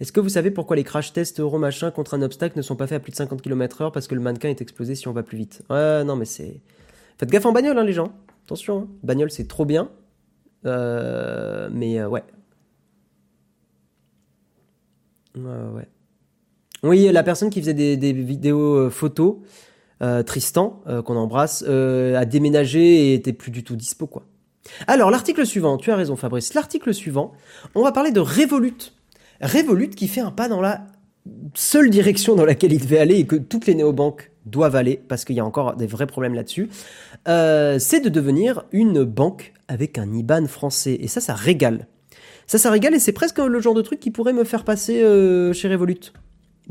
Est-ce 0.00 0.10
que 0.10 0.18
vous 0.18 0.30
savez 0.30 0.50
pourquoi 0.50 0.74
les 0.74 0.82
crash 0.82 1.12
tests 1.12 1.38
euro 1.38 1.58
machin 1.58 1.92
contre 1.92 2.14
un 2.14 2.22
obstacle 2.22 2.56
ne 2.56 2.62
sont 2.62 2.74
pas 2.74 2.88
faits 2.88 2.96
à 2.96 3.00
plus 3.00 3.12
de 3.12 3.16
50 3.16 3.40
km/h 3.40 3.92
parce 3.92 4.08
que 4.08 4.16
le 4.16 4.20
mannequin 4.20 4.48
est 4.48 4.60
explosé 4.60 4.96
si 4.96 5.06
on 5.06 5.12
va 5.12 5.22
plus 5.22 5.38
vite? 5.38 5.62
Ouais, 5.70 6.02
non, 6.02 6.16
mais 6.16 6.24
c'est. 6.24 6.60
Faites 7.18 7.30
gaffe 7.30 7.46
en 7.46 7.52
bagnole, 7.52 7.78
hein, 7.78 7.84
les 7.84 7.92
gens. 7.92 8.12
Attention, 8.44 8.82
hein. 8.82 8.88
bagnole 9.02 9.30
c'est 9.30 9.48
trop 9.48 9.64
bien. 9.64 9.90
Euh, 10.64 11.68
mais 11.72 11.98
euh, 11.98 12.08
ouais. 12.08 12.22
Oui, 16.82 17.10
la 17.10 17.22
personne 17.22 17.50
qui 17.50 17.60
faisait 17.60 17.74
des, 17.74 18.12
vidéos 18.12 18.74
euh, 18.74 18.90
photos, 18.90 19.36
Tristan, 20.26 20.82
qu'on 21.04 21.16
embrasse, 21.16 21.62
a 21.62 22.24
déménagé 22.24 22.80
et 22.80 23.14
était 23.14 23.32
plus 23.32 23.52
du 23.52 23.62
tout 23.62 23.76
dispo, 23.76 24.08
quoi. 24.08 24.24
Alors, 24.88 25.10
l'article 25.10 25.46
suivant, 25.46 25.76
tu 25.76 25.92
as 25.92 25.96
raison 25.96 26.16
Fabrice, 26.16 26.54
l'article 26.54 26.92
suivant, 26.92 27.32
on 27.76 27.82
va 27.82 27.92
parler 27.92 28.10
de 28.10 28.18
Revolut. 28.20 28.92
Revolut 29.40 29.90
qui 29.90 30.08
fait 30.08 30.20
un 30.20 30.32
pas 30.32 30.48
dans 30.48 30.60
la 30.60 30.86
seule 31.54 31.88
direction 31.90 32.34
dans 32.34 32.44
laquelle 32.44 32.72
il 32.72 32.80
devait 32.80 32.98
aller 32.98 33.14
et 33.16 33.26
que 33.26 33.36
toutes 33.36 33.66
les 33.66 33.76
néobanques 33.76 34.31
doivent 34.46 34.76
aller, 34.76 35.02
parce 35.08 35.24
qu'il 35.24 35.36
y 35.36 35.40
a 35.40 35.44
encore 35.44 35.76
des 35.76 35.86
vrais 35.86 36.06
problèmes 36.06 36.34
là-dessus, 36.34 36.68
euh, 37.28 37.78
c'est 37.78 38.00
de 38.00 38.08
devenir 38.08 38.64
une 38.72 39.04
banque 39.04 39.52
avec 39.68 39.98
un 39.98 40.12
IBAN 40.12 40.46
français. 40.46 40.96
Et 41.00 41.08
ça, 41.08 41.20
ça 41.20 41.34
régale. 41.34 41.86
Ça, 42.46 42.58
ça 42.58 42.70
régale 42.70 42.94
et 42.94 42.98
c'est 42.98 43.12
presque 43.12 43.38
le 43.38 43.60
genre 43.60 43.74
de 43.74 43.82
truc 43.82 44.00
qui 44.00 44.10
pourrait 44.10 44.32
me 44.32 44.44
faire 44.44 44.64
passer 44.64 45.02
euh, 45.02 45.52
chez 45.52 45.68
Revolut, 45.68 46.12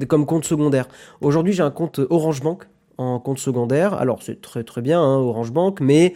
comme 0.08 0.26
compte 0.26 0.46
secondaire. 0.46 0.88
Aujourd'hui, 1.22 1.54
j'ai 1.54 1.64
un 1.64 1.72
compte 1.72 2.00
Orange 2.10 2.42
Bank 2.42 2.68
en 2.98 3.20
compte 3.20 3.40
secondaire. 3.40 3.94
Alors, 3.94 4.22
c'est 4.22 4.42
très 4.42 4.64
très 4.64 4.82
bien, 4.82 5.02
hein, 5.02 5.18
Orange 5.18 5.52
Bank, 5.52 5.80
mais 5.80 6.14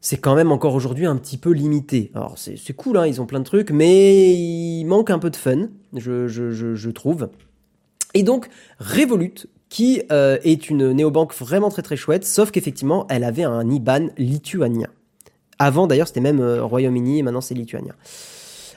c'est 0.00 0.18
quand 0.18 0.34
même 0.34 0.52
encore 0.52 0.74
aujourd'hui 0.74 1.06
un 1.06 1.16
petit 1.16 1.38
peu 1.38 1.50
limité. 1.50 2.10
Alors 2.14 2.38
c'est 2.38 2.72
cool, 2.74 2.98
hein, 2.98 3.06
ils 3.06 3.20
ont 3.20 3.26
plein 3.26 3.40
de 3.40 3.44
trucs, 3.44 3.70
mais 3.70 4.32
il 4.34 4.84
manque 4.84 5.10
un 5.10 5.18
peu 5.18 5.30
de 5.30 5.36
fun, 5.36 5.68
je, 5.94 6.28
je, 6.28 6.50
je, 6.52 6.90
trouve. 6.90 7.30
Et 8.14 8.22
donc 8.22 8.48
Revolut, 8.78 9.34
qui 9.68 10.02
euh, 10.10 10.38
est 10.44 10.70
une 10.70 10.92
néobanque 10.92 11.34
vraiment 11.34 11.70
très 11.70 11.82
très 11.82 11.96
chouette, 11.96 12.24
sauf 12.24 12.50
qu'effectivement 12.50 13.06
elle 13.08 13.24
avait 13.24 13.44
un 13.44 13.68
IBAN 13.68 14.08
lituanien. 14.16 14.88
Avant 15.58 15.86
d'ailleurs 15.86 16.08
c'était 16.08 16.20
même 16.20 16.40
euh, 16.40 16.64
Royaume-Uni 16.64 17.18
et 17.18 17.22
maintenant 17.22 17.40
c'est 17.40 17.54
lituanien. 17.54 17.94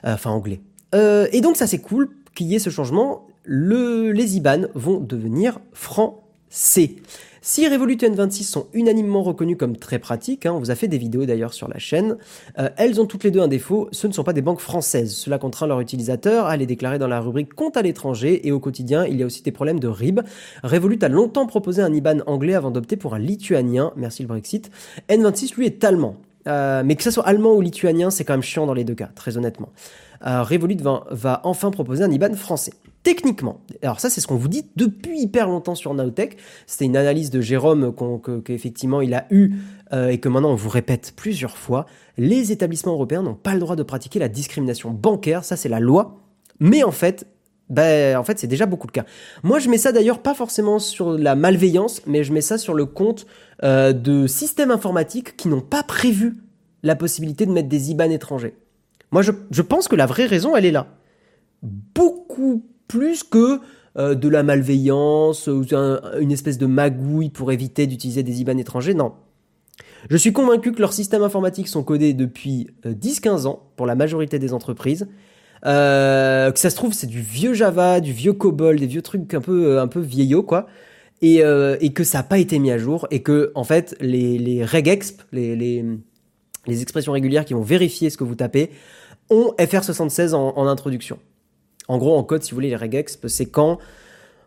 Euh, 0.06 0.14
enfin 0.14 0.32
anglais. 0.32 0.60
et 0.94 1.42
donc 1.42 1.56
ça 1.56 1.68
c'est 1.68 1.80
cool 1.80 2.10
qu'il 2.36 2.48
y 2.48 2.56
ait 2.56 2.60
ce 2.60 2.70
changement. 2.70 3.28
Le, 3.44 4.12
les 4.12 4.38
IBAN 4.38 4.68
vont 4.76 5.00
devenir 5.00 5.60
français. 5.74 6.96
Si 7.44 7.68
Revolut 7.68 7.98
et 8.04 8.08
N26 8.08 8.44
sont 8.44 8.68
unanimement 8.72 9.24
reconnus 9.24 9.58
comme 9.58 9.76
très 9.76 9.98
pratiques, 9.98 10.46
hein, 10.46 10.54
on 10.54 10.60
vous 10.60 10.70
a 10.70 10.76
fait 10.76 10.88
des 10.88 11.00
vidéos 11.00 11.26
d'ailleurs 11.26 11.56
sur 11.56 11.68
la 11.68 11.80
chaîne, 11.80 12.18
euh, 12.60 12.70
elles 12.78 13.02
ont 13.02 13.08
toutes 13.08 13.24
les 13.24 13.32
deux 13.32 13.40
un 13.40 13.48
défaut, 13.48 13.90
ce 13.92 14.06
ne 14.06 14.14
sont 14.14 14.24
pas 14.24 14.34
des 14.34 14.44
banques 14.44 14.60
françaises. 14.60 15.16
Cela 15.16 15.40
contraint 15.40 15.66
leurs 15.66 15.82
utilisateurs 15.82 16.46
à 16.46 16.56
les 16.56 16.68
déclarer 16.68 17.00
dans 17.00 17.08
la 17.08 17.20
rubrique 17.20 17.56
compte 17.56 17.78
à 17.78 17.82
l'étranger 17.82 18.48
et 18.48 18.52
au 18.52 18.60
quotidien, 18.60 19.08
il 19.08 19.16
y 19.16 19.24
a 19.24 19.26
aussi 19.26 19.42
des 19.42 19.52
problèmes 19.52 19.80
de 19.80 19.88
RIB. 19.88 20.20
Revolut 20.62 21.00
a 21.02 21.10
longtemps 21.10 21.48
proposé 21.48 21.82
un 21.82 21.92
IBAN 21.92 22.20
anglais 22.28 22.54
avant 22.54 22.70
d'opter 22.70 22.96
pour 22.96 23.16
un 23.16 23.20
lituanien, 23.20 23.92
merci 23.96 24.22
le 24.22 24.28
Brexit. 24.28 24.70
N26 25.10 25.56
lui 25.56 25.66
est 25.66 25.84
allemand. 25.84 26.18
Euh, 26.48 26.84
mais 26.86 26.96
que 26.96 27.04
ce 27.04 27.10
soit 27.10 27.26
allemand 27.26 27.54
ou 27.54 27.62
lituanien, 27.62 28.12
c'est 28.12 28.24
quand 28.24 28.34
même 28.34 28.44
chiant 28.44 28.68
dans 28.68 28.74
les 28.76 28.84
deux 28.84 28.96
cas, 28.96 29.10
très 29.16 29.38
honnêtement. 29.38 29.70
Euh, 30.28 30.44
Revolut 30.44 30.78
va, 31.10 31.42
enfin 31.44 31.72
proposer 31.72 32.04
un 32.04 32.12
IBAN 32.12 32.36
français. 32.36 32.74
Techniquement, 33.04 33.62
alors 33.82 34.00
ça 34.00 34.12
c'est 34.12 34.22
ce 34.22 34.28
qu'on 34.28 34.36
vous 34.36 34.48
dit 34.48 34.64
depuis 34.76 35.20
hyper 35.20 35.48
longtemps 35.48 35.74
sur 35.74 35.96
Nowtech, 35.96 36.38
c'était 36.68 36.86
une 36.86 36.96
analyse 36.96 37.32
de 37.32 37.42
Jérôme 37.42 37.96
qu'effectivement 38.46 39.02
il 39.02 39.16
a 39.16 39.26
eu 39.32 39.56
euh, 39.92 40.10
et 40.10 40.20
que 40.20 40.30
maintenant 40.30 40.52
on 40.52 40.56
vous 40.56 40.70
répète 40.70 41.14
plusieurs 41.16 41.58
fois, 41.58 41.88
les 42.20 42.52
établissements 42.52 42.94
européens 42.94 43.24
n'ont 43.24 43.34
pas 43.34 43.56
le 43.56 43.60
droit 43.60 43.76
de 43.76 43.82
pratiquer 43.82 44.20
la 44.20 44.30
discrimination 44.30 44.92
bancaire, 44.92 45.44
ça 45.44 45.58
c'est 45.58 45.68
la 45.68 45.80
loi, 45.80 46.20
mais 46.60 46.84
en 46.84 46.92
fait, 46.92 47.26
ben, 47.70 48.18
en 48.18 48.24
fait 48.24 48.38
c'est 48.38 48.46
déjà 48.46 48.68
beaucoup 48.68 48.86
le 48.86 48.92
cas. 48.92 49.06
Moi 49.42 49.58
je 49.58 49.68
mets 49.68 49.80
ça 49.80 49.92
d'ailleurs 49.92 50.22
pas 50.22 50.36
forcément 50.36 50.78
sur 50.78 51.18
la 51.18 51.34
malveillance, 51.34 52.04
mais 52.06 52.24
je 52.24 52.32
mets 52.32 52.42
ça 52.42 52.60
sur 52.60 52.76
le 52.76 52.86
compte 52.86 53.26
euh, 53.64 53.94
de 53.94 54.28
systèmes 54.28 54.70
informatiques 54.70 55.36
qui 55.38 55.48
n'ont 55.48 55.62
pas 55.62 55.82
prévu 55.82 56.38
la 56.84 56.96
possibilité 56.96 57.48
de 57.48 57.52
mettre 57.52 57.70
des 57.70 57.90
IBAN 57.90 58.12
étrangers. 58.12 58.54
Moi 59.10 59.24
je, 59.24 59.32
je 59.50 59.64
pense 59.64 59.88
que 59.88 59.96
la 59.96 60.06
vraie 60.06 60.28
raison 60.28 60.56
elle 60.56 60.66
est 60.66 60.72
là. 60.72 60.86
Beaucoup 61.64 62.64
plus 62.92 63.24
que 63.24 63.62
euh, 63.98 64.16
de 64.16 64.28
la 64.28 64.44
malveillance 64.44 65.48
ou 65.48 65.64
une 66.20 66.32
espèce 66.32 66.58
de 66.58 66.66
magouille 66.66 67.30
pour 67.30 67.54
éviter 67.54 67.88
d'utiliser 67.88 68.22
des 68.22 68.42
IBAN 68.42 68.58
étrangers. 68.58 68.94
Non. 68.94 69.14
Je 70.10 70.18
suis 70.18 70.34
convaincu 70.34 70.74
que 70.74 70.80
leurs 70.82 70.92
systèmes 70.92 71.24
informatiques 71.24 71.70
sont 71.70 71.84
codés 71.84 72.14
depuis 72.14 72.68
10-15 72.86 73.28
euh, 73.46 73.50
ans 73.50 73.64
pour 73.78 73.86
la 73.86 73.96
majorité 73.96 74.40
des 74.40 74.54
entreprises. 74.54 75.08
Euh, 75.66 76.52
que 76.52 76.60
ça 76.60 76.70
se 76.70 76.76
trouve, 76.76 76.94
c'est 76.94 77.08
du 77.08 77.22
vieux 77.22 77.54
Java, 77.54 78.02
du 78.02 78.12
vieux 78.12 78.34
COBOL, 78.34 78.78
des 78.78 78.88
vieux 78.88 79.02
trucs 79.02 79.34
un 79.34 79.42
peu, 79.42 79.80
un 79.80 79.88
peu 79.88 80.02
vieillots, 80.02 80.44
quoi. 80.44 80.68
Et, 81.22 81.44
que 81.94 82.04
ça 82.04 82.18
n'a 82.18 82.24
pas 82.24 82.40
été 82.40 82.60
mis 82.60 82.72
à 82.72 82.78
jour 82.78 83.08
et 83.12 83.22
que, 83.22 83.52
en 83.56 83.64
fait, 83.64 83.96
les, 84.02 84.40
les 84.40 84.66
regexp, 84.66 85.22
les 85.32 85.86
expressions 86.68 87.14
régulières 87.14 87.46
qui 87.46 87.54
vont 87.54 87.62
vérifier 87.62 88.10
ce 88.10 88.18
que 88.18 88.24
vous 88.24 88.36
tapez, 88.36 88.72
ont 89.30 89.54
FR76 89.60 90.34
en, 90.34 90.58
en 90.58 90.68
introduction. 90.68 91.20
En 91.88 91.98
gros, 91.98 92.16
en 92.18 92.24
code, 92.24 92.44
si 92.44 92.52
vous 92.52 92.56
voulez, 92.56 92.70
les 92.70 92.76
regexp, 92.76 93.28
c'est 93.28 93.48
quand 93.48 93.80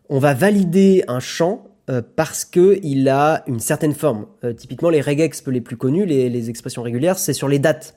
on 0.08 0.18
va 0.18 0.34
valider 0.34 1.04
un 1.08 1.20
champ 1.20 1.66
euh, 1.90 2.00
parce 2.16 2.46
qu'il 2.46 3.08
a 3.10 3.44
une 3.46 3.60
certaine 3.60 3.92
forme. 3.92 4.26
Euh, 4.42 4.54
typiquement, 4.54 4.88
les 4.88 5.02
regexp 5.02 5.48
les 5.48 5.60
plus 5.60 5.76
connus, 5.76 6.06
les, 6.06 6.48
expressions 6.48 6.82
régulières, 6.82 7.18
c'est 7.18 7.34
sur 7.34 7.46
les 7.46 7.58
dates. 7.58 7.96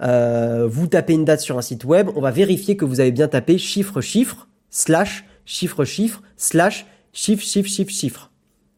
Euh, 0.00 0.66
vous 0.66 0.86
tapez 0.86 1.12
une 1.12 1.26
date 1.26 1.40
sur 1.40 1.58
un 1.58 1.62
site 1.62 1.84
web, 1.84 2.08
on 2.16 2.20
va 2.20 2.30
vérifier 2.30 2.76
que 2.76 2.86
vous 2.86 3.00
avez 3.00 3.12
bien 3.12 3.28
tapé 3.28 3.58
chiffre 3.58 4.00
chiffre 4.00 4.48
slash 4.70 5.24
chiffre 5.44 5.84
chiffre 5.84 6.22
slash 6.36 6.86
chiffre 7.12 7.42
chiffre 7.42 7.68
chiffre 7.68 7.90
chiffre. 7.90 8.30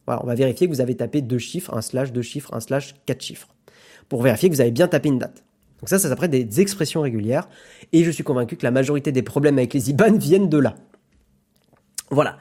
Voilà, 0.05 0.21
on 0.23 0.27
va 0.27 0.35
vérifier 0.35 0.67
que 0.67 0.73
vous 0.73 0.81
avez 0.81 0.95
tapé 0.95 1.21
deux 1.21 1.37
chiffres, 1.37 1.73
un 1.73 1.81
slash, 1.81 2.11
deux 2.11 2.21
chiffres, 2.21 2.53
un 2.53 2.59
slash, 2.59 2.95
quatre 3.05 3.21
chiffres, 3.21 3.47
pour 4.09 4.23
vérifier 4.23 4.49
que 4.49 4.55
vous 4.55 4.61
avez 4.61 4.71
bien 4.71 4.89
tapé 4.89 5.07
une 5.07 5.19
date. 5.19 5.43
Donc 5.79 5.89
ça, 5.89 5.99
ça 5.99 6.09
s'appelle 6.09 6.29
des 6.29 6.61
expressions 6.61 7.01
régulières. 7.01 7.47
Et 7.93 8.03
je 8.03 8.11
suis 8.11 8.23
convaincu 8.23 8.57
que 8.57 8.63
la 8.63 8.71
majorité 8.71 9.11
des 9.11 9.21
problèmes 9.21 9.57
avec 9.57 9.73
les 9.73 9.89
IBAN 9.89 10.17
viennent 10.17 10.49
de 10.49 10.57
là. 10.57 10.75
Voilà. 12.11 12.37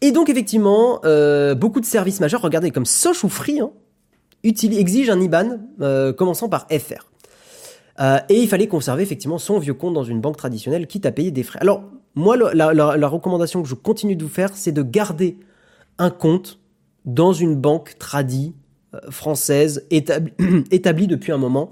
Et 0.00 0.10
donc 0.10 0.28
effectivement, 0.28 1.00
euh, 1.04 1.54
beaucoup 1.54 1.80
de 1.80 1.86
services 1.86 2.20
majeurs, 2.20 2.42
regardez 2.42 2.70
comme 2.70 2.86
Soch 2.86 3.24
ou 3.24 3.28
Free, 3.28 3.60
hein, 3.60 3.70
exigent 4.42 5.12
un 5.12 5.20
IBAN 5.20 5.58
euh, 5.80 6.12
commençant 6.12 6.48
par 6.48 6.66
FR. 6.68 7.08
Euh, 8.00 8.18
et 8.28 8.40
il 8.40 8.48
fallait 8.48 8.66
conserver 8.66 9.02
effectivement 9.02 9.38
son 9.38 9.58
vieux 9.58 9.74
compte 9.74 9.94
dans 9.94 10.04
une 10.04 10.20
banque 10.20 10.36
traditionnelle, 10.36 10.86
quitte 10.86 11.06
à 11.06 11.12
payer 11.12 11.30
des 11.30 11.42
frais. 11.42 11.60
Alors 11.60 11.84
moi, 12.14 12.36
la, 12.36 13.08
recommandation 13.08 13.62
que 13.62 13.68
je 13.68 13.74
continue 13.74 14.16
de 14.16 14.24
vous 14.24 14.30
faire, 14.30 14.50
c'est 14.54 14.72
de 14.72 14.82
garder 14.82 15.38
un 15.98 16.10
compte 16.10 16.58
dans 17.04 17.32
une 17.32 17.54
banque 17.54 17.96
tradie 17.98 18.54
française 19.08 19.86
établie 19.90 21.06
depuis 21.06 21.32
un 21.32 21.38
moment 21.38 21.70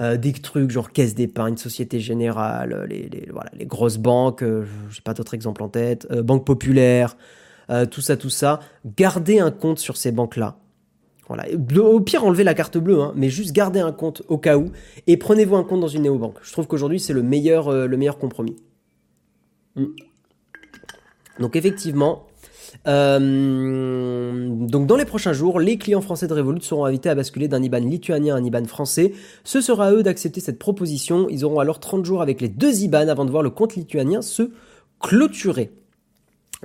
euh, 0.00 0.16
des 0.16 0.32
trucs 0.32 0.70
genre 0.70 0.90
caisse 0.90 1.14
d'épargne, 1.14 1.56
Société 1.56 2.00
Générale, 2.00 2.86
les, 2.88 3.08
les, 3.08 3.28
voilà, 3.30 3.50
les 3.56 3.66
grosses 3.66 3.98
banques, 3.98 4.42
euh, 4.42 4.64
j'ai 4.90 5.02
pas 5.02 5.14
d'autres 5.14 5.34
exemples 5.34 5.62
en 5.62 5.68
tête, 5.68 6.06
euh, 6.10 6.22
Banque 6.22 6.44
Populaire, 6.44 7.16
tout 7.90 8.02
ça, 8.02 8.18
tout 8.18 8.28
ça. 8.28 8.60
Gardez 8.84 9.38
un 9.38 9.50
compte 9.50 9.78
sur 9.78 9.96
ces 9.96 10.12
banques-là. 10.12 10.58
Voilà. 11.28 11.46
Au 11.80 12.00
pire, 12.00 12.22
enlevez 12.22 12.44
la 12.44 12.52
carte 12.52 12.76
bleue, 12.76 13.00
hein, 13.00 13.14
mais 13.16 13.30
juste 13.30 13.52
gardez 13.52 13.80
un 13.80 13.92
compte 13.92 14.22
au 14.28 14.36
cas 14.36 14.58
où 14.58 14.70
et 15.06 15.16
prenez-vous 15.16 15.56
un 15.56 15.64
compte 15.64 15.80
dans 15.80 15.88
une 15.88 16.02
néobanque. 16.02 16.36
Je 16.42 16.52
trouve 16.52 16.66
qu'aujourd'hui, 16.66 17.00
c'est 17.00 17.14
le 17.14 17.22
meilleur, 17.22 17.72
le 17.72 17.96
meilleur 17.96 18.18
compromis. 18.18 18.56
Hmm. 19.76 19.86
Donc 21.40 21.56
effectivement, 21.56 22.26
euh, 22.86 24.48
donc 24.48 24.86
dans 24.86 24.96
les 24.96 25.04
prochains 25.04 25.32
jours, 25.32 25.60
les 25.60 25.78
clients 25.78 26.00
français 26.00 26.26
de 26.26 26.34
Revolut 26.34 26.60
seront 26.62 26.84
invités 26.84 27.08
à 27.08 27.14
basculer 27.14 27.48
d'un 27.48 27.62
IBAN 27.62 27.78
lituanien 27.78 28.34
à 28.34 28.38
un 28.38 28.44
IBAN 28.44 28.64
français. 28.66 29.12
Ce 29.44 29.60
sera 29.60 29.86
à 29.86 29.92
eux 29.92 30.02
d'accepter 30.02 30.40
cette 30.40 30.58
proposition. 30.58 31.28
Ils 31.30 31.44
auront 31.44 31.60
alors 31.60 31.80
30 31.80 32.04
jours 32.04 32.22
avec 32.22 32.40
les 32.40 32.48
deux 32.48 32.82
IBAN 32.82 33.08
avant 33.08 33.24
de 33.24 33.30
voir 33.30 33.42
le 33.42 33.50
compte 33.50 33.74
lituanien 33.74 34.22
se 34.22 34.50
clôturer. 35.00 35.72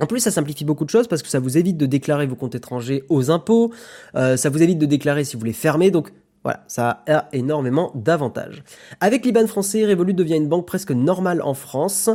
En 0.00 0.06
plus, 0.06 0.20
ça 0.20 0.30
simplifie 0.30 0.64
beaucoup 0.64 0.84
de 0.84 0.90
choses 0.90 1.08
parce 1.08 1.22
que 1.22 1.28
ça 1.28 1.40
vous 1.40 1.58
évite 1.58 1.76
de 1.76 1.86
déclarer 1.86 2.26
vos 2.26 2.36
comptes 2.36 2.54
étrangers 2.54 3.04
aux 3.10 3.30
impôts, 3.30 3.70
euh, 4.14 4.36
ça 4.36 4.48
vous 4.48 4.62
évite 4.62 4.78
de 4.78 4.86
déclarer 4.86 5.24
si 5.24 5.36
vous 5.36 5.44
les 5.44 5.52
fermez, 5.52 5.90
donc 5.90 6.12
voilà, 6.42 6.64
ça 6.68 7.04
a 7.06 7.28
énormément 7.32 7.92
d'avantages. 7.94 8.62
Avec 9.00 9.26
l'IBAN 9.26 9.46
français, 9.46 9.84
Revolut 9.84 10.14
devient 10.14 10.36
une 10.36 10.48
banque 10.48 10.66
presque 10.66 10.90
normale 10.90 11.42
en 11.42 11.52
France. 11.52 12.08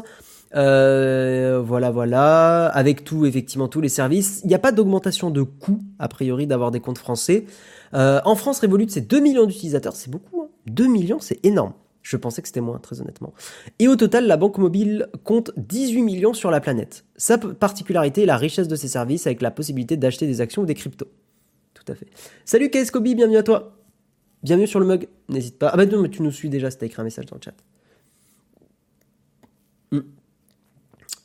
Euh, 0.56 1.62
voilà, 1.64 1.92
voilà. 1.92 2.68
Avec 2.68 3.04
tout, 3.04 3.26
effectivement, 3.26 3.68
tous 3.68 3.82
les 3.82 3.90
services. 3.90 4.42
Il 4.44 4.48
n'y 4.48 4.56
a 4.56 4.60
pas 4.60 4.72
d'augmentation 4.72 5.30
de 5.30 5.42
coût, 5.42 5.80
a 6.00 6.08
priori, 6.08 6.48
d'avoir 6.48 6.72
des 6.72 6.80
comptes 6.80 6.98
français. 6.98 7.46
Euh, 7.94 8.22
en 8.26 8.36
France, 8.36 8.60
Revolut, 8.60 8.88
c'est 8.90 9.08
2 9.08 9.20
millions 9.20 9.46
d'utilisateurs. 9.46 9.96
C'est 9.96 10.10
beaucoup. 10.10 10.50
2 10.68 10.84
hein. 10.84 10.88
millions, 10.90 11.20
c'est 11.20 11.44
énorme. 11.46 11.74
Je 12.02 12.18
pensais 12.18 12.42
que 12.42 12.48
c'était 12.48 12.62
moins, 12.62 12.78
très 12.78 13.02
honnêtement. 13.02 13.34
Et 13.80 13.88
au 13.88 13.96
total, 13.96 14.28
la 14.28 14.38
banque 14.38 14.60
mobile 14.60 15.08
compte 15.24 15.52
18 15.58 16.04
millions 16.04 16.34
sur 16.34 16.52
la 16.52 16.62
planète. 16.62 17.04
Sa 17.16 17.40
particularité 17.40 18.24
est 18.24 18.28
la 18.28 18.38
richesse 18.38 18.68
de 18.68 18.76
ses 18.76 18.88
services 18.88 19.26
avec 19.26 19.42
la 19.42 19.50
possibilité 19.50 19.98
d'acheter 19.98 20.28
des 20.28 20.40
actions 20.40 20.62
ou 20.62 20.66
des 20.66 20.76
cryptos. 20.76 21.08
Tout 21.74 21.92
à 21.92 21.96
fait. 21.96 22.06
Salut 22.46 22.70
KSKobi, 22.70 23.16
bienvenue 23.16 23.38
à 23.38 23.44
toi. 23.44 23.76
Bienvenue 24.44 24.68
sur 24.68 24.80
le 24.80 24.86
mug. 24.86 25.08
N'hésite 25.30 25.58
pas. 25.58 25.70
Ah 25.74 25.78
bah 25.78 25.88
non, 25.88 26.04
mais 26.04 26.10
tu 26.10 26.22
nous 26.22 26.32
suis 26.32 26.50
déjà, 26.50 26.70
c'était 26.70 26.86
écrit 26.86 27.02
un 27.02 27.06
message 27.06 27.26
dans 27.26 27.38
le 27.38 27.42
chat. 27.42 27.56
Hmm. 29.92 30.02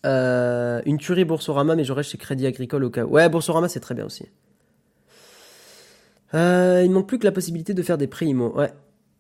Euh, 0.07 0.81
une 0.87 0.99
tuerie 0.99 1.25
Boursorama, 1.25 1.77
mais 1.77 1.85
j'aurais 1.85 2.03
chez 2.03 2.19
Crédit 2.19 2.47
Agricole 2.47 2.85
au 2.85 2.91
cas 2.91 3.05
où. 3.05 3.11
Ouais, 3.11 3.29
Boursorama, 3.29 3.69
c'est 3.69 3.81
très 3.81 3.95
bien 3.95 4.07
aussi. 4.07 4.27
Euh, 6.35 6.83
il 6.85 6.91
manque 6.91 7.09
plus 7.09 7.19
que 7.19 7.25
la 7.25 7.33
possibilité 7.33 7.75
de 7.75 7.83
faire 7.83 7.99
des 7.99 8.07
prix 8.07 8.27
IMO. 8.29 8.57
Ouais. 8.57 8.73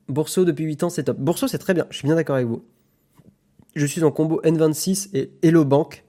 Bourso 0.09 0.45
depuis 0.45 0.65
8 0.65 0.85
ans, 0.85 0.91
c'est 0.91 1.05
top. 1.05 1.19
Bourso, 1.19 1.49
c'est 1.49 1.59
très 1.59 1.75
bien. 1.75 1.87
Je 1.91 1.97
suis 1.97 2.07
bien 2.07 2.15
d'accord 2.15 2.37
avec 2.37 2.49
vous. 2.49 2.65
Je 3.75 3.87
suis 3.87 4.03
en 4.03 4.11
combo 4.11 4.41
N26 4.43 5.11
et 5.15 5.31
Hello 5.43 5.65
Bank. 5.65 6.05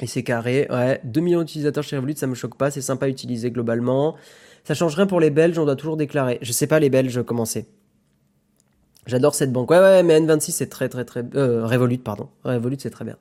Et 0.00 0.06
c'est 0.06 0.22
carré. 0.22 0.66
Ouais. 0.70 1.00
2 1.04 1.20
millions 1.20 1.40
d'utilisateurs 1.40 1.84
chez 1.84 1.96
Revolut, 1.96 2.16
ça 2.16 2.26
me 2.26 2.34
choque 2.34 2.56
pas. 2.56 2.70
C'est 2.70 2.80
sympa 2.82 3.06
à 3.06 3.08
utiliser 3.08 3.50
globalement. 3.50 4.16
Ça 4.64 4.74
change 4.74 4.94
rien 4.96 5.06
pour 5.06 5.20
les 5.20 5.30
Belges, 5.30 5.58
on 5.58 5.64
doit 5.64 5.76
toujours 5.76 5.96
déclarer. 5.96 6.38
Je 6.42 6.52
sais 6.52 6.66
pas 6.66 6.80
les 6.80 6.90
Belges 6.90 7.22
comment 7.22 7.44
c'est. 7.44 7.66
J'adore 9.06 9.34
cette 9.34 9.52
banque. 9.52 9.70
Ouais, 9.70 9.78
ouais, 9.78 10.02
mais 10.02 10.20
N26 10.20 10.50
c'est 10.50 10.68
très 10.68 10.88
très 10.88 11.04
très. 11.04 11.24
Euh, 11.36 11.64
Revolut, 11.66 11.98
pardon. 11.98 12.28
Revolut 12.44 12.76
c'est 12.80 12.90
très 12.90 13.04
bien. 13.04 13.16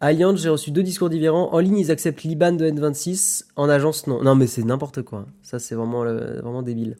Allianz, 0.00 0.40
j'ai 0.40 0.48
reçu 0.48 0.70
deux 0.70 0.82
discours 0.82 1.10
différents. 1.10 1.52
En 1.52 1.58
ligne, 1.58 1.76
ils 1.76 1.90
acceptent 1.90 2.22
l'IBAN 2.22 2.52
de 2.52 2.68
N26. 2.70 3.44
En 3.56 3.68
agence, 3.68 4.06
non. 4.06 4.22
Non, 4.22 4.34
mais 4.34 4.46
c'est 4.46 4.64
n'importe 4.64 5.02
quoi. 5.02 5.26
Ça, 5.42 5.58
c'est 5.58 5.74
vraiment, 5.74 6.04
vraiment 6.04 6.62
débile. 6.62 6.96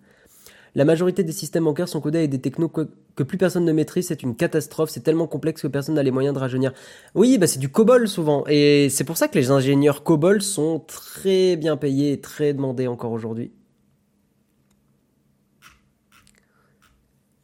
La 0.74 0.84
majorité 0.84 1.24
des 1.24 1.32
systèmes 1.32 1.64
bancaires 1.64 1.88
sont 1.88 2.00
codés 2.00 2.18
avec 2.18 2.30
des 2.30 2.40
technos 2.40 2.68
que, 2.68 2.88
plus 3.22 3.38
personne 3.38 3.64
ne 3.64 3.72
maîtrise. 3.72 4.08
C'est 4.08 4.22
une 4.22 4.36
catastrophe. 4.36 4.90
C'est 4.90 5.00
tellement 5.00 5.26
complexe 5.26 5.62
que 5.62 5.66
personne 5.66 5.94
n'a 5.94 6.02
les 6.02 6.10
moyens 6.10 6.34
de 6.34 6.38
rajeunir. 6.38 6.72
Oui, 7.14 7.38
bah 7.38 7.46
c'est 7.46 7.58
du 7.58 7.70
COBOL 7.70 8.06
souvent. 8.06 8.44
Et 8.48 8.88
c'est 8.90 9.04
pour 9.04 9.16
ça 9.16 9.28
que 9.28 9.38
les 9.38 9.50
ingénieurs 9.50 10.04
COBOL 10.04 10.42
sont 10.42 10.80
très 10.80 11.56
bien 11.56 11.78
payés 11.78 12.12
et 12.12 12.20
très 12.20 12.52
demandés 12.52 12.86
encore 12.86 13.12
aujourd'hui. 13.12 13.50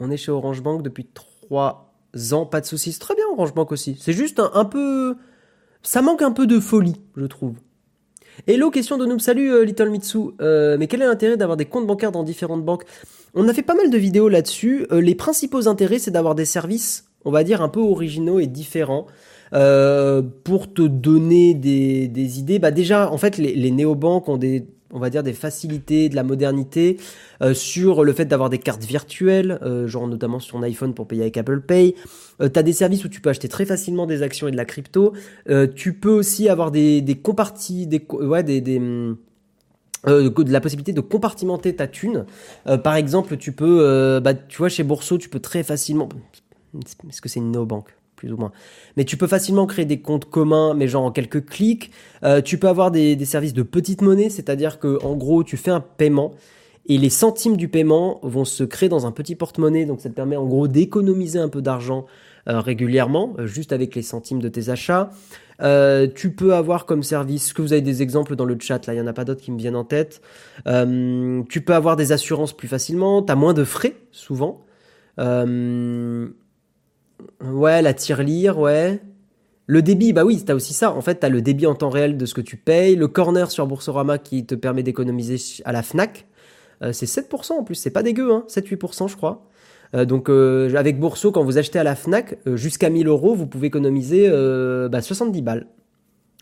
On 0.00 0.10
est 0.10 0.18
chez 0.18 0.30
Orange 0.30 0.62
Bank 0.62 0.82
depuis 0.82 1.06
trois 1.06 1.94
ans. 2.32 2.44
Pas 2.44 2.60
de 2.60 2.66
soucis. 2.66 2.96
Très 2.98 3.14
bien 3.14 3.24
Orange 3.32 3.54
Bank 3.54 3.72
aussi. 3.72 3.96
C'est 3.98 4.12
juste 4.12 4.40
un 4.40 4.64
peu 4.66 5.16
ça 5.86 6.02
manque 6.02 6.22
un 6.22 6.32
peu 6.32 6.46
de 6.46 6.58
folie, 6.58 6.96
je 7.16 7.24
trouve. 7.26 7.54
Hello, 8.46 8.70
question 8.70 8.98
de 8.98 9.06
Noob. 9.06 9.20
Salut 9.20 9.52
euh, 9.52 9.64
Little 9.64 9.88
Mitsu. 9.88 10.18
Euh, 10.40 10.76
mais 10.78 10.88
quel 10.88 11.00
est 11.00 11.06
l'intérêt 11.06 11.36
d'avoir 11.36 11.56
des 11.56 11.64
comptes 11.64 11.86
bancaires 11.86 12.12
dans 12.12 12.24
différentes 12.24 12.64
banques? 12.64 12.82
On 13.34 13.48
a 13.48 13.54
fait 13.54 13.62
pas 13.62 13.74
mal 13.74 13.88
de 13.88 13.96
vidéos 13.96 14.28
là-dessus. 14.28 14.86
Euh, 14.90 15.00
les 15.00 15.14
principaux 15.14 15.68
intérêts, 15.68 16.00
c'est 16.00 16.10
d'avoir 16.10 16.34
des 16.34 16.44
services, 16.44 17.06
on 17.24 17.30
va 17.30 17.44
dire, 17.44 17.62
un 17.62 17.68
peu 17.68 17.80
originaux 17.80 18.40
et 18.40 18.46
différents. 18.48 19.06
pour 19.52 20.74
te 20.74 20.82
donner 20.82 21.54
des, 21.54 22.38
idées, 22.40 22.58
bah 22.58 22.72
déjà, 22.72 23.10
en 23.10 23.16
fait, 23.16 23.38
les, 23.38 23.54
les 23.54 23.70
néobanques 23.70 24.28
ont 24.28 24.36
des 24.36 24.66
on 24.92 24.98
va 24.98 25.10
dire 25.10 25.22
des 25.22 25.32
facilités, 25.32 26.08
de 26.08 26.16
la 26.16 26.22
modernité 26.22 26.98
euh, 27.42 27.54
sur 27.54 28.04
le 28.04 28.12
fait 28.12 28.24
d'avoir 28.24 28.50
des 28.50 28.58
cartes 28.58 28.84
virtuelles, 28.84 29.58
euh, 29.62 29.86
genre 29.86 30.06
notamment 30.06 30.40
sur 30.40 30.56
ton 30.56 30.62
iPhone 30.62 30.94
pour 30.94 31.06
payer 31.06 31.22
avec 31.22 31.36
Apple 31.36 31.60
Pay. 31.60 31.94
Euh, 32.40 32.48
tu 32.48 32.58
as 32.58 32.62
des 32.62 32.72
services 32.72 33.04
où 33.04 33.08
tu 33.08 33.20
peux 33.20 33.30
acheter 33.30 33.48
très 33.48 33.66
facilement 33.66 34.06
des 34.06 34.22
actions 34.22 34.48
et 34.48 34.50
de 34.50 34.56
la 34.56 34.64
crypto. 34.64 35.12
tu 35.74 35.94
peux 35.94 36.10
aussi 36.10 36.48
avoir 36.48 36.70
des 36.70 37.00
des 37.00 37.16
compartis, 37.16 37.86
de 37.86 38.00
la 40.52 40.60
possibilité 40.60 40.92
de 40.92 41.00
compartimenter 41.00 41.74
ta 41.76 41.86
thune. 41.86 42.26
par 42.82 42.96
exemple, 42.96 43.36
tu 43.36 43.52
peux, 43.52 44.20
bah, 44.22 44.34
tu 44.34 44.58
vois, 44.58 44.68
chez 44.68 44.82
Bourseau, 44.82 45.18
tu 45.18 45.28
peux 45.28 45.40
très 45.40 45.62
facilement. 45.62 46.08
Est-ce 47.08 47.20
que 47.20 47.28
c'est 47.28 47.40
une 47.40 47.52
néobanque? 47.52 47.96
Plus 48.16 48.32
ou 48.32 48.36
moins. 48.36 48.52
Mais 48.96 49.04
tu 49.04 49.16
peux 49.16 49.26
facilement 49.26 49.66
créer 49.66 49.84
des 49.84 50.00
comptes 50.00 50.24
communs, 50.24 50.74
mais 50.74 50.88
genre 50.88 51.04
en 51.04 51.12
quelques 51.12 51.44
clics. 51.44 51.92
Euh, 52.24 52.40
tu 52.40 52.58
peux 52.58 52.68
avoir 52.68 52.90
des, 52.90 53.24
services 53.24 53.54
de 53.54 53.62
petite 53.62 54.02
monnaie, 54.02 54.30
c'est-à-dire 54.30 54.78
que 54.78 54.98
en 55.04 55.14
gros, 55.14 55.44
tu 55.44 55.56
fais 55.56 55.70
un 55.70 55.80
paiement 55.80 56.32
et 56.88 56.98
les 56.98 57.10
centimes 57.10 57.56
du 57.56 57.68
paiement 57.68 58.20
vont 58.22 58.44
se 58.44 58.64
créer 58.64 58.88
dans 58.88 59.06
un 59.06 59.12
petit 59.12 59.34
porte-monnaie. 59.34 59.84
Donc 59.84 60.00
ça 60.00 60.08
te 60.08 60.14
permet 60.14 60.36
en 60.36 60.46
gros 60.46 60.66
d'économiser 60.66 61.38
un 61.38 61.48
peu 61.48 61.62
d'argent 61.62 62.06
euh, 62.48 62.60
régulièrement, 62.60 63.34
euh, 63.38 63.46
juste 63.46 63.72
avec 63.72 63.94
les 63.94 64.02
centimes 64.02 64.40
de 64.40 64.48
tes 64.48 64.70
achats. 64.70 65.10
tu 66.14 66.30
peux 66.32 66.54
avoir 66.54 66.86
comme 66.86 67.02
service, 67.02 67.52
que 67.52 67.62
vous 67.62 67.72
avez 67.72 67.82
des 67.82 68.02
exemples 68.02 68.36
dans 68.36 68.44
le 68.44 68.56
chat, 68.60 68.86
là 68.86 68.94
il 68.94 68.98
y 68.98 69.00
en 69.00 69.06
a 69.06 69.12
pas 69.12 69.24
d'autres 69.24 69.42
qui 69.42 69.50
me 69.50 69.58
viennent 69.58 69.76
en 69.76 69.84
tête. 69.84 70.20
tu 70.64 71.60
peux 71.60 71.74
avoir 71.74 71.96
des 71.96 72.12
assurances 72.12 72.52
plus 72.52 72.68
facilement, 72.68 73.22
tu 73.22 73.32
as 73.32 73.36
moins 73.36 73.54
de 73.54 73.64
frais 73.64 73.96
souvent. 74.12 74.64
Ouais, 77.42 77.82
la 77.82 77.94
tirelire, 77.94 78.58
ouais. 78.58 79.00
Le 79.66 79.82
débit, 79.82 80.12
bah 80.12 80.24
oui, 80.24 80.42
t'as 80.44 80.54
aussi 80.54 80.74
ça. 80.74 80.92
En 80.92 81.00
fait, 81.00 81.16
t'as 81.16 81.28
le 81.28 81.42
débit 81.42 81.66
en 81.66 81.74
temps 81.74 81.90
réel 81.90 82.16
de 82.16 82.26
ce 82.26 82.34
que 82.34 82.40
tu 82.40 82.56
payes. 82.56 82.94
Le 82.94 83.08
corner 83.08 83.50
sur 83.50 83.66
Boursorama 83.66 84.18
qui 84.18 84.46
te 84.46 84.54
permet 84.54 84.82
d'économiser 84.82 85.36
à 85.64 85.72
la 85.72 85.82
Fnac. 85.82 86.26
Euh, 86.82 86.92
c'est 86.92 87.06
7% 87.06 87.52
en 87.52 87.64
plus, 87.64 87.74
c'est 87.74 87.90
pas 87.90 88.02
dégueu, 88.02 88.32
hein. 88.32 88.44
7-8% 88.48 89.08
je 89.08 89.16
crois. 89.16 89.46
Euh, 89.94 90.04
donc 90.04 90.28
euh, 90.28 90.74
avec 90.74 90.98
Bourso, 90.98 91.32
quand 91.32 91.42
vous 91.42 91.58
achetez 91.58 91.78
à 91.78 91.84
la 91.84 91.96
Fnac, 91.96 92.38
jusqu'à 92.54 92.90
1000 92.90 93.08
euros, 93.08 93.34
vous 93.34 93.46
pouvez 93.46 93.68
économiser 93.68 94.28
bah, 94.90 95.00
70 95.00 95.42
balles. 95.42 95.66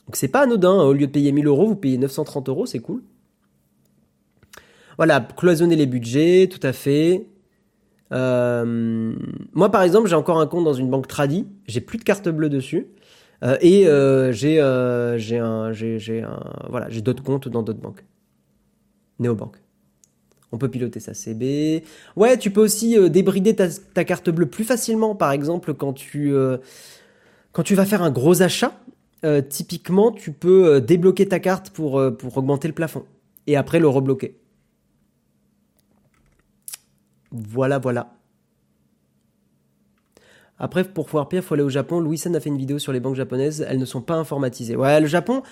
Donc 0.06 0.16
c'est 0.16 0.28
pas 0.28 0.42
anodin, 0.42 0.72
hein. 0.72 0.84
au 0.84 0.92
lieu 0.92 1.06
de 1.06 1.12
payer 1.12 1.32
1000 1.32 1.46
euros, 1.46 1.66
vous 1.66 1.76
payez 1.76 1.98
930 1.98 2.48
euros, 2.48 2.66
c'est 2.66 2.80
cool. 2.80 3.02
Voilà, 4.96 5.20
cloisonner 5.20 5.76
les 5.76 5.86
budgets, 5.86 6.48
tout 6.48 6.64
à 6.64 6.72
fait. 6.72 7.26
Euh, 8.12 9.14
moi, 9.52 9.70
par 9.70 9.82
exemple, 9.82 10.08
j'ai 10.08 10.14
encore 10.14 10.38
un 10.38 10.46
compte 10.46 10.64
dans 10.64 10.74
une 10.74 10.90
banque 10.90 11.08
tradie. 11.08 11.46
J'ai 11.66 11.80
plus 11.80 11.98
de 11.98 12.04
carte 12.04 12.28
bleue 12.28 12.48
dessus. 12.48 12.86
Euh, 13.42 13.56
et 13.60 13.86
euh, 13.86 14.32
j'ai 14.32 14.60
voilà 16.68 16.88
j'ai 16.88 17.00
d'autres 17.00 17.22
comptes 17.22 17.48
dans 17.48 17.62
d'autres 17.62 17.80
banques. 17.80 18.04
Néobank. 19.18 19.56
On 20.52 20.58
peut 20.58 20.68
piloter 20.68 21.00
sa 21.00 21.14
CB. 21.14 21.82
Ouais, 22.16 22.38
tu 22.38 22.50
peux 22.50 22.60
aussi 22.60 23.10
débrider 23.10 23.56
ta, 23.56 23.68
ta, 23.68 24.04
carte 24.04 24.30
bleue 24.30 24.46
plus 24.46 24.64
facilement. 24.64 25.16
Par 25.16 25.32
exemple, 25.32 25.74
quand 25.74 25.92
tu 25.92 26.32
quand 27.52 27.62
tu 27.64 27.74
vas 27.74 27.84
faire 27.84 28.02
un 28.02 28.10
gros 28.10 28.40
achat, 28.42 28.72
typiquement, 29.48 30.12
tu 30.12 30.30
peux 30.30 30.80
débloquer 30.80 31.26
ta 31.26 31.40
carte 31.40 31.70
pour 31.70 32.00
pour 32.16 32.36
augmenter 32.36 32.68
le 32.68 32.74
plafond 32.74 33.04
et 33.48 33.56
après 33.56 33.80
le 33.80 33.88
rebloquer. 33.88 34.36
Voilà, 37.34 37.78
voilà. 37.78 38.14
Après, 40.58 40.84
pour 40.84 41.06
pouvoir 41.06 41.28
pire, 41.28 41.40
il 41.40 41.42
faut 41.44 41.54
aller 41.54 41.64
au 41.64 41.68
Japon. 41.68 41.98
Louis 41.98 42.16
Sen 42.16 42.34
a 42.36 42.40
fait 42.40 42.48
une 42.48 42.56
vidéo 42.56 42.78
sur 42.78 42.92
les 42.92 43.00
banques 43.00 43.16
japonaises. 43.16 43.66
Elles 43.68 43.78
ne 43.78 43.84
sont 43.84 44.00
pas 44.00 44.14
informatisées. 44.14 44.76
Ouais, 44.76 45.00
le 45.00 45.08
Japon, 45.08 45.42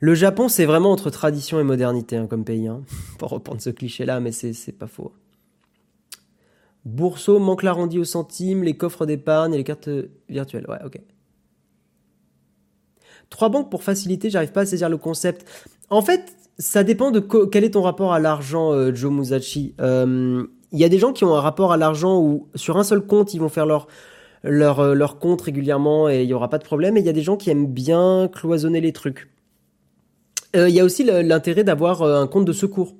le 0.00 0.14
Japon, 0.14 0.48
c'est 0.48 0.64
vraiment 0.64 0.90
entre 0.90 1.10
tradition 1.10 1.60
et 1.60 1.62
modernité 1.62 2.16
hein, 2.16 2.26
comme 2.26 2.44
pays. 2.44 2.66
Hein. 2.66 2.82
pour 3.18 3.30
reprendre 3.30 3.60
ce 3.60 3.70
cliché-là, 3.70 4.18
mais 4.18 4.32
c'est 4.32 4.72
pas 4.72 4.88
faux. 4.88 5.12
Bourseau 6.84 7.38
manque 7.38 7.62
l'arrondi 7.62 7.98
au 8.00 8.04
centime, 8.04 8.64
les 8.64 8.76
coffres 8.76 9.06
d'épargne 9.06 9.54
et 9.54 9.58
les 9.58 9.64
cartes 9.64 9.90
virtuelles. 10.28 10.66
Ouais, 10.68 10.78
ok. 10.84 11.00
Trois 13.30 13.48
banques 13.48 13.70
pour 13.70 13.84
faciliter, 13.84 14.30
j'arrive 14.30 14.52
pas 14.52 14.62
à 14.62 14.66
saisir 14.66 14.88
le 14.88 14.96
concept. 14.96 15.46
En 15.90 16.02
fait, 16.02 16.34
ça 16.58 16.82
dépend 16.82 17.10
de 17.10 17.20
quel 17.20 17.62
est 17.62 17.70
ton 17.70 17.82
rapport 17.82 18.12
à 18.12 18.18
l'argent, 18.18 18.72
euh, 18.72 18.92
Joe 18.92 19.12
Musashi. 19.12 19.74
Euh, 19.80 20.46
il 20.72 20.78
y 20.78 20.84
a 20.84 20.88
des 20.88 20.98
gens 20.98 21.12
qui 21.12 21.24
ont 21.24 21.34
un 21.34 21.40
rapport 21.40 21.72
à 21.72 21.76
l'argent 21.76 22.18
où 22.18 22.48
sur 22.54 22.76
un 22.76 22.84
seul 22.84 23.00
compte, 23.00 23.34
ils 23.34 23.40
vont 23.40 23.48
faire 23.48 23.66
leur, 23.66 23.86
leur, 24.42 24.80
euh, 24.80 24.94
leur 24.94 25.18
compte 25.18 25.42
régulièrement 25.42 26.08
et 26.08 26.22
il 26.22 26.26
n'y 26.26 26.34
aura 26.34 26.48
pas 26.50 26.58
de 26.58 26.64
problème. 26.64 26.96
Et 26.96 27.00
il 27.00 27.06
y 27.06 27.08
a 27.08 27.12
des 27.12 27.22
gens 27.22 27.36
qui 27.36 27.50
aiment 27.50 27.66
bien 27.66 28.28
cloisonner 28.32 28.80
les 28.80 28.92
trucs. 28.92 29.30
Euh, 30.56 30.68
il 30.68 30.74
y 30.74 30.80
a 30.80 30.84
aussi 30.84 31.04
l'intérêt 31.04 31.64
d'avoir 31.64 32.02
euh, 32.02 32.20
un 32.20 32.26
compte 32.26 32.44
de 32.44 32.52
secours. 32.52 32.94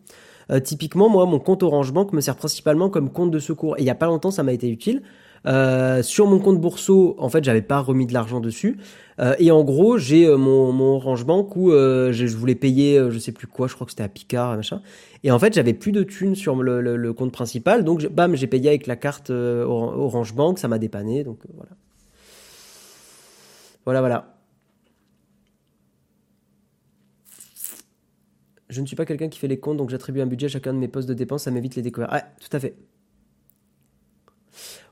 typiquement, 0.64 1.09
moi, 1.09 1.27
mon 1.27 1.39
compte 1.39 1.62
Orange 1.62 1.93
Bank 1.93 2.12
me 2.12 2.21
sert 2.21 2.37
principalement 2.37 2.89
comme 2.89 3.11
compte 3.11 3.31
de 3.31 3.39
secours. 3.39 3.77
Et 3.77 3.83
il 3.83 3.85
n'y 3.85 3.91
a 3.91 3.95
pas 3.95 4.07
longtemps, 4.07 4.31
ça 4.31 4.43
m'a 4.43 4.53
été 4.53 4.69
utile. 4.69 5.03
Euh, 5.47 6.03
sur 6.03 6.26
mon 6.26 6.39
compte 6.39 6.61
Bourseau, 6.61 7.14
en 7.18 7.28
fait, 7.28 7.45
j'avais 7.45 7.62
pas 7.62 7.80
remis 7.80 8.07
de 8.07 8.12
l'argent 8.12 8.41
dessus. 8.41 8.78
Euh, 9.20 9.34
et 9.39 9.51
en 9.51 9.64
gros, 9.64 9.99
j'ai 9.99 10.26
euh, 10.26 10.36
mon, 10.36 10.72
mon 10.72 10.97
Orange 10.97 11.24
Bank 11.24 11.57
où 11.57 11.70
je 11.70 12.36
voulais 12.36 12.55
payer, 12.55 13.01
je 13.11 13.18
sais 13.18 13.32
plus 13.32 13.47
quoi, 13.47 13.66
je 13.68 13.74
crois 13.74 13.84
que 13.84 13.93
c'était 13.93 14.03
à 14.03 14.09
Picard, 14.09 14.57
machin. 14.57 14.82
Et 15.24 15.30
en 15.30 15.39
fait, 15.39 15.55
j'avais 15.55 15.74
plus 15.74 15.93
de 15.93 16.03
thunes 16.03 16.34
sur 16.34 16.62
le, 16.62 17.12
compte 17.12 17.32
principal, 17.32 17.84
donc 17.84 18.07
bam, 18.07 18.36
j'ai 18.36 18.47
payé 18.47 18.68
avec 18.68 18.86
la 18.86 18.97
carte 18.97 19.30
Orange 19.30 20.34
Bank, 20.34 20.59
ça 20.59 20.68
m'a 20.68 20.78
dépanné, 20.78 21.24
donc 21.24 21.41
voilà. 21.55 21.72
Voilà, 23.84 24.01
voilà. 24.01 24.34
Je 28.68 28.82
ne 28.82 28.86
suis 28.86 28.97
pas 28.97 29.07
quelqu'un 29.07 29.28
qui 29.28 29.39
fait 29.39 29.49
les 29.49 29.59
comptes, 29.59 29.78
donc 29.78 29.89
j'attribue 29.89 30.20
un 30.20 30.26
budget 30.26 30.47
à 30.47 30.51
chacun 30.51 30.74
de 30.74 30.78
mes 30.78 30.89
postes 30.89 31.09
de 31.09 31.14
dépenses, 31.14 31.45
ça 31.45 31.51
m'évite 31.51 31.74
les 31.74 31.82
découvertes. 31.82 32.12
Ouais, 32.12 32.22
tout 32.39 32.55
à 32.55 32.61
fait. 32.61 32.76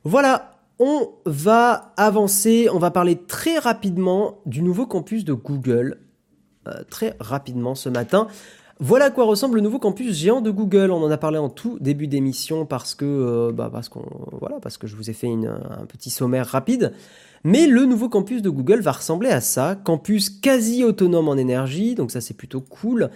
Voilà, 0.09 0.53
on 0.79 1.09
va 1.25 1.93
avancer, 1.97 2.69
on 2.73 2.79
va 2.79 2.93
parler 2.93 3.17
très 3.17 3.59
rapidement 3.59 4.39
du 4.47 4.63
nouveau 4.63 4.87
campus 4.87 5.25
de 5.25 5.33
Google. 5.33 5.99
Euh, 6.69 6.85
très 6.89 7.17
rapidement 7.19 7.75
ce 7.75 7.89
matin. 7.89 8.29
Voilà 8.79 9.07
à 9.07 9.11
quoi 9.11 9.25
ressemble 9.25 9.57
le 9.57 9.63
nouveau 9.63 9.81
campus 9.81 10.17
géant 10.17 10.43
de 10.43 10.53
Google. 10.53 10.93
On 10.93 11.03
en 11.03 11.11
a 11.11 11.17
parlé 11.17 11.39
en 11.39 11.49
tout 11.49 11.79
début 11.81 12.07
d'émission 12.07 12.67
parce 12.67 12.95
que, 12.95 13.05
euh, 13.05 13.53
bah 13.53 13.69
parce 13.73 13.89
qu'on, 13.89 14.05
voilà, 14.39 14.61
parce 14.63 14.79
que 14.79 14.87
je 14.87 14.95
vous 14.95 15.11
ai 15.11 15.13
fait 15.13 15.27
un 15.27 15.87
petit 15.87 16.11
sommaire 16.11 16.47
rapide. 16.47 16.93
Mais 17.43 17.67
le 17.67 17.85
nouveau 17.85 18.09
campus 18.09 18.43
de 18.43 18.49
Google 18.49 18.83
va 18.83 18.93
ressembler 18.93 19.31
à 19.31 19.41
ça, 19.41 19.75
campus 19.75 20.31
quasi 20.31 20.85
autonome 20.85 21.29
en 21.29 21.37
énergie, 21.37 21.97
donc 21.97 22.13
ça 22.13 22.21
c'est 22.21 22.35
plutôt 22.35 22.61
cool. 22.61 23.11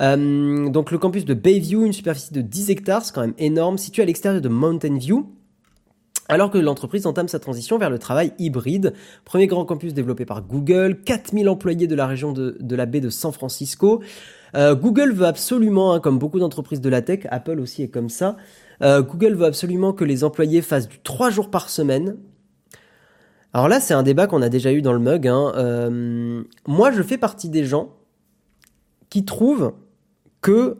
Euh, 0.00 0.68
donc 0.68 0.92
le 0.92 0.98
campus 0.98 1.24
de 1.24 1.34
Bayview, 1.34 1.84
une 1.84 1.92
superficie 1.92 2.32
de 2.32 2.40
10 2.40 2.70
hectares, 2.70 3.04
c'est 3.04 3.12
quand 3.12 3.22
même 3.22 3.34
énorme, 3.38 3.78
situé 3.78 4.04
à 4.04 4.06
l'extérieur 4.06 4.40
de 4.40 4.48
Mountain 4.48 4.96
View 4.96 5.35
alors 6.28 6.50
que 6.50 6.58
l'entreprise 6.58 7.06
entame 7.06 7.28
sa 7.28 7.38
transition 7.38 7.78
vers 7.78 7.90
le 7.90 7.98
travail 7.98 8.32
hybride. 8.38 8.92
Premier 9.24 9.46
grand 9.46 9.64
campus 9.64 9.94
développé 9.94 10.24
par 10.24 10.42
Google, 10.42 11.00
4000 11.04 11.48
employés 11.48 11.86
de 11.86 11.94
la 11.94 12.06
région 12.06 12.32
de, 12.32 12.76
la 12.76 12.86
baie 12.86 13.00
de 13.00 13.10
San 13.10 13.32
Francisco. 13.32 14.02
Euh, 14.54 14.74
Google 14.74 15.12
veut 15.12 15.26
absolument, 15.26 15.92
hein, 15.92 16.00
comme 16.00 16.18
beaucoup 16.18 16.38
d'entreprises 16.38 16.80
de 16.80 16.88
la 16.88 17.02
tech, 17.02 17.26
Apple 17.30 17.60
aussi 17.60 17.82
est 17.82 17.88
comme 17.88 18.08
ça, 18.08 18.36
euh, 18.82 19.02
Google 19.02 19.34
veut 19.34 19.46
absolument 19.46 19.92
que 19.92 20.04
les 20.04 20.24
employés 20.24 20.62
fassent 20.62 20.88
du 20.88 20.98
3 21.00 21.30
jours 21.30 21.50
par 21.50 21.68
semaine. 21.68 22.16
Alors 23.52 23.68
là, 23.68 23.80
c'est 23.80 23.94
un 23.94 24.02
débat 24.02 24.26
qu'on 24.26 24.42
a 24.42 24.48
déjà 24.48 24.72
eu 24.72 24.82
dans 24.82 24.92
le 24.92 24.98
mug. 24.98 25.26
Hein. 25.26 25.52
Euh, 25.56 26.42
moi, 26.66 26.90
je 26.90 27.02
fais 27.02 27.18
partie 27.18 27.48
des 27.48 27.64
gens 27.64 27.94
qui 29.08 29.24
trouvent 29.24 29.72
que 30.42 30.76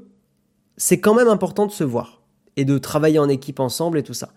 c'est 0.76 1.00
quand 1.00 1.14
même 1.14 1.28
important 1.28 1.66
de 1.66 1.72
se 1.72 1.84
voir 1.84 2.20
et 2.56 2.64
de 2.64 2.76
travailler 2.78 3.18
en 3.18 3.28
équipe 3.28 3.60
ensemble 3.60 3.98
et 3.98 4.02
tout 4.02 4.14
ça. 4.14 4.30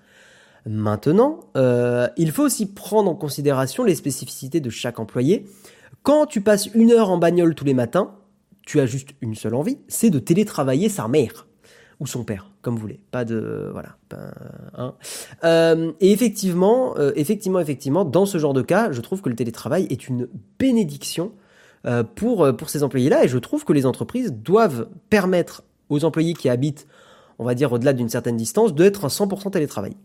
Maintenant, 0.66 1.40
euh, 1.56 2.08
il 2.18 2.32
faut 2.32 2.44
aussi 2.44 2.66
prendre 2.66 3.10
en 3.10 3.16
considération 3.16 3.84
les 3.84 3.96
spécificités 3.96 4.60
de 4.60 4.70
chaque 4.70 5.00
employé. 5.00 5.46
Quand 6.04 6.26
tu 6.26 6.42
passes 6.42 6.68
une 6.74 6.92
heure 6.92 7.10
en 7.10 7.18
bagnole 7.18 7.56
tous 7.56 7.66
les 7.66 7.74
matins, 7.74 8.16
tu 8.66 8.80
as 8.80 8.86
juste 8.86 9.10
une 9.22 9.36
seule 9.36 9.56
envie, 9.56 9.78
c'est 9.88 10.10
de 10.10 10.20
télétravailler 10.20 10.90
sa 10.90 11.08
mère 11.08 11.48
ou 12.00 12.08
son 12.08 12.24
père, 12.24 12.52
comme 12.62 12.76
vous 12.76 12.82
voulez. 12.82 13.00
Pas 13.12 13.26
de 13.26 13.70
voilà. 13.74 13.98
Euh, 15.44 15.92
et 16.00 16.12
effectivement, 16.12 16.96
euh, 16.98 17.12
effectivement, 17.16 17.60
effectivement, 17.60 18.06
dans 18.06 18.26
ce 18.26 18.38
genre 18.38 18.54
de 18.54 18.62
cas, 18.62 18.92
je 18.92 19.02
trouve 19.02 19.22
que 19.22 19.30
le 19.30 19.36
télétravail 19.36 19.88
est 19.90 20.08
une 20.08 20.28
bénédiction 20.58 21.32
pour 22.16 22.54
pour 22.58 22.70
ces 22.70 22.84
employés-là, 22.84 23.24
et 23.24 23.30
je 23.30 23.38
trouve 23.38 23.64
que 23.64 23.72
les 23.72 23.86
entreprises 23.86 24.34
doivent 24.34 24.90
permettre 25.10 25.64
aux 25.88 26.04
employés 26.04 26.34
qui 26.34 26.50
habitent, 26.50 26.88
on 27.40 27.46
va 27.46 27.56
dire 27.56 27.72
au-delà 27.72 27.94
d'une 27.94 28.10
certaine 28.10 28.36
distance, 28.36 28.76
d'être 28.76 29.06
à 29.06 29.08
100% 29.08 29.52
télétravail. 29.52 29.96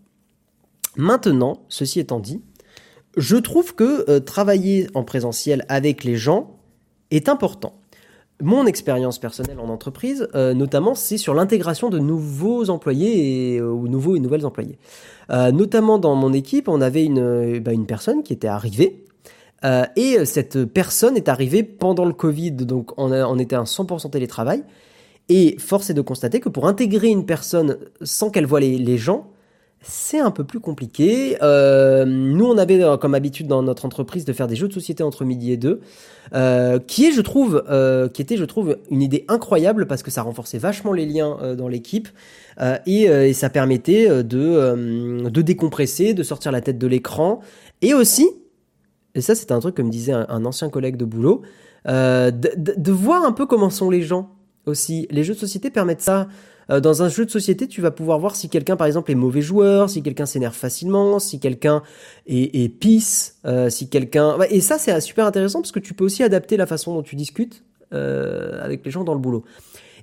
Maintenant, 0.97 1.63
ceci 1.69 2.01
étant 2.01 2.21
dit, 2.21 2.43
je 3.17 3.37
trouve 3.37 3.75
que 3.75 4.19
travailler 4.19 4.89
en 4.95 5.05
présentiel 5.05 5.65
avec 5.69 6.05
les 6.05 6.17
gens 6.17 6.59
est 7.11 7.29
important 7.29 7.81
mon 8.43 8.67
expérience 8.67 9.19
personnelle 9.19 9.61
en 9.61 9.69
entreprise, 9.69 10.29
euh, 10.35 10.55
notamment, 10.55 10.95
c'est 10.95 11.19
sur 11.19 11.35
l'intégration 11.35 11.89
de 11.89 11.99
nouveaux 11.99 12.69
employés 12.69 13.55
et, 13.55 13.59
euh, 13.59 13.71
ou 13.71 13.89
nouveaux 13.89 14.17
et 14.17 14.21
nouvelles 14.21 14.45
employés. 14.45 14.79
Euh, 15.31 15.53
notamment 15.53 15.99
dans 15.99 16.15
mon 16.15 16.33
équipe, 16.33 16.69
on 16.69 16.81
avait 16.81 17.05
une, 17.05 17.61
bah, 17.61 17.73
personne 17.87 18.23
qui 18.23 18.33
était 18.33 18.49
arrivée. 18.49 19.01
et 19.97 20.27
cette 20.27 20.67
personne 20.67 21.17
est 21.17 21.31
arrivée 21.31 21.63
pendant 21.63 22.05
le 22.05 22.13
Covid, 22.13 22.53
donc 22.53 22.91
on, 22.99 23.39
était 23.39 23.57
à 23.57 23.63
100% 23.63 24.11
télétravail. 24.11 24.63
Et 25.31 25.57
force 25.59 25.89
est 25.89 25.95
de 25.95 26.03
constater 26.03 26.39
que 26.39 26.51
pour 26.51 26.67
intégrer 26.67 27.09
une 27.09 27.25
personne 27.25 27.79
sans 28.03 28.29
qu'elle 28.29 28.45
voie 28.45 28.61
les, 28.61 28.77
les 28.77 28.99
gens, 28.99 29.31
c'est 29.87 30.19
un 30.19 30.31
peu 30.31 30.45
plus 30.45 30.61
compliqué. 30.61 31.37
Euh, 31.43 32.05
nous, 32.05 32.47
on 32.47 32.57
avait 32.59 32.83
euh, 32.83 32.97
comme 32.97 33.15
habitude 33.15 33.47
dans 33.47 33.63
notre 33.63 33.85
entreprise 33.85 34.25
de 34.25 34.33
faire 34.33 34.47
des 34.47 34.57
jeux 34.57 34.69
de 34.69 34.73
société 34.73 35.03
entre 35.03 35.25
midi 35.25 35.53
et 35.53 35.57
deux, 35.57 35.81
euh, 36.35 36.79
qui 36.79 37.07
est, 37.07 37.13
je 37.13 37.21
trouve, 37.21 37.63
qui 38.13 38.23
était, 38.23 38.37
je 38.37 38.45
trouve, 38.45 38.79
une 38.91 39.03
idée 39.03 39.25
incroyable 39.29 39.87
parce 39.87 40.03
que 40.03 40.11
ça 40.11 40.23
renforçait 40.23 40.59
vachement 40.59 40.93
les 40.93 41.07
liens 41.07 41.55
dans 41.57 41.69
l'équipe 41.69 42.09
et, 42.87 43.33
ça 43.35 43.51
permettait 43.51 44.23
de 44.23 45.29
de 45.29 45.43
décompresser, 45.43 46.15
de 46.15 46.23
sortir 46.23 46.53
la 46.53 46.61
tête 46.61 46.79
de 46.79 46.87
l'écran 46.87 47.41
et 47.83 47.95
aussi, 47.95 48.29
et 49.15 49.21
ça, 49.21 49.35
c'est 49.35 49.53
un 49.53 49.61
truc 49.61 49.75
que 49.75 49.83
me 49.83 49.91
disait 49.91 50.13
un, 50.13 50.45
ancien 50.45 50.71
collègue 50.71 50.97
de 50.97 51.05
boulot, 51.05 51.43
de 51.87 52.93
voir 52.93 53.25
un 53.25 53.33
peu 53.33 53.47
comment 53.47 53.71
sont 53.71 53.91
les 53.91 54.03
gens 54.03 54.31
aussi. 54.67 55.07
Les 55.11 55.25
jeux 55.25 55.35
de 55.35 55.39
société 55.39 55.71
permettent 55.71 56.03
ça. 56.03 56.29
Euh, 56.71 56.81
dans 56.81 57.03
un 57.03 57.09
jeu 57.09 57.25
de 57.25 57.31
société, 57.31 57.69
tu 57.69 57.81
vas 57.81 57.91
pouvoir 57.91 58.19
voir 58.19 58.37
si 58.37 58.49
quelqu'un, 58.49 58.77
par 58.77 58.87
exemple, 58.87 59.11
est 59.11 59.17
mauvais 59.17 59.43
joueur, 59.43 59.91
si 59.91 60.03
quelqu'un 60.03 60.27
s'énerve 60.27 60.55
facilement, 60.55 61.19
si 61.19 61.41
quelqu'un 61.41 61.83
est, 62.27 62.65
est 62.65 62.69
pisse, 62.69 63.39
euh, 63.45 63.71
si 63.71 63.89
quelqu'un... 63.89 64.39
Et 64.51 64.61
ça, 64.61 64.79
c'est 64.79 64.99
super 65.01 65.27
intéressant 65.27 65.61
parce 65.61 65.73
que 65.73 65.81
tu 65.81 65.95
peux 65.95 66.05
aussi 66.05 66.23
adapter 66.23 66.57
la 66.57 66.67
façon 66.67 66.95
dont 66.95 67.03
tu 67.03 67.17
discutes 67.17 67.65
euh, 67.93 68.63
avec 68.63 68.85
les 68.85 68.91
gens 68.91 69.05
dans 69.05 69.15
le 69.15 69.21
boulot. 69.21 69.45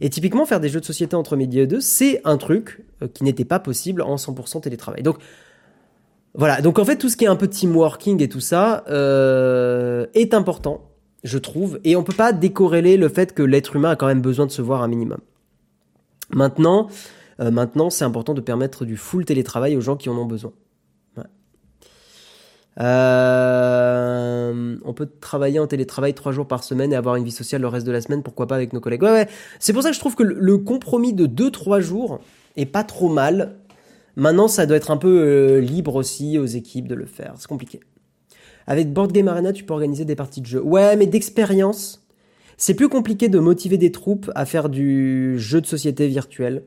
Et 0.02 0.10
typiquement, 0.10 0.46
faire 0.46 0.60
des 0.60 0.70
jeux 0.70 0.80
de 0.80 0.86
société 0.86 1.16
entre 1.16 1.36
midi 1.36 1.60
et 1.60 1.68
deux, 1.68 1.82
c'est 1.82 2.22
un 2.26 2.38
truc 2.38 2.84
qui 3.14 3.24
n'était 3.24 3.46
pas 3.46 3.60
possible 3.60 4.02
en 4.02 4.16
100% 4.16 4.62
télétravail. 4.62 5.04
Donc, 5.04 5.18
voilà. 6.34 6.62
Donc, 6.62 6.80
en 6.80 6.86
fait, 6.86 6.98
tout 6.98 7.10
ce 7.10 7.18
qui 7.18 7.26
est 7.26 7.28
un 7.28 7.36
peu 7.36 7.48
teamworking 7.48 8.22
et 8.22 8.28
tout 8.28 8.40
ça 8.40 8.84
est 8.88 10.34
important, 10.34 10.82
je 11.24 11.38
trouve. 11.38 11.80
Et 11.84 11.96
on 11.96 12.02
peut 12.02 12.16
pas 12.16 12.34
décorréler 12.34 12.98
le 12.98 13.10
fait 13.10 13.36
que 13.36 13.44
l'être 13.44 13.76
humain 13.76 13.92
a 13.92 13.96
quand 13.96 14.08
même 14.08 14.22
besoin 14.22 14.48
de 14.48 14.52
se 14.52 14.64
voir 14.64 14.82
un 14.82 14.88
minimum. 14.88 15.20
Maintenant, 16.34 16.88
euh, 17.40 17.52
maintenant 17.52 17.90
c'est 17.90 18.06
important 18.06 18.34
de 18.34 18.42
permettre 18.42 18.86
du 18.86 18.98
full 18.98 19.26
télétravail 19.26 19.76
aux 19.76 19.82
gens 19.82 19.96
qui 19.96 20.10
en 20.10 20.18
ont 20.18 20.26
besoin. 20.26 20.54
Euh, 22.80 24.78
on 24.86 24.94
peut 24.94 25.10
travailler 25.20 25.60
en 25.60 25.68
télétravail 25.68 26.14
trois 26.14 26.32
jours 26.32 26.48
par 26.48 26.64
semaine 26.64 26.94
et 26.94 26.96
avoir 26.96 27.16
une 27.16 27.24
vie 27.24 27.32
sociale 27.32 27.62
le 27.62 27.68
reste 27.68 27.86
de 27.86 27.92
la 27.92 28.02
semaine, 28.02 28.24
pourquoi 28.24 28.48
pas 28.48 28.56
avec 28.56 28.74
nos 28.74 28.80
collègues? 28.80 29.04
Ouais, 29.04 29.12
ouais. 29.12 29.28
C'est 29.60 29.74
pour 29.74 29.84
ça 29.84 29.90
que 29.90 29.96
je 29.96 30.00
trouve 30.00 30.16
que 30.16 30.24
le, 30.24 30.58
compromis 30.58 31.14
de 31.14 31.28
2-3 31.28 31.82
jours 31.82 32.20
est 32.56 32.66
pas 32.66 32.84
trop 32.84 33.10
mal. 33.10 33.58
Maintenant, 34.16 34.48
ça 34.48 34.66
doit 34.66 34.78
être 34.78 34.92
un 34.92 34.98
peu 34.98 35.22
euh, 35.22 35.60
libre 35.60 35.96
aussi 35.96 36.38
aux 36.38 36.46
équipes 36.46 36.88
de 36.88 36.96
le 36.96 37.06
faire. 37.06 37.34
C'est 37.38 37.48
compliqué. 37.48 37.80
Avec 38.68 38.94
Board 38.94 39.12
Game 39.12 39.28
Arena, 39.28 39.54
tu 39.54 39.64
peux 39.64 39.74
organiser 39.74 40.06
des 40.06 40.16
parties 40.16 40.42
de 40.42 40.46
jeu. 40.46 40.62
Ouais, 40.62 40.96
mais 40.96 41.08
d'expérience, 41.08 42.01
c'est 42.62 42.76
plus 42.76 42.90
compliqué 42.90 43.28
de 43.28 43.40
motiver 43.40 43.80
des 43.80 43.92
troupes 43.92 44.30
à 44.36 44.46
faire 44.46 44.70
du 44.70 45.34
jeu 45.40 45.62
de 45.62 45.66
société 45.66 46.08
virtuel 46.08 46.64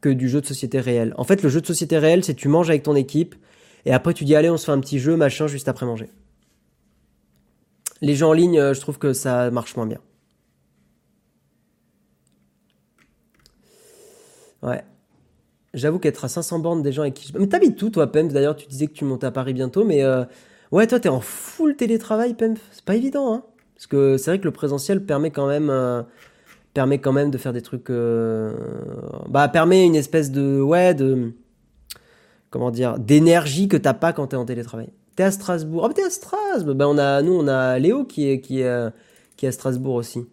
que 0.00 0.08
du 0.08 0.26
jeu 0.26 0.40
de 0.40 0.46
société 0.46 0.80
réel. 0.80 1.12
En 1.18 1.24
fait, 1.24 1.42
le 1.42 1.50
jeu 1.50 1.60
de 1.60 1.66
société 1.66 1.98
réel, 1.98 2.24
c'est 2.24 2.32
tu 2.32 2.48
manges 2.48 2.70
avec 2.70 2.82
ton 2.82 2.96
équipe 2.96 3.34
et 3.84 3.92
après 3.92 4.14
tu 4.14 4.24
dis 4.24 4.34
allez, 4.34 4.48
on 4.48 4.56
se 4.56 4.64
fait 4.64 4.72
un 4.72 4.80
petit 4.80 4.98
jeu, 4.98 5.16
machin, 5.16 5.46
juste 5.46 5.68
après 5.68 5.84
manger. 5.84 6.08
Les 8.00 8.14
jeux 8.14 8.24
en 8.24 8.32
ligne, 8.32 8.58
euh, 8.58 8.72
je 8.72 8.80
trouve 8.80 8.98
que 8.98 9.12
ça 9.12 9.50
marche 9.50 9.76
moins 9.76 9.86
bien. 9.86 10.00
Ouais. 14.62 14.82
J'avoue 15.74 15.98
qu'être 15.98 16.24
à 16.24 16.28
500 16.28 16.60
bornes 16.60 16.82
des 16.82 16.92
gens 16.92 17.02
avec 17.02 17.12
qui 17.12 17.28
je... 17.28 17.38
Mais 17.38 17.48
t'habites 17.48 17.76
tout, 17.76 17.90
toi, 17.90 18.10
Pemp 18.10 18.32
D'ailleurs, 18.32 18.56
tu 18.56 18.66
disais 18.66 18.86
que 18.86 18.94
tu 18.94 19.04
montais 19.04 19.26
à 19.26 19.30
Paris 19.30 19.52
bientôt, 19.52 19.84
mais... 19.84 20.02
Euh, 20.02 20.24
ouais, 20.72 20.86
toi, 20.86 20.98
t'es 20.98 21.10
en 21.10 21.20
full 21.20 21.76
télétravail, 21.76 22.32
Pemp 22.32 22.58
C'est 22.72 22.84
pas 22.86 22.96
évident, 22.96 23.34
hein? 23.34 23.44
Parce 23.78 23.86
que 23.86 24.16
c'est 24.16 24.32
vrai 24.32 24.40
que 24.40 24.44
le 24.44 24.50
présentiel 24.50 25.06
permet 25.06 25.30
quand 25.30 25.46
même, 25.46 25.70
euh, 25.70 26.02
permet 26.74 26.98
quand 26.98 27.12
même 27.12 27.30
de 27.30 27.38
faire 27.38 27.52
des 27.52 27.62
trucs. 27.62 27.90
Euh, 27.90 28.52
bah, 29.28 29.46
permet 29.46 29.86
une 29.86 29.94
espèce 29.94 30.32
de. 30.32 30.60
Ouais, 30.60 30.94
de. 30.94 31.32
Comment 32.50 32.72
dire 32.72 32.98
D'énergie 32.98 33.68
que 33.68 33.76
t'as 33.76 33.94
pas 33.94 34.12
quand 34.12 34.26
t'es 34.26 34.36
en 34.36 34.44
télétravail. 34.44 34.88
T'es 35.14 35.22
à 35.22 35.30
Strasbourg. 35.30 35.84
Ah, 35.84 35.88
mais 35.88 35.94
t'es 35.94 36.02
à 36.02 36.10
Strasbourg 36.10 36.74
bah, 36.74 36.88
on 36.88 36.98
a, 36.98 37.22
Nous, 37.22 37.32
on 37.32 37.46
a 37.46 37.78
Léo 37.78 38.04
qui 38.04 38.28
est, 38.28 38.40
qui 38.40 38.62
est, 38.62 38.66
euh, 38.66 38.90
qui 39.36 39.46
est 39.46 39.50
à 39.50 39.52
Strasbourg 39.52 39.94
aussi. 39.94 40.26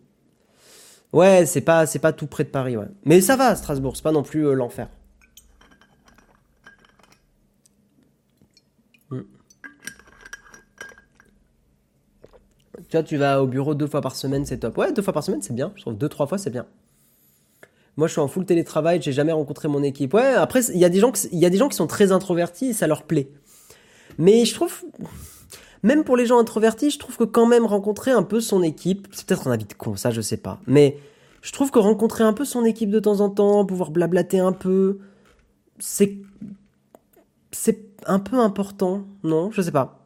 Ouais, 1.13 1.45
c'est 1.45 1.61
pas, 1.61 1.85
c'est 1.85 1.99
pas 1.99 2.13
tout 2.13 2.25
près 2.25 2.45
de 2.45 2.49
Paris, 2.49 2.77
ouais. 2.77 2.87
Mais 3.03 3.21
ça 3.21 3.35
va, 3.35 3.55
Strasbourg, 3.55 3.95
c'est 3.95 4.03
pas 4.03 4.11
non 4.11 4.23
plus 4.23 4.55
l'enfer. 4.55 4.87
Tu 13.03 13.17
vas 13.17 13.41
au 13.41 13.47
bureau 13.47 13.75
deux 13.75 13.87
fois 13.87 14.01
par 14.01 14.15
semaine, 14.15 14.45
c'est 14.45 14.59
top. 14.59 14.77
Ouais, 14.77 14.91
deux 14.91 15.01
fois 15.01 15.13
par 15.13 15.23
semaine, 15.23 15.41
c'est 15.41 15.53
bien. 15.53 15.71
Je 15.75 15.81
trouve 15.81 15.97
deux, 15.97 16.09
trois 16.09 16.27
fois, 16.27 16.37
c'est 16.37 16.49
bien. 16.49 16.65
Moi, 17.97 18.07
je 18.07 18.13
suis 18.13 18.21
en 18.21 18.27
full 18.27 18.45
télétravail, 18.45 19.01
j'ai 19.01 19.13
jamais 19.13 19.31
rencontré 19.31 19.67
mon 19.67 19.81
équipe. 19.81 20.13
Ouais, 20.13 20.33
après, 20.33 20.65
il 20.65 20.79
y 20.79 20.85
a 20.85 20.89
des 20.89 20.99
gens, 20.99 21.13
il 21.31 21.39
y 21.39 21.45
a 21.45 21.49
des 21.49 21.57
gens 21.57 21.69
qui 21.69 21.77
sont 21.77 21.87
très 21.87 22.11
introvertis 22.11 22.67
et 22.67 22.73
ça 22.73 22.87
leur 22.87 23.03
plaît. 23.03 23.29
Mais 24.17 24.43
je 24.45 24.53
trouve, 24.53 24.83
même 25.83 26.03
pour 26.03 26.17
les 26.17 26.25
gens 26.25 26.37
introvertis, 26.39 26.89
je 26.89 26.99
trouve 26.99 27.15
que 27.15 27.23
quand 27.23 27.45
même 27.45 27.65
rencontrer 27.65 28.11
un 28.11 28.23
peu 28.23 28.41
son 28.41 28.63
équipe, 28.63 29.07
c'est 29.11 29.25
peut-être 29.25 29.47
un 29.47 29.51
avis 29.51 29.65
de 29.65 29.73
con, 29.73 29.95
ça, 29.95 30.11
je 30.11 30.21
sais 30.21 30.37
pas. 30.37 30.59
Mais 30.67 30.97
je 31.41 31.51
trouve 31.53 31.71
que 31.71 31.79
rencontrer 31.79 32.23
un 32.23 32.33
peu 32.33 32.43
son 32.43 32.65
équipe 32.65 32.89
de 32.89 32.99
temps 32.99 33.21
en 33.21 33.29
temps, 33.29 33.65
pouvoir 33.65 33.91
blablater 33.91 34.39
un 34.39 34.51
peu, 34.51 34.99
c'est, 35.79 36.17
c'est 37.51 37.79
un 38.05 38.19
peu 38.19 38.39
important, 38.39 39.03
non? 39.23 39.51
Je 39.51 39.61
sais 39.61 39.71
pas. 39.71 40.04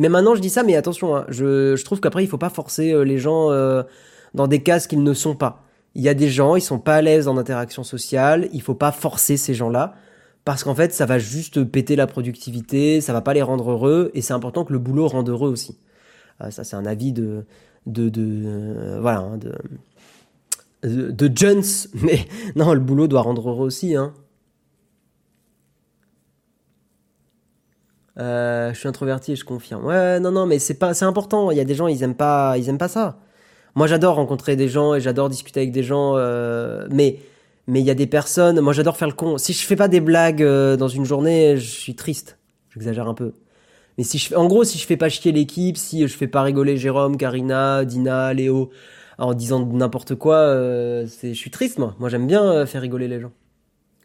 Mais 0.00 0.08
maintenant, 0.08 0.34
je 0.34 0.40
dis 0.40 0.48
ça, 0.48 0.62
mais 0.62 0.76
attention, 0.76 1.14
hein, 1.14 1.26
je, 1.28 1.80
trouve 1.84 2.00
qu'après, 2.00 2.24
il 2.24 2.26
faut 2.26 2.38
pas 2.38 2.48
forcer 2.48 2.90
euh, 2.90 3.02
les 3.02 3.18
gens 3.18 3.50
euh, 3.50 3.82
dans 4.32 4.46
des 4.48 4.62
cases 4.62 4.86
qu'ils 4.86 5.02
ne 5.02 5.12
sont 5.12 5.34
pas. 5.34 5.62
Il 5.94 6.00
y 6.00 6.08
a 6.08 6.14
des 6.14 6.30
gens, 6.30 6.56
ils 6.56 6.62
sont 6.62 6.78
pas 6.78 6.96
à 6.96 7.02
l'aise 7.02 7.28
en 7.28 7.36
interaction 7.36 7.84
sociale, 7.84 8.48
il 8.54 8.62
faut 8.62 8.74
pas 8.74 8.92
forcer 8.92 9.36
ces 9.36 9.52
gens-là, 9.52 9.92
parce 10.46 10.64
qu'en 10.64 10.74
fait, 10.74 10.94
ça 10.94 11.04
va 11.04 11.18
juste 11.18 11.64
péter 11.64 11.96
la 11.96 12.06
productivité, 12.06 13.02
ça 13.02 13.12
va 13.12 13.20
pas 13.20 13.34
les 13.34 13.42
rendre 13.42 13.72
heureux, 13.72 14.10
et 14.14 14.22
c'est 14.22 14.32
important 14.32 14.64
que 14.64 14.72
le 14.72 14.78
boulot 14.78 15.06
rende 15.06 15.28
heureux 15.28 15.50
aussi. 15.50 15.76
Euh, 16.40 16.50
ça, 16.50 16.64
c'est 16.64 16.76
un 16.76 16.86
avis 16.86 17.12
de, 17.12 17.44
de, 17.84 18.08
de 18.08 18.98
voilà, 19.02 19.18
hein, 19.18 19.36
de, 19.36 19.52
de, 20.88 21.10
de 21.10 21.36
Jones, 21.36 21.62
mais 21.94 22.20
non, 22.56 22.72
le 22.72 22.80
boulot 22.80 23.06
doit 23.06 23.20
rendre 23.20 23.50
heureux 23.50 23.66
aussi, 23.66 23.96
hein. 23.96 24.14
Euh, 28.18 28.72
je 28.72 28.78
suis 28.78 28.88
introverti 28.88 29.32
et 29.32 29.36
je 29.36 29.44
confirme. 29.44 29.84
Ouais, 29.86 30.20
non, 30.20 30.32
non, 30.32 30.46
mais 30.46 30.58
c'est 30.58 30.74
pas, 30.74 30.94
c'est 30.94 31.04
important. 31.04 31.50
Il 31.50 31.56
y 31.56 31.60
a 31.60 31.64
des 31.64 31.74
gens, 31.74 31.86
ils 31.86 32.02
aiment 32.02 32.14
pas, 32.14 32.56
ils 32.58 32.68
aiment 32.68 32.78
pas 32.78 32.88
ça. 32.88 33.18
Moi, 33.74 33.86
j'adore 33.86 34.16
rencontrer 34.16 34.56
des 34.56 34.68
gens 34.68 34.94
et 34.94 35.00
j'adore 35.00 35.28
discuter 35.28 35.60
avec 35.60 35.72
des 35.72 35.82
gens, 35.82 36.16
euh, 36.16 36.86
mais 36.90 37.18
mais 37.66 37.80
il 37.80 37.86
y 37.86 37.90
a 37.90 37.94
des 37.94 38.08
personnes. 38.08 38.60
Moi, 38.60 38.72
j'adore 38.72 38.96
faire 38.96 39.08
le 39.08 39.14
con. 39.14 39.38
Si 39.38 39.52
je 39.52 39.64
fais 39.64 39.76
pas 39.76 39.88
des 39.88 40.00
blagues 40.00 40.42
euh, 40.42 40.76
dans 40.76 40.88
une 40.88 41.04
journée, 41.04 41.56
je 41.56 41.70
suis 41.70 41.94
triste. 41.94 42.38
J'exagère 42.70 43.08
un 43.08 43.14
peu. 43.14 43.32
Mais 43.96 44.04
si 44.04 44.18
je 44.18 44.34
en 44.34 44.46
gros, 44.48 44.64
si 44.64 44.78
je 44.78 44.86
fais 44.86 44.96
pas 44.96 45.08
chier 45.08 45.32
l'équipe, 45.32 45.76
si 45.76 46.06
je 46.06 46.16
fais 46.16 46.26
pas 46.26 46.42
rigoler 46.42 46.76
Jérôme, 46.76 47.16
Karina, 47.16 47.84
Dina, 47.84 48.34
Léo, 48.34 48.70
en 49.18 49.34
disant 49.34 49.64
n'importe 49.66 50.14
quoi, 50.16 50.54
c'est, 51.06 51.34
je 51.34 51.38
suis 51.38 51.50
triste 51.50 51.78
moi. 51.78 51.94
Moi, 52.00 52.08
j'aime 52.08 52.26
bien 52.26 52.66
faire 52.66 52.82
rigoler 52.82 53.08
les 53.08 53.20
gens. 53.20 53.32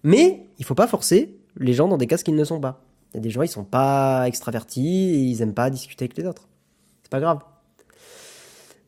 Mais 0.04 0.48
il 0.60 0.66
faut 0.66 0.76
pas 0.76 0.88
forcer 0.88 1.38
les 1.58 1.74
gens 1.74 1.88
dans 1.88 1.98
des 1.98 2.08
cas 2.08 2.18
qu'ils 2.18 2.36
ne 2.36 2.44
sont 2.44 2.60
pas. 2.60 2.85
Il 3.16 3.20
y 3.20 3.20
a 3.20 3.22
des 3.22 3.30
gens, 3.30 3.44
ils 3.44 3.48
sont 3.48 3.64
pas 3.64 4.28
extravertis, 4.28 5.32
ils 5.32 5.42
aiment 5.42 5.54
pas 5.54 5.70
discuter 5.70 6.04
avec 6.04 6.18
les 6.18 6.26
autres. 6.26 6.50
C'est 7.02 7.10
pas 7.10 7.22
grave. 7.22 7.40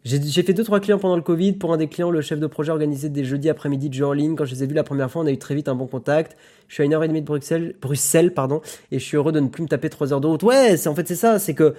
J'ai 0.04 0.44
fait 0.44 0.54
deux 0.54 0.66
trois 0.66 0.82
clients 0.82 1.00
pendant 1.00 1.16
le 1.16 1.22
Covid. 1.22 1.54
Pour 1.54 1.72
un 1.72 1.78
des 1.78 1.88
clients, 1.88 2.12
le 2.12 2.20
chef 2.20 2.38
de 2.38 2.48
projet 2.48 2.72
organisait 2.72 3.08
des 3.08 3.24
jeudis 3.24 3.50
après-midi 3.50 3.88
de 3.88 3.94
jeux 3.94 4.06
en 4.06 4.12
ligne. 4.12 4.36
Quand 4.36 4.44
je 4.44 4.54
les 4.54 4.64
ai 4.64 4.68
vus 4.68 4.74
la 4.74 4.84
première 4.84 5.10
fois, 5.10 5.22
on 5.22 5.26
a 5.26 5.32
eu 5.32 5.38
très 5.38 5.56
vite 5.56 5.70
un 5.70 5.76
bon 5.76 5.88
contact. 5.88 6.36
Je 6.68 6.74
suis 6.74 6.84
à 6.84 6.86
une 6.86 6.94
heure 6.94 7.04
et 7.06 7.08
demie 7.08 7.22
de 7.22 7.26
Bruxelles, 7.26 7.76
Bruxelles 7.82 8.34
pardon, 8.34 8.62
et 8.92 9.00
je 9.00 9.06
suis 9.06 9.16
heureux 9.16 9.32
de 9.32 9.40
ne 9.40 9.48
plus 9.48 9.64
me 9.64 9.70
taper 9.70 9.90
trois 9.90 10.12
heures 10.12 10.22
de 10.22 10.28
route. 10.28 10.44
Ouais, 10.44 10.76
c'est 10.76 10.90
en 10.90 10.96
fait 10.96 11.08
c'est 11.08 11.16
ça, 11.16 11.40
c'est 11.40 11.54
que 11.54 11.74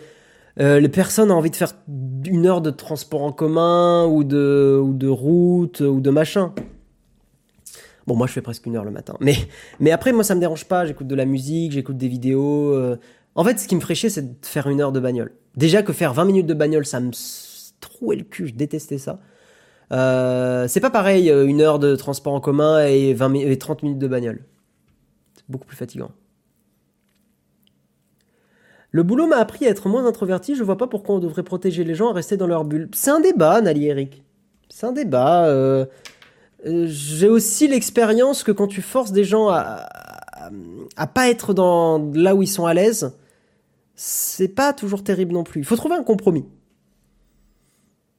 Euh, 0.61 0.81
les 0.81 0.89
personnes 0.89 1.31
ont 1.31 1.37
envie 1.37 1.51
de 1.51 1.57
faire 1.57 1.73
une 2.25 2.45
heure 2.47 2.61
de 2.61 2.70
transport 2.70 3.23
en 3.23 3.31
commun 3.31 4.07
ou 4.07 4.25
de, 4.25 4.81
ou 4.83 4.93
de 4.93 5.07
route 5.07 5.81
ou 5.81 6.01
de 6.01 6.11
machin. 6.11 6.53
Bon, 8.09 8.17
moi, 8.17 8.27
je 8.27 8.33
fais 8.33 8.41
presque 8.41 8.65
une 8.65 8.75
heure 8.75 8.87
le 8.87 8.91
matin. 8.91 9.15
Mais, 9.21 9.91
après, 9.93 10.13
moi, 10.13 10.25
ça 10.25 10.35
me 10.35 10.41
dérange 10.41 10.65
pas. 10.65 10.87
J'écoute 10.87 11.07
de 11.07 11.15
la 11.15 11.27
musique, 11.27 11.73
j'écoute 11.73 11.99
des 11.99 12.09
vidéos. 12.09 12.73
euh. 12.73 12.97
En 13.35 13.45
fait, 13.45 13.59
ce 13.59 13.69
qui 13.69 13.77
me 13.77 13.81
ferait 13.81 13.95
chier, 13.95 14.09
c'est 14.09 14.41
de 14.41 14.47
faire 14.47 14.67
une 14.69 14.81
heure 14.81 14.93
de 14.93 14.99
bagnole. 14.99 15.33
Déjà 15.57 15.83
que 15.83 15.93
faire 15.93 16.15
20 16.15 16.25
minutes 16.25 16.47
de 16.47 16.55
bagnole, 16.55 16.87
ça 16.87 17.01
me 17.01 17.11
trouait 17.81 18.17
le 18.17 18.25
cul. 18.25 18.47
Je 18.49 18.55
détestais 18.55 18.97
ça. 18.97 19.21
Euh, 19.93 20.67
c'est 20.69 20.81
pas 20.81 20.89
pareil, 20.91 21.31
euh, 21.31 21.47
une 21.47 21.61
heure 21.61 21.79
de 21.79 21.95
transport 21.97 22.33
en 22.33 22.41
commun 22.41 22.81
et, 22.87 23.13
20 23.13 23.29
mi- 23.29 23.43
et 23.43 23.59
30 23.59 23.83
minutes 23.83 23.99
de 23.99 24.09
bagnole. 24.09 24.41
C'est 25.37 25.45
beaucoup 25.51 25.67
plus 25.67 25.77
fatigant. 25.77 26.11
Le 28.91 29.03
boulot 29.03 29.27
m'a 29.27 29.37
appris 29.37 29.67
à 29.67 29.71
être 29.71 29.89
moins 29.89 30.07
introverti. 30.07 30.55
Je 30.55 30.65
vois 30.65 30.79
pas 30.79 30.87
pourquoi 30.87 31.17
on 31.17 31.19
devrait 31.19 31.43
protéger 31.43 31.85
les 31.85 31.95
gens 31.95 32.11
à 32.11 32.15
rester 32.15 32.37
dans 32.39 32.47
leur 32.47 32.65
bulle. 32.65 32.89
C'est 32.95 33.11
un 33.11 33.21
débat, 33.21 33.61
Nali 33.61 33.87
Eric. 33.87 34.23
C'est 34.71 34.87
un 34.87 34.93
débat. 34.93 35.45
J'ai 36.65 37.29
aussi 37.29 37.69
l'expérience 37.69 38.43
que 38.43 38.53
quand 38.53 38.67
tu 38.67 38.83
forces 38.83 39.13
des 39.13 39.25
gens 39.25 39.49
à, 39.49 39.89
à, 40.97 41.07
pas 41.07 41.29
être 41.29 41.55
dans 41.55 42.11
là 42.15 42.35
où 42.35 42.43
ils 42.43 42.49
sont 42.49 42.67
à 42.67 42.75
l'aise, 42.75 43.17
c'est 43.95 44.49
pas 44.49 44.73
toujours 44.73 45.05
terrible 45.05 45.33
non 45.33 45.45
plus. 45.45 45.61
Il 45.61 45.65
faut 45.65 45.77
trouver 45.77 45.95
un 45.95 46.03
compromis. 46.03 46.47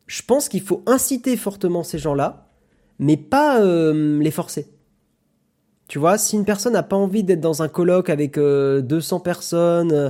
Je 0.08 0.22
pense 0.22 0.50
qu'il 0.50 0.62
faut 0.62 0.84
inciter 0.86 1.38
fortement 1.38 1.84
ces 1.84 2.00
gens-là, 2.00 2.50
mais 2.98 3.18
pas 3.18 3.62
euh, 3.62 4.20
les 4.20 4.32
forcer. 4.32 4.68
Tu 5.88 6.00
vois, 6.00 6.18
si 6.18 6.36
une 6.36 6.46
personne 6.46 6.74
n'a 6.74 6.84
pas 6.84 6.96
envie 6.96 7.24
d'être 7.24 7.42
dans 7.42 7.62
un 7.62 7.68
colloque 7.68 8.10
avec 8.10 8.38
euh, 8.38 8.82
200 8.82 9.20
personnes, 9.20 9.92
euh, 9.92 10.10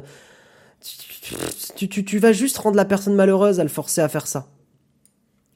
tu, 1.76 2.18
vas 2.20 2.34
juste 2.34 2.58
rendre 2.58 2.78
la 2.78 2.86
personne 2.86 3.16
malheureuse 3.16 3.60
à 3.60 3.64
le 3.64 3.70
forcer 3.70 4.02
à 4.02 4.10
faire 4.10 4.28
ça. 4.28 4.48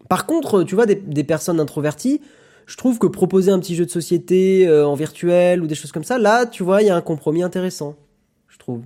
Par 0.09 0.25
contre, 0.25 0.63
tu 0.63 0.75
vois, 0.75 0.85
des 0.85 1.23
personnes 1.23 1.59
introverties, 1.59 2.21
je 2.65 2.77
trouve 2.77 2.99
que 2.99 3.07
proposer 3.07 3.51
un 3.51 3.59
petit 3.59 3.75
jeu 3.75 3.85
de 3.85 3.91
société 3.91 4.67
euh, 4.67 4.87
en 4.87 4.95
virtuel 4.95 5.61
ou 5.61 5.67
des 5.67 5.75
choses 5.75 5.91
comme 5.91 6.03
ça, 6.03 6.17
là, 6.17 6.45
tu 6.45 6.63
vois, 6.63 6.81
il 6.81 6.87
y 6.87 6.89
a 6.89 6.95
un 6.95 7.01
compromis 7.01 7.43
intéressant, 7.43 7.95
je 8.47 8.57
trouve. 8.57 8.83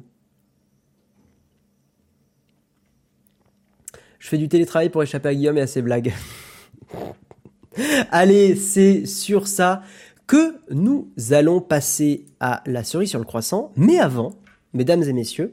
Je 4.20 4.28
fais 4.28 4.38
du 4.38 4.50
télétravail 4.50 4.90
pour 4.90 5.04
échapper 5.04 5.30
à 5.30 5.36
Guillaume 5.36 5.58
et 5.58 5.62
à 5.62 5.68
ses 5.68 5.82
blagues. 5.82 6.14
Allez, 8.12 8.56
c'est 8.56 9.06
sur 9.06 9.48
ça 9.48 9.84
que 10.26 10.56
nous 10.70 11.10
allons 11.32 11.62
passer 11.62 12.26
à 12.40 12.62
la 12.66 12.84
cerise 12.84 13.10
sur 13.10 13.20
le 13.20 13.26
croissant. 13.26 13.72
Mais 13.78 14.00
avant, 14.00 14.34
mesdames 14.74 15.04
et 15.04 15.14
messieurs, 15.14 15.50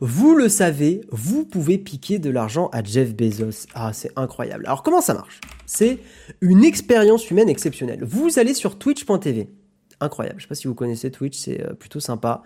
vous 0.00 0.34
le 0.34 0.48
savez, 0.48 1.00
vous 1.10 1.44
pouvez 1.44 1.78
piquer 1.78 2.18
de 2.18 2.30
l'argent 2.30 2.68
à 2.72 2.82
Jeff 2.82 3.14
Bezos. 3.14 3.66
Ah, 3.74 3.92
c'est 3.92 4.10
incroyable. 4.16 4.64
Alors 4.66 4.82
comment 4.82 5.00
ça 5.00 5.14
marche? 5.14 5.40
C'est 5.66 5.98
une 6.40 6.64
expérience 6.64 7.30
humaine 7.30 7.48
exceptionnelle. 7.48 8.04
Vous 8.04 8.38
allez 8.38 8.54
sur 8.54 8.78
twitch.tv. 8.78 9.48
Incroyable. 10.00 10.38
Je 10.38 10.44
sais 10.44 10.48
pas 10.48 10.54
si 10.54 10.68
vous 10.68 10.74
connaissez 10.74 11.10
Twitch, 11.10 11.38
c'est 11.38 11.62
euh, 11.62 11.72
plutôt 11.72 12.00
sympa. 12.00 12.42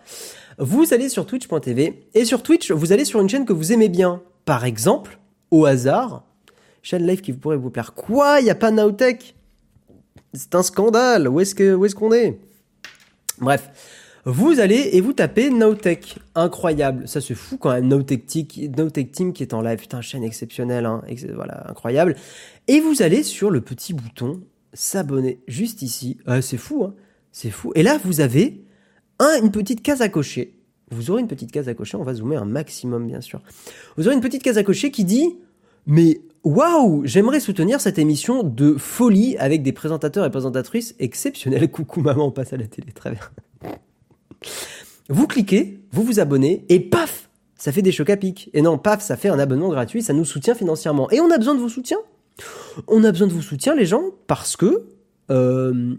Vous 0.58 0.94
allez 0.94 1.08
sur 1.08 1.26
twitch.tv 1.26 2.06
et 2.14 2.24
sur 2.24 2.42
Twitch, 2.42 2.70
vous 2.70 2.92
allez 2.92 3.04
sur 3.04 3.20
une 3.20 3.28
chaîne 3.28 3.44
que 3.44 3.52
vous 3.52 3.72
aimez 3.72 3.88
bien. 3.88 4.22
Par 4.44 4.64
exemple, 4.64 5.18
au 5.50 5.66
hasard, 5.66 6.24
chaîne 6.82 7.06
live 7.06 7.20
qui 7.20 7.32
pourrait 7.32 7.56
vous 7.56 7.70
plaire. 7.70 7.92
Quoi? 7.94 8.40
Il 8.40 8.44
n'y 8.44 8.50
a 8.50 8.54
pas 8.54 8.70
Nowtech? 8.70 9.34
C'est 10.32 10.54
un 10.54 10.62
scandale. 10.62 11.28
Où 11.28 11.40
est-ce 11.40 11.94
qu'on 11.94 12.12
est? 12.12 12.38
Bref, 13.40 13.70
vous 14.24 14.60
allez 14.60 14.90
et 14.92 15.00
vous 15.00 15.12
tapez 15.12 15.50
Nowtech. 15.50 16.18
Incroyable. 16.34 17.08
Ça 17.08 17.20
se 17.20 17.34
fout 17.34 17.58
quand 17.60 17.72
même. 17.72 17.88
Nowtech, 17.88 18.26
Team 18.26 19.32
qui 19.32 19.42
est 19.42 19.54
en 19.54 19.62
live. 19.62 19.78
Putain, 19.78 20.00
chaîne 20.00 20.24
exceptionnelle. 20.24 20.86
Hein. 20.86 21.02
Voilà, 21.34 21.70
incroyable. 21.70 22.16
Et 22.68 22.80
vous 22.80 23.02
allez 23.02 23.22
sur 23.22 23.50
le 23.50 23.60
petit 23.60 23.94
bouton 23.94 24.42
s'abonner 24.72 25.40
juste 25.48 25.82
ici. 25.82 26.18
Ah, 26.26 26.42
c'est 26.42 26.56
fou, 26.56 26.84
hein. 26.84 26.94
C'est 27.32 27.50
fou. 27.50 27.72
Et 27.74 27.82
là, 27.82 27.98
vous 28.04 28.20
avez 28.20 28.64
un, 29.18 29.42
une 29.42 29.50
petite 29.50 29.82
case 29.82 30.02
à 30.02 30.08
cocher. 30.08 30.56
Vous 30.90 31.10
aurez 31.10 31.20
une 31.20 31.28
petite 31.28 31.52
case 31.52 31.68
à 31.68 31.74
cocher. 31.74 31.96
On 31.96 32.02
va 32.02 32.14
zoomer 32.14 32.36
un 32.36 32.44
maximum, 32.44 33.06
bien 33.06 33.20
sûr. 33.20 33.40
Vous 33.96 34.06
aurez 34.06 34.16
une 34.16 34.20
petite 34.20 34.42
case 34.42 34.58
à 34.58 34.64
cocher 34.64 34.90
qui 34.90 35.04
dit 35.04 35.38
Mais 35.86 36.20
waouh, 36.42 37.02
j'aimerais 37.04 37.40
soutenir 37.40 37.80
cette 37.80 37.98
émission 37.98 38.42
de 38.42 38.74
folie 38.74 39.36
avec 39.38 39.62
des 39.62 39.72
présentateurs 39.72 40.24
et 40.24 40.30
présentatrices 40.30 40.94
exceptionnels. 40.98 41.70
Coucou 41.70 42.00
maman, 42.00 42.26
on 42.26 42.32
passe 42.32 42.52
à 42.52 42.56
la 42.56 42.66
télé, 42.66 42.92
très 42.92 43.12
bien. 43.12 43.20
Vous 45.08 45.26
cliquez, 45.26 45.80
vous 45.92 46.02
vous 46.04 46.20
abonnez 46.20 46.64
et 46.68 46.80
paf, 46.80 47.28
ça 47.56 47.72
fait 47.72 47.82
des 47.82 47.92
chocs 47.92 48.10
à 48.10 48.16
pic. 48.16 48.48
Et 48.54 48.62
non, 48.62 48.78
paf, 48.78 49.02
ça 49.02 49.16
fait 49.16 49.28
un 49.28 49.38
abonnement 49.38 49.68
gratuit, 49.68 50.02
ça 50.02 50.12
nous 50.12 50.24
soutient 50.24 50.54
financièrement. 50.54 51.10
Et 51.10 51.20
on 51.20 51.30
a 51.30 51.36
besoin 51.38 51.54
de 51.54 51.60
vos 51.60 51.68
soutiens. 51.68 51.98
On 52.88 53.04
a 53.04 53.10
besoin 53.12 53.26
de 53.26 53.32
vos 53.32 53.42
soutiens, 53.42 53.74
les 53.74 53.84
gens, 53.86 54.02
parce 54.26 54.56
que 54.56 54.84
euh, 55.30 55.94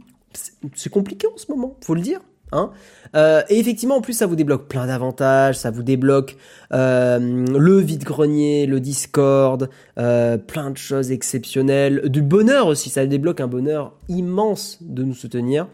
c'est- 0.75 0.89
compliqué 0.89 1.27
en 1.27 1.37
ce 1.37 1.45
moment, 1.49 1.77
faut 1.81 1.93
le 1.93 2.01
dire. 2.01 2.19
Hein 2.53 2.71
Euh, 3.15 3.43
et 3.49 3.59
effectivement, 3.59 3.97
en 3.97 4.01
plus, 4.01 4.13
ça 4.13 4.25
vous 4.25 4.35
débloque 4.35 4.67
plein 4.67 4.87
d'avantages. 4.87 5.57
Ça 5.57 5.69
vous 5.71 5.83
débloque 5.83 6.37
euh, 6.73 7.19
le 7.19 7.77
vide-grenier, 7.79 8.65
le 8.65 8.79
Discord, 8.79 9.69
plein 9.95 10.71
de 10.71 10.77
choses 10.77 11.11
exceptionnelles. 11.11 12.09
Du 12.09 12.21
bonheur 12.21 12.67
aussi, 12.67 12.89
ça 12.89 13.05
débloque 13.05 13.39
un 13.41 13.47
bonheur 13.47 13.93
immense 14.09 14.79
de 14.81 15.03
nous 15.03 15.13
soutenir. 15.13 15.67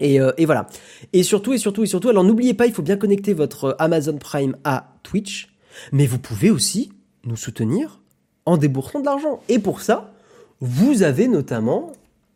Et, 0.00 0.20
euh, 0.20 0.32
et 0.36 0.46
voilà. 0.46 0.66
Et 1.12 1.22
surtout, 1.22 1.52
et 1.52 1.58
surtout, 1.58 1.84
et 1.84 1.86
surtout, 1.86 2.08
alors 2.08 2.24
n'oubliez 2.24 2.54
pas, 2.54 2.66
il 2.66 2.72
faut 2.72 2.82
bien 2.82 2.96
connecter 2.96 3.32
votre 3.32 3.76
Amazon 3.78 4.18
Prime 4.18 4.56
à 4.64 4.94
Twitch. 5.02 5.54
Mais 5.92 6.06
vous 6.06 6.18
pouvez 6.18 6.50
aussi 6.50 6.92
nous 7.24 7.36
soutenir 7.36 8.00
en 8.44 8.56
déboursant 8.56 9.00
de 9.00 9.04
l'argent. 9.04 9.40
Et 9.48 9.58
pour 9.58 9.80
ça, 9.80 10.12
vous 10.60 11.02
avez 11.02 11.28
notamment, 11.28 11.92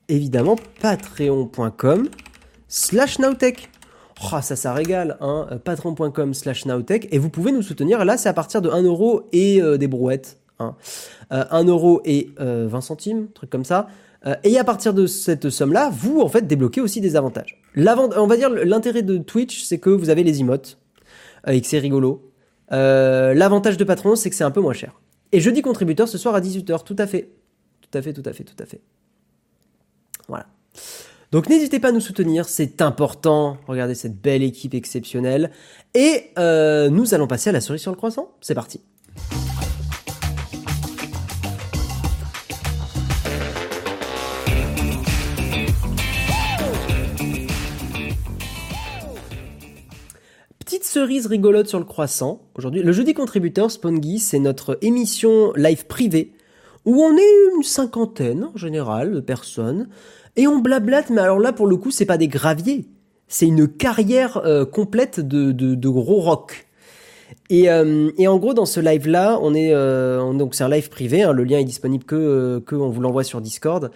évidemment, 0.09 0.57
patreon.com 0.81 2.09
slash 2.69 3.19
nowtech. 3.19 3.70
Oh, 4.23 4.37
ça, 4.43 4.55
ça 4.55 4.74
régale, 4.74 5.16
hein. 5.20 5.47
euh, 5.51 5.59
Patreon.com 5.59 6.35
slash 6.35 6.66
nowtech. 6.66 7.09
Et 7.11 7.19
vous 7.19 7.31
pouvez 7.31 7.53
nous 7.53 7.62
soutenir. 7.62 8.05
Là, 8.05 8.19
c'est 8.19 8.28
à 8.28 8.35
partir 8.35 8.61
de 8.61 8.69
1 8.69 8.82
euro 8.82 9.23
et 9.32 9.62
euh, 9.62 9.78
des 9.78 9.89
brouettes. 9.89 10.39
Hein. 10.59 10.77
Euh, 11.32 11.45
1 11.51 11.65
euro 11.65 12.03
et 12.05 12.31
euh, 12.41 12.66
20 12.69 12.81
centimes, 12.82 13.28
truc 13.32 13.49
comme 13.49 13.65
ça. 13.65 13.89
Euh, 14.26 14.34
et 14.44 14.59
à 14.59 14.64
partir 14.64 14.92
de 14.94 15.06
cette 15.06 15.48
somme-là, 15.51 15.90
vous, 15.92 16.20
en 16.20 16.28
fait, 16.28 16.47
débloquez 16.47 16.80
aussi 16.80 17.01
des 17.01 17.16
avantages. 17.16 17.60
On 17.76 18.26
va 18.26 18.36
dire, 18.36 18.51
l'intérêt 18.51 19.02
de 19.02 19.18
Twitch, 19.18 19.62
c'est 19.62 19.78
que 19.78 19.90
vous 19.90 20.10
avez 20.10 20.22
les 20.24 20.40
emotes. 20.40 20.78
euh, 21.48 21.52
et 21.52 21.60
que 21.60 21.66
c'est 21.66 21.78
rigolo. 21.78 22.30
Euh, 22.72 23.32
L'avantage 23.34 23.76
de 23.76 23.84
Patreon, 23.84 24.16
c'est 24.16 24.28
que 24.28 24.36
c'est 24.36 24.44
un 24.44 24.51
peu 24.51 24.60
moins 24.60 24.74
cher. 24.74 25.01
Et 25.32 25.40
jeudi 25.40 25.62
contributeur 25.62 26.06
ce 26.09 26.18
soir 26.18 26.34
à 26.34 26.40
18h, 26.40 26.84
tout 26.84 26.97
à 26.98 27.06
fait. 27.06 27.30
Tout 27.80 27.97
à 27.98 28.02
fait, 28.02 28.12
tout 28.12 28.22
à 28.26 28.32
fait, 28.32 28.44
tout 28.44 28.62
à 28.62 28.66
fait. 28.66 28.80
Voilà. 30.28 30.47
Donc 31.32 31.48
n'hésitez 31.48 31.78
pas 31.78 31.88
à 31.88 31.92
nous 31.92 32.01
soutenir, 32.01 32.48
c'est 32.48 32.82
important. 32.82 33.56
Regardez 33.68 33.94
cette 33.94 34.20
belle 34.20 34.42
équipe 34.42 34.74
exceptionnelle. 34.74 35.51
Et 35.94 36.32
nous 36.36 37.14
allons 37.14 37.26
passer 37.26 37.51
à 37.51 37.52
la 37.52 37.60
cerise 37.60 37.80
sur 37.80 37.92
le 37.92 37.97
croissant. 37.97 38.32
C'est 38.40 38.55
parti. 38.55 38.80
Cerise 50.91 51.27
rigolote 51.27 51.69
sur 51.69 51.79
le 51.79 51.85
croissant. 51.85 52.41
Aujourd'hui, 52.57 52.83
le 52.83 52.91
jeudi 52.91 53.15
contributeur 53.15 53.71
Spongy, 53.71 54.19
c'est 54.19 54.41
notre 54.41 54.77
émission 54.83 55.53
live 55.55 55.87
privée 55.87 56.33
où 56.85 57.01
on 57.01 57.17
est 57.17 57.55
une 57.57 57.62
cinquantaine 57.62 58.49
en 58.53 58.57
général 58.57 59.12
de 59.12 59.21
personnes 59.21 59.89
et 60.35 60.49
on 60.49 60.59
blablate. 60.59 61.11
Mais 61.11 61.21
alors 61.21 61.39
là, 61.39 61.53
pour 61.53 61.69
le 61.69 61.77
coup, 61.77 61.93
c'est 61.93 62.07
pas 62.07 62.17
des 62.19 62.27
graviers, 62.27 62.87
c'est 63.29 63.47
une 63.47 63.69
carrière 63.69 64.39
euh, 64.39 64.65
complète 64.65 65.21
de, 65.21 65.53
de, 65.53 65.89
gros 65.89 66.19
rock. 66.21 66.67
Et, 67.51 67.71
euh, 67.71 68.11
et 68.19 68.27
en 68.27 68.39
gros, 68.39 68.53
dans 68.53 68.67
ce 68.67 68.81
live-là, 68.81 69.39
on 69.43 69.55
est 69.55 69.73
euh, 69.73 70.21
on- 70.21 70.35
donc 70.35 70.57
c'est 70.57 70.65
un 70.65 70.69
live 70.69 70.89
privé. 70.89 71.23
hein, 71.23 71.33
le 71.33 71.45
lien 71.45 71.59
est 71.61 71.65
disponible 71.65 72.03
que 72.03 72.61
que 72.67 72.75
on 72.75 72.89
vous 72.91 73.01
l'envoie 73.01 73.23
sur 73.23 73.41
Discord. 73.41 73.93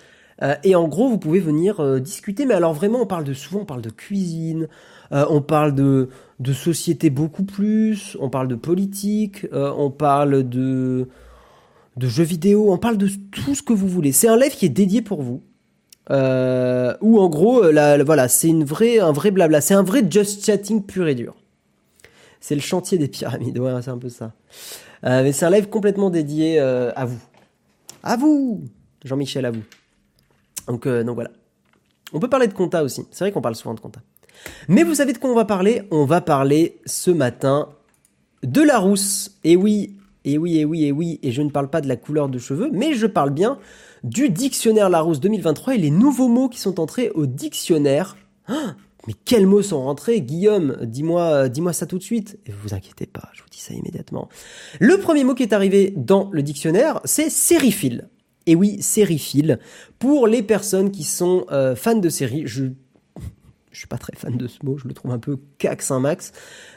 Et 0.62 0.74
en 0.74 0.88
gros, 0.88 1.08
vous 1.08 1.16
pouvez 1.18 1.38
venir 1.38 2.00
discuter. 2.00 2.44
Mais 2.44 2.54
alors 2.54 2.74
vraiment, 2.74 3.00
on 3.00 3.06
parle 3.06 3.22
de 3.24 3.32
souvent, 3.32 3.60
on 3.60 3.64
parle 3.64 3.82
de 3.82 3.90
cuisine, 3.90 4.68
euh, 5.14 5.24
on 5.30 5.40
parle 5.40 5.74
de 5.74 6.52
société 6.52 7.08
beaucoup 7.08 7.44
plus, 7.44 8.16
on 8.20 8.28
parle 8.28 8.48
de 8.48 8.56
politique, 8.56 9.46
euh, 9.52 9.72
on 9.76 9.90
parle 9.90 10.48
de 10.48 11.06
jeux 12.00 12.24
vidéo, 12.24 12.72
on 12.72 12.78
parle 12.78 12.98
de 12.98 13.08
tout 13.30 13.54
ce 13.54 13.62
que 13.62 13.72
vous 13.72 13.88
voulez. 13.88 14.12
C'est 14.12 14.28
un 14.28 14.36
live 14.36 14.54
qui 14.54 14.66
est 14.66 14.70
dédié 14.70 15.02
pour 15.02 15.22
vous. 15.22 15.42
Euh, 16.10 16.94
où 17.00 17.18
en 17.18 17.30
gros, 17.30 17.64
euh, 17.64 18.04
voilà, 18.04 18.28
c'est 18.28 18.48
une 18.48 18.64
vraie, 18.64 18.98
un 18.98 19.12
vrai 19.12 19.30
blabla, 19.30 19.62
c'est 19.62 19.72
un 19.72 19.82
vrai 19.82 20.04
just 20.08 20.44
chatting 20.44 20.84
pur 20.84 21.08
et 21.08 21.14
dur. 21.14 21.34
C'est 22.40 22.54
le 22.54 22.60
chantier 22.60 22.98
des 22.98 23.08
pyramides, 23.08 23.58
ouais, 23.58 23.72
c'est 23.80 23.90
un 23.90 23.98
peu 23.98 24.10
ça. 24.10 24.32
Mais 25.02 25.32
c'est 25.32 25.46
un 25.46 25.50
live 25.50 25.68
complètement 25.68 26.10
dédié 26.10 26.58
à 26.58 27.04
vous. 27.04 27.20
À 28.02 28.16
vous 28.16 28.64
Jean-Michel, 29.04 29.46
à 29.46 29.50
vous. 29.50 29.62
Donc 30.66 30.86
voilà. 30.86 31.30
On 32.12 32.20
peut 32.20 32.28
parler 32.28 32.46
de 32.46 32.52
compta 32.52 32.82
aussi. 32.82 33.06
C'est 33.10 33.24
vrai 33.24 33.32
qu'on 33.32 33.40
parle 33.40 33.54
souvent 33.54 33.74
de 33.74 33.80
compta. 33.80 34.00
Mais 34.68 34.82
vous 34.82 34.94
savez 34.94 35.12
de 35.12 35.18
quoi 35.18 35.30
on 35.30 35.34
va 35.34 35.44
parler? 35.44 35.82
On 35.90 36.04
va 36.04 36.20
parler 36.20 36.78
ce 36.86 37.10
matin 37.10 37.68
de 38.42 38.62
la 38.62 38.78
rousse. 38.78 39.38
Et 39.44 39.56
oui, 39.56 39.96
Et 40.24 40.38
oui, 40.38 40.58
et 40.58 40.64
oui, 40.64 40.84
et 40.84 40.92
oui, 40.92 41.18
et 41.22 41.32
je 41.32 41.42
ne 41.42 41.50
parle 41.50 41.68
pas 41.68 41.82
de 41.82 41.88
la 41.88 41.96
couleur 41.96 42.30
de 42.30 42.38
cheveux, 42.38 42.70
mais 42.72 42.94
je 42.94 43.06
parle 43.06 43.30
bien 43.30 43.58
du 44.04 44.30
dictionnaire 44.30 44.88
Larousse 44.88 45.20
2023 45.20 45.74
et 45.74 45.78
les 45.78 45.90
nouveaux 45.90 46.28
mots 46.28 46.48
qui 46.48 46.58
sont 46.58 46.80
entrés 46.80 47.10
au 47.14 47.26
dictionnaire. 47.26 48.16
Ah, 48.48 48.74
mais 49.06 49.14
quels 49.26 49.46
mots 49.46 49.60
sont 49.60 49.82
rentrés? 49.82 50.22
Guillaume, 50.22 50.78
dis-moi 50.82 51.50
dis-moi 51.50 51.74
ça 51.74 51.84
tout 51.84 51.98
de 51.98 52.02
suite. 52.02 52.38
Et 52.46 52.52
vous 52.52 52.72
inquiétez 52.72 53.06
pas, 53.06 53.28
je 53.34 53.42
vous 53.42 53.48
dis 53.50 53.60
ça 53.60 53.74
immédiatement. 53.74 54.30
Le 54.80 54.96
premier 54.96 55.24
mot 55.24 55.34
qui 55.34 55.42
est 55.42 55.52
arrivé 55.52 55.92
dans 55.94 56.30
le 56.32 56.42
dictionnaire, 56.42 57.00
c'est 57.04 57.28
sériephile. 57.28 58.08
Et 58.46 58.54
oui, 58.54 58.80
sériephile. 58.82 59.58
Pour 59.98 60.26
les 60.26 60.42
personnes 60.42 60.90
qui 60.90 61.02
sont 61.02 61.46
euh, 61.50 61.74
fans 61.76 61.96
de 61.96 62.08
séries, 62.08 62.44
je 62.46 62.64
je 63.74 63.80
suis 63.80 63.88
pas 63.88 63.98
très 63.98 64.14
fan 64.16 64.36
de 64.36 64.46
ce 64.46 64.64
mot, 64.64 64.78
je 64.78 64.86
le 64.86 64.94
trouve 64.94 65.10
un 65.10 65.18
peu 65.18 65.36
cax 65.58 65.90
un 65.90 65.98
max. 65.98 66.32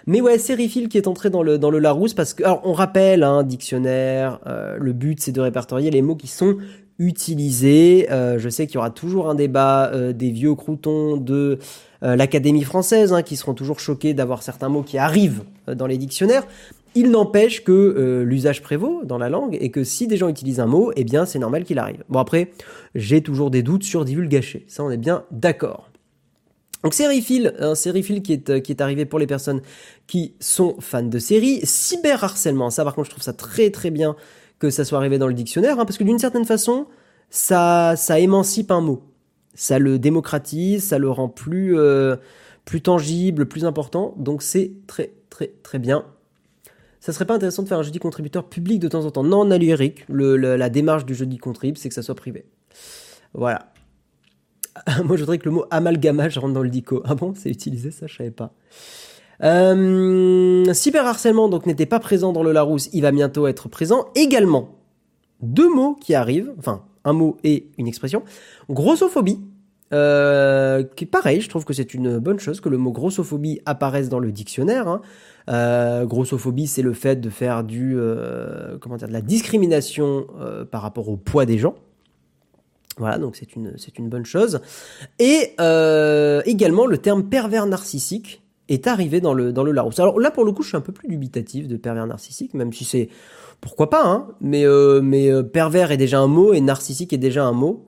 Mais 0.08 0.20
ouais, 0.20 0.40
sériephile 0.40 0.90
qui 0.90 0.98
est 0.98 1.08
entré 1.08 1.30
dans 1.30 1.44
le 1.44 1.80
Larousse 1.80 2.16
parce 2.16 2.34
que 2.34 2.44
alors 2.44 2.62
on 2.66 2.74
rappelle 2.74 3.24
hein, 3.24 3.44
dictionnaire, 3.44 4.40
euh, 4.48 4.78
le 4.80 4.94
but 4.94 5.22
c'est 5.22 5.32
de 5.32 5.40
répertorier 5.40 5.92
les 5.92 6.02
mots 6.02 6.16
qui 6.16 6.28
sont 6.28 6.58
utilisés. 6.98 8.08
Euh, 8.12 8.40
je 8.40 8.50
sais 8.50 8.66
qu'il 8.66 8.76
y 8.76 8.78
aura 8.80 8.90
toujours 8.90 9.30
un 9.30 9.36
débat 9.36 9.92
euh, 9.94 10.12
des 10.12 10.32
vieux 10.32 10.56
croutons 10.56 11.18
de 11.18 11.60
l'Académie 12.04 12.64
française 12.64 13.12
hein, 13.12 13.24
qui 13.24 13.36
seront 13.36 13.56
toujours 13.56 13.80
choqués 13.80 14.14
d'avoir 14.14 14.44
certains 14.44 14.70
mots 14.70 14.84
qui 14.84 15.00
arrivent 15.00 15.42
dans 15.68 15.88
les 15.88 15.98
dictionnaires. 15.98 16.46
Il 16.94 17.10
n'empêche 17.10 17.64
que 17.64 18.22
l'usage 18.24 18.62
prévaut 18.62 19.02
dans 19.04 19.18
la 19.18 19.30
langue 19.30 19.58
et 19.60 19.72
que 19.72 19.84
si 19.84 20.06
des 20.06 20.16
gens 20.16 20.30
utilisent 20.30 20.60
un 20.60 20.68
mot, 20.68 20.92
eh 20.96 21.04
bien 21.04 21.26
c'est 21.26 21.40
normal 21.40 21.64
qu'il 21.64 21.80
arrive. 21.80 22.04
Bon 22.08 22.20
après, 22.20 22.52
j'ai 22.94 23.22
toujours 23.22 23.50
des 23.50 23.64
doutes 23.64 23.84
sur 23.84 24.06
divulgacher, 24.06 24.64
ça 24.68 24.84
on 24.84 24.92
est 24.92 24.98
bien 24.98 25.24
d'accord. 25.32 25.90
Donc 26.84 26.94
sériephile, 26.94 27.54
un 27.60 27.76
sériephile 27.76 28.22
qui 28.22 28.34
est, 28.34 28.50
euh, 28.50 28.60
qui 28.60 28.72
est 28.72 28.82
arrivé 28.82 29.06
pour 29.06 29.20
les 29.20 29.28
personnes 29.28 29.62
qui 30.06 30.34
sont 30.40 30.76
fans 30.80 31.04
de 31.04 31.20
séries. 31.20 31.62
Cyberharcèlement, 31.64 32.70
ça 32.70 32.84
par 32.84 32.96
contre 32.96 33.08
je 33.08 33.12
trouve 33.12 33.24
ça 33.24 33.34
très 33.34 33.72
très 33.72 33.92
bien 33.92 34.16
que 34.60 34.70
ça 34.70 34.86
soit 34.86 34.98
arrivé 34.98 35.18
dans 35.18 35.28
le 35.28 35.34
dictionnaire, 35.34 35.80
hein, 35.80 35.86
parce 35.86 35.98
que 35.98 36.04
d'une 36.04 36.20
certaine 36.20 36.46
façon, 36.46 36.88
ça, 37.30 37.96
ça 37.96 38.20
émancipe 38.20 38.72
un 38.72 38.82
mot. 38.82 39.04
Ça 39.54 39.80
le 39.80 40.00
démocratise, 40.00 40.84
ça 40.84 40.98
le 40.98 41.10
rend 41.10 41.30
plus, 41.30 41.78
euh, 41.78 42.16
plus 42.66 42.82
tangible, 42.82 43.48
plus 43.48 43.66
important. 43.66 44.14
Donc 44.18 44.42
c'est 44.42 44.72
très 44.88 45.12
très 45.30 45.52
très 45.64 45.80
bien. 45.80 46.06
Ça 47.00 47.14
serait 47.14 47.26
pas 47.26 47.36
intéressant 47.36 47.64
de 47.64 47.68
faire 47.68 47.80
un 47.80 47.84
jeudi 47.84 48.00
contributeur 48.00 48.50
public 48.50 48.80
de 48.80 48.88
temps 48.88 49.06
en 49.06 49.12
temps 49.12 49.24
Non, 49.24 49.42
on 49.42 49.52
a 49.52 49.58
la 50.58 50.70
démarche 50.70 51.06
du 51.06 51.16
jeudi 51.16 51.38
contrib, 51.38 51.78
c'est 51.78 51.90
que 51.90 51.96
ça 51.96 52.02
soit 52.02 52.16
privé. 52.16 52.46
Voilà. 53.34 53.72
Moi, 55.06 55.16
je 55.16 55.22
voudrais 55.22 55.38
que 55.38 55.46
le 55.46 55.52
mot 55.52 55.66
amalgamage 55.72 56.38
rentre 56.38 56.54
dans 56.54 56.64
le 56.64 56.70
dico. 56.70 57.02
Ah 57.06 57.16
bon, 57.16 57.34
c'est 57.36 57.50
utilisé 57.50 57.92
ça, 57.92 58.08
je 58.08 58.16
savais 58.16 58.32
pas. 58.32 58.54
Euh, 59.44 60.74
cyberharcèlement 60.74 61.48
donc 61.48 61.68
n'était 61.68 61.86
pas 61.86 62.00
présent 62.00 62.34
dans 62.34 62.42
le 62.42 62.52
Larousse, 62.52 62.90
il 62.92 63.04
va 63.04 63.12
bientôt 63.12 63.46
être 63.46 63.70
présent 63.70 64.08
également. 64.16 64.80
Deux 65.42 65.72
mots 65.72 65.94
qui 65.94 66.16
arrivent, 66.16 66.52
enfin 66.58 66.84
un 67.04 67.14
mot 67.14 67.38
et 67.44 67.68
une 67.78 67.88
expression. 67.88 68.24
Grossophobie, 68.70 69.40
euh, 69.94 70.84
qui 70.96 71.06
pareil, 71.06 71.40
je 71.40 71.48
trouve 71.48 71.64
que 71.64 71.74
c'est 71.74 71.94
une 71.94 72.18
bonne 72.20 72.40
chose 72.40 72.60
que 72.60 72.68
le 72.68 72.78
mot 72.78 72.92
grossophobie 72.92 73.62
apparaisse 73.66 74.10
dans 74.10 74.20
le 74.20 74.32
dictionnaire. 74.32 74.88
Hein. 74.88 75.02
Euh, 75.50 76.06
grossophobie, 76.06 76.68
c'est 76.68 76.82
le 76.82 76.94
fait 76.94 77.22
de 77.22 77.30
faire 77.30 77.64
du 77.64 77.94
euh, 77.96 78.78
comment 78.80 78.98
dire 78.98 79.08
de 79.08 79.14
la 79.14 79.22
discrimination 79.22 80.28
par 80.72 80.82
rapport 80.82 81.08
au 81.10 81.16
poids 81.16 81.46
des 81.46 81.58
gens. 81.58 81.76
Voilà, 82.98 83.20
donc 83.20 83.36
c'est 83.36 83.56
une, 83.56 83.74
c'est 83.78 84.00
une 84.00 84.10
bonne 84.10 84.26
chose. 84.26 84.60
Et 85.20 85.54
euh, 85.62 86.42
également, 86.46 86.86
le 86.86 86.98
terme 86.98 87.24
pervers 87.30 87.68
narcissique 87.68 88.42
est 88.70 88.88
arrivé 88.88 89.22
dans 89.22 89.34
le, 89.34 89.54
dans 89.54 89.64
le 89.64 89.72
Larousse. 89.72 90.00
Alors 90.00 90.20
là, 90.20 90.32
pour 90.32 90.46
le 90.46 90.52
coup, 90.52 90.64
je 90.64 90.70
suis 90.70 90.78
un 90.78 90.82
peu 90.82 90.92
plus 90.92 91.08
dubitatif 91.08 91.68
de 91.68 91.78
pervers 91.78 92.08
narcissique, 92.08 92.54
même 92.54 92.74
si 92.74 92.86
c'est... 92.86 93.10
Pourquoi 93.62 93.90
pas, 93.90 94.06
hein 94.06 94.28
Mais, 94.40 94.66
euh, 94.66 95.02
mais 95.02 95.32
euh, 95.32 95.42
pervers 95.42 95.92
est 95.92 95.98
déjà 95.98 96.20
un 96.20 96.28
mot 96.28 96.54
et 96.54 96.62
narcissique 96.62 97.12
est 97.14 97.18
déjà 97.18 97.46
un 97.46 97.54
mot. 97.54 97.84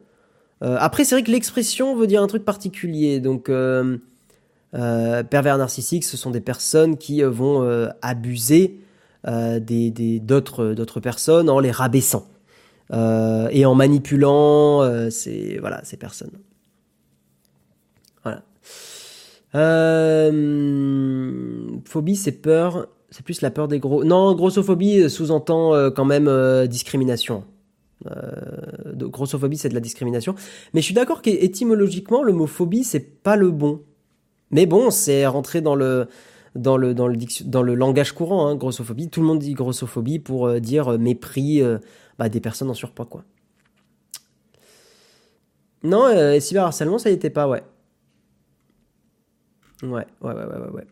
Après, 0.62 1.06
c'est 1.06 1.16
vrai 1.16 1.24
que 1.24 1.32
l'expression 1.32 1.96
veut 1.96 2.06
dire 2.06 2.22
un 2.22 2.28
truc 2.28 2.44
particulier. 2.44 3.22
Donc, 3.22 3.46
pervers 4.72 5.58
narcissique, 5.58 6.04
ce 6.04 6.18
sont 6.18 6.32
des 6.32 6.42
personnes 6.42 6.98
qui 6.98 7.22
vont 7.22 7.90
abuser 8.02 8.82
d'autres, 9.24 10.74
d'autres 10.74 11.00
personnes 11.00 11.50
en 11.50 11.62
les 11.62 11.72
rabaissant. 11.72 12.28
Euh, 12.92 13.50
et 13.52 13.66
en 13.66 13.76
manipulant 13.76 14.82
euh, 14.82 15.10
ces, 15.10 15.58
voilà, 15.60 15.82
ces 15.84 15.98
personnes. 15.98 16.32
Voilà. 18.24 18.44
Euh, 19.56 20.32
phobie, 21.86 22.16
c'est 22.16 22.32
peur. 22.32 22.88
C'est 23.12 23.24
plus 23.24 23.42
la 23.42 23.52
peur 23.52 23.68
des 23.68 23.80
gros. 23.80 24.04
Non, 24.04 24.34
grossophobie 24.36 25.10
sous-entend 25.10 25.90
quand 25.92 26.06
même 26.06 26.68
discrimination. 26.68 27.44
Grossophobie, 28.96 29.58
c'est 29.58 29.70
de 29.70 29.74
la 29.74 29.80
discrimination. 29.80 30.36
Mais 30.74 30.82
je 30.82 30.86
suis 30.86 30.94
d'accord 30.94 31.24
qu'étymologiquement, 31.24 32.22
le 32.22 32.34
mot 32.34 32.46
phobie, 32.46 32.84
c'est 32.84 33.24
pas 33.24 33.36
le 33.36 33.50
bon. 33.50 33.82
Mais 34.52 34.68
bon, 34.68 34.92
c'est 34.92 35.26
rentré 35.26 35.62
dans 35.62 35.74
le 35.74 36.08
dans 36.56 36.78
le 36.78 36.94
dans 36.94 37.08
le 37.08 37.18
dans 37.46 37.64
le 37.64 37.74
langage 37.74 38.12
courant. 38.12 38.48
Hein, 38.48 38.56
grossophobie, 38.56 39.10
tout 39.10 39.22
le 39.22 39.28
monde 39.28 39.40
dit 39.40 39.54
grossophobie 39.54 40.20
pour 40.20 40.60
dire 40.60 41.00
mépris 41.00 41.64
bah, 42.20 42.30
des 42.30 42.42
personnes 42.42 42.70
en 42.70 42.74
surpoids, 42.74 43.06
quoi. 43.06 43.24
Non, 45.84 46.06
euh, 46.06 46.40
cyberharcèlement, 46.42 47.00
ça 47.00 47.10
y 47.10 47.14
était 47.14 47.30
pas, 47.30 47.48
ouais. 47.48 47.64
Ouais, 49.82 50.06
ouais, 50.22 50.34
ouais, 50.34 50.34
ouais, 50.34 50.70
ouais. 50.74 50.88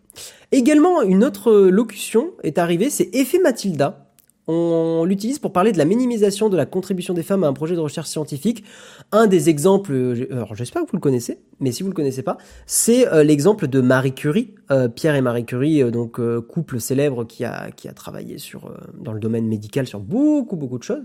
Également, 0.53 1.01
une 1.01 1.25
autre 1.25 1.51
locution 1.53 2.31
est 2.43 2.57
arrivée, 2.57 2.89
c'est 2.89 3.13
effet 3.13 3.39
Mathilda. 3.39 4.06
On 4.49 5.03
l'utilise 5.03 5.39
pour 5.39 5.51
parler 5.51 5.73
de 5.73 5.77
la 5.77 5.83
minimisation 5.83 6.47
de 6.47 6.55
la 6.55 6.65
contribution 6.65 7.13
des 7.13 7.23
femmes 7.23 7.43
à 7.43 7.47
un 7.47 7.53
projet 7.53 7.75
de 7.75 7.81
recherche 7.81 8.07
scientifique. 8.07 8.63
Un 9.11 9.27
des 9.27 9.49
exemples, 9.49 9.93
alors 10.31 10.55
j'espère 10.55 10.83
que 10.83 10.87
vous 10.87 10.95
le 10.95 11.01
connaissez, 11.01 11.39
mais 11.59 11.73
si 11.73 11.83
vous 11.83 11.89
le 11.89 11.95
connaissez 11.95 12.23
pas, 12.23 12.37
c'est 12.65 13.09
euh, 13.09 13.23
l'exemple 13.23 13.67
de 13.67 13.81
Marie 13.81 14.13
Curie, 14.13 14.55
euh, 14.71 14.87
Pierre 14.87 15.15
et 15.15 15.21
Marie 15.21 15.43
Curie, 15.43 15.83
euh, 15.83 15.91
donc 15.91 16.21
couple 16.47 16.79
célèbre 16.79 17.25
qui 17.25 17.43
a 17.43 17.71
qui 17.71 17.89
a 17.89 17.91
travaillé 17.91 18.37
sur 18.37 18.71
dans 18.97 19.11
le 19.11 19.19
domaine 19.19 19.47
médical 19.47 19.85
sur 19.85 19.99
beaucoup 19.99 20.55
beaucoup 20.55 20.77
de 20.77 20.83
choses. 20.83 21.03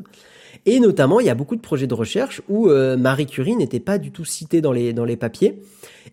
Et 0.64 0.78
notamment, 0.78 1.18
il 1.18 1.26
y 1.26 1.30
a 1.30 1.34
beaucoup 1.34 1.56
de 1.56 1.60
projets 1.60 1.88
de 1.88 1.94
recherche 1.94 2.42
où 2.48 2.68
Marie 2.68 3.26
Curie 3.26 3.56
n'était 3.56 3.80
pas 3.80 3.98
du 3.98 4.12
tout 4.12 4.24
citée 4.24 4.60
dans 4.60 4.72
les 4.72 4.92
dans 4.92 5.04
les 5.04 5.16
papiers. 5.16 5.60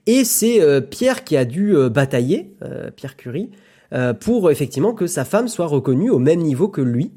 Et 0.08 0.24
c'est 0.24 0.62
Pierre 0.90 1.24
qui 1.24 1.36
a 1.38 1.46
dû 1.46 1.76
batailler, 1.90 2.56
Pierre 2.96 3.18
Curie, 3.18 3.50
pour 4.22 4.50
effectivement 4.50 4.94
que 4.94 5.08
sa 5.08 5.26
femme 5.26 5.50
soit 5.50 5.68
reconnue 5.68 6.10
au 6.10 6.20
même 6.20 6.40
niveau 6.40 6.70
que 6.70 6.82
lui. 6.82 7.12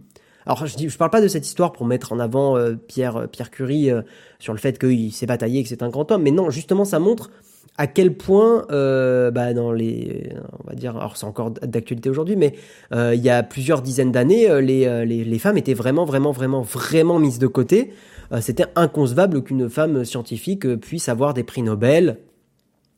Alors 0.46 0.66
je 0.66 0.76
dis, 0.76 0.88
je 0.88 0.98
parle 0.98 1.10
pas 1.10 1.20
de 1.20 1.28
cette 1.28 1.46
histoire 1.46 1.72
pour 1.72 1.86
mettre 1.86 2.12
en 2.12 2.18
avant 2.18 2.56
euh, 2.56 2.74
Pierre 2.74 3.16
euh, 3.16 3.26
Pierre 3.26 3.50
Curie 3.50 3.90
euh, 3.90 4.02
sur 4.38 4.52
le 4.52 4.58
fait 4.58 4.78
qu'il 4.78 5.12
s'est 5.12 5.26
bataillé, 5.26 5.62
que 5.62 5.68
c'est 5.68 5.82
un 5.82 5.88
grand 5.88 6.10
homme, 6.10 6.22
mais 6.22 6.30
non, 6.30 6.50
justement 6.50 6.84
ça 6.84 6.98
montre 6.98 7.30
à 7.78 7.86
quel 7.86 8.14
point, 8.14 8.66
bah, 8.68 9.54
dans 9.54 9.72
les, 9.72 10.30
on 10.62 10.68
va 10.68 10.74
dire, 10.74 10.94
alors 10.94 11.16
c'est 11.16 11.24
encore 11.24 11.52
d'actualité 11.52 12.10
aujourd'hui, 12.10 12.36
mais 12.36 12.52
il 12.92 13.20
y 13.20 13.30
a 13.30 13.42
plusieurs 13.42 13.80
dizaines 13.80 14.12
d'années, 14.12 14.60
les, 14.60 15.06
les, 15.06 15.24
les, 15.24 15.38
femmes 15.38 15.56
étaient 15.56 15.72
vraiment, 15.72 16.04
vraiment, 16.04 16.32
vraiment, 16.32 16.60
vraiment 16.60 17.18
mises 17.18 17.38
de 17.38 17.46
côté. 17.46 17.94
C'était 18.42 18.66
inconcevable 18.76 19.42
qu'une 19.42 19.70
femme 19.70 20.04
scientifique 20.04 20.68
puisse 20.76 21.08
avoir 21.08 21.32
des 21.32 21.44
prix 21.44 21.62
Nobel. 21.62 22.18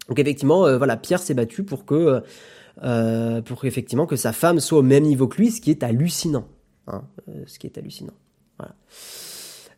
Donc 0.08 0.18
effectivement, 0.18 0.76
voilà, 0.76 0.96
Pierre 0.96 1.20
s'est 1.20 1.34
battu 1.34 1.62
pour 1.62 1.84
que, 1.84 2.22
pour 3.42 3.64
effectivement 3.64 4.06
que 4.06 4.16
sa 4.16 4.32
femme 4.32 4.58
soit 4.58 4.80
au 4.80 4.82
même 4.82 5.04
niveau 5.04 5.28
que 5.28 5.36
lui, 5.36 5.52
ce 5.52 5.60
qui 5.60 5.70
est 5.70 5.84
hallucinant. 5.84 6.48
Hein, 6.86 7.02
euh, 7.28 7.44
ce 7.46 7.58
qui 7.58 7.66
est 7.66 7.78
hallucinant. 7.78 8.12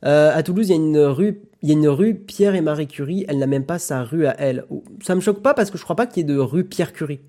Euh, 0.04 0.34
à 0.34 0.42
Toulouse, 0.42 0.68
il 0.68 0.72
y 0.72 0.74
a 0.74 1.72
une 1.72 1.88
rue, 1.88 2.14
Pierre 2.14 2.54
et 2.54 2.60
Marie 2.60 2.86
Curie. 2.86 3.24
Elle 3.28 3.38
n'a 3.38 3.46
même 3.46 3.64
pas 3.64 3.78
sa 3.78 4.02
rue 4.02 4.26
à 4.26 4.38
elle. 4.38 4.66
Ça 5.02 5.14
me 5.14 5.20
choque 5.20 5.42
pas 5.42 5.54
parce 5.54 5.70
que 5.70 5.78
je 5.78 5.84
crois 5.84 5.96
pas 5.96 6.06
qu'il 6.06 6.18
y 6.18 6.30
ait 6.30 6.34
de 6.34 6.38
rue 6.38 6.64
Pierre 6.64 6.92
Curie. 6.92 7.20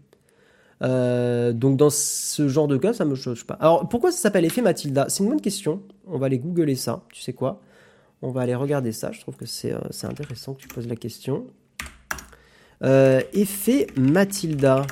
Euh, 0.84 1.54
donc 1.54 1.78
dans 1.78 1.90
ce 1.90 2.48
genre 2.48 2.68
de 2.68 2.78
cas, 2.78 2.94
ça 2.94 3.06
me 3.06 3.16
choque 3.16 3.44
pas. 3.46 3.56
Alors 3.56 3.88
pourquoi 3.88 4.12
ça 4.12 4.18
s'appelle 4.18 4.46
effet 4.46 4.62
Mathilda? 4.62 5.06
C'est 5.10 5.24
une 5.24 5.30
bonne 5.30 5.42
question. 5.42 5.82
On 6.06 6.18
va 6.18 6.28
aller 6.28 6.40
googler 6.40 6.76
ça. 6.76 7.04
Tu 7.12 7.22
sais 7.22 7.34
quoi? 7.34 7.62
On 8.22 8.32
va 8.32 8.42
aller 8.42 8.56
regarder 8.56 8.92
ça. 8.92 9.12
Je 9.12 9.22
trouve 9.22 9.36
que 9.36 9.46
c'est 9.46 9.74
intéressant 10.04 10.56
que 10.56 10.62
tu 10.62 10.68
poses 10.68 10.88
la 10.88 10.96
question. 10.96 11.48
effet 12.82 13.88
Mathilda. 13.96 14.86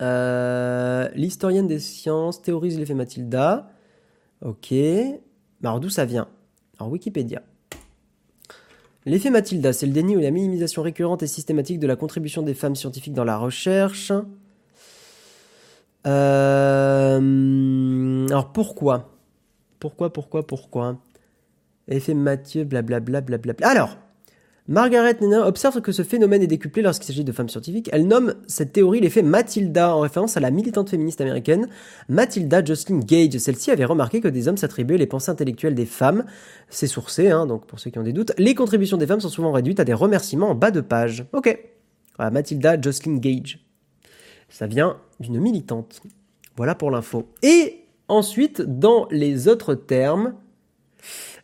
Euh, 0.00 1.08
l'historienne 1.14 1.66
des 1.66 1.78
sciences 1.78 2.42
théorise 2.42 2.78
l'effet 2.78 2.94
Mathilda. 2.94 3.70
Ok. 4.42 4.72
alors 4.72 5.80
d'où 5.80 5.90
ça 5.90 6.04
vient? 6.04 6.28
Alors 6.78 6.90
Wikipédia. 6.92 7.42
L'effet 9.06 9.30
Mathilda, 9.30 9.72
c'est 9.72 9.86
le 9.86 9.92
déni 9.92 10.16
ou 10.16 10.20
la 10.20 10.30
minimisation 10.30 10.82
récurrente 10.82 11.22
et 11.22 11.26
systématique 11.26 11.78
de 11.78 11.86
la 11.86 11.96
contribution 11.96 12.42
des 12.42 12.54
femmes 12.54 12.76
scientifiques 12.76 13.14
dans 13.14 13.24
la 13.24 13.38
recherche. 13.38 14.12
Euh, 16.06 17.18
alors 18.28 18.52
pourquoi? 18.52 19.16
Pourquoi, 19.78 20.12
pourquoi, 20.12 20.46
pourquoi? 20.46 20.98
Effet 21.88 22.14
Mathieu, 22.14 22.64
blablabla, 22.64 23.20
blablabla. 23.20 23.68
Alors, 23.68 23.98
Margaret 24.70 25.16
Nenner 25.20 25.38
observe 25.38 25.80
que 25.80 25.90
ce 25.90 26.04
phénomène 26.04 26.44
est 26.44 26.46
décuplé 26.46 26.80
lorsqu'il 26.80 27.08
s'agit 27.08 27.24
de 27.24 27.32
femmes 27.32 27.48
scientifiques. 27.48 27.90
Elle 27.92 28.06
nomme 28.06 28.36
cette 28.46 28.72
théorie 28.72 29.00
l'effet 29.00 29.20
Matilda 29.20 29.96
en 29.96 29.98
référence 29.98 30.36
à 30.36 30.40
la 30.40 30.52
militante 30.52 30.90
féministe 30.90 31.20
américaine 31.20 31.66
Matilda 32.08 32.64
Jocelyn 32.64 33.00
Gage. 33.00 33.36
Celle-ci 33.36 33.72
avait 33.72 33.84
remarqué 33.84 34.20
que 34.20 34.28
des 34.28 34.46
hommes 34.46 34.56
s'attribuaient 34.56 34.96
les 34.96 35.08
pensées 35.08 35.32
intellectuelles 35.32 35.74
des 35.74 35.86
femmes. 35.86 36.24
C'est 36.68 36.86
sourcé, 36.86 37.30
hein, 37.30 37.46
donc 37.46 37.66
pour 37.66 37.80
ceux 37.80 37.90
qui 37.90 37.98
ont 37.98 38.04
des 38.04 38.12
doutes. 38.12 38.30
Les 38.38 38.54
contributions 38.54 38.96
des 38.96 39.08
femmes 39.08 39.18
sont 39.18 39.28
souvent 39.28 39.50
réduites 39.50 39.80
à 39.80 39.84
des 39.84 39.92
remerciements 39.92 40.50
en 40.50 40.54
bas 40.54 40.70
de 40.70 40.80
page. 40.80 41.24
Ok. 41.32 41.58
Voilà, 42.14 42.30
Matilda 42.30 42.80
Jocelyn 42.80 43.16
Gage. 43.16 43.66
Ça 44.48 44.68
vient 44.68 44.98
d'une 45.18 45.40
militante. 45.40 46.00
Voilà 46.56 46.76
pour 46.76 46.92
l'info. 46.92 47.26
Et 47.42 47.86
ensuite, 48.06 48.62
dans 48.62 49.08
les 49.10 49.48
autres 49.48 49.74
termes, 49.74 50.34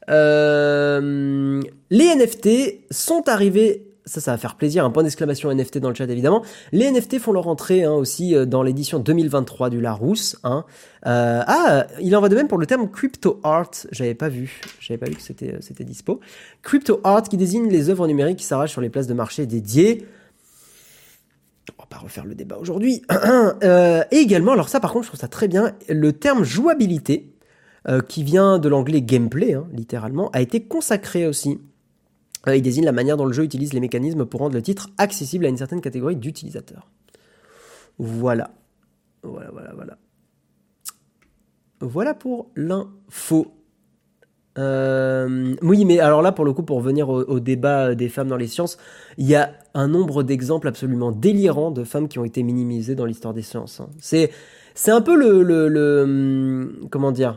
euh, 0.09 1.63
les 1.91 2.15
NFT 2.15 2.81
sont 2.91 3.29
arrivés 3.29 3.87
ça, 4.07 4.21
ça 4.21 4.31
va 4.31 4.39
faire 4.39 4.55
plaisir. 4.55 4.85
Un 4.85 4.91
point 4.91 5.03
d'exclamation 5.03 5.53
NFT 5.53 5.79
dans 5.79 5.89
le 5.89 5.95
chat, 5.97 6.05
évidemment. 6.05 6.45
Les 6.71 6.89
NFT 6.91 7.19
font 7.19 7.33
leur 7.33 7.49
entrée 7.49 7.83
hein, 7.83 7.93
aussi 7.93 8.37
euh, 8.37 8.47
dans 8.47 8.63
l'édition 8.63 9.01
2023 9.01 9.69
du 9.69 9.81
Larousse. 9.81 10.39
Hein. 10.45 10.65
Euh, 11.07 11.43
ah, 11.45 11.87
il 12.01 12.15
en 12.17 12.21
va 12.21 12.29
de 12.29 12.37
même 12.37 12.47
pour 12.47 12.59
le 12.59 12.67
terme 12.67 12.89
crypto 12.89 13.41
art. 13.43 13.73
J'avais 13.91 14.15
pas 14.15 14.29
vu. 14.29 14.61
J'avais 14.79 14.99
pas 14.99 15.07
vu 15.07 15.17
que 15.17 15.23
c'était 15.23 15.57
c'était 15.61 15.83
dispo. 15.83 16.21
Crypto 16.63 17.01
art 17.03 17.25
qui 17.25 17.37
désigne 17.37 17.69
les 17.69 17.91
œuvres 17.91 18.07
numériques 18.07 18.39
qui 18.39 18.45
s'arrachent 18.45 18.71
sur 18.71 18.81
les 18.81 18.91
places 18.91 19.09
de 19.09 19.15
marché 19.15 19.45
dédiées. 19.45 20.07
On 21.77 21.83
va 21.83 21.87
pas 21.89 21.99
refaire 21.99 22.25
le 22.25 22.37
débat 22.37 22.59
aujourd'hui. 22.59 23.03
et 23.63 24.17
également, 24.17 24.53
alors 24.53 24.69
ça, 24.69 24.79
par 24.79 24.93
contre, 24.93 25.07
je 25.07 25.11
trouve 25.11 25.21
ça 25.21 25.27
très 25.27 25.49
bien. 25.49 25.73
Le 25.89 26.13
terme 26.13 26.45
jouabilité 26.45 27.33
euh, 27.89 28.01
qui 28.01 28.25
vient 28.25 28.59
de 28.59 28.69
l'anglais 28.69 29.03
gameplay, 29.03 29.55
hein, 29.55 29.67
littéralement, 29.73 30.31
a 30.33 30.41
été 30.41 30.63
consacré 30.63 31.27
aussi. 31.27 31.61
Euh, 32.49 32.57
il 32.57 32.63
désigne 32.63 32.85
la 32.85 32.93
manière 32.93 33.17
dont 33.17 33.27
le 33.27 33.33
jeu 33.33 33.45
utilise 33.45 33.73
les 33.73 33.81
mécanismes 33.81 34.27
pour 34.27 34.41
rendre 34.41 34.55
le 34.55 34.63
titre 34.63 34.91
accessible 34.99 35.47
à 35.47 35.49
une 35.49 35.57
certaine 35.57 35.81
catégorie 35.81 36.17
d'utilisateurs. 36.17 36.91
Voilà. 37.99 38.51
Voilà, 39.23 39.51
voilà, 39.53 39.73
voilà. 39.75 39.99
Voilà 41.81 42.15
pour 42.15 42.51
l'info. 42.57 43.53
Euh, 44.59 45.55
oui, 45.63 45.85
mais 45.85 46.01
alors 46.01 46.23
là, 46.23 46.33
pour 46.33 46.45
le 46.45 46.53
coup, 46.53 46.63
pour 46.63 46.79
revenir 46.79 47.09
au, 47.09 47.41
débat 47.41 47.95
des 47.95 48.09
femmes 48.09 48.29
dans 48.29 48.37
les 48.37 48.47
sciences, 48.47 48.79
il 49.19 49.27
y 49.27 49.35
a 49.35 49.53
un 49.75 49.87
nombre 49.87 50.23
d'exemples 50.23 50.69
absolument 50.69 51.13
délirants 51.13 51.71
de 51.71 51.85
femmes 51.85 52.09
qui 52.09 52.19
ont 52.19 52.25
été 52.25 52.43
minimisées 52.43 52.95
dans 52.95 53.05
l'histoire 53.05 53.35
des 53.35 53.43
sciences. 53.43 53.81
Hein. 53.81 53.91
C'est, 53.99 54.31
c'est 54.75 54.91
un 54.91 55.03
peu 55.03 55.15
le, 55.15 55.43
le, 55.69 56.03
hum, 56.03 56.89
comment 56.91 57.13
dire, 57.13 57.37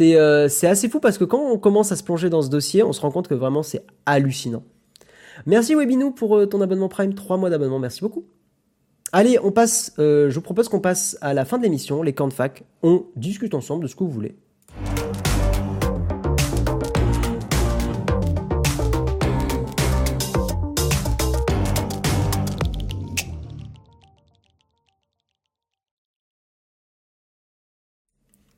euh, 0.00 0.48
c'est 0.48 0.66
assez 0.66 0.88
fou 0.88 1.00
parce 1.00 1.18
que 1.18 1.24
quand 1.24 1.40
on 1.40 1.58
commence 1.58 1.92
à 1.92 1.96
se 1.96 2.02
plonger 2.02 2.30
dans 2.30 2.42
ce 2.42 2.48
dossier, 2.48 2.82
on 2.82 2.92
se 2.92 3.00
rend 3.00 3.10
compte 3.10 3.28
que 3.28 3.34
vraiment 3.34 3.62
c'est 3.62 3.84
hallucinant. 4.06 4.62
Merci 5.46 5.74
Webinou 5.74 6.12
pour 6.12 6.36
euh, 6.36 6.46
ton 6.46 6.60
abonnement 6.60 6.88
Prime, 6.88 7.14
3 7.14 7.36
mois 7.36 7.50
d'abonnement, 7.50 7.78
merci 7.78 8.00
beaucoup. 8.00 8.24
Allez, 9.12 9.38
on 9.42 9.50
passe, 9.50 9.92
euh, 9.98 10.30
je 10.30 10.34
vous 10.34 10.40
propose 10.40 10.68
qu'on 10.68 10.80
passe 10.80 11.18
à 11.20 11.34
la 11.34 11.44
fin 11.44 11.58
de 11.58 11.62
l'émission, 11.64 12.02
les 12.02 12.14
camps 12.14 12.28
de 12.28 12.32
fac. 12.32 12.64
On 12.82 13.04
discute 13.16 13.54
ensemble 13.54 13.82
de 13.82 13.88
ce 13.88 13.96
que 13.96 14.04
vous 14.04 14.10
voulez. 14.10 14.36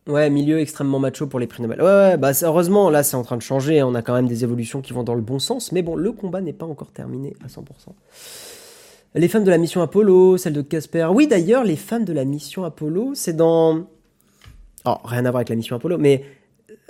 Ouais, 0.06 0.28
milieu 0.28 0.58
extrêmement 0.58 0.98
macho 0.98 1.26
pour 1.26 1.40
les 1.40 1.46
prix 1.46 1.62
Nobel. 1.62 1.80
Ouais, 1.80 1.86
ouais, 1.86 2.16
bah 2.18 2.32
heureusement, 2.42 2.90
là 2.90 3.02
c'est 3.02 3.16
en 3.16 3.22
train 3.22 3.36
de 3.36 3.42
changer, 3.42 3.82
on 3.82 3.94
a 3.94 4.02
quand 4.02 4.12
même 4.12 4.28
des 4.28 4.44
évolutions 4.44 4.82
qui 4.82 4.92
vont 4.92 5.02
dans 5.02 5.14
le 5.14 5.22
bon 5.22 5.38
sens, 5.38 5.72
mais 5.72 5.82
bon, 5.82 5.96
le 5.96 6.12
combat 6.12 6.42
n'est 6.42 6.52
pas 6.52 6.66
encore 6.66 6.92
terminé 6.92 7.34
à 7.42 7.48
100%. 7.48 7.62
Les 9.14 9.28
femmes 9.28 9.44
de 9.44 9.50
la 9.50 9.58
mission 9.58 9.80
Apollo, 9.80 10.36
celle 10.38 10.52
de 10.52 10.62
Casper. 10.62 11.08
Oui, 11.14 11.26
d'ailleurs, 11.26 11.64
les 11.64 11.76
femmes 11.76 12.04
de 12.04 12.12
la 12.12 12.24
mission 12.24 12.64
Apollo, 12.64 13.12
c'est 13.14 13.32
dans... 13.32 13.86
Oh, 14.84 14.96
rien 15.04 15.24
à 15.24 15.30
voir 15.30 15.36
avec 15.36 15.48
la 15.48 15.56
mission 15.56 15.76
Apollo, 15.76 15.98
mais... 15.98 16.24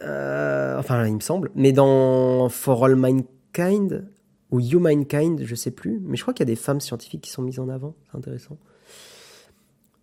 Euh, 0.03 0.79
enfin, 0.79 1.07
il 1.07 1.15
me 1.15 1.21
semble. 1.21 1.51
Mais 1.55 1.73
dans 1.73 2.49
For 2.49 2.87
All 2.87 2.97
Mankind, 2.97 4.07
ou 4.51 4.61
Humankind, 4.61 5.43
je 5.45 5.55
sais 5.55 5.71
plus, 5.71 6.01
mais 6.05 6.17
je 6.17 6.23
crois 6.23 6.33
qu'il 6.33 6.47
y 6.47 6.51
a 6.51 6.53
des 6.53 6.61
femmes 6.61 6.81
scientifiques 6.81 7.23
qui 7.23 7.31
sont 7.31 7.43
mises 7.43 7.59
en 7.59 7.69
avant, 7.69 7.95
c'est 8.11 8.17
intéressant. 8.17 8.57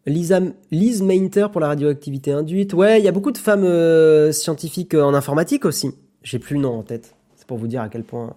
Lisa, 0.06 0.40
Lise 0.72 1.04
Mainter 1.04 1.48
pour 1.52 1.62
la 1.62 1.68
radioactivité 1.68 2.32
induite. 2.32 2.74
Ouais, 2.74 3.00
il 3.00 3.06
y 3.06 3.08
a 3.08 3.12
beaucoup 3.12 3.32
de 3.32 3.38
femmes 3.38 3.64
euh, 3.64 4.32
scientifiques 4.32 4.96
euh, 4.96 5.04
en 5.04 5.14
informatique 5.14 5.66
aussi. 5.66 5.92
J'ai 6.24 6.40
plus 6.40 6.56
le 6.56 6.62
nom 6.62 6.80
en 6.80 6.84
tête. 6.84 7.14
C'est 7.36 7.46
pour 7.46 7.58
vous 7.58 7.68
dire 7.68 7.82
à 7.82 7.90
quel 7.90 8.04
point 8.04 8.36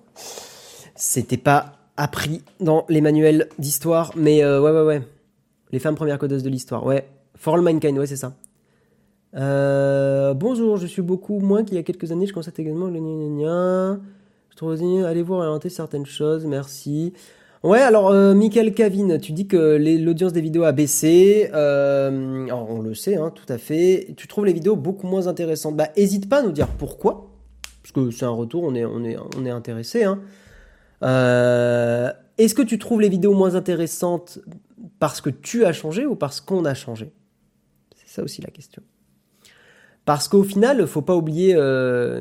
c'était 0.94 1.38
pas 1.38 1.72
appris 1.96 2.42
dans 2.60 2.84
les 2.88 3.00
manuels 3.00 3.48
d'histoire. 3.58 4.12
Mais 4.16 4.44
euh, 4.44 4.60
ouais, 4.60 4.72
ouais, 4.72 4.82
ouais. 4.82 5.02
Les 5.72 5.78
femmes 5.78 5.94
premières 5.94 6.18
codeuses 6.18 6.42
de 6.42 6.50
l'histoire. 6.50 6.84
Ouais. 6.84 7.08
For 7.36 7.54
All 7.54 7.62
Mankind, 7.62 7.98
ouais, 7.98 8.06
c'est 8.06 8.16
ça. 8.16 8.34
bonjour, 10.34 10.76
je 10.76 10.86
suis 10.86 11.02
beaucoup 11.02 11.40
moins 11.40 11.64
qu'il 11.64 11.76
y 11.76 11.78
a 11.78 11.82
quelques 11.82 12.12
années. 12.12 12.26
Je 12.26 12.34
constate 12.34 12.58
également 12.58 12.86
le 12.86 13.00
Je 13.00 14.56
trouve 14.56 14.72
allez 15.04 15.22
voir 15.22 15.40
orienter 15.40 15.70
certaines 15.70 16.06
choses. 16.06 16.44
Merci. 16.44 17.14
Ouais, 17.64 17.80
alors 17.80 18.10
euh, 18.10 18.34
Michael 18.34 18.74
tu 19.22 19.32
dis 19.32 19.46
que 19.46 19.78
l'audience 20.04 20.34
des 20.34 20.42
vidéos 20.42 20.64
a 20.64 20.72
baissé. 20.72 21.48
Euh, 21.54 22.46
on 22.50 22.82
le 22.82 22.94
sait, 22.94 23.16
hein, 23.16 23.32
tout 23.34 23.50
à 23.50 23.56
fait. 23.56 24.08
Tu 24.18 24.28
trouves 24.28 24.44
les 24.44 24.52
vidéos 24.52 24.76
beaucoup 24.76 25.06
moins 25.06 25.28
intéressantes? 25.28 25.74
Bah, 25.74 25.88
hésite 25.96 26.28
pas 26.28 26.40
à 26.40 26.42
nous 26.42 26.52
dire 26.52 26.68
pourquoi, 26.68 27.30
parce 27.82 27.92
que 27.92 28.10
c'est 28.10 28.26
un 28.26 28.30
retour, 28.30 28.64
on 28.64 28.74
est, 28.74 28.84
on 28.84 29.02
est, 29.02 29.16
on 29.38 29.46
est 29.46 29.50
intéressé. 29.50 30.04
Hein. 30.04 30.20
Euh, 31.02 32.12
est-ce 32.36 32.54
que 32.54 32.60
tu 32.60 32.78
trouves 32.78 33.00
les 33.00 33.08
vidéos 33.08 33.32
moins 33.32 33.54
intéressantes 33.54 34.40
parce 34.98 35.22
que 35.22 35.30
tu 35.30 35.64
as 35.64 35.72
changé 35.72 36.04
ou 36.04 36.16
parce 36.16 36.42
qu'on 36.42 36.66
a 36.66 36.74
changé? 36.74 37.12
C'est 37.96 38.14
ça 38.14 38.22
aussi 38.22 38.42
la 38.42 38.50
question. 38.50 38.82
Parce 40.04 40.28
qu'au 40.28 40.42
final, 40.42 40.86
faut 40.86 41.00
pas 41.00 41.16
oublier, 41.16 41.54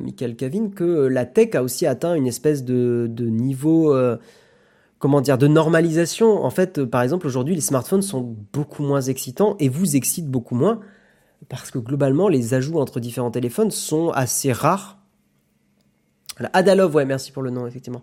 Michael 0.02 0.38
Cavin, 0.38 0.70
que 0.70 0.86
la 0.86 1.26
tech 1.26 1.54
a 1.56 1.64
aussi 1.64 1.86
atteint 1.86 2.16
une 2.16 2.28
espèce 2.28 2.64
de 2.64 3.10
niveau 3.26 3.94
comment 5.04 5.20
dire, 5.20 5.38
de 5.38 5.48
normalisation. 5.48 6.46
En 6.46 6.50
fait, 6.50 6.78
euh, 6.78 6.86
par 6.86 7.02
exemple, 7.02 7.28
aujourd'hui, 7.28 7.56
les 7.56 7.60
smartphones 7.60 8.02
sont 8.02 8.38
beaucoup 8.54 8.84
moins 8.84 9.02
excitants 9.02 9.58
et 9.60 9.68
vous 9.68 9.98
excitent 9.98 10.30
beaucoup 10.30 10.56
moins 10.56 10.80
parce 11.50 11.72
que 11.72 11.78
globalement, 11.78 12.30
les 12.30 12.54
ajouts 12.54 12.80
entre 12.80 13.02
différents 13.02 13.30
téléphones 13.30 13.70
sont 13.70 14.12
assez 14.12 14.54
rares. 14.54 15.00
Adalov, 16.54 16.96
ouais, 16.96 17.04
merci 17.04 17.34
pour 17.34 17.44
le 17.44 17.50
nom, 17.50 17.68
effectivement. 17.68 18.02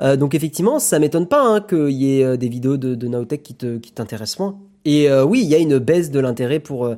Euh, 0.00 0.16
donc 0.16 0.34
effectivement, 0.34 0.78
ça 0.78 0.98
m'étonne 0.98 1.26
pas 1.26 1.42
hein, 1.42 1.60
qu'il 1.60 1.90
y 1.90 2.18
ait 2.18 2.24
euh, 2.24 2.38
des 2.38 2.48
vidéos 2.48 2.78
de, 2.78 2.94
de 2.94 3.08
Naotech 3.08 3.42
qui, 3.42 3.54
t'intéressent 3.54 4.38
moins. 4.38 4.58
Et 4.86 5.12
oui, 5.20 5.42
il 5.42 5.48
y 5.48 5.54
a 5.54 5.58
une 5.58 5.76
baisse 5.76 6.10
de 6.10 6.18
l'intérêt 6.18 6.60
pour, 6.60 6.90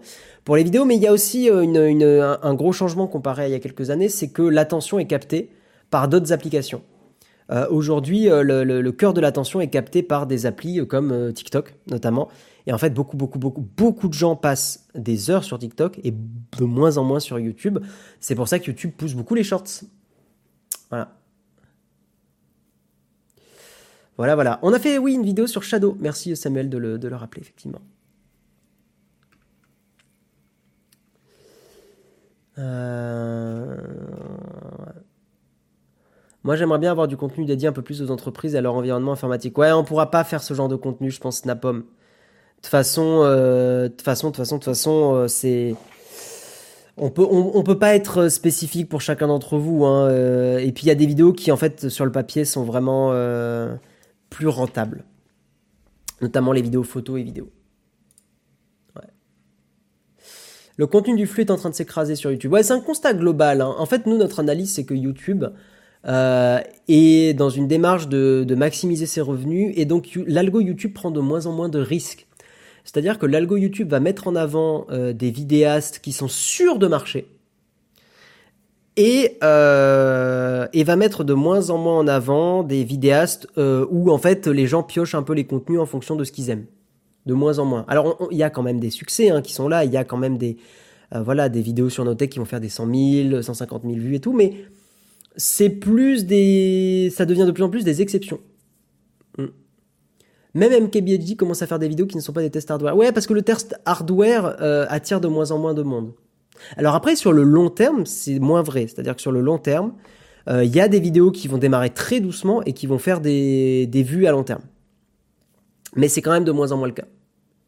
pour 0.44 0.54
les 0.54 0.62
vidéos, 0.62 0.84
mais 0.84 0.94
il 0.94 1.02
y 1.02 1.08
a 1.08 1.12
aussi 1.12 1.50
un, 1.50 2.54
gros 2.54 2.70
changement 2.70 3.08
comparé 3.08 3.42
à 3.42 3.48
il 3.48 3.50
y 3.50 3.54
a 3.54 3.58
quelques 3.58 3.90
années, 3.90 4.08
c'est 4.08 4.28
que 4.28 4.42
l'attention 4.42 5.00
est 5.00 5.06
captée 5.06 5.50
par 5.90 6.06
d'autres 6.06 6.32
applications. 6.32 6.82
Euh, 7.50 7.66
aujourd'hui, 7.68 8.28
euh, 8.28 8.42
le, 8.42 8.92
cœur 8.92 9.12
de 9.12 9.20
l'attention 9.20 9.60
est 9.60 9.68
capté 9.68 10.02
par 10.02 10.26
des 10.26 10.46
applis 10.46 10.80
euh, 10.80 10.84
comme 10.84 11.32
TikTok 11.32 11.74
notamment. 11.88 12.28
Et 12.66 12.72
en 12.72 12.78
fait, 12.78 12.90
beaucoup, 12.90 13.16
beaucoup, 13.16 13.38
beaucoup, 13.38 13.66
beaucoup 13.76 14.08
de 14.08 14.14
gens 14.14 14.36
passent 14.36 14.86
des 14.94 15.30
heures 15.30 15.44
sur 15.44 15.58
TikTok 15.58 15.98
et 16.04 16.12
de 16.12 16.64
moins 16.64 16.98
en 16.98 17.04
moins 17.04 17.20
sur 17.20 17.38
YouTube. 17.38 17.78
C'est 18.20 18.34
pour 18.34 18.48
ça 18.48 18.58
que 18.58 18.66
YouTube 18.66 18.92
pousse 18.96 19.14
beaucoup 19.14 19.34
les 19.34 19.42
shorts. 19.42 19.82
Voilà. 20.90 21.16
Voilà, 24.16 24.34
voilà. 24.34 24.58
On 24.62 24.72
a 24.72 24.78
fait, 24.78 24.98
oui, 24.98 25.14
une 25.14 25.24
vidéo 25.24 25.46
sur 25.46 25.62
Shadow. 25.62 25.96
Merci 25.98 26.36
Samuel 26.36 26.68
de 26.68 26.76
le, 26.78 26.98
de 26.98 27.08
le 27.08 27.16
rappeler, 27.16 27.40
effectivement. 27.40 27.80
Euh... 32.58 33.76
Moi, 36.42 36.56
j'aimerais 36.56 36.78
bien 36.78 36.90
avoir 36.90 37.06
du 37.06 37.16
contenu 37.16 37.44
dédié 37.44 37.68
un 37.68 37.72
peu 37.72 37.82
plus 37.82 38.00
aux 38.02 38.10
entreprises 38.10 38.54
et 38.54 38.58
à 38.58 38.60
leur 38.60 38.74
environnement 38.74 39.12
informatique. 39.12 39.58
Ouais, 39.58 39.72
on 39.72 39.84
pourra 39.84 40.10
pas 40.10 40.24
faire 40.24 40.42
ce 40.42 40.54
genre 40.54 40.68
de 40.68 40.76
contenu, 40.76 41.10
je 41.10 41.20
pense, 41.20 41.38
Snapom. 41.38 41.78
De 41.78 41.82
toute 42.62 42.70
façon, 42.70 43.20
euh, 43.24 43.88
de 43.88 44.02
façon, 44.02 44.30
de 44.30 44.36
façon, 44.36 44.58
de 44.58 44.64
façon, 44.64 45.14
euh, 45.14 45.28
c'est 45.28 45.74
on 46.98 47.08
peut 47.10 47.26
on, 47.30 47.62
peut 47.62 47.78
pas 47.78 47.94
être 47.94 48.28
spécifique 48.28 48.88
pour 48.88 49.00
chacun 49.00 49.28
d'entre 49.28 49.56
vous. 49.56 49.86
Hein, 49.86 50.08
euh, 50.08 50.58
et 50.58 50.70
puis 50.72 50.84
il 50.84 50.88
y 50.88 50.90
a 50.90 50.94
des 50.94 51.06
vidéos 51.06 51.32
qui 51.32 51.50
en 51.52 51.56
fait 51.56 51.88
sur 51.88 52.04
le 52.04 52.12
papier 52.12 52.44
sont 52.44 52.62
vraiment 52.62 53.14
plus 54.28 54.48
rentables, 54.48 55.04
notamment 56.20 56.52
les 56.52 56.60
vidéos 56.60 56.82
photos 56.82 57.20
et 57.20 57.22
vidéos. 57.22 57.50
Ouais. 58.96 59.08
Le 60.76 60.86
contenu 60.86 61.16
du 61.16 61.26
flux 61.26 61.44
est 61.44 61.50
en 61.50 61.56
train 61.56 61.70
de 61.70 61.74
s'écraser 61.74 62.14
sur 62.14 62.30
YouTube. 62.30 62.52
Ouais, 62.52 62.62
c'est 62.62 62.74
un 62.74 62.80
constat 62.80 63.14
global. 63.14 63.62
Hein. 63.62 63.74
En 63.78 63.86
fait, 63.86 64.04
nous, 64.04 64.18
notre 64.18 64.40
analyse, 64.40 64.74
c'est 64.74 64.84
que 64.84 64.92
YouTube, 64.92 65.46
euh, 66.06 66.60
et 66.88 67.34
dans 67.34 67.50
une 67.50 67.68
démarche 67.68 68.08
de, 68.08 68.54
maximiser 68.54 69.06
ses 69.06 69.20
revenus. 69.20 69.72
Et 69.76 69.84
donc 69.84 70.18
l'algo 70.26 70.60
YouTube 70.60 70.92
prend 70.94 71.10
de 71.10 71.20
moins 71.20 71.46
en 71.46 71.52
moins 71.52 71.68
de 71.68 71.80
risques. 71.80 72.26
C'est-à-dire 72.84 73.18
que 73.18 73.26
l'algo 73.26 73.56
YouTube 73.56 73.90
va 73.90 74.00
mettre 74.00 74.26
en 74.26 74.34
avant 74.34 74.86
euh, 74.90 75.12
des 75.12 75.30
vidéastes 75.30 76.00
qui 76.00 76.12
sont 76.12 76.28
sûrs 76.28 76.78
de 76.78 76.86
marcher. 76.86 77.26
et, 78.96 79.38
euh, 79.44 80.66
et 80.72 80.84
va 80.84 80.96
mettre 80.96 81.22
de 81.24 81.34
moins 81.34 81.70
en 81.70 81.78
moins 81.78 81.98
en 81.98 82.08
avant 82.08 82.62
des 82.62 82.84
vidéastes 82.84 83.46
où 83.56 84.10
en 84.10 84.18
fait 84.18 84.46
les 84.46 84.66
gens 84.66 84.82
piochent 84.82 85.14
un 85.14 85.22
peu 85.22 85.34
les 85.34 85.44
contenus 85.44 85.80
en 85.80 85.86
fonction 85.86 86.16
de 86.16 86.24
ce 86.24 86.32
qu'ils 86.32 86.50
aiment. 86.50 86.66
De 87.26 87.34
moins 87.34 87.58
en 87.58 87.66
moins. 87.66 87.84
Alors 87.86 88.28
il 88.30 88.38
y 88.38 88.42
a 88.42 88.50
quand 88.50 88.62
même 88.62 88.80
des 88.80 88.90
succès 88.90 89.30
hein, 89.30 89.42
qui 89.42 89.52
sont 89.52 89.68
là, 89.68 89.84
il 89.84 89.92
y 89.92 89.96
a 89.96 90.04
quand 90.04 90.16
même 90.16 90.38
des, 90.38 90.56
voilà, 91.14 91.48
des 91.48 91.60
vidéos 91.60 91.90
sur 91.90 92.04
Notech 92.04 92.30
qui 92.30 92.38
vont 92.38 92.46
faire 92.46 92.60
des 92.60 92.70
100 92.70 92.94
000, 93.30 93.42
150 93.42 93.82
000 93.82 93.94
vues 93.96 94.16
et 94.16 94.20
tout, 94.20 94.32
mais 94.32 94.54
c'est 95.40 95.70
plus 95.70 96.26
des... 96.26 97.10
ça 97.14 97.24
devient 97.24 97.46
de 97.46 97.50
plus 97.50 97.62
en 97.62 97.70
plus 97.70 97.82
des 97.82 98.02
exceptions. 98.02 98.40
Hmm. 99.38 99.46
Même 100.52 100.84
MKBHD 100.84 101.34
commence 101.36 101.62
à 101.62 101.66
faire 101.66 101.78
des 101.78 101.88
vidéos 101.88 102.06
qui 102.06 102.16
ne 102.16 102.20
sont 102.20 102.34
pas 102.34 102.42
des 102.42 102.50
tests 102.50 102.70
hardware. 102.70 102.94
Ouais, 102.94 103.10
parce 103.10 103.26
que 103.26 103.32
le 103.32 103.40
test 103.40 103.74
hardware 103.86 104.56
euh, 104.60 104.84
attire 104.90 105.20
de 105.20 105.28
moins 105.28 105.50
en 105.50 105.58
moins 105.58 105.72
de 105.72 105.82
monde. 105.82 106.12
Alors 106.76 106.94
après, 106.94 107.16
sur 107.16 107.32
le 107.32 107.42
long 107.42 107.70
terme, 107.70 108.04
c'est 108.04 108.38
moins 108.38 108.60
vrai. 108.60 108.86
C'est-à-dire 108.86 109.16
que 109.16 109.22
sur 109.22 109.32
le 109.32 109.40
long 109.40 109.56
terme, 109.56 109.94
euh, 110.48 110.62
il 110.62 110.74
y 110.76 110.80
a 110.80 110.88
des 110.88 111.00
vidéos 111.00 111.30
qui 111.30 111.48
vont 111.48 111.58
démarrer 111.58 111.88
très 111.88 112.20
doucement 112.20 112.62
et 112.64 112.74
qui 112.74 112.86
vont 112.86 112.98
faire 112.98 113.22
des, 113.22 113.86
des 113.86 114.02
vues 114.02 114.26
à 114.26 114.32
long 114.32 114.44
terme. 114.44 114.62
Mais 115.96 116.08
c'est 116.08 116.20
quand 116.20 116.32
même 116.32 116.44
de 116.44 116.52
moins 116.52 116.70
en 116.72 116.76
moins 116.76 116.88
le 116.88 116.92
cas. 116.92 117.06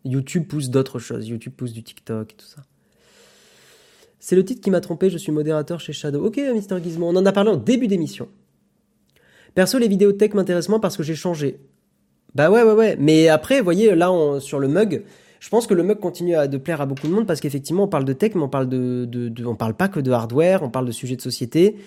YouTube 0.05 0.47
pousse 0.47 0.69
d'autres 0.69 0.99
choses. 0.99 1.27
YouTube 1.27 1.55
pousse 1.57 1.73
du 1.73 1.83
TikTok 1.83 2.33
et 2.33 2.37
tout 2.37 2.47
ça. 2.47 2.61
C'est 4.25 4.37
le 4.37 4.45
titre 4.45 4.61
qui 4.61 4.71
m'a 4.71 4.81
trompé, 4.81 5.11
je 5.11 5.19
suis 5.19 5.33
modérateur 5.33 5.81
chez 5.81 5.93
Shadow. 5.93 6.25
Ok, 6.25 6.41
Mister 6.55 6.77
Gizmo, 6.81 7.09
on 7.09 7.17
en 7.17 7.27
a 7.27 7.33
parlé 7.33 7.51
en 7.51 7.57
début 7.57 7.89
d'émission. 7.89 8.29
Perso, 9.57 9.79
les 9.79 9.89
vidéos 9.89 10.13
tech 10.13 10.33
m'intéressent 10.35 10.69
moins 10.69 10.79
parce 10.79 10.97
que 10.97 11.03
j'ai 11.03 11.17
changé. 11.17 11.59
Bah 12.37 12.49
ouais, 12.49 12.63
ouais, 12.63 12.73
ouais. 12.73 12.97
Mais 13.01 13.27
après, 13.27 13.59
vous 13.59 13.65
voyez, 13.65 13.97
là, 13.97 14.13
sur 14.39 14.61
le 14.61 14.69
mug, 14.69 15.03
je 15.41 15.49
pense 15.49 15.67
que 15.67 15.75
le 15.75 15.83
mug 15.83 15.99
continue 15.99 16.37
à 16.37 16.47
de 16.47 16.57
plaire 16.57 16.81
à 16.81 16.87
beaucoup 16.87 17.09
de 17.09 17.13
monde 17.13 17.27
parce 17.27 17.41
qu'effectivement, 17.41 17.83
on 17.83 17.89
parle 17.89 18.05
de 18.05 18.13
tech, 18.13 18.37
mais 18.37 18.43
on 18.43 18.49
parle 18.49 18.69
parle 19.59 19.75
pas 19.75 19.89
que 19.89 19.99
de 19.99 20.13
hardware, 20.13 20.63
on 20.63 20.71
parle 20.71 20.87
de 20.87 20.93
sujets 20.93 21.17
de 21.17 21.21
société. 21.21 21.79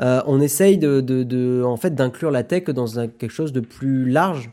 Euh, 0.00 0.20
on 0.26 0.40
essaye 0.40 0.78
de, 0.78 1.00
de, 1.00 1.62
en 1.62 1.76
fait, 1.76 1.94
d'inclure 1.94 2.32
la 2.32 2.42
tech 2.42 2.64
dans 2.64 2.88
quelque 3.06 3.30
chose 3.30 3.52
de 3.52 3.60
plus 3.60 4.10
large. 4.10 4.50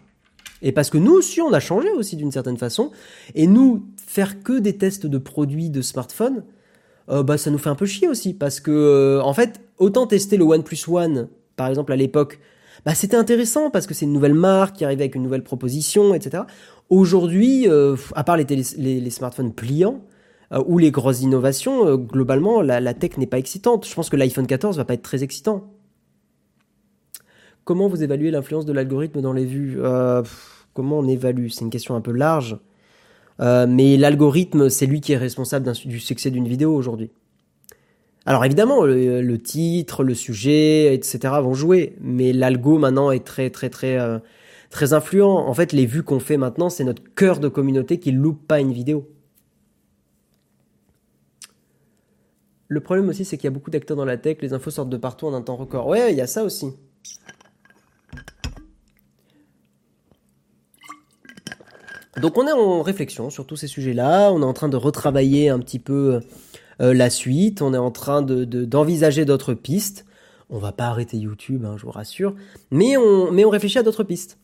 Et 0.62 0.72
parce 0.72 0.92
que 0.92 1.00
nous 1.00 1.14
aussi, 1.14 1.42
on 1.42 1.52
a 1.54 1.60
changé 1.60 1.90
aussi 1.90 2.18
d'une 2.18 2.32
certaine 2.32 2.58
façon. 2.58 2.92
Et 3.34 3.48
nous, 3.48 3.88
faire 3.98 4.44
que 4.44 4.60
des 4.60 4.78
tests 4.78 5.08
de 5.08 5.18
produits 5.18 5.72
de 5.72 5.82
smartphones, 5.82 6.44
euh, 7.10 7.23
bah, 7.23 7.38
ça 7.38 7.52
nous 7.52 7.57
fait 7.57 7.69
un 7.69 7.76
peu 7.76 7.86
chier 7.86 8.07
aussi. 8.07 8.34
Parce 8.34 8.60
que, 8.60 8.72
euh, 8.72 9.22
en 9.22 9.34
fait, 9.34 9.61
autant 9.78 10.07
tester 10.07 10.38
le 10.38 10.44
OnePlus 10.44 10.86
One, 10.88 11.30
par 11.56 11.68
exemple, 11.68 11.91
à 11.91 11.95
l'époque, 11.95 12.40
bah, 12.86 12.95
c'était 12.95 13.18
intéressant 13.18 13.69
parce 13.69 13.88
que 13.88 13.94
c'est 13.94 14.06
une 14.06 14.14
nouvelle 14.14 14.34
marque 14.34 14.78
qui 14.78 14.86
arrivait 14.86 15.03
avec 15.03 15.15
une 15.15 15.23
nouvelle 15.23 15.44
proposition, 15.44 16.14
etc. 16.14 16.44
Aujourd'hui, 16.90 17.68
euh, 17.68 17.95
à 18.15 18.23
part 18.23 18.38
les, 18.38 18.45
les, 18.45 19.10
smartphones 19.10 19.53
pliants, 19.53 20.02
ou 20.65 20.80
les 20.80 20.91
grosses 20.91 21.22
innovations, 21.22 21.95
globalement, 21.95 22.61
la, 22.61 22.94
tech 22.94 23.15
n'est 23.18 23.26
pas 23.26 23.38
excitante. 23.38 23.88
Je 23.88 23.95
pense 23.95 24.10
que 24.10 24.18
l'iPhone 24.18 24.48
14 24.48 24.76
va 24.76 24.84
pas 24.84 24.95
être 24.95 25.02
très 25.02 25.23
excitant. 25.23 25.72
Comment 27.64 27.88
vous 27.88 28.03
évaluez 28.03 28.32
l'influence 28.32 28.65
de 28.65 28.73
l'algorithme 28.73 29.22
dans 29.22 29.32
les 29.32 29.45
vues? 29.45 29.80
Comment 30.73 30.99
on 30.99 31.07
évalue? 31.07 31.48
C'est 31.48 31.61
une 31.61 31.69
question 31.69 31.95
un 31.95 32.02
peu 32.02 32.11
large. 32.11 32.57
Euh, 33.42 33.66
mais 33.68 33.98
l'algorithme, 33.98 34.70
c'est 34.70 34.86
lui 34.86 35.02
qui 35.02 35.14
est 35.14 35.18
responsable 35.18 35.72
du 35.86 36.00
succès 36.00 36.30
d'une 36.30 36.48
vidéo 36.48 36.74
aujourd'hui. 36.76 37.10
Alors 38.26 38.46
évidemment, 38.46 38.84
le, 38.84 39.38
titre, 39.38 40.04
le 40.04 40.14
sujet, 40.14 40.94
etc. 40.94 41.20
vont 41.42 41.56
jouer, 41.56 41.96
mais 42.02 42.34
l'algo 42.34 42.78
maintenant 42.78 43.10
est 43.10 43.26
très 43.26 43.50
très 43.50 43.70
très 43.70 43.98
euh, 44.00 44.20
très 44.70 44.94
influent. 44.94 45.48
En 45.48 45.54
fait, 45.56 45.74
les 45.74 45.88
vues 45.88 46.04
qu'on 46.04 46.20
fait 46.20 46.38
maintenant, 46.38 46.70
c'est 46.70 46.84
notre 46.84 47.02
cœur 47.16 47.40
de 47.40 47.48
communauté 47.48 48.00
qui 48.00 48.12
loupe 48.12 48.48
pas 48.48 48.60
une 48.60 48.74
vidéo. 48.74 49.10
Le 52.68 52.80
problème 52.80 53.10
aussi, 53.10 53.26
c'est 53.26 53.38
qu'il 53.38 53.46
y 53.46 53.48
a 53.48 53.52
beaucoup 53.52 53.72
d'acteurs 53.72 53.98
dans 53.98 54.06
la 54.06 54.18
tech, 54.18 54.38
les 54.42 54.54
infos 54.54 54.72
sortent 54.72 54.90
de 54.90 54.98
partout 54.98 55.26
en 55.26 55.34
un 55.34 55.42
temps 55.42 55.58
record. 55.58 55.88
Ouais, 55.88 56.14
il 56.14 56.18
y 56.18 56.22
a 56.22 56.28
ça 56.28 56.44
aussi. 56.44 56.68
Donc 62.22 62.38
on 62.38 62.48
est 62.48 62.52
en 62.52 62.84
réflexion 62.84 63.30
sur 63.30 63.48
tous 63.48 63.56
ces 63.56 63.68
sujets-là, 63.68 64.31
on 64.31 64.41
est 64.41 64.45
en 64.45 64.53
train 64.53 64.69
de 64.69 64.77
retravailler 64.77 65.49
un 65.49 65.60
petit 65.60 65.80
peu 65.80 66.22
euh, 66.80 66.93
la 66.93 67.10
suite, 67.10 67.61
on 67.61 67.73
est 67.73 67.77
en 67.77 67.91
train 67.91 68.22
de, 68.22 68.45
d'envisager 68.45 69.26
d'autres 69.26 69.53
pistes. 69.53 70.06
On 70.49 70.60
va 70.60 70.72
pas 70.72 70.85
arrêter 70.85 71.18
YouTube, 71.18 71.65
hein, 71.65 71.76
je 71.77 71.84
vous 71.84 71.91
rassure, 71.91 72.35
mais 72.72 72.98
on, 72.98 73.31
mais 73.31 73.45
on 73.45 73.49
réfléchit 73.49 73.80
à 73.80 73.84
d'autres 73.84 74.03
pistes. 74.03 74.38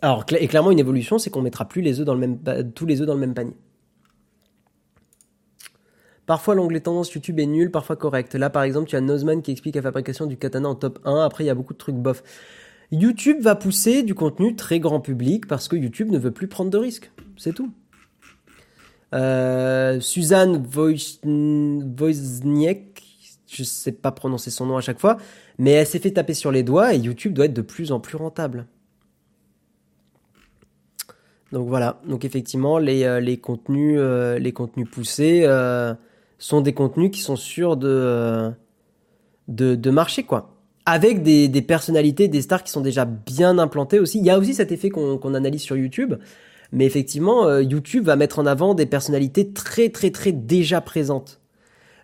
Alors, 0.00 0.24
et 0.30 0.48
clairement, 0.48 0.70
une 0.70 0.78
évolution, 0.78 1.18
c'est 1.18 1.30
qu'on 1.30 1.42
mettra 1.42 1.66
plus 1.66 1.82
les 1.82 2.00
œufs 2.00 2.06
dans 2.06 2.14
le 2.14 2.20
même, 2.20 2.38
tous 2.74 2.86
les 2.86 3.00
œufs 3.00 3.06
dans 3.06 3.14
le 3.14 3.20
même 3.20 3.34
panier. 3.34 3.56
Parfois, 6.26 6.54
l'onglet 6.54 6.80
tendance 6.80 7.12
YouTube 7.12 7.38
est 7.40 7.46
nul, 7.46 7.70
parfois 7.70 7.96
correct. 7.96 8.34
Là, 8.34 8.48
par 8.48 8.62
exemple, 8.62 8.88
tu 8.88 8.96
as 8.96 9.00
Nozman 9.00 9.42
qui 9.42 9.50
explique 9.50 9.74
la 9.74 9.82
fabrication 9.82 10.26
du 10.26 10.36
katana 10.36 10.68
en 10.68 10.74
top 10.76 11.00
1. 11.04 11.20
Après, 11.20 11.44
il 11.44 11.48
y 11.48 11.50
a 11.50 11.54
beaucoup 11.54 11.72
de 11.72 11.78
trucs 11.78 11.96
bof. 11.96 12.22
YouTube 12.92 13.40
va 13.40 13.54
pousser 13.54 14.02
du 14.02 14.14
contenu 14.14 14.54
très 14.54 14.78
grand 14.78 15.00
public 15.00 15.46
parce 15.46 15.66
que 15.66 15.76
YouTube 15.76 16.10
ne 16.10 16.18
veut 16.18 16.30
plus 16.30 16.46
prendre 16.46 16.70
de 16.70 16.76
risques. 16.76 17.10
C'est 17.38 17.54
tout. 17.54 17.72
Euh, 19.14 19.98
Suzanne 20.00 20.62
Wozniak, 21.98 23.02
je 23.48 23.64
sais 23.64 23.92
pas 23.92 24.12
prononcer 24.12 24.50
son 24.50 24.66
nom 24.66 24.76
à 24.76 24.82
chaque 24.82 25.00
fois, 25.00 25.16
mais 25.58 25.70
elle 25.72 25.86
s'est 25.86 25.98
fait 25.98 26.12
taper 26.12 26.34
sur 26.34 26.52
les 26.52 26.62
doigts 26.62 26.94
et 26.94 26.98
YouTube 26.98 27.32
doit 27.32 27.46
être 27.46 27.54
de 27.54 27.62
plus 27.62 27.92
en 27.92 28.00
plus 28.00 28.16
rentable. 28.16 28.66
Donc 31.50 31.68
voilà, 31.68 32.00
donc 32.06 32.24
effectivement 32.24 32.78
les, 32.78 33.04
euh, 33.04 33.20
euh, 33.20 34.50
contenus 34.52 34.88
poussés 34.90 35.46
sont 36.38 36.60
des 36.60 36.72
contenus 36.72 37.10
qui 37.10 37.20
sont 37.20 37.36
sûrs 37.36 37.76
de 37.76 38.50
de, 39.48 39.74
de 39.74 39.90
marcher 39.90 40.22
quoi 40.22 40.61
avec 40.86 41.22
des, 41.22 41.48
des, 41.48 41.62
personnalités, 41.62 42.28
des 42.28 42.42
stars 42.42 42.64
qui 42.64 42.72
sont 42.72 42.80
déjà 42.80 43.04
bien 43.04 43.58
implantées 43.58 44.00
aussi. 44.00 44.18
Il 44.18 44.24
y 44.24 44.30
a 44.30 44.38
aussi 44.38 44.54
cet 44.54 44.72
effet 44.72 44.90
qu'on 44.90 45.34
analyse 45.34 45.62
sur 45.62 45.76
YouTube. 45.76 46.14
Mais 46.72 46.86
effectivement, 46.86 47.46
euh, 47.46 47.62
YouTube 47.62 48.04
va 48.04 48.16
mettre 48.16 48.38
en 48.38 48.46
avant 48.46 48.74
des 48.74 48.86
personnalités 48.86 49.52
très 49.52 49.90
très 49.90 50.10
très 50.10 50.32
déjà 50.32 50.80
présentes. 50.80 51.40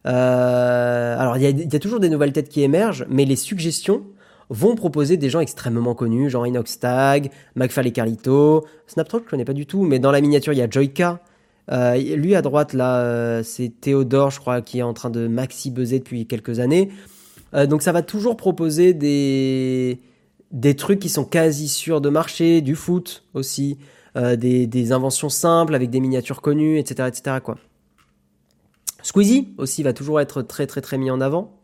Euh, 0.07 1.19
alors 1.19 1.37
il 1.39 1.43
y, 1.43 1.47
a, 1.47 1.51
y, 1.51 1.77
a, 1.77 1.79
toujours 1.79 2.01
des 2.01 2.11
nouvelles 2.11 2.33
têtes 2.33 2.49
qui 2.51 2.63
émergent, 2.63 3.07
mais 3.09 3.25
les 3.25 3.35
suggestions 3.37 4.05
vont 4.51 4.75
proposer 4.75 5.17
des 5.17 5.31
gens 5.31 5.41
extrêmement 5.41 5.95
connus, 5.95 6.31
genre 6.31 6.47
Inox 6.47 6.79
Tag, 6.79 7.31
McFall 7.57 7.93
Carlito, 7.93 8.67
Snapchat 8.87 9.19
je 9.25 9.31
connais 9.31 9.45
pas 9.45 9.53
du 9.53 9.67
tout, 9.67 9.83
mais 9.83 9.99
dans 9.99 10.11
la 10.11 10.21
miniature 10.21 10.53
il 10.53 10.59
y 10.59 10.63
a 10.63 10.71
Joyka. 10.71 11.21
Euh, 11.71 11.97
lui 11.97 12.35
à 12.35 12.41
droite 12.41 12.73
là, 12.73 13.01
euh, 13.01 13.43
c'est 13.43 13.71
Théodore, 13.81 14.31
je 14.31 14.41
crois, 14.41 14.63
qui 14.63 14.79
est 14.79 14.83
en 14.83 14.95
train 14.95 15.11
de 15.11 15.29
maxi 15.29 15.71
buzzer 15.71 15.99
depuis 15.99 16.27
quelques 16.27 16.61
années. 16.61 16.91
Euh, 17.55 17.67
donc 17.67 17.83
ça 17.83 17.93
va 17.93 18.03
toujours 18.03 18.37
proposer 18.37 18.95
des, 18.95 20.01
trucs 20.77 21.01
qui 21.01 21.09
sont 21.09 21.25
quasi 21.25 21.69
sûrs 21.69 22.01
de 22.01 22.09
marcher, 22.09 22.61
du 22.61 22.75
foot 22.75 23.25
aussi, 23.35 23.79
euh, 24.17 24.37
des, 24.37 24.93
inventions 24.93 25.29
simples 25.29 25.75
avec 25.75 25.91
des 25.91 26.01
miniatures 26.01 26.41
connues, 26.41 26.79
etc. 26.79 27.09
etc. 27.09 27.37
Quoi. 27.43 27.59
Squeezie 29.03 29.55
aussi 29.59 29.83
va 29.83 29.93
toujours 29.93 30.21
être 30.21 30.43
très 30.43 30.67
très 30.67 30.81
très 30.81 30.99
mis 30.99 31.11
en 31.11 31.21
avant. 31.21 31.55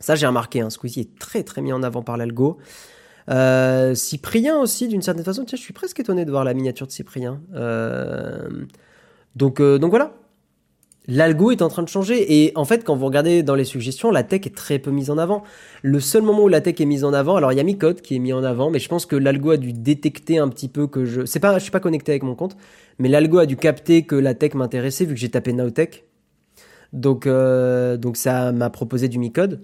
Ça 0.00 0.16
j'ai 0.16 0.26
remarqué, 0.26 0.60
hein, 0.60 0.70
Squeezie 0.70 1.00
est 1.00 1.18
très 1.18 1.42
très 1.44 1.62
mis 1.62 1.72
en 1.72 1.82
avant 1.82 2.02
par 2.02 2.16
l'algo. 2.16 2.58
Euh, 3.30 3.94
Cyprien 3.94 4.58
aussi 4.58 4.88
d'une 4.88 5.02
certaine 5.02 5.24
façon, 5.24 5.44
tiens 5.44 5.56
je 5.56 5.62
suis 5.62 5.72
presque 5.72 6.00
étonné 6.00 6.24
de 6.24 6.30
voir 6.30 6.42
la 6.44 6.54
miniature 6.54 6.86
de 6.86 6.92
Cyprien. 6.92 7.40
Donc, 9.34 9.62
donc 9.62 9.90
voilà, 9.90 10.12
L'algo 11.08 11.50
est 11.50 11.62
en 11.62 11.68
train 11.68 11.82
de 11.82 11.88
changer 11.88 12.44
et 12.44 12.52
en 12.54 12.64
fait 12.64 12.84
quand 12.84 12.94
vous 12.94 13.06
regardez 13.06 13.42
dans 13.42 13.56
les 13.56 13.64
suggestions, 13.64 14.12
la 14.12 14.22
tech 14.22 14.42
est 14.46 14.54
très 14.54 14.78
peu 14.78 14.92
mise 14.92 15.10
en 15.10 15.18
avant. 15.18 15.42
Le 15.82 15.98
seul 15.98 16.22
moment 16.22 16.44
où 16.44 16.48
la 16.48 16.60
tech 16.60 16.80
est 16.80 16.84
mise 16.84 17.02
en 17.02 17.12
avant, 17.12 17.34
alors 17.34 17.52
il 17.52 17.56
y 17.56 17.60
a 17.60 17.64
mi 17.64 17.76
code 17.76 18.00
qui 18.00 18.14
est 18.14 18.18
mis 18.20 18.32
en 18.32 18.44
avant, 18.44 18.70
mais 18.70 18.78
je 18.78 18.88
pense 18.88 19.04
que 19.04 19.16
l'algo 19.16 19.50
a 19.50 19.56
dû 19.56 19.72
détecter 19.72 20.38
un 20.38 20.48
petit 20.48 20.68
peu 20.68 20.86
que 20.86 21.04
je, 21.04 21.24
c'est 21.24 21.40
pas, 21.40 21.58
je 21.58 21.62
suis 21.64 21.72
pas 21.72 21.80
connecté 21.80 22.12
avec 22.12 22.22
mon 22.22 22.36
compte, 22.36 22.56
mais 23.00 23.08
l'algo 23.08 23.38
a 23.38 23.46
dû 23.46 23.56
capter 23.56 24.04
que 24.04 24.14
la 24.14 24.34
tech 24.34 24.54
m'intéressait 24.54 25.04
vu 25.04 25.14
que 25.14 25.20
j'ai 25.20 25.30
tapé 25.30 25.52
Nowtech. 25.52 26.04
Donc 26.92 27.26
euh, 27.26 27.96
donc 27.96 28.16
ça 28.16 28.52
m'a 28.52 28.70
proposé 28.70 29.08
du 29.08 29.18
mi 29.18 29.32
code. 29.32 29.60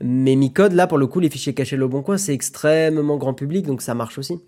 Mais 0.00 0.36
mi 0.36 0.52
code 0.52 0.72
là 0.72 0.86
pour 0.86 0.98
le 0.98 1.06
coup 1.06 1.20
les 1.20 1.30
fichiers 1.30 1.54
cachés 1.54 1.76
le 1.76 1.88
bon 1.88 2.02
coin 2.02 2.18
c'est 2.18 2.34
extrêmement 2.34 3.16
grand 3.16 3.32
public 3.32 3.66
donc 3.66 3.80
ça 3.80 3.94
marche 3.94 4.18
aussi. 4.18 4.40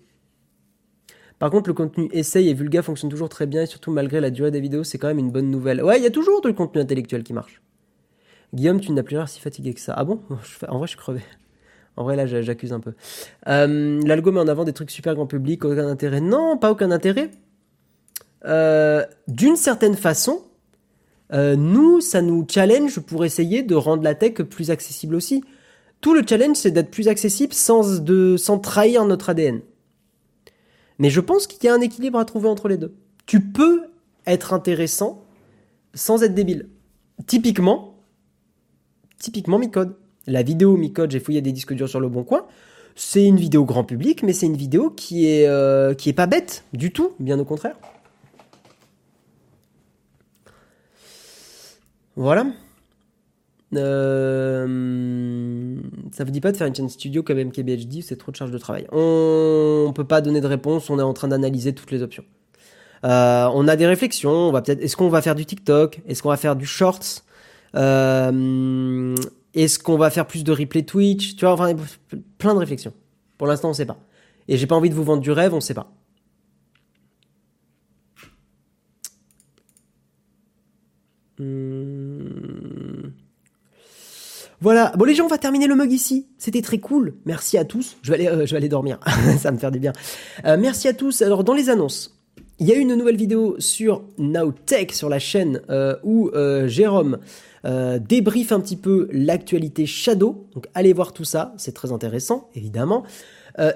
Par 1.39 1.51
contre, 1.51 1.69
le 1.69 1.73
contenu 1.73 2.09
essay 2.11 2.45
et 2.45 2.53
vulga 2.53 2.81
fonctionne 2.81 3.11
toujours 3.11 3.29
très 3.29 3.45
bien 3.45 3.63
et 3.63 3.65
surtout 3.67 3.91
malgré 3.91 4.19
la 4.19 4.31
durée 4.31 4.51
des 4.51 4.59
vidéos, 4.59 4.83
c'est 4.83 4.97
quand 4.97 5.07
même 5.07 5.19
une 5.19 5.31
bonne 5.31 5.51
nouvelle. 5.51 5.83
Ouais, 5.83 5.97
il 5.97 6.03
y 6.03 6.07
a 6.07 6.11
toujours 6.11 6.41
du 6.41 6.53
contenu 6.53 6.81
intellectuel 6.81 7.23
qui 7.23 7.33
marche. 7.33 7.61
Guillaume, 8.53 8.79
tu 8.79 8.91
n'as 8.91 9.03
plus 9.03 9.15
l'air 9.15 9.29
si 9.29 9.39
fatigué 9.39 9.73
que 9.73 9.79
ça. 9.79 9.93
Ah 9.95 10.03
bon? 10.03 10.19
En 10.67 10.77
vrai, 10.77 10.87
je 10.87 10.91
suis 10.91 10.97
crevé. 10.97 11.21
En 11.95 12.03
vrai, 12.03 12.15
là, 12.15 12.25
j'accuse 12.25 12.73
un 12.73 12.79
peu. 12.79 12.93
Euh, 13.47 14.01
L'algo 14.05 14.31
met 14.31 14.39
en 14.39 14.47
avant 14.47 14.63
des 14.63 14.73
trucs 14.73 14.91
super 14.91 15.15
grand 15.15 15.25
public, 15.25 15.65
aucun 15.65 15.87
intérêt. 15.87 16.21
Non, 16.21 16.57
pas 16.57 16.71
aucun 16.71 16.91
intérêt. 16.91 17.31
Euh, 18.45 19.03
D'une 19.27 19.55
certaine 19.55 19.95
façon, 19.95 20.43
euh, 21.33 21.55
nous, 21.55 21.99
ça 21.99 22.21
nous 22.21 22.45
challenge 22.49 22.99
pour 22.99 23.25
essayer 23.25 23.63
de 23.63 23.75
rendre 23.75 24.03
la 24.03 24.15
tech 24.15 24.35
plus 24.43 24.69
accessible 24.71 25.15
aussi. 25.15 25.43
Tout 25.99 26.13
le 26.13 26.21
challenge, 26.27 26.57
c'est 26.57 26.71
d'être 26.71 26.91
plus 26.91 27.07
accessible 27.07 27.53
sans, 27.53 27.99
de, 27.99 28.37
sans 28.37 28.59
trahir 28.59 29.05
notre 29.05 29.29
ADN. 29.31 29.61
Mais 30.99 31.09
je 31.09 31.21
pense 31.21 31.47
qu'il 31.47 31.63
y 31.65 31.69
a 31.69 31.73
un 31.73 31.81
équilibre 31.81 32.19
à 32.19 32.25
trouver 32.25 32.49
entre 32.49 32.67
les 32.67 32.77
deux. 32.77 32.95
Tu 33.25 33.41
peux 33.41 33.83
être 34.25 34.53
intéressant 34.53 35.23
sans 35.93 36.23
être 36.23 36.33
débile. 36.33 36.69
Typiquement, 37.25 37.95
typiquement 39.19 39.59
Micode. 39.59 39.95
La 40.27 40.43
vidéo 40.43 40.75
Micode, 40.75 41.11
j'ai 41.11 41.19
fouillé 41.19 41.41
des 41.41 41.51
disques 41.51 41.73
durs 41.73 41.89
sur 41.89 41.99
le 41.99 42.09
bon 42.09 42.23
coin. 42.23 42.45
C'est 42.95 43.23
une 43.25 43.37
vidéo 43.37 43.63
grand 43.63 43.83
public, 43.83 44.23
mais 44.23 44.33
c'est 44.33 44.47
une 44.47 44.57
vidéo 44.57 44.89
qui 44.89 45.27
est, 45.27 45.47
euh, 45.47 45.93
qui 45.93 46.09
est 46.09 46.13
pas 46.13 46.25
bête 46.25 46.63
du 46.73 46.91
tout, 46.91 47.11
bien 47.19 47.39
au 47.39 47.45
contraire. 47.45 47.77
Voilà. 52.15 52.47
Euh, 53.75 54.65
ça 56.11 56.23
vous 56.23 56.31
dit 56.31 56.39
pas 56.39 56.51
de 56.51 56.57
faire 56.57 56.67
une 56.67 56.75
chaîne 56.75 56.89
studio 56.89 57.21
comme 57.21 57.37
MKBHD, 57.37 58.01
c'est 58.01 58.15
trop 58.15 58.31
de 58.31 58.37
charge 58.37 58.51
de 58.51 58.57
travail? 58.57 58.87
On 58.91 59.91
peut 59.93 60.05
pas 60.05 60.21
donner 60.21 60.41
de 60.41 60.47
réponse, 60.47 60.89
on 60.89 60.99
est 60.99 61.03
en 61.03 61.13
train 61.13 61.27
d'analyser 61.27 61.73
toutes 61.73 61.91
les 61.91 62.01
options. 62.01 62.23
Euh, 63.03 63.49
on 63.53 63.67
a 63.67 63.75
des 63.75 63.85
réflexions, 63.85 64.31
on 64.31 64.51
va 64.51 64.61
peut-être, 64.61 64.81
est-ce 64.81 64.95
qu'on 64.95 65.09
va 65.09 65.21
faire 65.21 65.35
du 65.35 65.45
TikTok, 65.45 66.01
est-ce 66.07 66.23
qu'on 66.23 66.29
va 66.29 66.37
faire 66.37 66.55
du 66.55 66.65
Shorts, 66.65 67.23
euh, 67.75 69.15
est-ce 69.53 69.79
qu'on 69.79 69.97
va 69.97 70.09
faire 70.09 70.25
plus 70.25 70.43
de 70.43 70.51
replay 70.51 70.83
Twitch, 70.83 71.35
tu 71.35 71.45
vois, 71.45 71.53
enfin, 71.53 71.75
plein 72.37 72.53
de 72.53 72.59
réflexions. 72.59 72.93
Pour 73.37 73.47
l'instant, 73.47 73.69
on 73.69 73.73
sait 73.73 73.85
pas. 73.85 73.97
Et 74.47 74.57
j'ai 74.57 74.65
pas 74.65 74.75
envie 74.75 74.89
de 74.89 74.95
vous 74.95 75.03
vendre 75.03 75.21
du 75.21 75.31
rêve, 75.31 75.53
on 75.53 75.59
sait 75.59 75.73
pas. 75.73 75.91
Voilà. 84.59 84.91
Bon 84.97 85.05
les 85.05 85.13
gens, 85.13 85.25
on 85.25 85.29
va 85.29 85.37
terminer 85.37 85.67
le 85.67 85.75
mug 85.75 85.91
ici. 85.91 86.27
C'était 86.37 86.61
très 86.61 86.79
cool. 86.79 87.13
Merci 87.25 87.57
à 87.57 87.65
tous. 87.65 87.97
Je 88.01 88.11
vais 88.11 88.15
aller, 88.15 88.27
euh, 88.27 88.45
je 88.45 88.51
vais 88.51 88.57
aller 88.57 88.69
dormir. 88.69 88.99
Ça 89.05 89.49
va 89.49 89.51
me 89.51 89.57
faire 89.57 89.71
du 89.71 89.79
bien. 89.79 89.93
Euh, 90.45 90.57
merci 90.59 90.87
à 90.87 90.93
tous. 90.93 91.21
Alors 91.21 91.43
dans 91.43 91.53
les 91.53 91.69
annonces, 91.69 92.19
il 92.59 92.67
y 92.67 92.71
a 92.71 92.75
une 92.75 92.95
nouvelle 92.95 93.17
vidéo 93.17 93.55
sur 93.59 94.03
Nowtech 94.17 94.93
sur 94.93 95.09
la 95.09 95.19
chaîne 95.19 95.61
euh, 95.69 95.95
où 96.03 96.31
Jérôme 96.65 97.19
débriefe 97.63 98.53
un 98.53 98.61
petit 98.61 98.77
peu 98.77 99.09
l'actualité 99.11 99.85
Shadow. 99.85 100.47
Donc 100.55 100.67
allez 100.73 100.93
voir 100.93 101.13
tout 101.13 101.25
ça. 101.25 101.53
C'est 101.57 101.73
très 101.73 101.91
intéressant, 101.91 102.49
évidemment. 102.55 103.03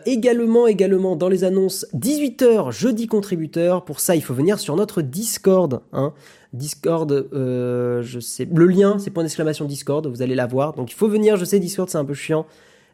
également, 0.06 0.66
également 0.66 1.16
dans 1.16 1.28
les 1.28 1.44
annonces, 1.44 1.86
18h 1.94 2.72
jeudi 2.72 3.08
contributeur. 3.08 3.84
Pour 3.84 4.00
ça, 4.00 4.16
il 4.16 4.24
faut 4.24 4.34
venir 4.34 4.60
sur 4.60 4.76
notre 4.78 5.02
Discord. 5.02 5.82
Hein. 5.92 6.14
Discord, 6.54 7.12
euh, 7.12 8.02
je 8.02 8.20
sais, 8.20 8.48
le 8.52 8.66
lien, 8.66 9.00
c'est 9.00 9.10
point 9.10 9.24
d'exclamation 9.24 9.66
Discord, 9.66 10.06
vous 10.08 10.22
allez 10.22 10.36
la 10.36 10.48
voir. 10.48 10.74
Donc 10.74 10.92
il 10.92 10.96
faut 10.96 11.08
venir, 11.08 11.38
je 11.38 11.46
sais, 11.46 11.60
Discord 11.60 11.90
c'est 11.90 11.98
un 11.98 12.06
peu 12.06 12.14
chiant, 12.14 12.46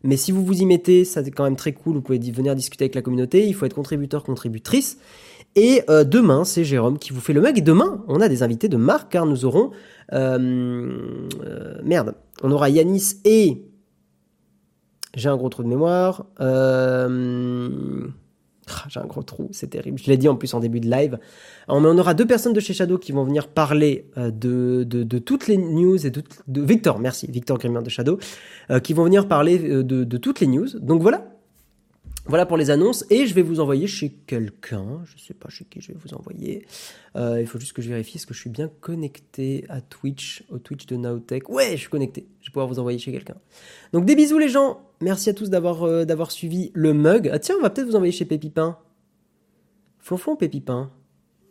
mais 0.03 0.15
si 0.15 0.31
vous 0.31 0.45
vous 0.45 0.61
y 0.61 0.65
mettez, 0.65 1.05
ça 1.05 1.23
c'est 1.23 1.31
quand 1.31 1.43
même 1.43 1.55
très 1.55 1.73
cool. 1.73 1.95
Vous 1.95 2.01
pouvez 2.01 2.19
venir 2.19 2.55
discuter 2.55 2.85
avec 2.85 2.95
la 2.95 3.01
communauté. 3.01 3.47
Il 3.47 3.55
faut 3.55 3.65
être 3.65 3.73
contributeur, 3.73 4.23
contributrice. 4.23 4.99
Et 5.55 5.81
euh, 5.89 6.03
demain, 6.03 6.43
c'est 6.45 6.63
Jérôme 6.63 6.99
qui 6.99 7.13
vous 7.13 7.19
fait 7.19 7.33
le 7.33 7.41
mug. 7.41 7.57
Et 7.57 7.61
demain, 7.61 8.03
on 8.07 8.21
a 8.21 8.29
des 8.29 8.43
invités 8.43 8.69
de 8.69 8.77
marque 8.77 9.11
car 9.11 9.25
nous 9.25 9.43
aurons 9.43 9.71
euh, 10.13 11.27
merde, 11.83 12.13
on 12.43 12.51
aura 12.51 12.69
Yanis 12.69 13.15
et 13.25 13.65
j'ai 15.15 15.29
un 15.29 15.35
gros 15.35 15.49
trou 15.49 15.63
de 15.63 15.67
mémoire. 15.67 16.27
J'ai 18.89 18.99
un 18.99 19.05
gros 19.05 19.23
trou, 19.23 19.49
c'est 19.51 19.69
terrible. 19.69 19.97
Je 19.97 20.07
l'ai 20.07 20.17
dit 20.17 20.27
en 20.27 20.35
plus 20.35 20.53
en 20.53 20.59
début 20.59 20.79
de 20.79 20.89
live. 20.89 21.17
on 21.67 21.97
aura 21.97 22.13
deux 22.13 22.25
personnes 22.25 22.53
de 22.53 22.59
chez 22.59 22.73
Shadow 22.73 22.97
qui 22.97 23.11
vont 23.11 23.23
venir 23.23 23.47
parler 23.47 24.05
euh, 24.17 24.31
de, 24.31 24.83
de, 24.83 25.19
toutes 25.19 25.47
les 25.47 25.57
news 25.57 26.05
et 26.05 26.09
de, 26.09 26.23
de 26.47 26.61
Victor, 26.61 26.99
merci, 26.99 27.27
Victor 27.29 27.57
Grimmer 27.57 27.81
de 27.81 27.89
Shadow, 27.89 28.19
euh, 28.71 28.79
qui 28.79 28.93
vont 28.93 29.03
venir 29.03 29.27
parler 29.27 29.59
euh, 29.63 29.83
de, 29.83 30.03
de 30.03 30.17
toutes 30.17 30.39
les 30.39 30.47
news. 30.47 30.67
Donc 30.79 31.01
voilà, 31.01 31.36
voilà 32.27 32.45
pour 32.45 32.57
les 32.57 32.69
annonces 32.69 33.05
et 33.09 33.25
je 33.25 33.33
vais 33.33 33.41
vous 33.41 33.59
envoyer 33.59 33.87
chez 33.87 34.09
quelqu'un. 34.09 35.01
Je 35.05 35.17
sais 35.21 35.33
pas 35.33 35.49
chez 35.49 35.63
qui 35.65 35.79
je 35.79 35.93
vais 35.93 35.97
vous 35.97 36.13
envoyer. 36.13 36.65
Euh, 37.15 37.39
il 37.39 37.47
faut 37.47 37.59
juste 37.59 37.73
que 37.73 37.81
je 37.81 37.89
vérifie 37.89 38.17
est-ce 38.17 38.27
que 38.27 38.33
je 38.33 38.39
suis 38.39 38.49
bien 38.49 38.69
connecté 38.81 39.65
à 39.69 39.79
Twitch, 39.79 40.43
au 40.49 40.59
Twitch 40.59 40.85
de 40.87 40.97
Nowtech. 40.97 41.49
Ouais, 41.49 41.71
je 41.71 41.77
suis 41.77 41.89
connecté. 41.89 42.27
Je 42.41 42.49
vais 42.49 42.51
pouvoir 42.51 42.67
vous 42.67 42.79
envoyer 42.79 42.99
chez 42.99 43.11
quelqu'un. 43.11 43.35
Donc 43.93 44.05
des 44.05 44.15
bisous 44.15 44.39
les 44.39 44.49
gens. 44.49 44.81
Merci 44.99 45.29
à 45.29 45.33
tous 45.33 45.49
d'avoir 45.49 45.83
euh, 45.83 46.05
suivi 46.29 46.71
le 46.73 46.93
mug. 46.93 47.29
Ah 47.31 47.39
tiens, 47.39 47.55
on 47.59 47.61
va 47.61 47.69
peut-être 47.69 47.87
vous 47.87 47.95
envoyer 47.95 48.11
chez 48.11 48.25
Pépipin. 48.25 48.77
Flonflon 49.99 50.35
Pépipin. 50.35 50.91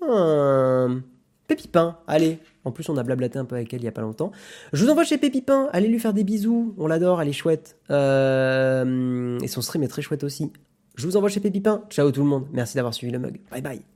Hum. 0.02 1.02
Pépipin, 1.46 1.98
allez. 2.06 2.38
En 2.64 2.72
plus, 2.72 2.88
on 2.88 2.96
a 2.96 3.02
blablaté 3.02 3.38
un 3.38 3.44
peu 3.44 3.54
avec 3.54 3.72
elle 3.72 3.80
il 3.80 3.84
y 3.84 3.88
a 3.88 3.92
pas 3.92 4.02
longtemps. 4.02 4.32
Je 4.72 4.84
vous 4.84 4.90
envoie 4.90 5.04
chez 5.04 5.18
Pépipin. 5.18 5.68
Allez 5.72 5.88
lui 5.88 6.00
faire 6.00 6.12
des 6.12 6.24
bisous. 6.24 6.74
On 6.78 6.88
l'adore, 6.88 7.22
elle 7.22 7.28
est 7.28 7.32
chouette. 7.32 7.76
Euh, 7.90 9.38
et 9.40 9.48
son 9.48 9.62
stream 9.62 9.82
est 9.84 9.88
très 9.88 10.02
chouette 10.02 10.24
aussi. 10.24 10.52
Je 10.96 11.06
vous 11.06 11.16
envoie 11.16 11.28
chez 11.28 11.40
Pépipin. 11.40 11.84
Ciao 11.90 12.10
tout 12.10 12.22
le 12.22 12.28
monde. 12.28 12.46
Merci 12.52 12.76
d'avoir 12.76 12.94
suivi 12.94 13.12
le 13.12 13.18
mug. 13.18 13.40
Bye 13.50 13.62
bye. 13.62 13.95